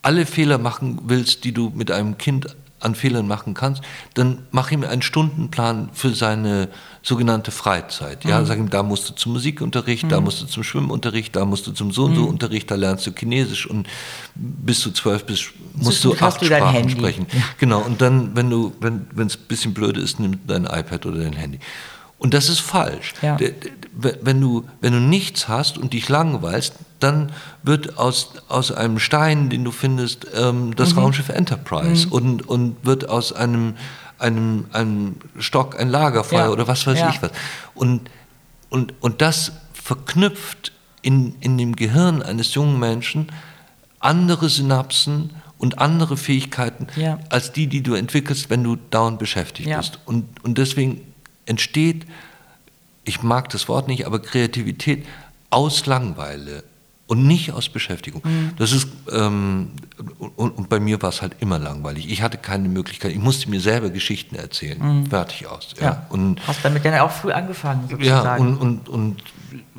alle 0.03 0.27
Fehler 0.27 0.59
machen 0.59 1.01
willst, 1.05 1.45
die 1.45 1.53
du 1.53 1.71
mit 1.75 1.91
einem 1.91 2.19
Kind 2.19 2.57
an 2.81 2.95
Fehlern 2.95 3.29
machen 3.29 3.55
kannst, 3.55 3.83
dann 4.15 4.47
mach 4.51 4.71
ihm 4.71 4.85
einen 4.85 5.03
Stundenplan 5.03 5.91
für 5.93 6.15
seine 6.15 6.69
sogenannte 7.03 7.51
Freizeit. 7.51 8.25
Ja, 8.25 8.41
mhm. 8.41 8.47
sag 8.47 8.59
ihm, 8.59 8.71
da 8.71 8.83
musst 8.83 9.09
du 9.09 9.15
zum 9.15 9.33
Musikunterricht, 9.33 10.05
mhm. 10.05 10.09
da 10.09 10.21
musst 10.21 10.43
du 10.43 10.47
zum 10.47 10.65
Schwimmunterricht, 10.65 11.37
da 11.37 11.45
musst 11.45 11.67
du 11.67 11.73
zum 11.73 11.93
so 11.93 12.05
und 12.05 12.15
so 12.15 12.23
mhm. 12.23 12.29
Unterricht, 12.29 12.71
da 12.71 12.75
lernst 12.75 13.07
du 13.07 13.13
Chinesisch 13.13 13.67
und 13.67 13.87
bis 14.35 14.83
du 14.83 14.91
zwölf 14.91 15.25
bist, 15.25 15.53
musst 15.75 16.03
du 16.05 16.15
acht 16.15 16.45
Sprachen 16.45 16.89
sprechen. 16.89 17.27
Ja. 17.33 17.43
Genau. 17.59 17.81
Und 17.81 18.01
dann, 18.01 18.35
wenn 18.35 18.49
du, 18.49 18.73
wenn 18.81 19.27
es 19.27 19.37
ein 19.37 19.47
bisschen 19.47 19.75
blöde 19.75 20.01
ist, 20.01 20.19
nimm 20.19 20.39
dein 20.47 20.65
iPad 20.65 21.07
oder 21.07 21.21
dein 21.21 21.35
Handy. 21.35 21.59
Und 22.21 22.35
das 22.35 22.51
ist 22.51 22.61
falsch. 22.61 23.15
Ja. 23.23 23.39
Wenn, 23.93 24.43
du, 24.43 24.65
wenn 24.83 24.93
du 24.93 25.01
nichts 25.01 25.49
hast 25.49 25.79
und 25.79 25.95
dich 25.95 26.07
langweilst, 26.11 26.75
dann 27.01 27.33
wird 27.63 27.97
aus, 27.99 28.35
aus 28.47 28.71
einem 28.73 28.99
Stein, 28.99 29.49
den 29.49 29.65
du 29.65 29.71
findest, 29.71 30.27
ähm, 30.35 30.77
das 30.77 30.93
mhm. 30.93 30.99
Raumschiff 30.99 31.31
Enterprise 31.31 32.07
mhm. 32.07 32.13
und, 32.13 32.49
und 32.49 32.77
wird 32.85 33.09
aus 33.09 33.33
einem, 33.33 33.75
einem, 34.19 34.67
einem 34.73 35.17
Stock 35.39 35.81
ein 35.81 35.89
Lagerfeuer 35.89 36.45
ja. 36.45 36.51
oder 36.51 36.69
was 36.69 36.87
weiß 36.87 36.99
ja. 36.99 37.09
ich 37.09 37.23
was. 37.23 37.31
Und, 37.75 38.11
und, 38.69 38.93
und 39.01 39.23
das 39.23 39.53
verknüpft 39.73 40.73
in, 41.01 41.37
in 41.41 41.57
dem 41.57 41.75
Gehirn 41.75 42.23
eines 42.23 42.53
jungen 42.53 42.79
Menschen 42.79 43.29
andere 43.99 44.51
Synapsen 44.51 45.31
und 45.57 45.79
andere 45.79 46.19
Fähigkeiten 46.19 46.87
als 47.31 47.53
die, 47.53 47.67
die 47.67 47.83
du 47.83 47.95
entwickelst, 47.95 48.51
wenn 48.51 48.63
du 48.63 48.77
dauernd 48.77 49.19
beschäftigt 49.19 49.75
bist. 49.75 50.01
Und, 50.05 50.45
und 50.45 50.59
deswegen 50.59 51.01
entsteht, 51.51 52.07
ich 53.05 53.23
mag 53.23 53.51
das 53.51 53.69
Wort 53.69 53.89
nicht, 53.89 54.07
aber 54.07 54.21
Kreativität 54.21 55.07
aus 55.51 55.85
Langweile 55.87 56.63
und 57.11 57.27
nicht 57.27 57.53
aus 57.53 57.69
Beschäftigung. 57.69 58.23
Mhm. 58.25 58.53
Das 58.57 58.71
ist 58.71 58.87
ähm, 59.11 59.71
und, 60.37 60.57
und, 60.57 60.69
bei 60.69 60.79
mir 60.79 61.03
war 61.03 61.09
es 61.09 61.23
halt 61.23 61.35
immer 61.41 61.59
langweilig. 61.59 62.09
Ich 62.09 62.23
hatte 62.23 62.39
keine 62.39 62.69
Möglichkeit. 62.69 63.11
Ich 63.11 63.19
musste 63.19 63.51
mir 63.51 63.61
selber 63.61 63.91
Geschichten 63.91 64.37
erzählen. 64.37 64.79
Mhm. 64.81 65.07
Fertig 65.07 65.49
aus. 65.49 65.75
Ja. 65.81 65.85
ja. 65.85 66.07
Und 66.11 66.47
hast 66.47 66.65
damit 66.65 66.85
dann 66.85 66.95
auch 67.01 67.11
früh 67.11 67.33
angefangen 67.33 67.89
sozusagen. 67.91 68.07
Ja 68.07 68.37
und 68.37 68.59
und 68.59 68.89
und, 68.89 69.25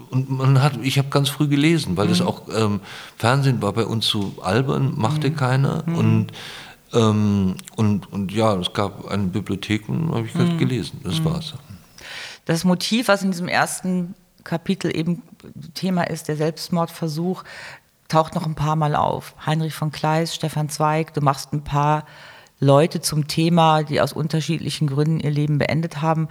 und 0.10 0.30
man 0.30 0.62
hat, 0.62 0.74
ich 0.82 0.98
habe 0.98 1.08
ganz 1.08 1.30
früh 1.30 1.48
gelesen, 1.48 1.96
weil 1.96 2.08
mhm. 2.08 2.10
das 2.10 2.22
auch 2.22 2.42
ähm, 2.54 2.82
Fernsehen 3.18 3.62
war 3.62 3.72
bei 3.72 3.86
uns 3.86 4.08
so 4.08 4.36
albern, 4.44 4.94
machte 4.98 5.30
mhm. 5.30 5.36
keiner 5.38 5.84
mhm. 5.86 5.96
und 5.96 6.28
ähm, 6.94 7.56
und, 7.76 8.12
und 8.12 8.32
ja, 8.32 8.56
es 8.56 8.74
gab 8.74 9.08
eine 9.08 9.24
Bibliothek 9.24 9.88
und 9.90 10.14
habe 10.14 10.26
ich 10.26 10.36
halt 10.36 10.54
mhm. 10.54 10.58
gelesen. 10.58 11.02
Das 11.04 11.20
mhm. 11.20 11.26
war's. 11.26 11.54
Das 12.46 12.64
Motiv, 12.64 13.08
was 13.08 13.24
in 13.24 13.32
diesem 13.32 13.48
ersten 13.48 14.16
Kapitel 14.44 14.96
eben 14.96 15.22
Thema 15.74 16.04
ist, 16.04 16.28
der 16.28 16.36
Selbstmordversuch, 16.36 17.44
taucht 18.08 18.36
noch 18.36 18.46
ein 18.46 18.56
paar 18.56 18.76
Mal 18.76 18.96
auf. 18.96 19.36
Heinrich 19.46 19.74
von 19.74 19.92
Kleist, 19.92 20.36
Stefan 20.36 20.70
Zweig, 20.70 21.14
du 21.14 21.22
machst 21.22 21.54
ein 21.54 21.64
paar 21.64 22.06
Leute 22.60 23.02
zum 23.02 23.28
Thema, 23.28 23.84
die 23.84 24.02
aus 24.02 24.14
unterschiedlichen 24.14 24.88
Gründen 24.88 25.20
ihr 25.20 25.32
Leben 25.32 25.58
beendet 25.58 26.02
haben. 26.02 26.28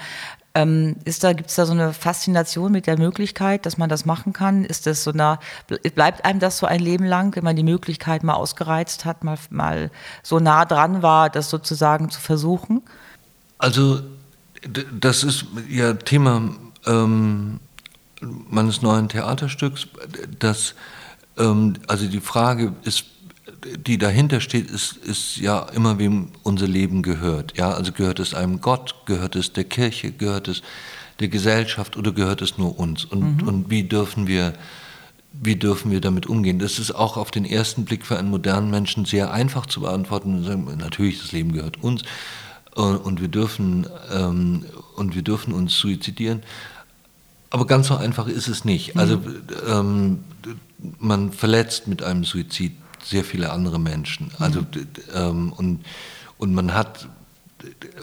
Ähm, 0.53 0.97
ist 1.05 1.23
da, 1.23 1.33
gibt 1.33 1.51
es 1.51 1.57
da 1.57 1.65
so 1.65 1.73
eine 1.73 1.93
Faszination 1.93 2.73
mit 2.73 2.89
der 2.89 2.99
Möglichkeit, 2.99 3.67
dass 3.67 3.79
man 3.79 3.89
das 3.89 4.05
machen 4.05 4.33
kann? 4.33 4.65
Ist 4.65 4.87
das 4.87 5.05
so 5.05 5.13
eine, 5.13 5.39
bleibt 5.95 6.25
einem 6.25 6.41
das 6.41 6.59
so 6.59 6.67
ein 6.67 6.81
Leben 6.81 7.05
lang, 7.05 7.37
wenn 7.37 7.45
man 7.45 7.55
die 7.55 7.63
Möglichkeit 7.63 8.25
mal 8.25 8.35
ausgereizt 8.35 9.05
hat, 9.05 9.23
mal, 9.23 9.39
mal 9.51 9.93
so 10.25 10.41
nah 10.41 10.65
dran 10.65 11.03
war, 11.03 11.31
das 11.31 11.51
sozusagen 11.51 12.11
zu 12.11 12.21
versuchen? 12.21 12.83
Also, 13.59 14.01
das 14.99 15.23
ist 15.23 15.47
ja 15.69 15.95
Thema 15.95 16.51
ähm, 16.87 17.61
meines 18.21 18.83
neuen 18.83 19.09
Theaterstücks, 19.09 19.87
dass, 20.39 20.75
ähm, 21.39 21.75
also 21.87 22.07
die 22.07 22.21
Frage 22.21 22.73
ist, 22.83 23.05
die 23.87 23.99
dahinter 23.99 24.41
steht, 24.41 24.71
ist, 24.71 24.97
ist 24.97 25.37
ja 25.37 25.61
immer, 25.75 25.99
wem 25.99 26.29
unser 26.43 26.67
Leben 26.67 27.03
gehört. 27.03 27.57
Ja, 27.57 27.73
also 27.73 27.93
gehört 27.93 28.21
es 28.21 28.35
einem 28.35 28.61
Gott, 28.61 28.95
gehört 29.07 29.37
es 29.37 29.53
der 29.53 29.65
Kirche, 29.65 30.13
gehört 30.13 30.49
es 30.49 30.63
der 31.21 31.29
Gesellschaft 31.29 31.97
oder 31.97 32.13
gehört 32.13 32.43
es 32.43 32.59
nur 32.59 32.79
uns? 32.79 33.05
Und, 33.05 33.43
mhm. 33.43 33.49
und 33.49 33.71
wie 33.71 33.85
dürfen 33.85 34.27
wir 34.27 34.55
wie 35.33 35.57
dürfen 35.57 35.91
wir 35.91 36.01
damit 36.01 36.27
umgehen? 36.27 36.59
Das 36.59 36.79
ist 36.79 36.91
auch 36.91 37.17
auf 37.17 37.31
den 37.31 37.45
ersten 37.45 37.85
Blick 37.85 38.05
für 38.05 38.19
einen 38.19 38.31
modernen 38.31 38.71
Menschen 38.71 39.05
sehr 39.05 39.33
einfach 39.33 39.67
zu 39.67 39.83
beantworten. 39.83 40.77
Natürlich, 40.79 41.21
das 41.21 41.33
Leben 41.33 41.53
gehört 41.53 41.83
uns 41.83 42.03
und 42.75 43.21
wir 43.21 43.29
dürfen, 43.29 43.87
ähm, 44.13 44.65
und 44.97 45.15
wir 45.15 45.23
dürfen 45.23 45.53
uns 45.53 45.77
suizidieren. 45.77 46.43
Aber 47.51 47.67
ganz 47.67 47.89
so 47.89 47.97
einfach 47.97 48.29
ist 48.29 48.49
es 48.49 48.65
nicht. 48.65 48.97
Also 48.97 49.19
mhm. 49.19 49.43
ähm, 49.69 50.19
man 50.99 51.33
verletzt 51.33 51.89
mit 51.89 52.03
einem 52.03 52.25
Suizid 52.25 52.73
sehr 53.03 53.25
viele 53.25 53.51
andere 53.51 53.79
Menschen. 53.79 54.31
Also, 54.39 54.65
ähm, 55.15 55.53
und, 55.53 55.85
und 56.39 56.55
man 56.55 56.75
hat, 56.75 57.09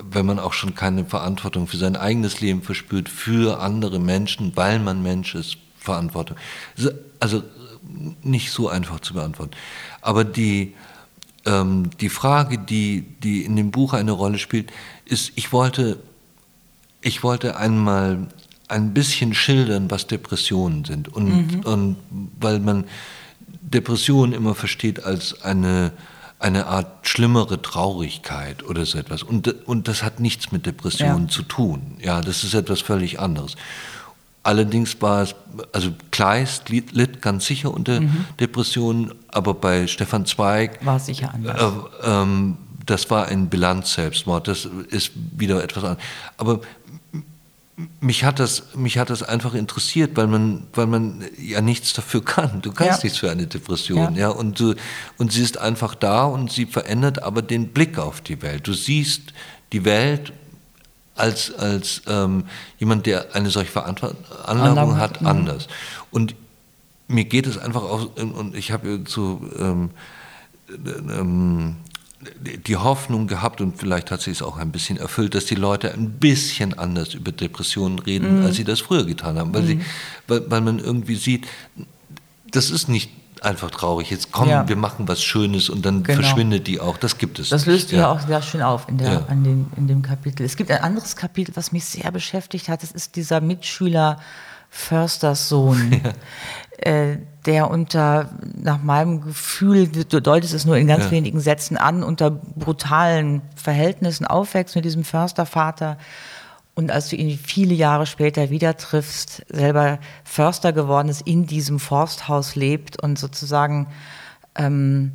wenn 0.03 0.25
man 0.25 0.39
auch 0.39 0.53
schon 0.53 0.75
keine 0.75 1.05
Verantwortung 1.05 1.67
für 1.67 1.77
sein 1.77 1.95
eigenes 1.95 2.41
Leben 2.41 2.61
verspürt, 2.61 3.09
für 3.09 3.59
andere 3.59 3.99
Menschen, 3.99 4.53
weil 4.55 4.79
man 4.79 5.03
Mensch 5.03 5.35
ist, 5.35 5.57
Verantwortung. 5.79 6.37
Also 7.19 7.43
nicht 8.23 8.51
so 8.51 8.69
einfach 8.69 8.99
zu 8.99 9.13
beantworten. 9.13 9.51
Aber 10.01 10.23
die, 10.23 10.73
ähm, 11.45 11.89
die 12.01 12.09
Frage, 12.09 12.57
die, 12.57 13.01
die 13.23 13.43
in 13.43 13.55
dem 13.55 13.71
Buch 13.71 13.93
eine 13.93 14.11
Rolle 14.11 14.37
spielt, 14.37 14.71
ist, 15.05 15.31
ich 15.35 15.53
wollte, 15.53 15.97
ich 17.01 17.23
wollte 17.23 17.57
einmal 17.57 18.27
ein 18.67 18.93
bisschen 18.93 19.33
schildern, 19.33 19.89
was 19.89 20.07
Depressionen 20.07 20.83
sind. 20.83 21.07
Und, 21.07 21.51
mhm. 21.53 21.59
und 21.61 21.97
weil 22.39 22.59
man 22.59 22.83
Depression 23.67 24.33
immer 24.33 24.55
versteht 24.55 25.03
als 25.03 25.41
eine, 25.43 25.91
eine 26.39 26.67
Art 26.67 27.07
schlimmere 27.07 27.61
Traurigkeit 27.61 28.63
oder 28.63 28.85
so 28.85 28.97
etwas. 28.97 29.23
Und, 29.23 29.67
und 29.67 29.87
das 29.87 30.03
hat 30.03 30.19
nichts 30.19 30.51
mit 30.51 30.65
Depressionen 30.65 31.23
ja. 31.23 31.29
zu 31.29 31.43
tun. 31.43 31.97
Ja, 32.01 32.21
das 32.21 32.43
ist 32.43 32.53
etwas 32.53 32.81
völlig 32.81 33.19
anderes. 33.19 33.55
Allerdings 34.43 35.01
war 35.01 35.23
es, 35.23 35.35
also 35.73 35.91
Kleist 36.11 36.69
litt, 36.69 36.93
litt 36.93 37.21
ganz 37.21 37.45
sicher 37.45 37.73
unter 37.73 37.99
mhm. 37.99 38.25
Depressionen, 38.39 39.13
aber 39.27 39.53
bei 39.53 39.87
Stefan 39.87 40.25
Zweig 40.25 40.85
war 40.85 40.95
es 40.95 41.07
sicher 41.07 41.33
anders. 41.33 41.61
Äh, 41.61 42.09
ähm, 42.09 42.57
das 42.85 43.09
war 43.09 43.27
ein 43.27 43.49
Bilanz-Selbstmord, 43.49 44.47
das 44.47 44.65
ist 44.89 45.11
wieder 45.35 45.61
etwas 45.61 45.83
anderes. 45.83 46.03
Aber 46.37 46.61
mich 47.99 48.23
hat 48.23 48.39
das, 48.39 48.75
mich 48.75 48.97
hat 48.97 49.11
das 49.11 49.21
einfach 49.21 49.53
interessiert, 49.53 50.17
weil 50.17 50.25
man, 50.25 50.63
weil 50.73 50.87
man 50.87 51.23
ja 51.37 51.61
nichts 51.61 51.93
dafür 51.93 52.25
kann. 52.25 52.61
Du 52.61 52.71
kannst 52.71 53.03
ja. 53.03 53.05
nichts 53.05 53.19
für 53.19 53.29
eine 53.29 53.45
Depression, 53.45 54.15
ja. 54.15 54.21
ja. 54.21 54.29
Und 54.29 54.59
du, 54.59 54.73
und 55.17 55.31
sie 55.31 55.43
ist 55.43 55.59
einfach 55.59 55.93
da 55.93 56.25
und 56.25 56.51
sie 56.51 56.65
verändert 56.65 57.21
aber 57.21 57.43
den 57.43 57.69
Blick 57.69 57.99
auf 57.99 58.21
die 58.21 58.41
Welt. 58.41 58.67
Du 58.67 58.73
siehst 58.73 59.33
die 59.73 59.85
Welt 59.85 60.33
als, 61.13 61.53
als 61.53 62.01
ähm, 62.07 62.45
jemand, 62.79 63.05
der 63.05 63.35
eine 63.35 63.51
solche 63.51 63.71
Veranlagung 63.71 64.97
hat, 64.97 65.21
mhm. 65.21 65.27
anders. 65.27 65.67
Und 66.09 66.35
mir 67.07 67.25
geht 67.25 67.45
es 67.45 67.59
einfach 67.59 67.83
auch, 67.83 68.15
und 68.15 68.55
ich 68.55 68.71
habe 68.71 69.03
so 69.07 69.41
ähm, 69.57 69.91
ähm, 70.69 71.75
die 72.19 72.75
Hoffnung 72.75 73.27
gehabt 73.27 73.61
und 73.61 73.77
vielleicht 73.77 74.09
hat 74.09 74.21
sie 74.21 74.31
es 74.31 74.41
auch 74.41 74.57
ein 74.57 74.71
bisschen 74.71 74.97
erfüllt, 74.97 75.35
dass 75.35 75.45
die 75.45 75.55
Leute 75.55 75.93
ein 75.93 76.11
bisschen 76.13 76.77
anders 76.77 77.13
über 77.13 77.31
Depressionen 77.31 77.99
reden, 77.99 78.39
mhm. 78.39 78.45
als 78.45 78.55
sie 78.55 78.63
das 78.63 78.79
früher 78.79 79.05
getan 79.05 79.37
haben, 79.37 79.53
weil, 79.53 79.61
mhm. 79.61 79.67
sie, 79.67 79.81
weil, 80.27 80.49
weil, 80.49 80.61
man 80.61 80.79
irgendwie 80.79 81.15
sieht, 81.15 81.47
das 82.51 82.71
ist 82.71 82.89
nicht 82.89 83.11
einfach 83.41 83.69
traurig. 83.69 84.09
Jetzt 84.09 84.31
kommen, 84.31 84.49
ja. 84.49 84.67
wir 84.67 84.75
machen 84.75 85.07
was 85.07 85.23
Schönes 85.23 85.69
und 85.69 85.85
dann 85.85 86.01
genau. 86.01 86.21
verschwindet 86.21 86.65
die 86.65 86.79
auch. 86.79 86.97
Das 86.97 87.19
gibt 87.19 87.37
es. 87.37 87.49
Das 87.49 87.67
löst 87.67 87.91
ja. 87.91 87.99
ja 87.99 88.11
auch 88.11 88.19
sehr 88.19 88.41
schön 88.41 88.63
auf 88.63 88.89
in, 88.89 88.97
der, 88.97 89.11
ja. 89.11 89.25
an 89.27 89.43
den, 89.43 89.71
in 89.77 89.87
dem 89.87 90.01
Kapitel. 90.01 90.43
Es 90.43 90.55
gibt 90.55 90.71
ein 90.71 90.81
anderes 90.81 91.15
Kapitel, 91.15 91.55
was 91.55 91.71
mich 91.71 91.85
sehr 91.85 92.11
beschäftigt 92.11 92.67
hat. 92.67 92.81
Das 92.81 92.91
ist 92.91 93.15
dieser 93.15 93.41
Mitschüler 93.41 94.19
Försters 94.69 95.49
Sohn. 95.49 96.01
Äh, 96.79 97.17
der 97.47 97.71
unter, 97.71 98.29
nach 98.55 98.83
meinem 98.83 99.21
Gefühl, 99.21 99.87
du 99.87 100.21
deutest 100.21 100.53
es 100.53 100.65
nur 100.65 100.77
in 100.77 100.87
ganz 100.87 101.05
ja. 101.05 101.11
wenigen 101.11 101.39
Sätzen 101.39 101.77
an, 101.77 102.03
unter 102.03 102.29
brutalen 102.29 103.41
Verhältnissen 103.55 104.27
aufwächst 104.27 104.75
mit 104.75 104.85
diesem 104.85 105.03
Förstervater 105.03 105.97
und 106.77 106.91
als 106.91 107.09
du 107.09 107.15
ihn 107.15 107.39
viele 107.39 107.73
Jahre 107.73 108.05
später 108.05 108.51
wieder 108.51 108.77
triffst, 108.77 109.43
selber 109.49 109.97
Förster 110.23 110.73
geworden 110.73 111.09
ist, 111.09 111.25
in 111.25 111.47
diesem 111.47 111.79
Forsthaus 111.79 112.53
lebt 112.55 113.01
und 113.01 113.17
sozusagen 113.17 113.87
ähm, 114.53 115.13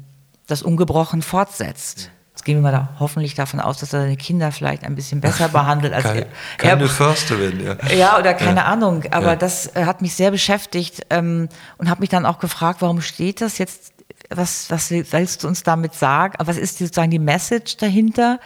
das 0.48 0.62
ungebrochen 0.62 1.22
fortsetzt. 1.22 2.10
Jetzt 2.42 2.46
gehen 2.46 2.56
wir 2.56 2.62
mal 2.62 2.72
da 2.72 2.88
hoffentlich 2.98 3.34
davon 3.34 3.60
aus, 3.60 3.78
dass 3.78 3.92
er 3.92 4.02
seine 4.02 4.16
Kinder 4.16 4.50
vielleicht 4.52 4.84
ein 4.84 4.94
bisschen 4.94 5.20
besser 5.20 5.48
behandelt 5.52 5.92
als 5.92 6.04
keine, 6.04 6.20
er. 6.22 6.26
Keine 6.58 6.88
Försterin, 6.88 7.64
ja. 7.64 7.76
Ja, 7.94 8.18
oder 8.18 8.34
keine 8.34 8.60
ja. 8.60 8.66
Ahnung. 8.66 9.04
Aber 9.10 9.28
ja. 9.28 9.36
das 9.36 9.74
äh, 9.76 9.84
hat 9.84 10.02
mich 10.02 10.14
sehr 10.14 10.30
beschäftigt 10.30 11.06
ähm, 11.10 11.48
und 11.78 11.88
habe 11.88 12.00
mich 12.00 12.10
dann 12.10 12.26
auch 12.26 12.38
gefragt, 12.38 12.82
warum 12.82 13.00
steht 13.00 13.40
das 13.40 13.58
jetzt? 13.58 13.92
Was, 14.28 14.70
was 14.70 14.90
willst 14.90 15.44
du 15.44 15.48
uns 15.48 15.62
damit 15.62 15.94
sagen? 15.94 16.34
Was 16.38 16.56
ist 16.56 16.78
sozusagen 16.78 17.10
die 17.10 17.18
Message 17.18 17.76
dahinter? 17.76 18.38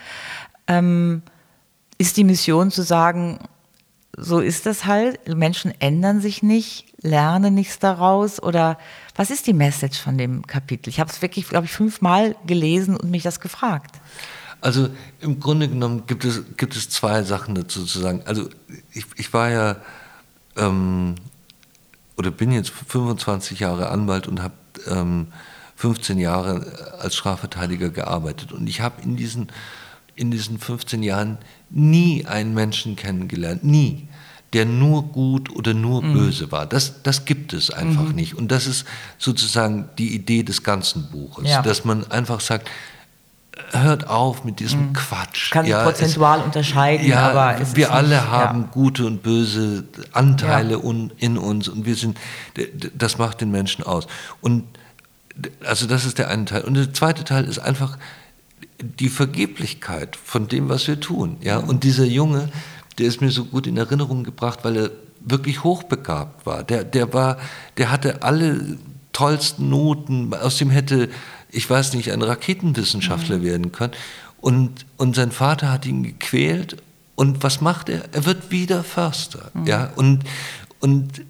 ähm, 0.67 1.23
ist 1.99 2.17
die 2.17 2.25
Mission 2.25 2.71
zu 2.71 2.83
sagen, 2.83 3.39
so 4.17 4.41
ist 4.41 4.67
das 4.67 4.87
halt, 4.87 5.35
Menschen 5.35 5.73
ändern 5.81 6.21
sich 6.21 6.43
nicht, 6.43 6.87
lernen 7.07 7.55
nichts 7.55 7.79
daraus 7.79 8.43
oder 8.43 8.79
was 9.15 9.31
ist 9.31 9.47
die 9.47 9.53
Message 9.53 9.99
von 9.99 10.19
dem 10.19 10.47
Kapitel? 10.47 10.91
Ich 10.91 11.01
habe 11.01 11.11
es 11.11 11.23
wirklich, 11.23 11.49
glaube 11.49 11.67
ich, 11.67 11.73
fünfmal 11.73 12.37
gelesen 12.47 12.97
und 12.97 13.11
mich 13.11 13.23
das 13.23 13.41
gefragt. 13.41 13.97
Also 14.61 14.89
im 15.21 15.41
Grunde 15.41 15.69
genommen 15.69 16.05
gibt 16.07 16.25
es, 16.25 16.43
gibt 16.57 16.77
es 16.77 16.91
zwei 16.91 17.23
Sachen 17.23 17.55
dazu 17.55 17.85
zu 17.85 18.01
sagen. 18.01 18.23
Also 18.25 18.49
ich, 18.93 19.07
ich 19.17 19.33
war 19.33 19.51
ja 19.51 19.77
ähm, 20.57 21.15
oder 22.17 22.31
bin 22.31 22.53
jetzt 22.53 22.71
25 22.71 23.61
Jahre 23.61 23.91
Anwalt 23.91 24.27
und 24.27 24.43
habe 24.43 24.55
ähm, 24.89 25.29
15 25.77 26.19
Jahre 26.19 26.97
als 26.99 27.17
Strafverteidiger 27.17 27.91
gearbeitet. 27.91 28.53
Und 28.53 28.67
ich 28.67 28.81
habe 28.81 29.03
in 29.03 29.17
diesen, 29.17 29.49
in 30.15 30.31
diesen 30.31 30.59
15 30.59 31.03
Jahren 31.03 31.39
nie 31.69 32.25
einen 32.27 32.55
Menschen 32.55 32.97
kennengelernt, 32.97 33.63
nie, 33.63 34.09
der 34.53 34.65
nur 34.65 35.03
gut 35.05 35.55
oder 35.55 35.75
nur 35.75 36.03
mhm. 36.03 36.13
böse 36.15 36.53
war. 36.53 36.67
Das, 36.67 37.03
das 37.03 37.25
gibt 37.25 37.53
es 37.53 37.71
einfach 37.71 38.09
mhm. 38.09 38.15
nicht. 38.15 38.35
Und 38.35 38.51
das 38.51 38.67
ist 38.67 38.85
sozusagen 39.19 39.89
die 39.99 40.15
Idee 40.15 40.43
des 40.43 40.63
ganzen 40.63 41.11
Buches, 41.11 41.49
ja. 41.49 41.63
dass 41.63 41.85
man 41.85 42.11
einfach 42.11 42.41
sagt, 42.41 42.71
hört 43.73 44.09
auf 44.09 44.45
mit 44.45 44.61
diesem 44.61 44.89
mhm. 44.89 44.93
Quatsch. 44.93 45.51
Kann 45.51 45.67
ja, 45.67 45.83
prozentual 45.83 46.41
es, 46.41 46.45
unterscheiden, 46.45 47.07
ja, 47.07 47.31
aber 47.31 47.59
wir 47.75 47.93
alle 47.93 48.17
nicht, 48.17 48.27
haben 48.27 48.63
ja. 48.63 48.69
gute 48.71 49.07
und 49.07 49.23
böse 49.23 49.85
Anteile 50.13 50.73
ja. 50.73 50.79
un, 50.79 51.13
in 51.17 51.39
uns 51.39 51.69
und 51.69 51.87
wir 51.87 51.97
sind, 51.97 52.19
das 52.95 53.19
macht 53.19 53.41
den 53.41 53.51
Menschen 53.51 53.85
aus. 53.85 54.07
Und 54.41 54.65
also 55.65 55.87
das 55.87 56.05
ist 56.05 56.19
der 56.19 56.29
eine 56.29 56.45
Teil. 56.45 56.63
Und 56.63 56.75
der 56.75 56.93
zweite 56.93 57.25
Teil 57.25 57.45
ist 57.45 57.59
einfach 57.59 57.99
die 58.81 59.09
Vergeblichkeit 59.09 60.17
von 60.17 60.49
dem, 60.49 60.69
was 60.69 60.87
wir 60.87 61.01
tun. 61.01 61.39
Ja? 61.41 61.59
Und 61.59 61.85
dieser 61.85 62.05
Junge, 62.05 62.49
der 62.99 63.07
ist 63.07 63.21
mir 63.21 63.31
so 63.31 63.45
gut 63.45 63.67
in 63.67 63.77
Erinnerung 63.77 64.25
gebracht, 64.25 64.61
weil 64.63 64.77
er 64.77 64.91
wirklich 65.21 65.65
hochbegabt 65.65 66.47
war. 66.47 66.63
Der, 66.63 66.85
der 66.85 67.13
war, 67.13 67.39
der 67.77 67.91
hatte 67.91 68.23
alle 68.23 68.79
tollsten 69.13 69.69
Noten, 69.69 70.33
aus 70.35 70.59
dem 70.59 70.71
hätte 70.71 71.09
ich 71.57 71.69
weiß 71.69 71.95
nicht, 71.95 72.13
ein 72.13 72.23
Raketenwissenschaftler 72.23 73.39
mhm. 73.39 73.43
werden 73.43 73.73
können. 73.73 73.93
Und, 74.41 74.85
und 74.97 75.17
sein 75.17 75.33
Vater 75.33 75.73
hat 75.73 75.87
ihn 75.87 76.03
gequält. 76.03 76.77
Und 77.15 77.43
was 77.43 77.63
macht 77.63 77.89
er? 77.89 78.05
Er 78.13 78.27
wird 78.27 78.51
wieder 78.51 78.85
Förster. 78.85 79.51
Mhm. 79.55 79.67
Ja? 79.67 79.91
Und, 79.97 80.25
und 80.81 81.23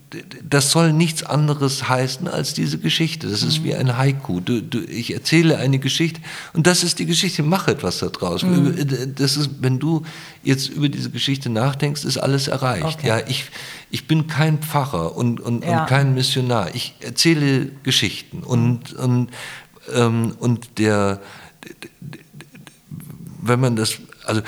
das 0.43 0.71
soll 0.73 0.93
nichts 0.93 1.23
anderes 1.23 1.89
heißen 1.89 2.27
als 2.27 2.53
diese 2.55 2.79
Geschichte. 2.79 3.29
Das 3.29 3.43
ist 3.43 3.61
mhm. 3.61 3.65
wie 3.65 3.75
ein 3.75 3.97
Haiku. 3.97 4.41
Du, 4.41 4.61
du, 4.61 4.81
ich 4.81 5.15
erzähle 5.15 5.59
eine 5.59 5.79
Geschichte 5.79 6.21
und 6.53 6.67
das 6.67 6.83
ist 6.83 6.99
die 6.99 7.07
Geschichte. 7.07 7.43
Mach 7.43 7.69
etwas 7.69 7.99
daraus. 7.99 8.43
Mhm. 8.43 9.15
Das 9.15 9.37
ist, 9.37 9.51
wenn 9.61 9.79
du 9.79 10.03
jetzt 10.43 10.69
über 10.69 10.89
diese 10.89 11.11
Geschichte 11.11 11.49
nachdenkst, 11.49 12.05
ist 12.05 12.19
alles 12.19 12.49
erreicht. 12.49 12.99
Okay. 12.99 13.09
Ja, 13.09 13.21
ich, 13.27 13.45
ich 13.91 14.07
bin 14.09 14.27
kein 14.27 14.59
Pfarrer 14.59 15.17
und, 15.17 15.41
und, 15.41 15.65
ja. 15.65 15.83
und 15.83 15.89
kein 15.89 16.15
Missionar. 16.15 16.75
Ich 16.75 16.95
erzähle 17.01 17.71
Geschichten 17.83 18.43
und, 18.43 18.93
und 18.95 19.31
ähm, 19.95 20.35
und 20.39 20.79
der, 20.79 21.21
wenn 23.43 23.61
man 23.61 23.77
das, 23.77 23.99
also, 24.25 24.43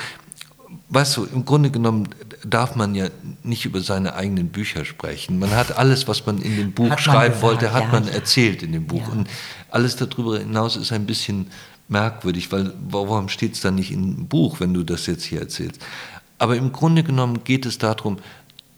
weißt 0.89 1.17
du, 1.17 1.25
im 1.25 1.45
Grunde 1.45 1.71
genommen 1.71 2.09
darf 2.43 2.75
man 2.75 2.95
ja 2.95 3.07
nicht 3.43 3.65
über 3.65 3.81
seine 3.81 4.15
eigenen 4.15 4.49
Bücher 4.49 4.85
sprechen. 4.85 5.39
Man 5.39 5.51
hat 5.51 5.77
alles, 5.77 6.07
was 6.07 6.25
man 6.25 6.41
in 6.41 6.57
dem 6.57 6.71
Buch 6.71 6.97
schreiben 6.97 7.33
gesagt, 7.33 7.41
wollte, 7.41 7.73
hat 7.73 7.83
ja. 7.83 7.89
man 7.89 8.07
erzählt 8.07 8.63
in 8.63 8.71
dem 8.71 8.87
Buch. 8.87 9.07
Ja. 9.07 9.13
Und 9.13 9.29
alles 9.69 9.95
darüber 9.95 10.39
hinaus 10.39 10.75
ist 10.75 10.91
ein 10.91 11.05
bisschen 11.05 11.47
merkwürdig, 11.87 12.51
weil 12.51 12.73
warum 12.89 13.29
steht 13.29 13.53
es 13.53 13.61
dann 13.61 13.75
nicht 13.75 13.91
im 13.91 14.27
Buch, 14.27 14.59
wenn 14.59 14.73
du 14.73 14.83
das 14.83 15.05
jetzt 15.07 15.23
hier 15.23 15.41
erzählst? 15.41 15.81
Aber 16.37 16.55
im 16.55 16.71
Grunde 16.71 17.03
genommen 17.03 17.43
geht 17.43 17.65
es 17.65 17.77
darum, 17.77 18.17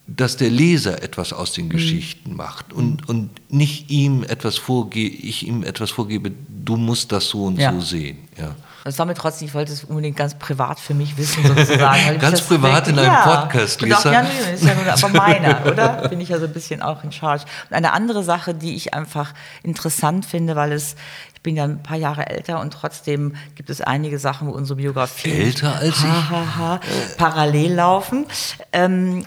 dass 0.07 0.35
der 0.35 0.49
Leser 0.49 1.03
etwas 1.03 1.31
aus 1.31 1.53
den 1.53 1.65
mhm. 1.65 1.69
Geschichten 1.69 2.35
macht 2.35 2.73
und, 2.73 3.07
und 3.07 3.29
nicht 3.49 3.89
ihm 3.89 4.23
etwas 4.23 4.57
vorgebe, 4.57 5.15
ich 5.15 5.47
ihm 5.47 5.63
etwas 5.63 5.91
vorgebe, 5.91 6.31
du 6.49 6.75
musst 6.75 7.11
das 7.11 7.29
so 7.29 7.45
und 7.45 7.59
ja. 7.59 7.71
so 7.71 7.81
sehen. 7.81 8.17
Ja. 8.37 8.55
Das 8.83 8.97
war 8.97 9.05
mir 9.05 9.13
trotzdem, 9.13 9.47
ich 9.47 9.53
wollte 9.53 9.71
es 9.71 9.83
unbedingt 9.83 10.17
ganz 10.17 10.35
privat 10.35 10.79
für 10.79 10.93
mich 10.93 11.17
wissen, 11.17 11.45
sozusagen. 11.45 12.17
ganz 12.19 12.41
privat 12.41 12.87
in 12.87 12.97
einem 12.97 13.11
ja, 13.11 13.41
Podcast, 13.41 13.81
Lisa? 13.81 14.11
Ja, 14.11 14.23
nee, 14.23 14.53
ist 14.53 14.63
ja 14.63 14.73
nur 14.73 14.91
aber 14.91 15.09
meiner, 15.09 15.65
oder? 15.71 16.07
Bin 16.09 16.19
ich 16.19 16.29
ja 16.29 16.39
so 16.39 16.45
ein 16.45 16.53
bisschen 16.53 16.81
auch 16.81 17.03
in 17.03 17.11
charge. 17.11 17.45
Und 17.69 17.75
eine 17.75 17.93
andere 17.93 18.23
Sache, 18.23 18.53
die 18.53 18.75
ich 18.75 18.93
einfach 18.93 19.33
interessant 19.63 20.25
finde, 20.25 20.55
weil 20.55 20.71
es, 20.71 20.95
ich 21.35 21.41
bin 21.41 21.55
ja 21.55 21.65
ein 21.65 21.83
paar 21.83 21.97
Jahre 21.97 22.27
älter 22.27 22.59
und 22.59 22.73
trotzdem 22.73 23.35
gibt 23.55 23.69
es 23.69 23.81
einige 23.81 24.17
Sachen, 24.19 24.47
wo 24.47 24.51
unsere 24.51 24.77
Biografie 24.77 25.31
älter 25.31 25.75
als 25.75 25.99
ich 25.99 26.03
ha, 26.03 26.29
ha, 26.29 26.57
ha, 26.57 26.79
parallel 27.17 27.73
laufen. 27.73 28.25
Ähm, 28.73 29.25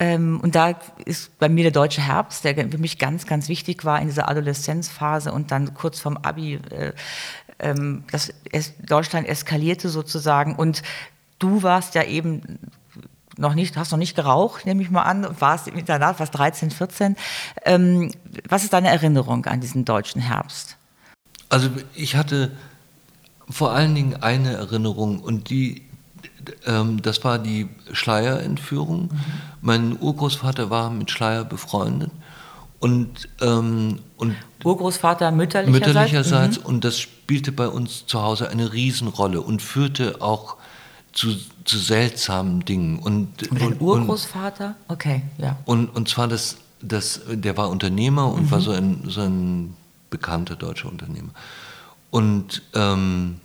ähm, 0.00 0.40
und 0.40 0.54
da 0.54 0.74
ist 1.04 1.36
bei 1.38 1.48
mir 1.48 1.64
der 1.64 1.72
deutsche 1.72 2.00
Herbst, 2.00 2.44
der 2.44 2.54
für 2.54 2.78
mich 2.78 2.98
ganz, 2.98 3.26
ganz 3.26 3.48
wichtig 3.48 3.84
war 3.84 4.00
in 4.00 4.06
dieser 4.06 4.28
Adoleszenzphase 4.28 5.32
und 5.32 5.50
dann 5.50 5.74
kurz 5.74 5.98
vorm 5.98 6.16
Abi, 6.18 6.54
äh, 6.70 6.92
ähm, 7.58 8.04
dass 8.10 8.32
es, 8.52 8.74
Deutschland 8.78 9.28
eskalierte 9.28 9.88
sozusagen. 9.88 10.56
Und 10.56 10.82
du 11.38 11.62
warst 11.62 11.94
ja 11.94 12.04
eben 12.04 12.58
noch 13.36 13.54
nicht, 13.54 13.76
hast 13.76 13.92
noch 13.92 13.98
nicht 13.98 14.16
geraucht, 14.16 14.66
nehme 14.66 14.82
ich 14.82 14.90
mal 14.90 15.02
an, 15.02 15.26
warst 15.40 15.68
im 15.68 15.76
Internat, 15.76 16.18
warst 16.18 16.36
13, 16.36 16.70
14. 16.70 17.16
Ähm, 17.64 18.12
was 18.48 18.64
ist 18.64 18.72
deine 18.72 18.88
Erinnerung 18.88 19.46
an 19.46 19.60
diesen 19.60 19.84
deutschen 19.84 20.20
Herbst? 20.20 20.76
Also 21.48 21.70
ich 21.94 22.16
hatte 22.16 22.50
vor 23.48 23.72
allen 23.72 23.94
Dingen 23.94 24.22
eine 24.22 24.54
Erinnerung 24.54 25.20
und 25.20 25.50
die 25.50 25.88
ähm, 26.66 27.02
das 27.02 27.24
war 27.24 27.38
die 27.38 27.68
Schleierentführung. 27.92 29.04
Mhm. 29.04 29.10
Mein 29.60 30.00
Urgroßvater 30.00 30.70
war 30.70 30.90
mit 30.90 31.10
Schleier 31.10 31.44
befreundet. 31.44 32.10
Und, 32.80 33.28
ähm, 33.40 33.98
und 34.16 34.36
Urgroßvater 34.64 35.30
mütterlicherseits, 35.32 35.86
mütterlicherseits 35.86 36.60
mhm. 36.60 36.66
und 36.66 36.84
das 36.84 36.98
spielte 37.00 37.50
bei 37.50 37.68
uns 37.68 38.06
zu 38.06 38.22
Hause 38.22 38.48
eine 38.50 38.72
Riesenrolle 38.72 39.40
und 39.40 39.62
führte 39.62 40.20
auch 40.20 40.56
zu, 41.12 41.34
zu 41.64 41.78
seltsamen 41.78 42.64
Dingen. 42.64 42.98
Und, 43.00 43.50
und 43.50 43.60
ein 43.60 43.80
Urgroßvater? 43.80 44.76
Okay, 44.86 45.22
ja. 45.38 45.56
Und, 45.64 45.88
und 45.88 46.08
zwar, 46.08 46.28
das, 46.28 46.58
das, 46.80 47.20
der 47.28 47.56
war 47.56 47.70
Unternehmer 47.70 48.32
und 48.32 48.44
mhm. 48.44 48.50
war 48.52 48.60
so 48.60 48.70
ein, 48.70 49.02
so 49.06 49.22
ein 49.22 49.76
bekannter 50.10 50.54
deutscher 50.54 50.88
Unternehmer. 50.88 51.30
Und 52.10 52.62
ähm, 52.74 53.40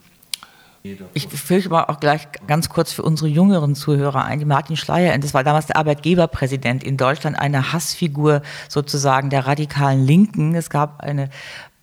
ich 1.14 1.28
führe 1.28 1.66
aber 1.68 1.90
auch 1.90 2.00
gleich 2.02 2.28
ganz 2.46 2.68
kurz 2.68 2.92
für 2.92 3.04
unsere 3.04 3.30
jüngeren 3.30 3.74
Zuhörer 3.74 4.26
ein. 4.26 4.40
Die 4.40 4.46
Martin 4.46 4.76
Schleier, 4.76 5.18
das 5.18 5.34
war 5.34 5.46
damals 5.46 5.68
der 5.68 5.78
Arbeitgeberpräsident 5.78 6.84
in 6.84 6.98
Deutschland, 6.98 7.40
eine 7.40 7.72
Hassfigur 7.72 8.42
sozusagen 8.68 9.30
der 9.30 9.48
radikalen 9.48 10.06
Linken. 10.06 10.56
Es 10.56 10.70
gab 10.70 11.00
eine 11.02 11.30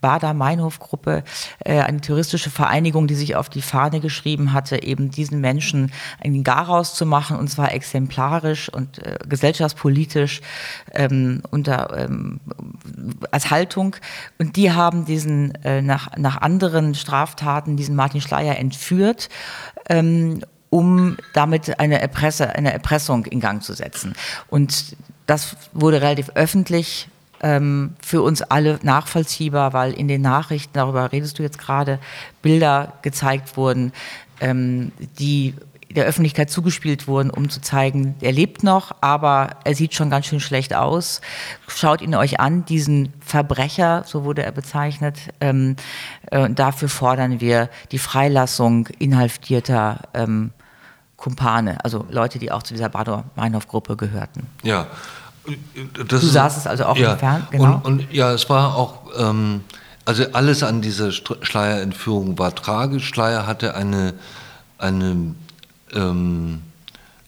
Bader-Meinhof-Gruppe, 0.00 1.24
äh, 1.64 1.80
eine 1.80 2.00
touristische 2.00 2.50
Vereinigung, 2.50 3.06
die 3.06 3.14
sich 3.14 3.36
auf 3.36 3.48
die 3.48 3.62
Fahne 3.62 4.00
geschrieben 4.00 4.52
hatte, 4.52 4.82
eben 4.82 5.10
diesen 5.10 5.40
Menschen 5.40 5.92
einen 6.22 6.44
Garaus 6.44 6.94
zu 6.94 7.06
machen, 7.06 7.36
und 7.36 7.48
zwar 7.48 7.72
exemplarisch 7.72 8.68
und 8.68 9.04
äh, 9.04 9.18
gesellschaftspolitisch 9.28 10.40
ähm, 10.92 11.42
unter, 11.50 11.96
ähm, 11.98 12.40
als 13.30 13.50
Haltung. 13.50 13.96
Und 14.38 14.56
die 14.56 14.72
haben 14.72 15.04
diesen 15.04 15.54
äh, 15.64 15.82
nach, 15.82 16.16
nach 16.16 16.40
anderen 16.40 16.94
Straftaten 16.94 17.76
diesen 17.76 17.96
Martin 17.96 18.20
Schleier 18.20 18.58
entführt. 18.58 19.28
Ähm, 19.88 20.40
um 20.70 21.16
damit 21.32 21.80
eine, 21.80 22.00
Erpresse, 22.00 22.54
eine 22.54 22.72
Erpressung 22.72 23.26
in 23.26 23.40
Gang 23.40 23.60
zu 23.62 23.74
setzen. 23.74 24.14
Und 24.48 24.96
das 25.26 25.56
wurde 25.72 26.00
relativ 26.00 26.30
öffentlich 26.34 27.08
ähm, 27.42 27.94
für 28.00 28.22
uns 28.22 28.42
alle 28.42 28.78
nachvollziehbar, 28.82 29.72
weil 29.72 29.92
in 29.92 30.08
den 30.08 30.22
Nachrichten, 30.22 30.72
darüber 30.74 31.12
redest 31.12 31.38
du 31.38 31.42
jetzt 31.42 31.58
gerade, 31.58 31.98
Bilder 32.42 32.94
gezeigt 33.02 33.56
wurden, 33.56 33.92
ähm, 34.40 34.92
die 35.18 35.54
der 35.94 36.04
Öffentlichkeit 36.04 36.50
zugespielt 36.50 37.08
wurden, 37.08 37.30
um 37.30 37.50
zu 37.50 37.60
zeigen, 37.60 38.14
er 38.20 38.32
lebt 38.32 38.62
noch, 38.62 38.92
aber 39.00 39.56
er 39.64 39.74
sieht 39.74 39.94
schon 39.94 40.08
ganz 40.08 40.26
schön 40.26 40.40
schlecht 40.40 40.74
aus. 40.74 41.20
Schaut 41.66 42.00
ihn 42.00 42.14
euch 42.14 42.38
an, 42.38 42.64
diesen 42.64 43.12
Verbrecher, 43.20 44.04
so 44.06 44.24
wurde 44.24 44.44
er 44.44 44.52
bezeichnet. 44.52 45.18
Ähm, 45.40 45.76
äh, 46.30 46.48
dafür 46.48 46.88
fordern 46.88 47.40
wir 47.40 47.68
die 47.90 47.98
Freilassung 47.98 48.86
inhaftierter 48.98 50.02
ähm, 50.14 50.52
Kumpane, 51.16 51.84
also 51.84 52.06
Leute, 52.08 52.38
die 52.38 52.50
auch 52.50 52.62
zu 52.62 52.72
dieser 52.72 52.88
Bader-Meinhof-Gruppe 52.88 53.96
gehörten. 53.96 54.46
Ja, 54.62 54.86
das 56.08 56.20
du 56.20 56.26
saßest 56.26 56.66
also 56.66 56.84
auch 56.86 56.96
ja, 56.96 57.12
im 57.12 57.18
Fernsehen, 57.18 57.46
genau. 57.50 57.74
Und, 57.84 57.84
und, 57.84 58.12
ja, 58.12 58.32
es 58.32 58.48
war 58.48 58.76
auch, 58.76 58.98
ähm, 59.16 59.62
also 60.04 60.24
alles 60.32 60.62
an 60.62 60.82
dieser 60.82 61.12
Schleierentführung 61.12 62.38
war 62.38 62.54
tragisch. 62.54 63.06
Schleier 63.06 63.46
hatte 63.46 63.74
eine, 63.74 64.14
eine 64.78 65.34
ähm, 65.92 66.62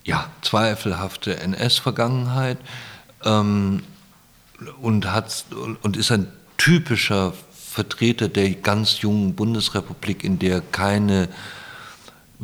ja, 0.05 0.27
zweifelhafte 0.43 1.39
NS-Vergangenheit 1.39 2.59
ähm, 3.24 3.82
und, 4.81 5.07
und 5.82 5.97
ist 5.97 6.11
ein 6.11 6.28
typischer 6.57 7.32
Vertreter 7.53 8.28
der 8.28 8.51
ganz 8.51 9.01
jungen 9.01 9.35
Bundesrepublik, 9.35 10.24
in 10.24 10.39
der 10.39 10.61
keine 10.61 11.28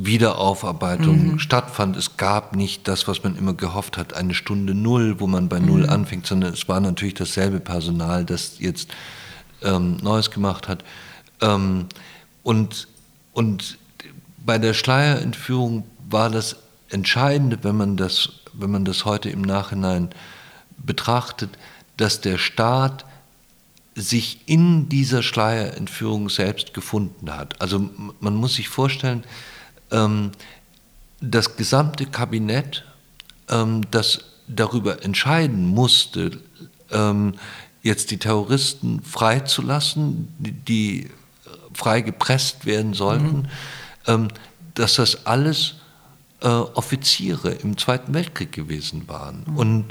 Wiederaufarbeitung 0.01 1.33
mhm. 1.33 1.39
stattfand. 1.41 1.97
Es 1.97 2.17
gab 2.17 2.55
nicht 2.55 2.87
das, 2.87 3.09
was 3.09 3.25
man 3.25 3.37
immer 3.37 3.55
gehofft 3.55 3.99
hat, 3.99 4.15
eine 4.15 4.33
Stunde 4.33 4.73
Null, 4.73 5.19
wo 5.19 5.27
man 5.27 5.49
bei 5.49 5.59
Null 5.59 5.83
mhm. 5.83 5.91
anfängt, 5.91 6.27
sondern 6.27 6.53
es 6.53 6.69
war 6.69 6.81
natürlich 6.81 7.15
dasselbe 7.15 7.59
Personal, 7.59 8.25
das 8.25 8.61
jetzt 8.61 8.91
ähm, 9.63 9.97
Neues 9.97 10.31
gemacht 10.31 10.69
hat. 10.69 10.85
Ähm, 11.41 11.87
und, 12.45 12.87
und 13.33 13.79
bei 14.47 14.59
der 14.59 14.73
Schleierentführung 14.73 15.85
war 16.09 16.31
das 16.31 16.57
Entscheidende, 16.91 17.59
wenn 17.63 17.77
man 17.77 17.97
das, 17.97 18.31
wenn 18.53 18.71
man 18.71 18.85
das 18.85 19.05
heute 19.05 19.31
im 19.31 19.43
Nachhinein 19.43 20.11
betrachtet, 20.79 21.51
dass 21.97 22.21
der 22.21 22.39
Staat 22.39 23.05
sich 23.97 24.43
in 24.47 24.89
dieser 24.89 25.25
Schleierentführung 25.25 26.31
selbst 26.31 26.73
gefunden 26.73 27.35
hat. 27.35 27.61
Also 27.61 27.91
man 28.21 28.37
muss 28.37 28.55
sich 28.55 28.69
vorstellen, 28.69 29.25
ähm, 29.91 30.33
das 31.21 31.57
gesamte 31.57 32.07
Kabinett, 32.07 32.85
ähm, 33.49 33.83
das 33.91 34.25
darüber 34.47 35.03
entscheiden 35.05 35.67
musste, 35.67 36.39
ähm, 36.91 37.35
jetzt 37.83 38.11
die 38.11 38.19
Terroristen 38.19 39.03
freizulassen, 39.03 40.35
die, 40.39 40.53
die 40.53 41.11
frei 41.75 42.01
gepresst 42.01 42.67
werden 42.67 42.95
sollten, 42.95 43.37
mhm. 43.37 43.49
Ähm, 44.07 44.29
dass 44.73 44.95
das 44.95 45.27
alles 45.27 45.75
äh, 46.41 46.47
Offiziere 46.47 47.51
im 47.51 47.77
Zweiten 47.77 48.15
Weltkrieg 48.15 48.53
gewesen 48.53 49.07
waren. 49.07 49.45
Mhm. 49.47 49.57
Und, 49.57 49.85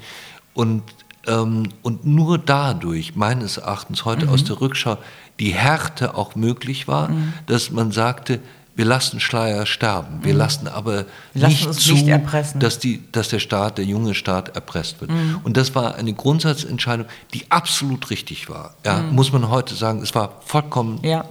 und, 0.55 0.83
ähm, 1.27 1.69
und 1.83 2.05
nur 2.05 2.39
dadurch, 2.39 3.15
meines 3.15 3.57
Erachtens 3.57 4.05
heute 4.05 4.25
mhm. 4.25 4.31
aus 4.31 4.43
der 4.43 4.59
Rückschau, 4.59 4.97
die 5.39 5.53
Härte 5.53 6.15
auch 6.15 6.35
möglich 6.35 6.87
war, 6.87 7.09
mhm. 7.09 7.33
dass 7.45 7.69
man 7.69 7.91
sagte, 7.91 8.39
wir 8.77 8.85
lassen 8.85 9.19
Schleier 9.19 9.65
sterben. 9.65 10.23
Wir 10.23 10.33
mhm. 10.33 10.39
lassen 10.39 10.67
aber 10.67 11.05
wir 11.33 11.47
nicht 11.47 11.73
zu, 11.73 11.93
nicht 11.95 12.53
dass, 12.59 12.77
die, 12.77 13.03
dass 13.11 13.29
der 13.29 13.39
Staat, 13.39 13.79
der 13.79 13.85
junge 13.85 14.13
Staat 14.13 14.55
erpresst 14.55 15.01
wird. 15.01 15.09
Mhm. 15.09 15.39
Und 15.43 15.57
das 15.57 15.73
war 15.73 15.95
eine 15.95 16.13
Grundsatzentscheidung, 16.13 17.07
die 17.33 17.49
absolut 17.49 18.11
richtig 18.11 18.49
war. 18.49 18.75
Ja, 18.85 18.99
mhm. 18.99 19.15
Muss 19.15 19.33
man 19.33 19.49
heute 19.49 19.73
sagen, 19.73 20.03
es 20.03 20.13
war 20.13 20.41
vollkommen 20.45 20.99
ja. 21.03 21.25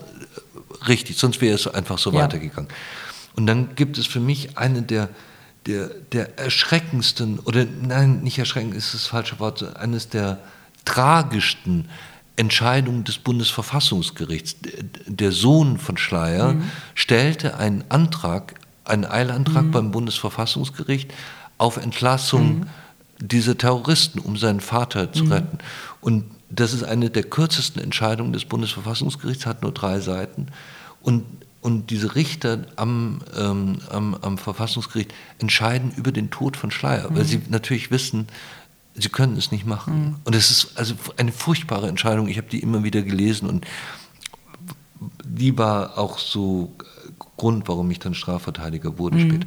richtig, 0.89 1.18
sonst 1.18 1.40
wäre 1.40 1.55
es 1.55 1.68
einfach 1.68 1.98
so 1.98 2.12
ja. 2.12 2.24
weitergegangen. 2.24 2.68
Und 3.36 3.47
dann 3.47 3.77
gibt 3.77 3.97
es 3.97 4.09
für 4.09 4.18
mich 4.20 4.59
eine 4.59 4.82
der, 4.82 5.09
der, 5.66 5.90
der 6.10 6.40
erschreckendsten, 6.40 7.39
oder 7.39 7.64
nein, 7.64 8.24
nicht 8.24 8.40
erschreckend 8.40 8.74
ist 8.74 8.93
das 8.93 9.06
falsche 9.06 9.39
Wort, 9.39 9.77
eines 9.77 10.09
der 10.09 10.39
tragischsten 10.85 11.89
Entscheidung 12.36 13.04
des 13.04 13.18
Bundesverfassungsgerichts. 13.18 14.56
Der 15.06 15.32
Sohn 15.32 15.78
von 15.78 15.96
Schleier 15.96 16.54
mhm. 16.54 16.70
stellte 16.94 17.56
einen 17.56 17.84
Antrag, 17.88 18.54
einen 18.84 19.04
Eilantrag 19.04 19.64
mhm. 19.64 19.70
beim 19.70 19.90
Bundesverfassungsgericht 19.90 21.12
auf 21.58 21.78
Entlassung 21.78 22.60
mhm. 22.60 22.66
dieser 23.18 23.56
Terroristen, 23.56 24.18
um 24.18 24.36
seinen 24.36 24.60
Vater 24.60 25.12
zu 25.12 25.24
mhm. 25.24 25.32
retten. 25.32 25.58
Und 26.00 26.24
das 26.50 26.72
ist 26.72 26.84
eine 26.84 27.10
der 27.10 27.24
kürzesten 27.24 27.82
Entscheidungen 27.82 28.32
des 28.32 28.44
Bundesverfassungsgerichts, 28.44 29.46
hat 29.46 29.62
nur 29.62 29.72
drei 29.72 30.00
Seiten. 30.00 30.48
Und, 31.02 31.24
und 31.62 31.90
diese 31.90 32.14
Richter 32.14 32.66
am, 32.76 33.20
ähm, 33.36 33.78
am, 33.90 34.14
am 34.14 34.38
Verfassungsgericht 34.38 35.12
entscheiden 35.38 35.92
über 35.96 36.12
den 36.12 36.30
Tod 36.30 36.56
von 36.56 36.70
Schleier, 36.70 37.08
weil 37.10 37.24
mhm. 37.24 37.28
sie 37.28 37.42
natürlich 37.48 37.90
wissen, 37.90 38.28
sie 38.97 39.09
können 39.09 39.36
es 39.36 39.52
nicht 39.52 39.66
machen. 39.66 39.94
Mhm. 39.94 40.16
Und 40.24 40.35
es 40.35 40.51
ist 40.51 40.78
also 40.78 40.94
eine 41.16 41.32
furchtbare 41.32 41.89
Entscheidung. 41.89 42.28
Ich 42.28 42.39
habe 42.39 42.48
die 42.48 42.60
immer 42.60 42.85
wieder 42.85 43.02
gelesen 43.02 43.48
und 43.48 43.66
die 45.24 45.56
war 45.59 45.98
auch 45.98 46.18
so 46.18 46.74
Grund, 47.36 47.68
warum 47.68 47.90
ich 47.90 47.98
dann 47.98 48.14
Strafverteidiger 48.14 48.98
wurde 48.98 49.16
mhm. 49.16 49.31
später. 49.31 49.47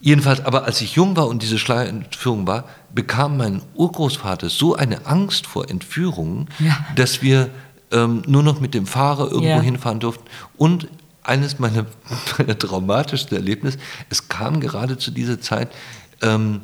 Jedenfalls, 0.00 0.44
aber 0.44 0.64
als 0.64 0.80
ich 0.82 0.96
jung 0.96 1.16
war 1.16 1.28
und 1.28 1.42
diese 1.42 1.58
Schleierentführung 1.58 2.46
war, 2.46 2.64
bekam 2.94 3.38
mein 3.38 3.62
Urgroßvater 3.74 4.50
so 4.50 4.74
eine 4.74 5.06
Angst 5.06 5.46
vor 5.46 5.70
Entführungen, 5.70 6.48
ja. 6.58 6.76
dass 6.94 7.22
wir 7.22 7.48
ähm, 7.90 8.22
nur 8.26 8.42
noch 8.42 8.60
mit 8.60 8.74
dem 8.74 8.86
Fahrer 8.86 9.24
irgendwo 9.24 9.48
ja. 9.48 9.60
hinfahren 9.60 10.00
durften. 10.00 10.24
Und 10.58 10.88
eines 11.22 11.58
meiner, 11.58 11.86
meiner 12.38 12.58
traumatischsten 12.58 13.36
Erlebnisse, 13.36 13.78
es 14.10 14.28
kam 14.28 14.60
gerade 14.60 14.98
zu 14.98 15.10
dieser 15.10 15.40
Zeit, 15.40 15.72
ähm, 16.20 16.60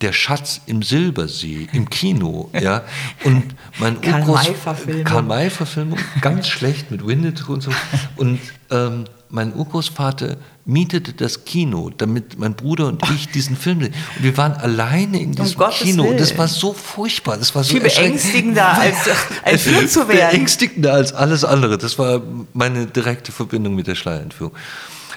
der 0.00 0.12
Schatz 0.12 0.60
im 0.66 0.82
Silbersee 0.82 1.68
im 1.72 1.90
Kino, 1.90 2.50
ja. 2.60 2.82
Und 3.24 3.54
mein 3.78 4.00
Karl 4.00 4.24
May-Verfilmung. 4.24 5.04
Karl 5.04 5.22
May-Verfilmung, 5.22 5.98
ganz 6.20 6.48
schlecht 6.48 6.90
mit 6.90 7.06
Winnetou 7.06 7.54
und 7.54 7.62
so. 7.62 7.70
Und 8.16 8.40
ähm, 8.70 9.04
mein 9.30 9.54
Urgroßvater 9.54 10.36
mietete 10.64 11.12
das 11.12 11.44
Kino, 11.44 11.90
damit 11.96 12.38
mein 12.38 12.54
Bruder 12.54 12.86
und 12.86 13.02
ich 13.10 13.28
diesen 13.28 13.56
Film 13.56 13.80
sehen. 13.80 13.94
Und 14.16 14.22
wir 14.22 14.36
waren 14.36 14.52
alleine 14.52 15.20
in 15.20 15.32
diesem 15.32 15.60
um 15.60 15.70
Kino. 15.70 16.04
Und 16.04 16.20
das 16.20 16.36
war 16.36 16.48
so 16.48 16.72
furchtbar. 16.72 17.36
Das 17.36 17.54
war 17.54 17.64
so 17.64 17.72
Viel 17.72 17.80
beängstigender 17.80 18.68
als, 18.78 18.96
als 19.42 19.64
hier 19.64 19.88
zu 19.88 20.08
werden. 20.08 20.30
Beängstigender 20.30 20.92
als 20.92 21.12
alles 21.12 21.44
andere. 21.44 21.78
Das 21.78 21.98
war 21.98 22.22
meine 22.52 22.86
direkte 22.86 23.32
Verbindung 23.32 23.74
mit 23.74 23.86
der 23.86 23.94
Schleierentführung. 23.94 24.54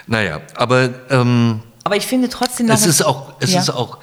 Naja, 0.07 0.41
aber 0.55 0.89
ähm, 1.09 1.61
aber 1.83 1.95
ich 1.95 2.05
finde 2.05 2.29
trotzdem 2.29 2.67
noch 2.67 2.75
es 2.75 2.85
ist 2.85 3.01
auch 3.01 3.33
es 3.39 3.53
ja. 3.53 3.59
ist 3.59 3.69
auch 3.69 3.97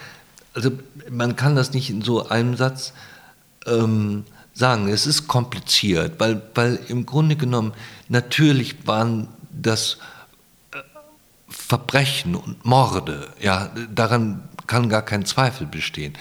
also 0.59 0.72
man 1.09 1.36
kann 1.36 1.55
das 1.55 1.72
nicht 1.72 1.89
in 1.89 2.02
so 2.02 2.28
einem 2.28 2.56
Satz 2.56 2.93
ähm, 3.64 4.24
sagen. 4.55 4.89
Es 4.89 5.06
ist 5.06 5.28
kompliziert, 5.28 6.18
weil, 6.18 6.43
weil 6.56 6.80
im 6.89 7.06
Grunde 7.06 7.36
genommen 7.36 7.74
natürlich 8.09 8.85
waren 8.85 9.28
das 9.52 9.98
äh, 10.72 10.78
Verbrechen 11.48 12.35
und 12.35 12.64
Morde, 12.64 13.28
ja, 13.40 13.70
daran 13.94 14.43
kann 14.66 14.89
gar 14.89 15.02
kein 15.02 15.24
Zweifel 15.24 15.68
bestehen. 15.68 16.14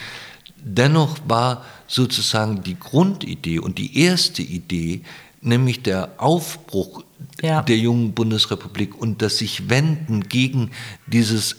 Dennoch 0.56 1.18
war 1.28 1.66
sozusagen 1.88 2.62
die 2.62 2.80
Grundidee 2.80 3.58
und 3.58 3.80
die 3.80 4.04
erste 4.04 4.44
Idee, 4.44 5.02
nämlich 5.42 5.82
der 5.82 6.12
Aufbruch 6.18 7.04
ja. 7.42 7.64
der 7.64 7.78
jungen 7.78 8.14
Bundesrepublik 8.14 8.94
und 9.02 9.24
das 9.24 9.40
sich 9.40 9.68
wenden 9.68 10.30
gegen 10.30 10.70
dieses 11.08 11.56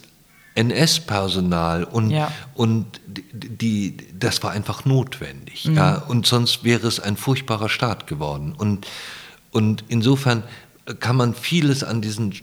NS-Personal 0.59 1.85
und, 1.85 2.11
ja. 2.11 2.33
und 2.55 3.01
die, 3.07 3.97
das 4.19 4.43
war 4.43 4.51
einfach 4.51 4.85
notwendig. 4.85 5.67
Mhm. 5.67 5.77
Ja, 5.77 5.99
und 5.99 6.27
sonst 6.27 6.65
wäre 6.65 6.89
es 6.89 6.99
ein 6.99 7.17
furchtbarer 7.17 7.69
Staat 7.69 8.09
geworden. 8.09 8.55
Und, 8.59 8.87
und 9.53 9.85
insofern 9.89 10.43
kann 10.99 11.15
man 11.15 11.35
vieles 11.35 11.85
an 11.85 12.03
diesen, 12.03 12.35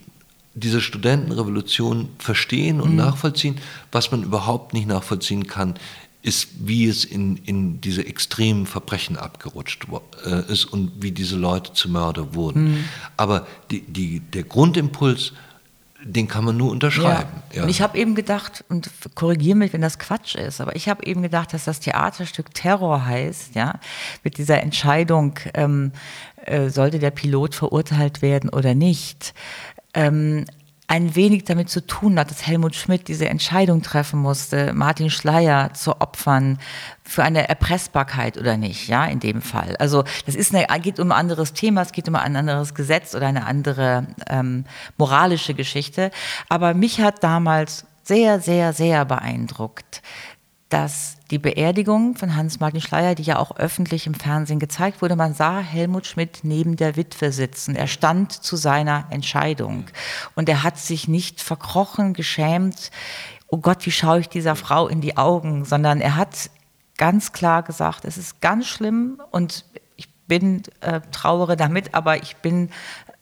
dieser 0.54 0.80
Studentenrevolution 0.80 2.10
verstehen 2.18 2.80
und 2.80 2.92
mhm. 2.92 2.98
nachvollziehen. 2.98 3.58
Was 3.92 4.12
man 4.12 4.24
überhaupt 4.24 4.74
nicht 4.74 4.88
nachvollziehen 4.88 5.48
kann, 5.48 5.76
ist, 6.22 6.48
wie 6.60 6.88
es 6.88 7.04
in, 7.04 7.36
in 7.38 7.82
diese 7.82 8.06
extremen 8.06 8.66
Verbrechen 8.66 9.18
abgerutscht 9.18 9.88
äh, 10.26 10.52
ist 10.52 10.66
und 10.66 10.94
wie 11.02 11.12
diese 11.12 11.36
Leute 11.36 11.74
zu 11.74 11.90
Mörder 11.90 12.34
wurden. 12.34 12.64
Mhm. 12.64 12.84
Aber 13.18 13.46
die, 13.72 13.82
die, 13.82 14.22
der 14.22 14.44
Grundimpuls 14.44 15.34
den 16.08 16.28
kann 16.28 16.46
man 16.46 16.56
nur 16.56 16.72
unterschreiben. 16.72 17.30
Ja. 17.50 17.58
Ja. 17.58 17.64
Und 17.64 17.70
ich 17.70 17.82
habe 17.82 17.98
eben 17.98 18.14
gedacht, 18.14 18.64
und 18.70 18.90
korrigiere 19.16 19.58
mich, 19.58 19.74
wenn 19.74 19.82
das 19.82 19.98
Quatsch 19.98 20.36
ist, 20.36 20.62
aber 20.62 20.76
ich 20.76 20.88
habe 20.88 21.04
eben 21.06 21.24
gedacht, 21.24 21.52
dass 21.54 21.66
das 21.66 21.80
Theaterstück 21.80 22.54
Terror 22.54 23.06
heißt, 23.06 23.56
ja, 23.56 23.80
mit 24.24 24.38
dieser 24.38 24.62
Entscheidung, 24.62 25.40
ähm, 25.56 25.92
äh, 26.46 26.70
sollte 26.70 27.00
der 27.00 27.10
Pilot 27.10 27.56
verurteilt 27.56 28.22
werden 28.22 28.52
oder 28.52 28.76
nicht. 28.76 29.34
Ähm, 29.96 30.46
ein 30.88 31.16
wenig 31.16 31.46
damit 31.46 31.70
zu 31.70 31.86
tun 31.86 32.20
hat, 32.20 32.30
dass 32.30 32.46
Helmut 32.46 32.76
Schmidt 32.76 33.08
diese 33.08 33.28
Entscheidung 33.28 33.82
treffen 33.82 34.20
musste, 34.20 34.74
Martin 34.74 35.10
Schleier 35.10 35.74
zu 35.74 36.00
opfern 36.00 36.60
für 37.04 37.24
eine 37.24 37.50
Erpressbarkeit 37.50 38.38
oder 38.38 38.56
nicht, 38.58 38.88
ja, 38.88 39.06
in 39.06 39.20
dem 39.20 39.42
Fall. 39.42 39.76
Also 39.78 40.04
das 40.26 40.36
ist 40.36 40.54
eine, 40.54 40.68
geht 40.80 41.00
um 41.00 41.12
ein 41.12 41.18
anderes 41.18 41.54
Thema, 41.54 41.82
es 41.82 41.92
geht 41.92 42.08
um 42.08 42.16
ein 42.16 42.36
anderes 42.36 42.76
Gesetz 42.76 43.16
oder 43.16 43.28
eine 43.28 43.46
andere 43.48 44.08
ähm, 44.28 44.66
moralische 44.98 45.56
Geschichte. 45.56 46.12
Aber 46.50 46.74
mich 46.74 47.02
hat 47.02 47.24
damals 47.24 47.86
sehr, 48.04 48.40
sehr, 48.40 48.74
sehr 48.74 49.06
beeindruckt, 49.06 50.04
dass 50.70 51.15
die 51.32 51.40
Beerdigung 51.40 52.16
von 52.16 52.36
Hans-Martin 52.36 52.82
Schleier, 52.82 53.16
die 53.16 53.24
ja 53.24 53.40
auch 53.40 53.58
öffentlich 53.58 54.06
im 54.06 54.14
Fernsehen 54.14 54.60
gezeigt 54.60 55.02
wurde, 55.02 55.16
man 55.16 55.34
sah 55.34 55.60
Helmut 55.60 56.06
Schmidt 56.06 56.40
neben 56.44 56.76
der 56.76 56.96
Witwe 56.96 57.32
sitzen. 57.32 57.76
Er 57.76 57.88
stand 57.88 58.32
zu 58.32 58.56
seiner 58.56 59.06
Entscheidung 59.10 59.86
und 60.36 60.50
er 60.50 60.64
hat 60.64 60.78
sich 60.78 61.08
nicht 61.08 61.42
verkrochen, 61.42 62.14
geschämt, 62.14 62.92
oh 63.48 63.58
Gott, 63.58 63.86
wie 63.86 63.92
schaue 63.92 64.20
ich 64.20 64.30
dieser 64.30 64.56
Frau 64.56 64.88
in 64.88 65.02
die 65.02 65.18
Augen, 65.18 65.66
sondern 65.66 66.00
er 66.02 66.16
hat 66.16 66.50
ganz 66.98 67.32
klar 67.32 67.64
gesagt, 67.64 68.06
es 68.06 68.18
ist 68.18 68.42
ganz 68.42 68.68
schlimm 68.68 69.22
und 69.32 69.66
ich 69.96 70.08
bin 70.28 70.64
äh, 70.82 71.02
trauere 71.12 71.56
damit, 71.56 71.94
aber 71.94 72.22
ich 72.22 72.36
bin 72.38 72.70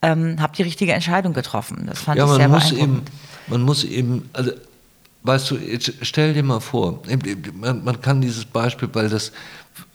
ähm, 0.01 0.41
habe 0.41 0.55
die 0.55 0.63
richtige 0.63 0.93
Entscheidung 0.93 1.33
getroffen. 1.33 1.85
Das 1.87 2.01
fand 2.01 2.17
ja, 2.17 2.25
ich 2.25 2.31
sehr 2.31 2.49
muss 2.49 2.71
eben, 2.73 3.03
man 3.47 3.61
muss 3.61 3.83
eben, 3.85 4.29
also 4.33 4.51
Weißt 5.23 5.49
du, 5.51 5.57
jetzt 5.57 5.93
stell 6.01 6.33
dir 6.33 6.43
mal 6.43 6.59
vor, 6.59 7.01
man, 7.53 8.01
kann 8.01 8.21
dieses 8.21 8.45
Beispiel, 8.45 8.89
weil 8.91 9.09
das 9.09 9.31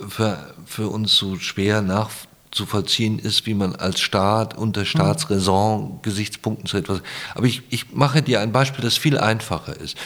für, 0.08 0.54
für 0.64 0.88
uns 0.88 1.16
so 1.16 1.38
schwer 1.38 1.82
nach, 1.82 2.10
zu 2.50 2.64
vollziehen 2.64 3.18
ist, 3.18 3.44
wie 3.46 3.52
man 3.52 3.76
als 3.76 4.00
Staat 4.00 4.56
unter 4.56 4.86
Staatsräson 4.86 6.00
Gesichtspunkten 6.00 6.66
zu 6.66 6.78
etwas. 6.78 7.02
Aber 7.34 7.46
ich, 7.46 7.62
ich 7.68 7.92
mache 7.92 8.22
dir 8.22 8.40
ein 8.40 8.52
Beispiel, 8.52 8.82
das 8.82 8.96
viel 8.96 9.18
einfacher 9.18 9.76
ist. 9.76 9.98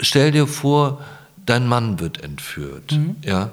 Stell 0.00 0.32
dir 0.32 0.48
vor, 0.48 1.00
dein 1.46 1.66
Mann 1.68 2.00
wird 2.00 2.22
entführt, 2.22 2.92
mhm. 2.92 3.16
ja, 3.22 3.50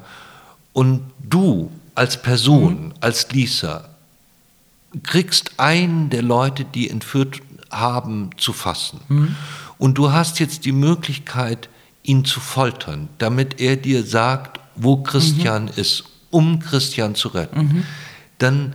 und 0.73 1.01
du 1.19 1.71
als 1.93 2.21
Person, 2.21 2.87
mhm. 2.87 2.93
als 2.99 3.31
Lisa, 3.31 3.89
kriegst 5.03 5.51
einen 5.57 6.09
der 6.09 6.21
Leute, 6.21 6.65
die 6.65 6.89
entführt 6.89 7.41
haben, 7.71 8.31
zu 8.37 8.51
fassen. 8.51 8.99
Mhm. 9.07 9.35
Und 9.77 9.97
du 9.97 10.11
hast 10.11 10.39
jetzt 10.39 10.65
die 10.65 10.71
Möglichkeit, 10.71 11.69
ihn 12.03 12.25
zu 12.25 12.39
foltern, 12.39 13.09
damit 13.17 13.59
er 13.59 13.75
dir 13.77 14.03
sagt, 14.03 14.59
wo 14.75 14.97
Christian 14.97 15.65
mhm. 15.65 15.71
ist, 15.75 16.03
um 16.29 16.59
Christian 16.59 17.15
zu 17.15 17.29
retten. 17.29 17.59
Mhm. 17.59 17.83
Dann 18.37 18.73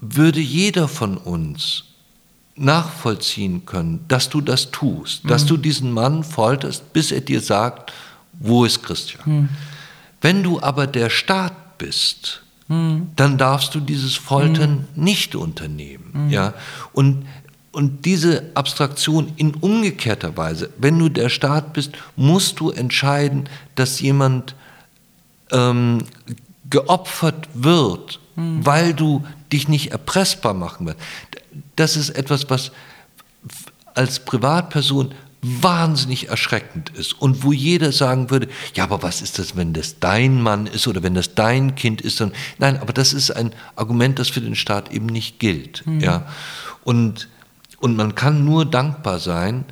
würde 0.00 0.40
jeder 0.40 0.88
von 0.88 1.16
uns 1.16 1.84
nachvollziehen 2.56 3.64
können, 3.64 4.04
dass 4.08 4.28
du 4.28 4.40
das 4.40 4.70
tust, 4.70 5.22
dass 5.28 5.46
du 5.46 5.56
mhm. 5.56 5.62
diesen 5.62 5.92
Mann 5.92 6.22
folterst, 6.24 6.92
bis 6.92 7.10
er 7.10 7.20
dir 7.20 7.40
sagt, 7.40 7.92
wo 8.38 8.64
ist 8.64 8.82
Christian. 8.82 9.22
Mhm. 9.24 9.48
Wenn 10.20 10.42
du 10.42 10.60
aber 10.60 10.86
der 10.86 11.08
Staat 11.08 11.78
bist, 11.78 12.42
mhm. 12.68 13.08
dann 13.16 13.38
darfst 13.38 13.74
du 13.74 13.80
dieses 13.80 14.14
Foltern 14.16 14.86
mhm. 14.94 15.04
nicht 15.04 15.34
unternehmen. 15.34 16.10
Mhm. 16.12 16.30
Ja? 16.30 16.54
Und, 16.92 17.26
und 17.72 18.04
diese 18.04 18.50
Abstraktion 18.54 19.32
in 19.36 19.54
umgekehrter 19.54 20.36
Weise, 20.36 20.70
wenn 20.78 20.98
du 20.98 21.08
der 21.08 21.28
Staat 21.28 21.72
bist, 21.72 21.92
musst 22.16 22.58
du 22.60 22.70
entscheiden, 22.70 23.48
dass 23.76 24.00
jemand 24.00 24.54
ähm, 25.52 26.04
geopfert 26.68 27.48
wird, 27.54 28.18
mhm. 28.34 28.66
weil 28.66 28.94
du 28.94 29.24
dich 29.52 29.68
nicht 29.68 29.92
erpressbar 29.92 30.54
machen 30.54 30.86
willst. 30.86 31.00
Das 31.76 31.96
ist 31.96 32.10
etwas, 32.10 32.50
was 32.50 32.72
als 33.94 34.24
Privatperson 34.24 35.14
wahnsinnig 35.42 36.28
erschreckend 36.28 36.90
ist 36.90 37.14
und 37.14 37.44
wo 37.44 37.52
jeder 37.52 37.92
sagen 37.92 38.30
würde, 38.30 38.48
ja, 38.74 38.84
aber 38.84 39.02
was 39.02 39.22
ist 39.22 39.38
das, 39.38 39.56
wenn 39.56 39.72
das 39.72 39.98
dein 39.98 40.42
Mann 40.42 40.66
ist 40.66 40.86
oder 40.86 41.02
wenn 41.02 41.14
das 41.14 41.34
dein 41.34 41.76
Kind 41.76 42.02
ist? 42.02 42.22
Nein, 42.58 42.78
aber 42.78 42.92
das 42.92 43.12
ist 43.12 43.30
ein 43.30 43.52
Argument, 43.74 44.18
das 44.18 44.28
für 44.28 44.42
den 44.42 44.54
Staat 44.54 44.92
eben 44.92 45.06
nicht 45.06 45.38
gilt. 45.38 45.86
Mhm. 45.86 46.00
Ja? 46.00 46.26
Und, 46.84 47.28
und 47.80 47.96
man 47.96 48.14
kann 48.14 48.44
nur 48.44 48.64
dankbar 48.64 49.18
sein, 49.18 49.64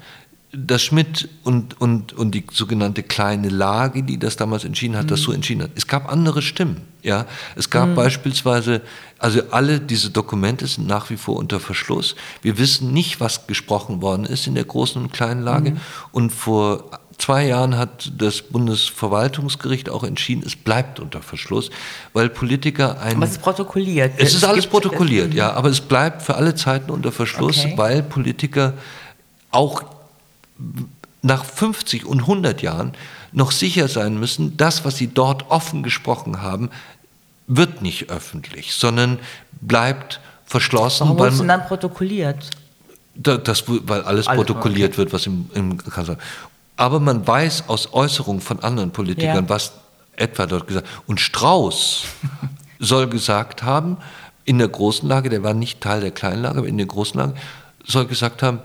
dass 0.51 0.83
Schmidt 0.83 1.29
und, 1.45 1.79
und, 1.81 2.15
und 2.15 2.31
die 2.35 2.45
sogenannte 2.51 3.03
kleine 3.03 3.51
Lage, 3.51 4.03
die 4.03 4.19
das 4.19 4.37
damals 4.37 4.65
entschieden 4.65 4.97
hat, 4.97 5.05
mhm. 5.05 5.09
das 5.09 5.21
so 5.21 5.33
entschieden 5.33 5.63
hat. 5.63 5.71
Es 5.75 5.87
gab 5.87 6.11
andere 6.11 6.41
Stimmen. 6.41 6.83
Ja? 7.03 7.27
Es 7.55 7.69
gab 7.69 7.91
mhm. 7.91 7.95
beispielsweise, 7.95 8.81
also 9.19 9.43
alle 9.51 9.79
diese 9.79 10.11
Dokumente 10.11 10.67
sind 10.67 10.87
nach 10.87 11.11
wie 11.11 11.19
vor 11.19 11.37
unter 11.37 11.61
Verschluss. 11.61 12.17
Wir 12.41 12.57
wissen 12.57 12.95
nicht, 12.95 13.21
was 13.21 13.47
gesprochen 13.47 14.01
worden 14.01 14.25
ist 14.25 14.47
in 14.47 14.55
der 14.55 14.65
großen 14.65 15.03
und 15.03 15.13
kleinen 15.13 15.43
Lage. 15.43 15.73
Mhm. 15.73 15.81
Und 16.13 16.31
vor 16.31 16.91
zwei 17.19 17.47
Jahren 17.47 17.77
hat 17.77 18.13
das 18.17 18.43
Bundesverwaltungsgericht 18.43 19.91
auch 19.91 20.05
entschieden, 20.05 20.43
es 20.47 20.57
bleibt 20.57 21.01
unter 21.01 21.21
Verschluss, 21.21 21.71
weil 22.13 22.29
Politiker 22.29 23.01
ein. 23.01 23.17
Aber 23.17 23.25
es 23.25 23.33
ist 23.33 23.43
protokolliert. 23.43 24.13
Es 24.17 24.31
ist 24.31 24.37
es 24.37 24.45
alles 24.45 24.67
protokolliert, 24.67 25.35
ja, 25.35 25.53
aber 25.53 25.69
es 25.69 25.81
bleibt 25.81 26.23
für 26.23 26.37
alle 26.37 26.55
Zeiten 26.55 26.91
unter 26.91 27.13
Verschluss, 27.13 27.59
okay. 27.59 27.75
weil 27.77 28.03
Politiker 28.03 28.75
auch 29.51 29.83
nach 31.23 31.45
50 31.45 32.07
und 32.07 32.21
100 32.21 32.63
Jahren 32.63 32.93
noch 33.33 33.53
sicher 33.53 33.89
sein 33.89 34.19
müssen, 34.19 34.57
das, 34.57 34.85
was 34.85 34.97
sie 34.97 35.09
dort 35.09 35.51
offen 35.51 35.83
gesprochen 35.83 36.41
haben, 36.41 36.71
wird 37.47 37.83
nicht 37.83 38.11
öffentlich, 38.11 38.75
sondern 38.75 39.19
bleibt 39.61 40.21
verschlossen. 40.45 41.05
Warum 41.05 41.19
wird 41.19 41.33
es 41.33 41.47
dann 41.47 41.67
protokolliert? 41.67 42.51
Das, 43.15 43.65
weil 43.67 44.03
alles, 44.03 44.29
alles 44.29 44.37
protokolliert 44.37 44.93
okay. 44.93 44.99
wird, 44.99 45.13
was 45.13 45.27
im, 45.27 45.51
im 45.55 45.77
Kanzler. 45.77 46.19
Aber 46.79 47.01
man 47.01 47.27
weiß 47.27 47.69
aus 47.69 47.93
Äußerungen 47.93 48.41
von 48.41 48.61
anderen 48.61 48.93
Politikern, 48.93 49.45
ja. 49.45 49.49
was 49.49 49.73
etwa 50.17 50.47
dort 50.47 50.67
gesagt 50.69 50.87
Und 51.07 51.21
Strauß 51.21 52.05
soll 52.79 53.09
gesagt 53.09 53.65
haben, 53.65 53.99
in 54.45 54.59
der 54.59 54.69
großen 54.69 55.07
Lage, 55.07 55.29
der 55.29 55.43
war 55.43 55.55
nicht 55.55 55.81
Teil 55.81 56.01
der 56.01 56.13
kleinen 56.13 56.43
Lage, 56.43 56.59
aber 56.59 56.69
in 56.69 56.79
der 56.79 56.87
großen 56.87 57.19
Lage, 57.21 57.35
soll 57.85 58.07
gesagt 58.07 58.43
haben, 58.43 58.61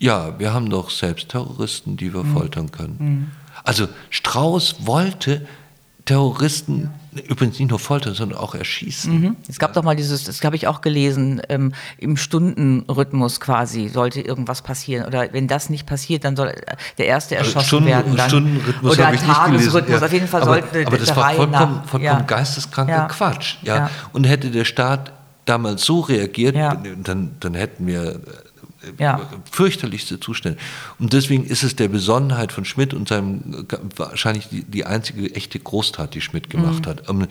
ja, 0.00 0.38
wir 0.40 0.52
haben 0.52 0.68
doch 0.68 0.90
selbst 0.90 1.28
Terroristen, 1.28 1.96
die 1.96 2.12
wir 2.12 2.24
mhm. 2.24 2.32
foltern 2.34 2.72
können. 2.72 2.96
Mhm. 2.98 3.30
Also 3.62 3.86
Strauß 4.10 4.84
wollte 4.86 5.46
Terroristen 6.04 6.90
übrigens 7.28 7.58
nicht 7.58 7.68
nur 7.68 7.78
foltern, 7.78 8.14
sondern 8.14 8.38
auch 8.38 8.54
erschießen. 8.54 9.20
Mhm. 9.20 9.36
Es 9.48 9.58
gab 9.58 9.74
doch 9.74 9.82
mal 9.82 9.94
dieses, 9.94 10.24
das 10.24 10.42
habe 10.42 10.56
ich 10.56 10.66
auch 10.66 10.80
gelesen, 10.80 11.42
ähm, 11.48 11.72
im 11.98 12.16
Stundenrhythmus 12.16 13.38
quasi 13.38 13.88
sollte 13.88 14.20
irgendwas 14.20 14.62
passieren. 14.62 15.06
Oder 15.06 15.32
wenn 15.32 15.46
das 15.46 15.68
nicht 15.68 15.86
passiert, 15.86 16.24
dann 16.24 16.36
soll 16.36 16.54
der 16.98 17.06
Erste 17.06 17.36
also 17.36 17.50
erschossen 17.50 17.66
Stunden, 17.66 17.88
werden. 17.88 18.16
Dann, 18.16 18.28
Stundenrhythmus 18.28 18.92
oder 18.94 19.12
Tagesrhythmus, 19.12 20.00
ja. 20.00 20.06
auf 20.06 20.12
jeden 20.12 20.28
Fall 20.28 20.42
aber, 20.42 20.52
sollte 20.52 20.86
Aber 20.86 20.98
das 20.98 21.16
war 21.16 21.34
vollkommen, 21.34 21.80
vollkommen 21.84 22.04
ja. 22.04 22.20
geisteskranker 22.20 22.92
ja. 22.92 23.06
Quatsch. 23.06 23.56
Ja. 23.62 23.90
Und 24.12 24.24
hätte 24.24 24.50
der 24.50 24.64
Staat 24.64 25.12
damals 25.44 25.84
so 25.84 26.00
reagiert, 26.00 26.56
dann, 26.56 27.36
dann 27.38 27.54
hätten 27.54 27.86
wir 27.86 28.20
ja. 28.98 29.20
fürchterlichste 29.50 30.20
Zustände. 30.20 30.58
Und 30.98 31.12
deswegen 31.12 31.44
ist 31.44 31.62
es 31.62 31.76
der 31.76 31.88
Besonnenheit 31.88 32.52
von 32.52 32.64
Schmidt 32.64 32.94
und 32.94 33.08
seinem 33.08 33.66
wahrscheinlich 33.96 34.48
die, 34.48 34.64
die 34.64 34.84
einzige 34.84 35.34
echte 35.34 35.58
Großtat, 35.58 36.14
die 36.14 36.20
Schmidt 36.20 36.50
gemacht 36.50 36.86
mhm. 36.86 36.90
hat. 36.90 37.08
Um, 37.08 37.26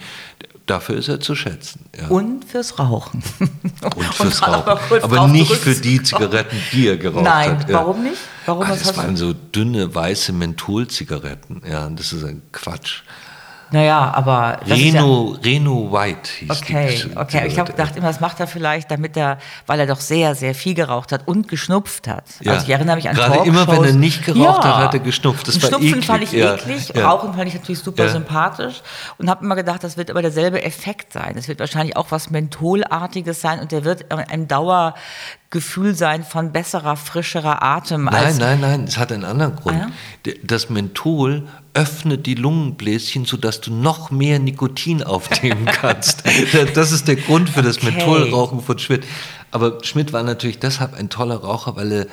dafür 0.65 0.95
ist 0.95 1.07
er 1.07 1.19
zu 1.19 1.35
schätzen. 1.35 1.85
Ja. 1.99 2.07
Und 2.07 2.45
fürs 2.45 2.79
Rauchen. 2.79 3.23
Und 3.95 4.13
fürs 4.13 4.41
Rauchen. 4.47 5.03
Aber 5.03 5.27
nicht 5.27 5.53
für 5.53 5.75
die 5.75 6.01
Zigaretten, 6.01 6.57
die 6.71 6.87
er 6.87 6.97
geraucht 6.97 7.25
Nein, 7.25 7.51
hat. 7.51 7.59
Nein, 7.67 7.73
warum 7.73 8.03
nicht? 8.03 8.17
Warum 8.45 8.63
Ach, 8.65 8.69
das 8.69 8.95
waren 8.97 9.17
so 9.17 9.33
dünne, 9.33 9.93
weiße 9.93 10.33
Mentholzigaretten. 10.33 11.61
Ja, 11.69 11.89
das 11.89 12.13
ist 12.13 12.23
ein 12.23 12.41
Quatsch. 12.51 13.01
Naja, 13.71 14.11
aber. 14.13 14.59
Reno, 14.67 15.35
ja, 15.35 15.41
Reno 15.43 15.91
White 15.91 16.29
hieß 16.39 16.49
Okay, 16.49 17.01
die, 17.05 17.17
okay. 17.17 17.47
Ich 17.47 17.57
habe 17.57 17.71
gedacht, 17.71 17.95
immer, 17.95 18.07
das 18.07 18.19
macht 18.19 18.39
er 18.39 18.47
vielleicht, 18.47 18.91
damit 18.91 19.15
er, 19.15 19.37
weil 19.65 19.79
er 19.79 19.87
doch 19.87 20.01
sehr, 20.01 20.35
sehr 20.35 20.53
viel 20.53 20.73
geraucht 20.73 21.11
hat 21.11 21.27
und 21.27 21.47
geschnupft 21.47 22.07
hat. 22.07 22.25
Ja. 22.41 22.53
Also 22.53 22.65
ich 22.65 22.71
erinnere 22.71 22.97
mich 22.97 23.07
an 23.07 23.15
Gerade 23.15 23.35
Talkshows. 23.35 23.47
immer, 23.47 23.67
wenn 23.67 23.83
er 23.83 23.93
nicht 23.93 24.25
geraucht 24.25 24.63
ja. 24.63 24.77
hat, 24.77 24.83
hat 24.83 24.93
er 24.93 24.99
geschnupft. 24.99 25.47
Das 25.47 25.55
und 25.55 25.63
war 25.63 25.69
Schnupfen 25.69 25.87
eklig. 25.87 26.05
fand 26.05 26.23
ich 26.23 26.33
eklig, 26.33 26.93
Rauchen 26.95 27.33
fand 27.33 27.47
ich 27.47 27.55
natürlich 27.55 27.79
super 27.79 28.09
sympathisch 28.09 28.81
und 29.17 29.29
habe 29.29 29.45
immer 29.45 29.55
gedacht, 29.55 29.83
das 29.83 29.95
wird 29.95 30.09
aber 30.11 30.21
derselbe 30.21 30.63
Effekt 30.63 31.13
sein. 31.13 31.35
Es 31.37 31.47
wird 31.47 31.59
wahrscheinlich 31.59 31.95
auch 31.95 32.07
was 32.09 32.29
Mentholartiges 32.29 33.39
sein 33.39 33.59
und 33.59 33.71
der 33.71 33.85
wird 33.85 34.05
ein 34.11 34.47
Dauer 34.47 34.95
Gefühl 35.51 35.95
sein 35.95 36.23
von 36.23 36.53
besserer, 36.53 36.95
frischerer 36.95 37.61
Atem. 37.61 38.05
Nein, 38.05 38.37
nein, 38.37 38.61
nein, 38.61 38.83
es 38.85 38.97
hat 38.97 39.11
einen 39.11 39.25
anderen 39.25 39.57
Grund. 39.57 39.77
Ah, 39.77 39.91
ja? 40.25 40.33
Das 40.43 40.69
Menthol 40.69 41.47
öffnet 41.73 42.25
die 42.25 42.35
Lungenbläschen, 42.35 43.25
sodass 43.25 43.59
du 43.59 43.73
noch 43.73 44.11
mehr 44.11 44.39
Nikotin 44.39 45.03
aufnehmen 45.03 45.65
kannst. 45.71 46.23
das 46.73 46.93
ist 46.93 47.09
der 47.09 47.17
Grund 47.17 47.49
für 47.49 47.61
das 47.61 47.77
okay. 47.77 47.91
Mentholrauchen 47.91 48.61
von 48.61 48.79
Schmidt. 48.79 49.03
Aber 49.51 49.83
Schmidt 49.83 50.13
war 50.13 50.23
natürlich 50.23 50.59
deshalb 50.59 50.93
ein 50.93 51.09
toller 51.09 51.35
Raucher, 51.35 51.75
weil 51.75 51.91
er, 51.91 52.07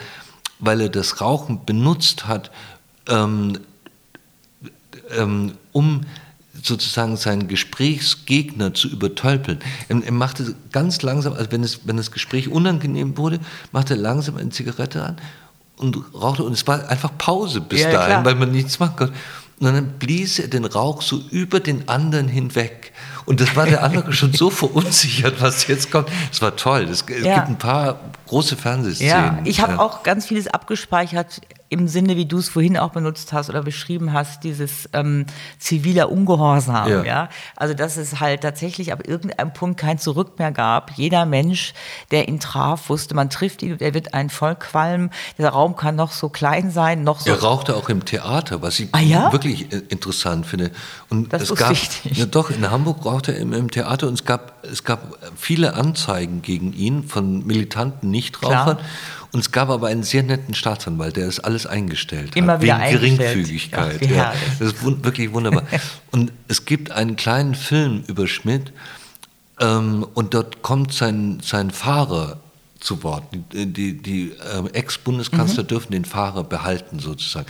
weil 0.58 0.80
er 0.80 0.88
das 0.88 1.20
Rauchen 1.20 1.64
benutzt 1.64 2.26
hat, 2.26 2.50
ähm, 3.08 3.60
ähm, 5.16 5.52
um 5.70 6.00
sozusagen 6.62 7.16
seinen 7.16 7.48
Gesprächsgegner 7.48 8.74
zu 8.74 8.88
übertölpeln. 8.88 9.58
Er, 9.88 10.02
er, 10.02 10.12
machte 10.12 10.54
ganz 10.72 11.02
langsam, 11.02 11.32
also 11.34 11.50
wenn, 11.52 11.62
es, 11.62 11.80
wenn 11.84 11.96
das 11.96 12.10
Gespräch 12.10 12.48
unangenehm 12.48 13.16
wurde, 13.16 13.40
machte 13.72 13.94
er 13.94 14.00
langsam 14.00 14.36
eine 14.36 14.50
Zigarette 14.50 15.02
an 15.02 15.16
und 15.76 15.96
rauchte 16.14 16.42
und 16.44 16.52
es 16.52 16.66
war 16.66 16.88
einfach 16.88 17.16
Pause 17.18 17.60
bis 17.60 17.82
ja, 17.82 17.90
dahin, 17.90 18.06
klar. 18.06 18.24
weil 18.24 18.34
man 18.34 18.50
nichts 18.50 18.78
machen 18.78 18.96
konnte. 18.96 19.14
Und 19.60 19.66
dann 19.66 19.98
blies 19.98 20.38
er 20.38 20.48
den 20.48 20.64
Rauch 20.64 21.02
so 21.02 21.20
über 21.30 21.58
den 21.58 21.88
anderen 21.88 22.28
hinweg. 22.28 22.92
Und 23.26 23.40
das 23.40 23.56
war 23.56 23.66
der 23.66 23.82
andere 23.82 24.12
schon 24.12 24.32
so 24.32 24.50
verunsichert, 24.50 25.40
was 25.40 25.66
jetzt 25.66 25.90
kommt. 25.90 26.08
Es 26.30 26.40
war 26.40 26.54
toll. 26.54 26.84
Es, 26.84 27.02
es 27.02 27.24
ja. 27.24 27.34
gibt 27.34 27.48
ein 27.48 27.58
paar 27.58 27.98
große 28.28 28.56
Fernsehszenen. 28.56 29.10
Ja, 29.10 29.38
ich 29.44 29.60
habe 29.60 29.72
ja. 29.74 29.78
auch 29.80 30.04
ganz 30.04 30.26
vieles 30.26 30.46
abgespeichert 30.46 31.40
im 31.70 31.88
Sinne, 31.88 32.16
wie 32.16 32.26
du 32.26 32.38
es 32.38 32.48
vorhin 32.48 32.78
auch 32.78 32.90
benutzt 32.90 33.32
hast 33.32 33.50
oder 33.50 33.62
beschrieben 33.62 34.12
hast, 34.12 34.44
dieses 34.44 34.88
ähm, 34.92 35.26
ziviler 35.58 36.10
Ungehorsam. 36.10 36.88
Ja. 36.88 37.04
ja. 37.04 37.28
Also 37.56 37.74
dass 37.74 37.96
es 37.96 38.20
halt 38.20 38.40
tatsächlich 38.40 38.92
ab 38.92 39.06
irgendeinem 39.06 39.52
Punkt 39.52 39.78
kein 39.78 39.98
Zurück 39.98 40.38
mehr 40.38 40.52
gab. 40.52 40.92
Jeder 40.92 41.26
Mensch, 41.26 41.74
der 42.10 42.28
ihn 42.28 42.40
traf, 42.40 42.88
wusste, 42.88 43.14
man 43.14 43.28
trifft 43.28 43.62
ihn, 43.62 43.76
er 43.80 43.92
wird 43.94 44.14
einen 44.14 44.30
vollqualmen. 44.30 45.10
Der 45.36 45.50
Raum 45.50 45.76
kann 45.76 45.96
noch 45.96 46.12
so 46.12 46.28
klein 46.28 46.70
sein, 46.70 47.04
noch 47.04 47.20
so. 47.20 47.30
Er 47.30 47.40
rauchte 47.40 47.76
auch 47.76 47.88
im 47.88 48.04
Theater, 48.04 48.62
was 48.62 48.80
ich 48.80 48.88
ah, 48.92 49.00
ja? 49.00 49.32
wirklich 49.32 49.72
äh, 49.72 49.82
interessant 49.88 50.46
finde. 50.46 50.70
Und 51.10 51.32
das 51.32 51.50
es 51.50 51.54
gab. 51.54 51.76
Ja, 52.04 52.26
doch, 52.26 52.50
in 52.50 52.70
Hamburg 52.70 53.04
rauchte 53.04 53.32
er 53.32 53.40
im, 53.40 53.52
im, 53.52 53.70
Theater 53.70 54.08
und 54.08 54.14
es 54.14 54.24
gab, 54.24 54.64
es 54.64 54.84
gab 54.84 55.18
viele 55.36 55.74
Anzeigen 55.74 56.42
gegen 56.42 56.72
ihn 56.72 57.04
von 57.04 57.46
militanten 57.46 58.10
Nichtrauchern. 58.10 58.78
Klar. 58.78 58.86
Und 59.32 59.40
es 59.40 59.52
gab 59.52 59.68
aber 59.68 59.88
einen 59.88 60.02
sehr 60.02 60.22
netten 60.22 60.54
Staatsanwalt, 60.54 61.16
der 61.16 61.26
das 61.26 61.38
alles 61.40 61.66
eingestellt 61.66 62.34
Immer 62.34 62.54
hat. 62.54 62.62
wieder 62.62 62.80
wegen 62.80 63.18
Geringfügigkeit. 63.18 64.00
Ach, 64.02 64.10
ja, 64.10 64.34
das 64.58 64.72
ist 64.72 64.82
wun 64.82 65.04
wirklich 65.04 65.32
wunderbar. 65.32 65.64
und 66.10 66.32
es 66.48 66.64
gibt 66.64 66.90
einen 66.90 67.16
kleinen 67.16 67.54
Film 67.54 68.04
über 68.06 68.26
Schmidt 68.26 68.72
ähm, 69.60 70.06
und 70.14 70.34
dort 70.34 70.62
kommt 70.62 70.92
sein, 70.92 71.40
sein 71.42 71.70
Fahrer 71.70 72.38
zu 72.80 73.02
Wort. 73.02 73.24
Die, 73.52 73.66
die, 73.66 74.00
die 74.00 74.30
äh, 74.30 74.68
Ex-Bundeskanzler 74.72 75.64
mhm. 75.64 75.68
dürfen 75.68 75.92
den 75.92 76.04
Fahrer 76.04 76.44
behalten 76.44 76.98
sozusagen. 76.98 77.46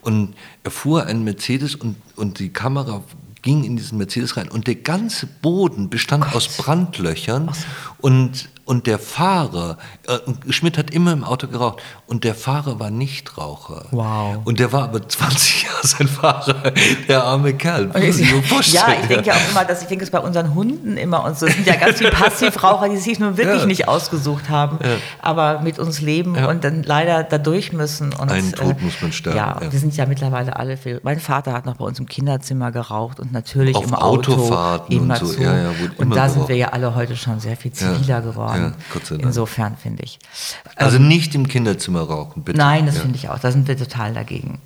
Und 0.00 0.34
er 0.64 0.70
fuhr 0.70 1.06
einen 1.06 1.22
Mercedes 1.22 1.74
und, 1.74 1.96
und 2.16 2.38
die 2.38 2.48
Kamera 2.48 3.02
ging 3.42 3.64
in 3.64 3.76
diesen 3.76 3.98
Mercedes 3.98 4.36
rein 4.36 4.48
und 4.48 4.66
der 4.66 4.74
ganze 4.76 5.26
Boden 5.26 5.88
bestand 5.88 6.24
Gott. 6.24 6.34
aus 6.34 6.48
Brandlöchern 6.56 7.50
so. 7.52 7.64
und 7.98 8.48
und 8.70 8.86
der 8.86 9.00
Fahrer, 9.00 9.78
äh, 10.06 10.18
Schmidt 10.52 10.78
hat 10.78 10.92
immer 10.92 11.12
im 11.12 11.24
Auto 11.24 11.48
geraucht 11.48 11.82
und 12.06 12.22
der 12.22 12.36
Fahrer 12.36 12.78
war 12.78 12.92
Nichtraucher. 12.92 13.86
Wow. 13.90 14.42
Und 14.44 14.60
der 14.60 14.72
war 14.72 14.84
aber 14.84 15.08
20 15.08 15.62
Jahre 15.64 15.84
sein 15.88 16.06
Fahrer, 16.06 16.72
der 17.08 17.24
arme 17.24 17.52
Kerl. 17.54 17.90
ja, 17.92 18.00
ich 18.00 19.08
denke 19.08 19.26
ja 19.26 19.34
auch 19.34 19.50
immer, 19.50 19.64
dass 19.64 19.82
ich 19.82 19.88
denke 19.88 20.04
es 20.04 20.12
bei 20.12 20.20
unseren 20.20 20.54
Hunden 20.54 20.96
immer 20.96 21.24
und 21.24 21.36
so 21.36 21.48
sind 21.48 21.66
ja 21.66 21.74
ganz 21.74 21.98
viele 21.98 22.10
Passivraucher, 22.12 22.88
die 22.88 22.98
sich 22.98 23.18
nun 23.18 23.36
wirklich 23.36 23.62
ja. 23.62 23.66
nicht 23.66 23.88
ausgesucht 23.88 24.48
haben, 24.50 24.78
ja. 24.80 24.90
aber 25.20 25.62
mit 25.62 25.80
uns 25.80 26.00
leben 26.00 26.36
ja. 26.36 26.48
und 26.48 26.62
dann 26.62 26.84
leider 26.84 27.24
da 27.24 27.38
durch 27.38 27.72
müssen. 27.72 28.12
Und, 28.12 28.30
Einen 28.30 28.52
Tod 28.52 28.76
äh, 28.80 28.84
muss 28.84 29.02
man 29.02 29.10
sterben. 29.10 29.36
Ja, 29.36 29.58
wir 29.68 29.80
sind 29.80 29.96
ja 29.96 30.06
mittlerweile 30.06 30.54
alle. 30.54 30.76
Viel. 30.76 31.00
Mein 31.02 31.18
Vater 31.18 31.54
hat 31.54 31.66
noch 31.66 31.74
bei 31.74 31.84
uns 31.84 31.98
im 31.98 32.06
Kinderzimmer 32.06 32.70
geraucht 32.70 33.18
und 33.18 33.32
natürlich 33.32 33.74
Auf 33.74 33.86
im 33.86 33.94
Auto 33.94 34.34
Autofahrten 34.34 34.94
immer 34.94 35.20
und 35.20 35.26
so. 35.26 35.34
zu. 35.34 35.42
und 35.98 36.14
da 36.14 36.28
sind 36.28 36.48
wir 36.48 36.54
ja 36.54 36.68
alle 36.68 36.94
heute 36.94 37.16
schon 37.16 37.40
sehr 37.40 37.56
viel 37.56 37.72
ziviler 37.72 38.20
geworden. 38.20 38.59
Ja, 38.60 39.00
sei 39.02 39.16
Dank. 39.16 39.22
Insofern 39.22 39.76
finde 39.76 40.02
ich. 40.04 40.18
Also 40.76 40.96
ähm, 40.96 41.08
nicht 41.08 41.34
im 41.34 41.48
Kinderzimmer 41.48 42.02
rauchen, 42.02 42.42
bitte. 42.42 42.58
Nein, 42.58 42.86
das 42.86 42.96
ja. 42.96 43.02
finde 43.02 43.16
ich 43.16 43.28
auch. 43.28 43.38
Da 43.38 43.52
sind 43.52 43.68
wir 43.68 43.76
total 43.76 44.14
dagegen. 44.14 44.60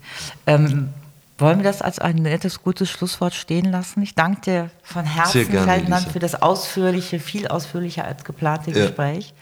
Ähm, 0.47 0.91
wollen 1.39 1.59
wir 1.59 1.65
das 1.65 1.83
als 1.83 1.99
ein 1.99 2.17
nettes, 2.17 2.63
gutes 2.63 2.91
Schlusswort 2.91 3.35
stehen 3.35 3.65
lassen? 3.65 4.03
Ich 4.03 4.15
danke 4.15 4.41
dir 4.43 4.71
von 4.83 5.05
Herzen, 5.05 5.47
Ferdinand, 5.47 6.09
für 6.09 6.21
das 6.21 6.41
ausführliche, 6.41 7.19
viel 7.19 7.49
ausführlicher 7.49 8.05
als 8.05 8.23
geplante 8.25 8.71
ja. 8.71 8.87
Gespräch 8.87 9.35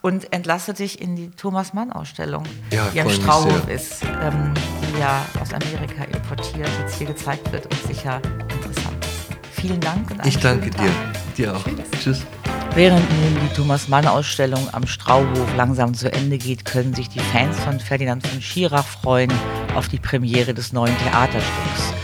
und 0.00 0.32
entlasse 0.32 0.74
dich 0.74 1.00
in 1.00 1.16
die 1.16 1.30
Thomas 1.30 1.74
Mann-Ausstellung, 1.74 2.44
ja, 2.70 2.88
die 2.94 3.00
am 3.00 3.10
Strauhof 3.10 3.68
ist, 3.68 4.02
ähm, 4.04 4.54
die 4.54 5.00
ja 5.00 5.24
aus 5.40 5.52
Amerika 5.52 6.04
importiert, 6.04 6.70
jetzt 6.80 6.96
hier 6.96 7.08
gezeigt 7.08 7.50
wird 7.52 7.66
und 7.66 7.82
sicher 7.86 8.22
interessant 8.50 9.04
ist. 9.04 9.60
Vielen 9.60 9.80
Dank. 9.80 10.10
Und 10.10 10.24
ich 10.24 10.38
danke 10.38 10.70
dir. 10.70 10.90
Dir 11.36 11.56
auch. 11.56 11.64
Tschüss. 11.64 12.00
Tschüss. 12.02 12.26
Während 12.74 13.10
nun 13.10 13.36
die 13.42 13.54
Thomas 13.54 13.88
Mann-Ausstellung 13.88 14.68
am 14.72 14.86
Strauhof 14.86 15.56
langsam 15.56 15.94
zu 15.94 16.12
Ende 16.12 16.38
geht, 16.38 16.64
können 16.64 16.94
sich 16.94 17.08
die 17.08 17.18
Fans 17.18 17.58
von 17.58 17.80
Ferdinand 17.80 18.26
von 18.26 18.40
Schirach 18.40 18.86
freuen 18.86 19.32
auf 19.74 19.88
die 19.88 19.98
Premiere 19.98 20.54
des 20.54 20.72
neuen 20.72 20.96
Theaterstücks. 20.98 21.94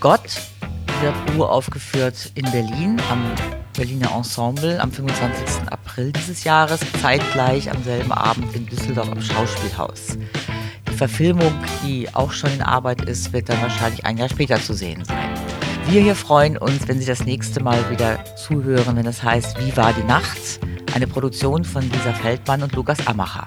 Gott 0.00 0.40
wird 1.02 1.14
uraufgeführt 1.36 2.32
in 2.34 2.50
Berlin 2.50 3.00
am 3.10 3.22
Berliner 3.76 4.10
Ensemble 4.16 4.80
am 4.80 4.90
25. 4.90 5.70
April 5.70 6.12
dieses 6.12 6.44
Jahres, 6.44 6.80
zeitgleich 7.02 7.70
am 7.70 7.82
selben 7.82 8.12
Abend 8.12 8.54
in 8.54 8.66
Düsseldorf 8.66 9.10
am 9.10 9.20
Schauspielhaus. 9.20 10.16
Die 10.90 10.94
Verfilmung, 10.96 11.52
die 11.84 12.08
auch 12.14 12.32
schon 12.32 12.50
in 12.52 12.62
Arbeit 12.62 13.02
ist, 13.02 13.34
wird 13.34 13.50
dann 13.50 13.60
wahrscheinlich 13.60 14.06
ein 14.06 14.16
Jahr 14.16 14.30
später 14.30 14.60
zu 14.60 14.72
sehen 14.72 15.04
sein. 15.04 15.55
Wir 15.88 16.02
hier 16.02 16.16
freuen 16.16 16.58
uns, 16.58 16.88
wenn 16.88 16.98
Sie 16.98 17.06
das 17.06 17.24
nächste 17.24 17.62
Mal 17.62 17.78
wieder 17.90 18.18
zuhören, 18.34 18.96
wenn 18.96 19.06
es 19.06 19.22
heißt 19.22 19.64
Wie 19.64 19.76
war 19.76 19.92
die 19.92 20.02
Nacht? 20.02 20.58
Eine 20.92 21.06
Produktion 21.06 21.64
von 21.64 21.82
Lisa 21.82 22.12
Feldmann 22.12 22.64
und 22.64 22.72
Lukas 22.72 23.06
Amacher. 23.06 23.46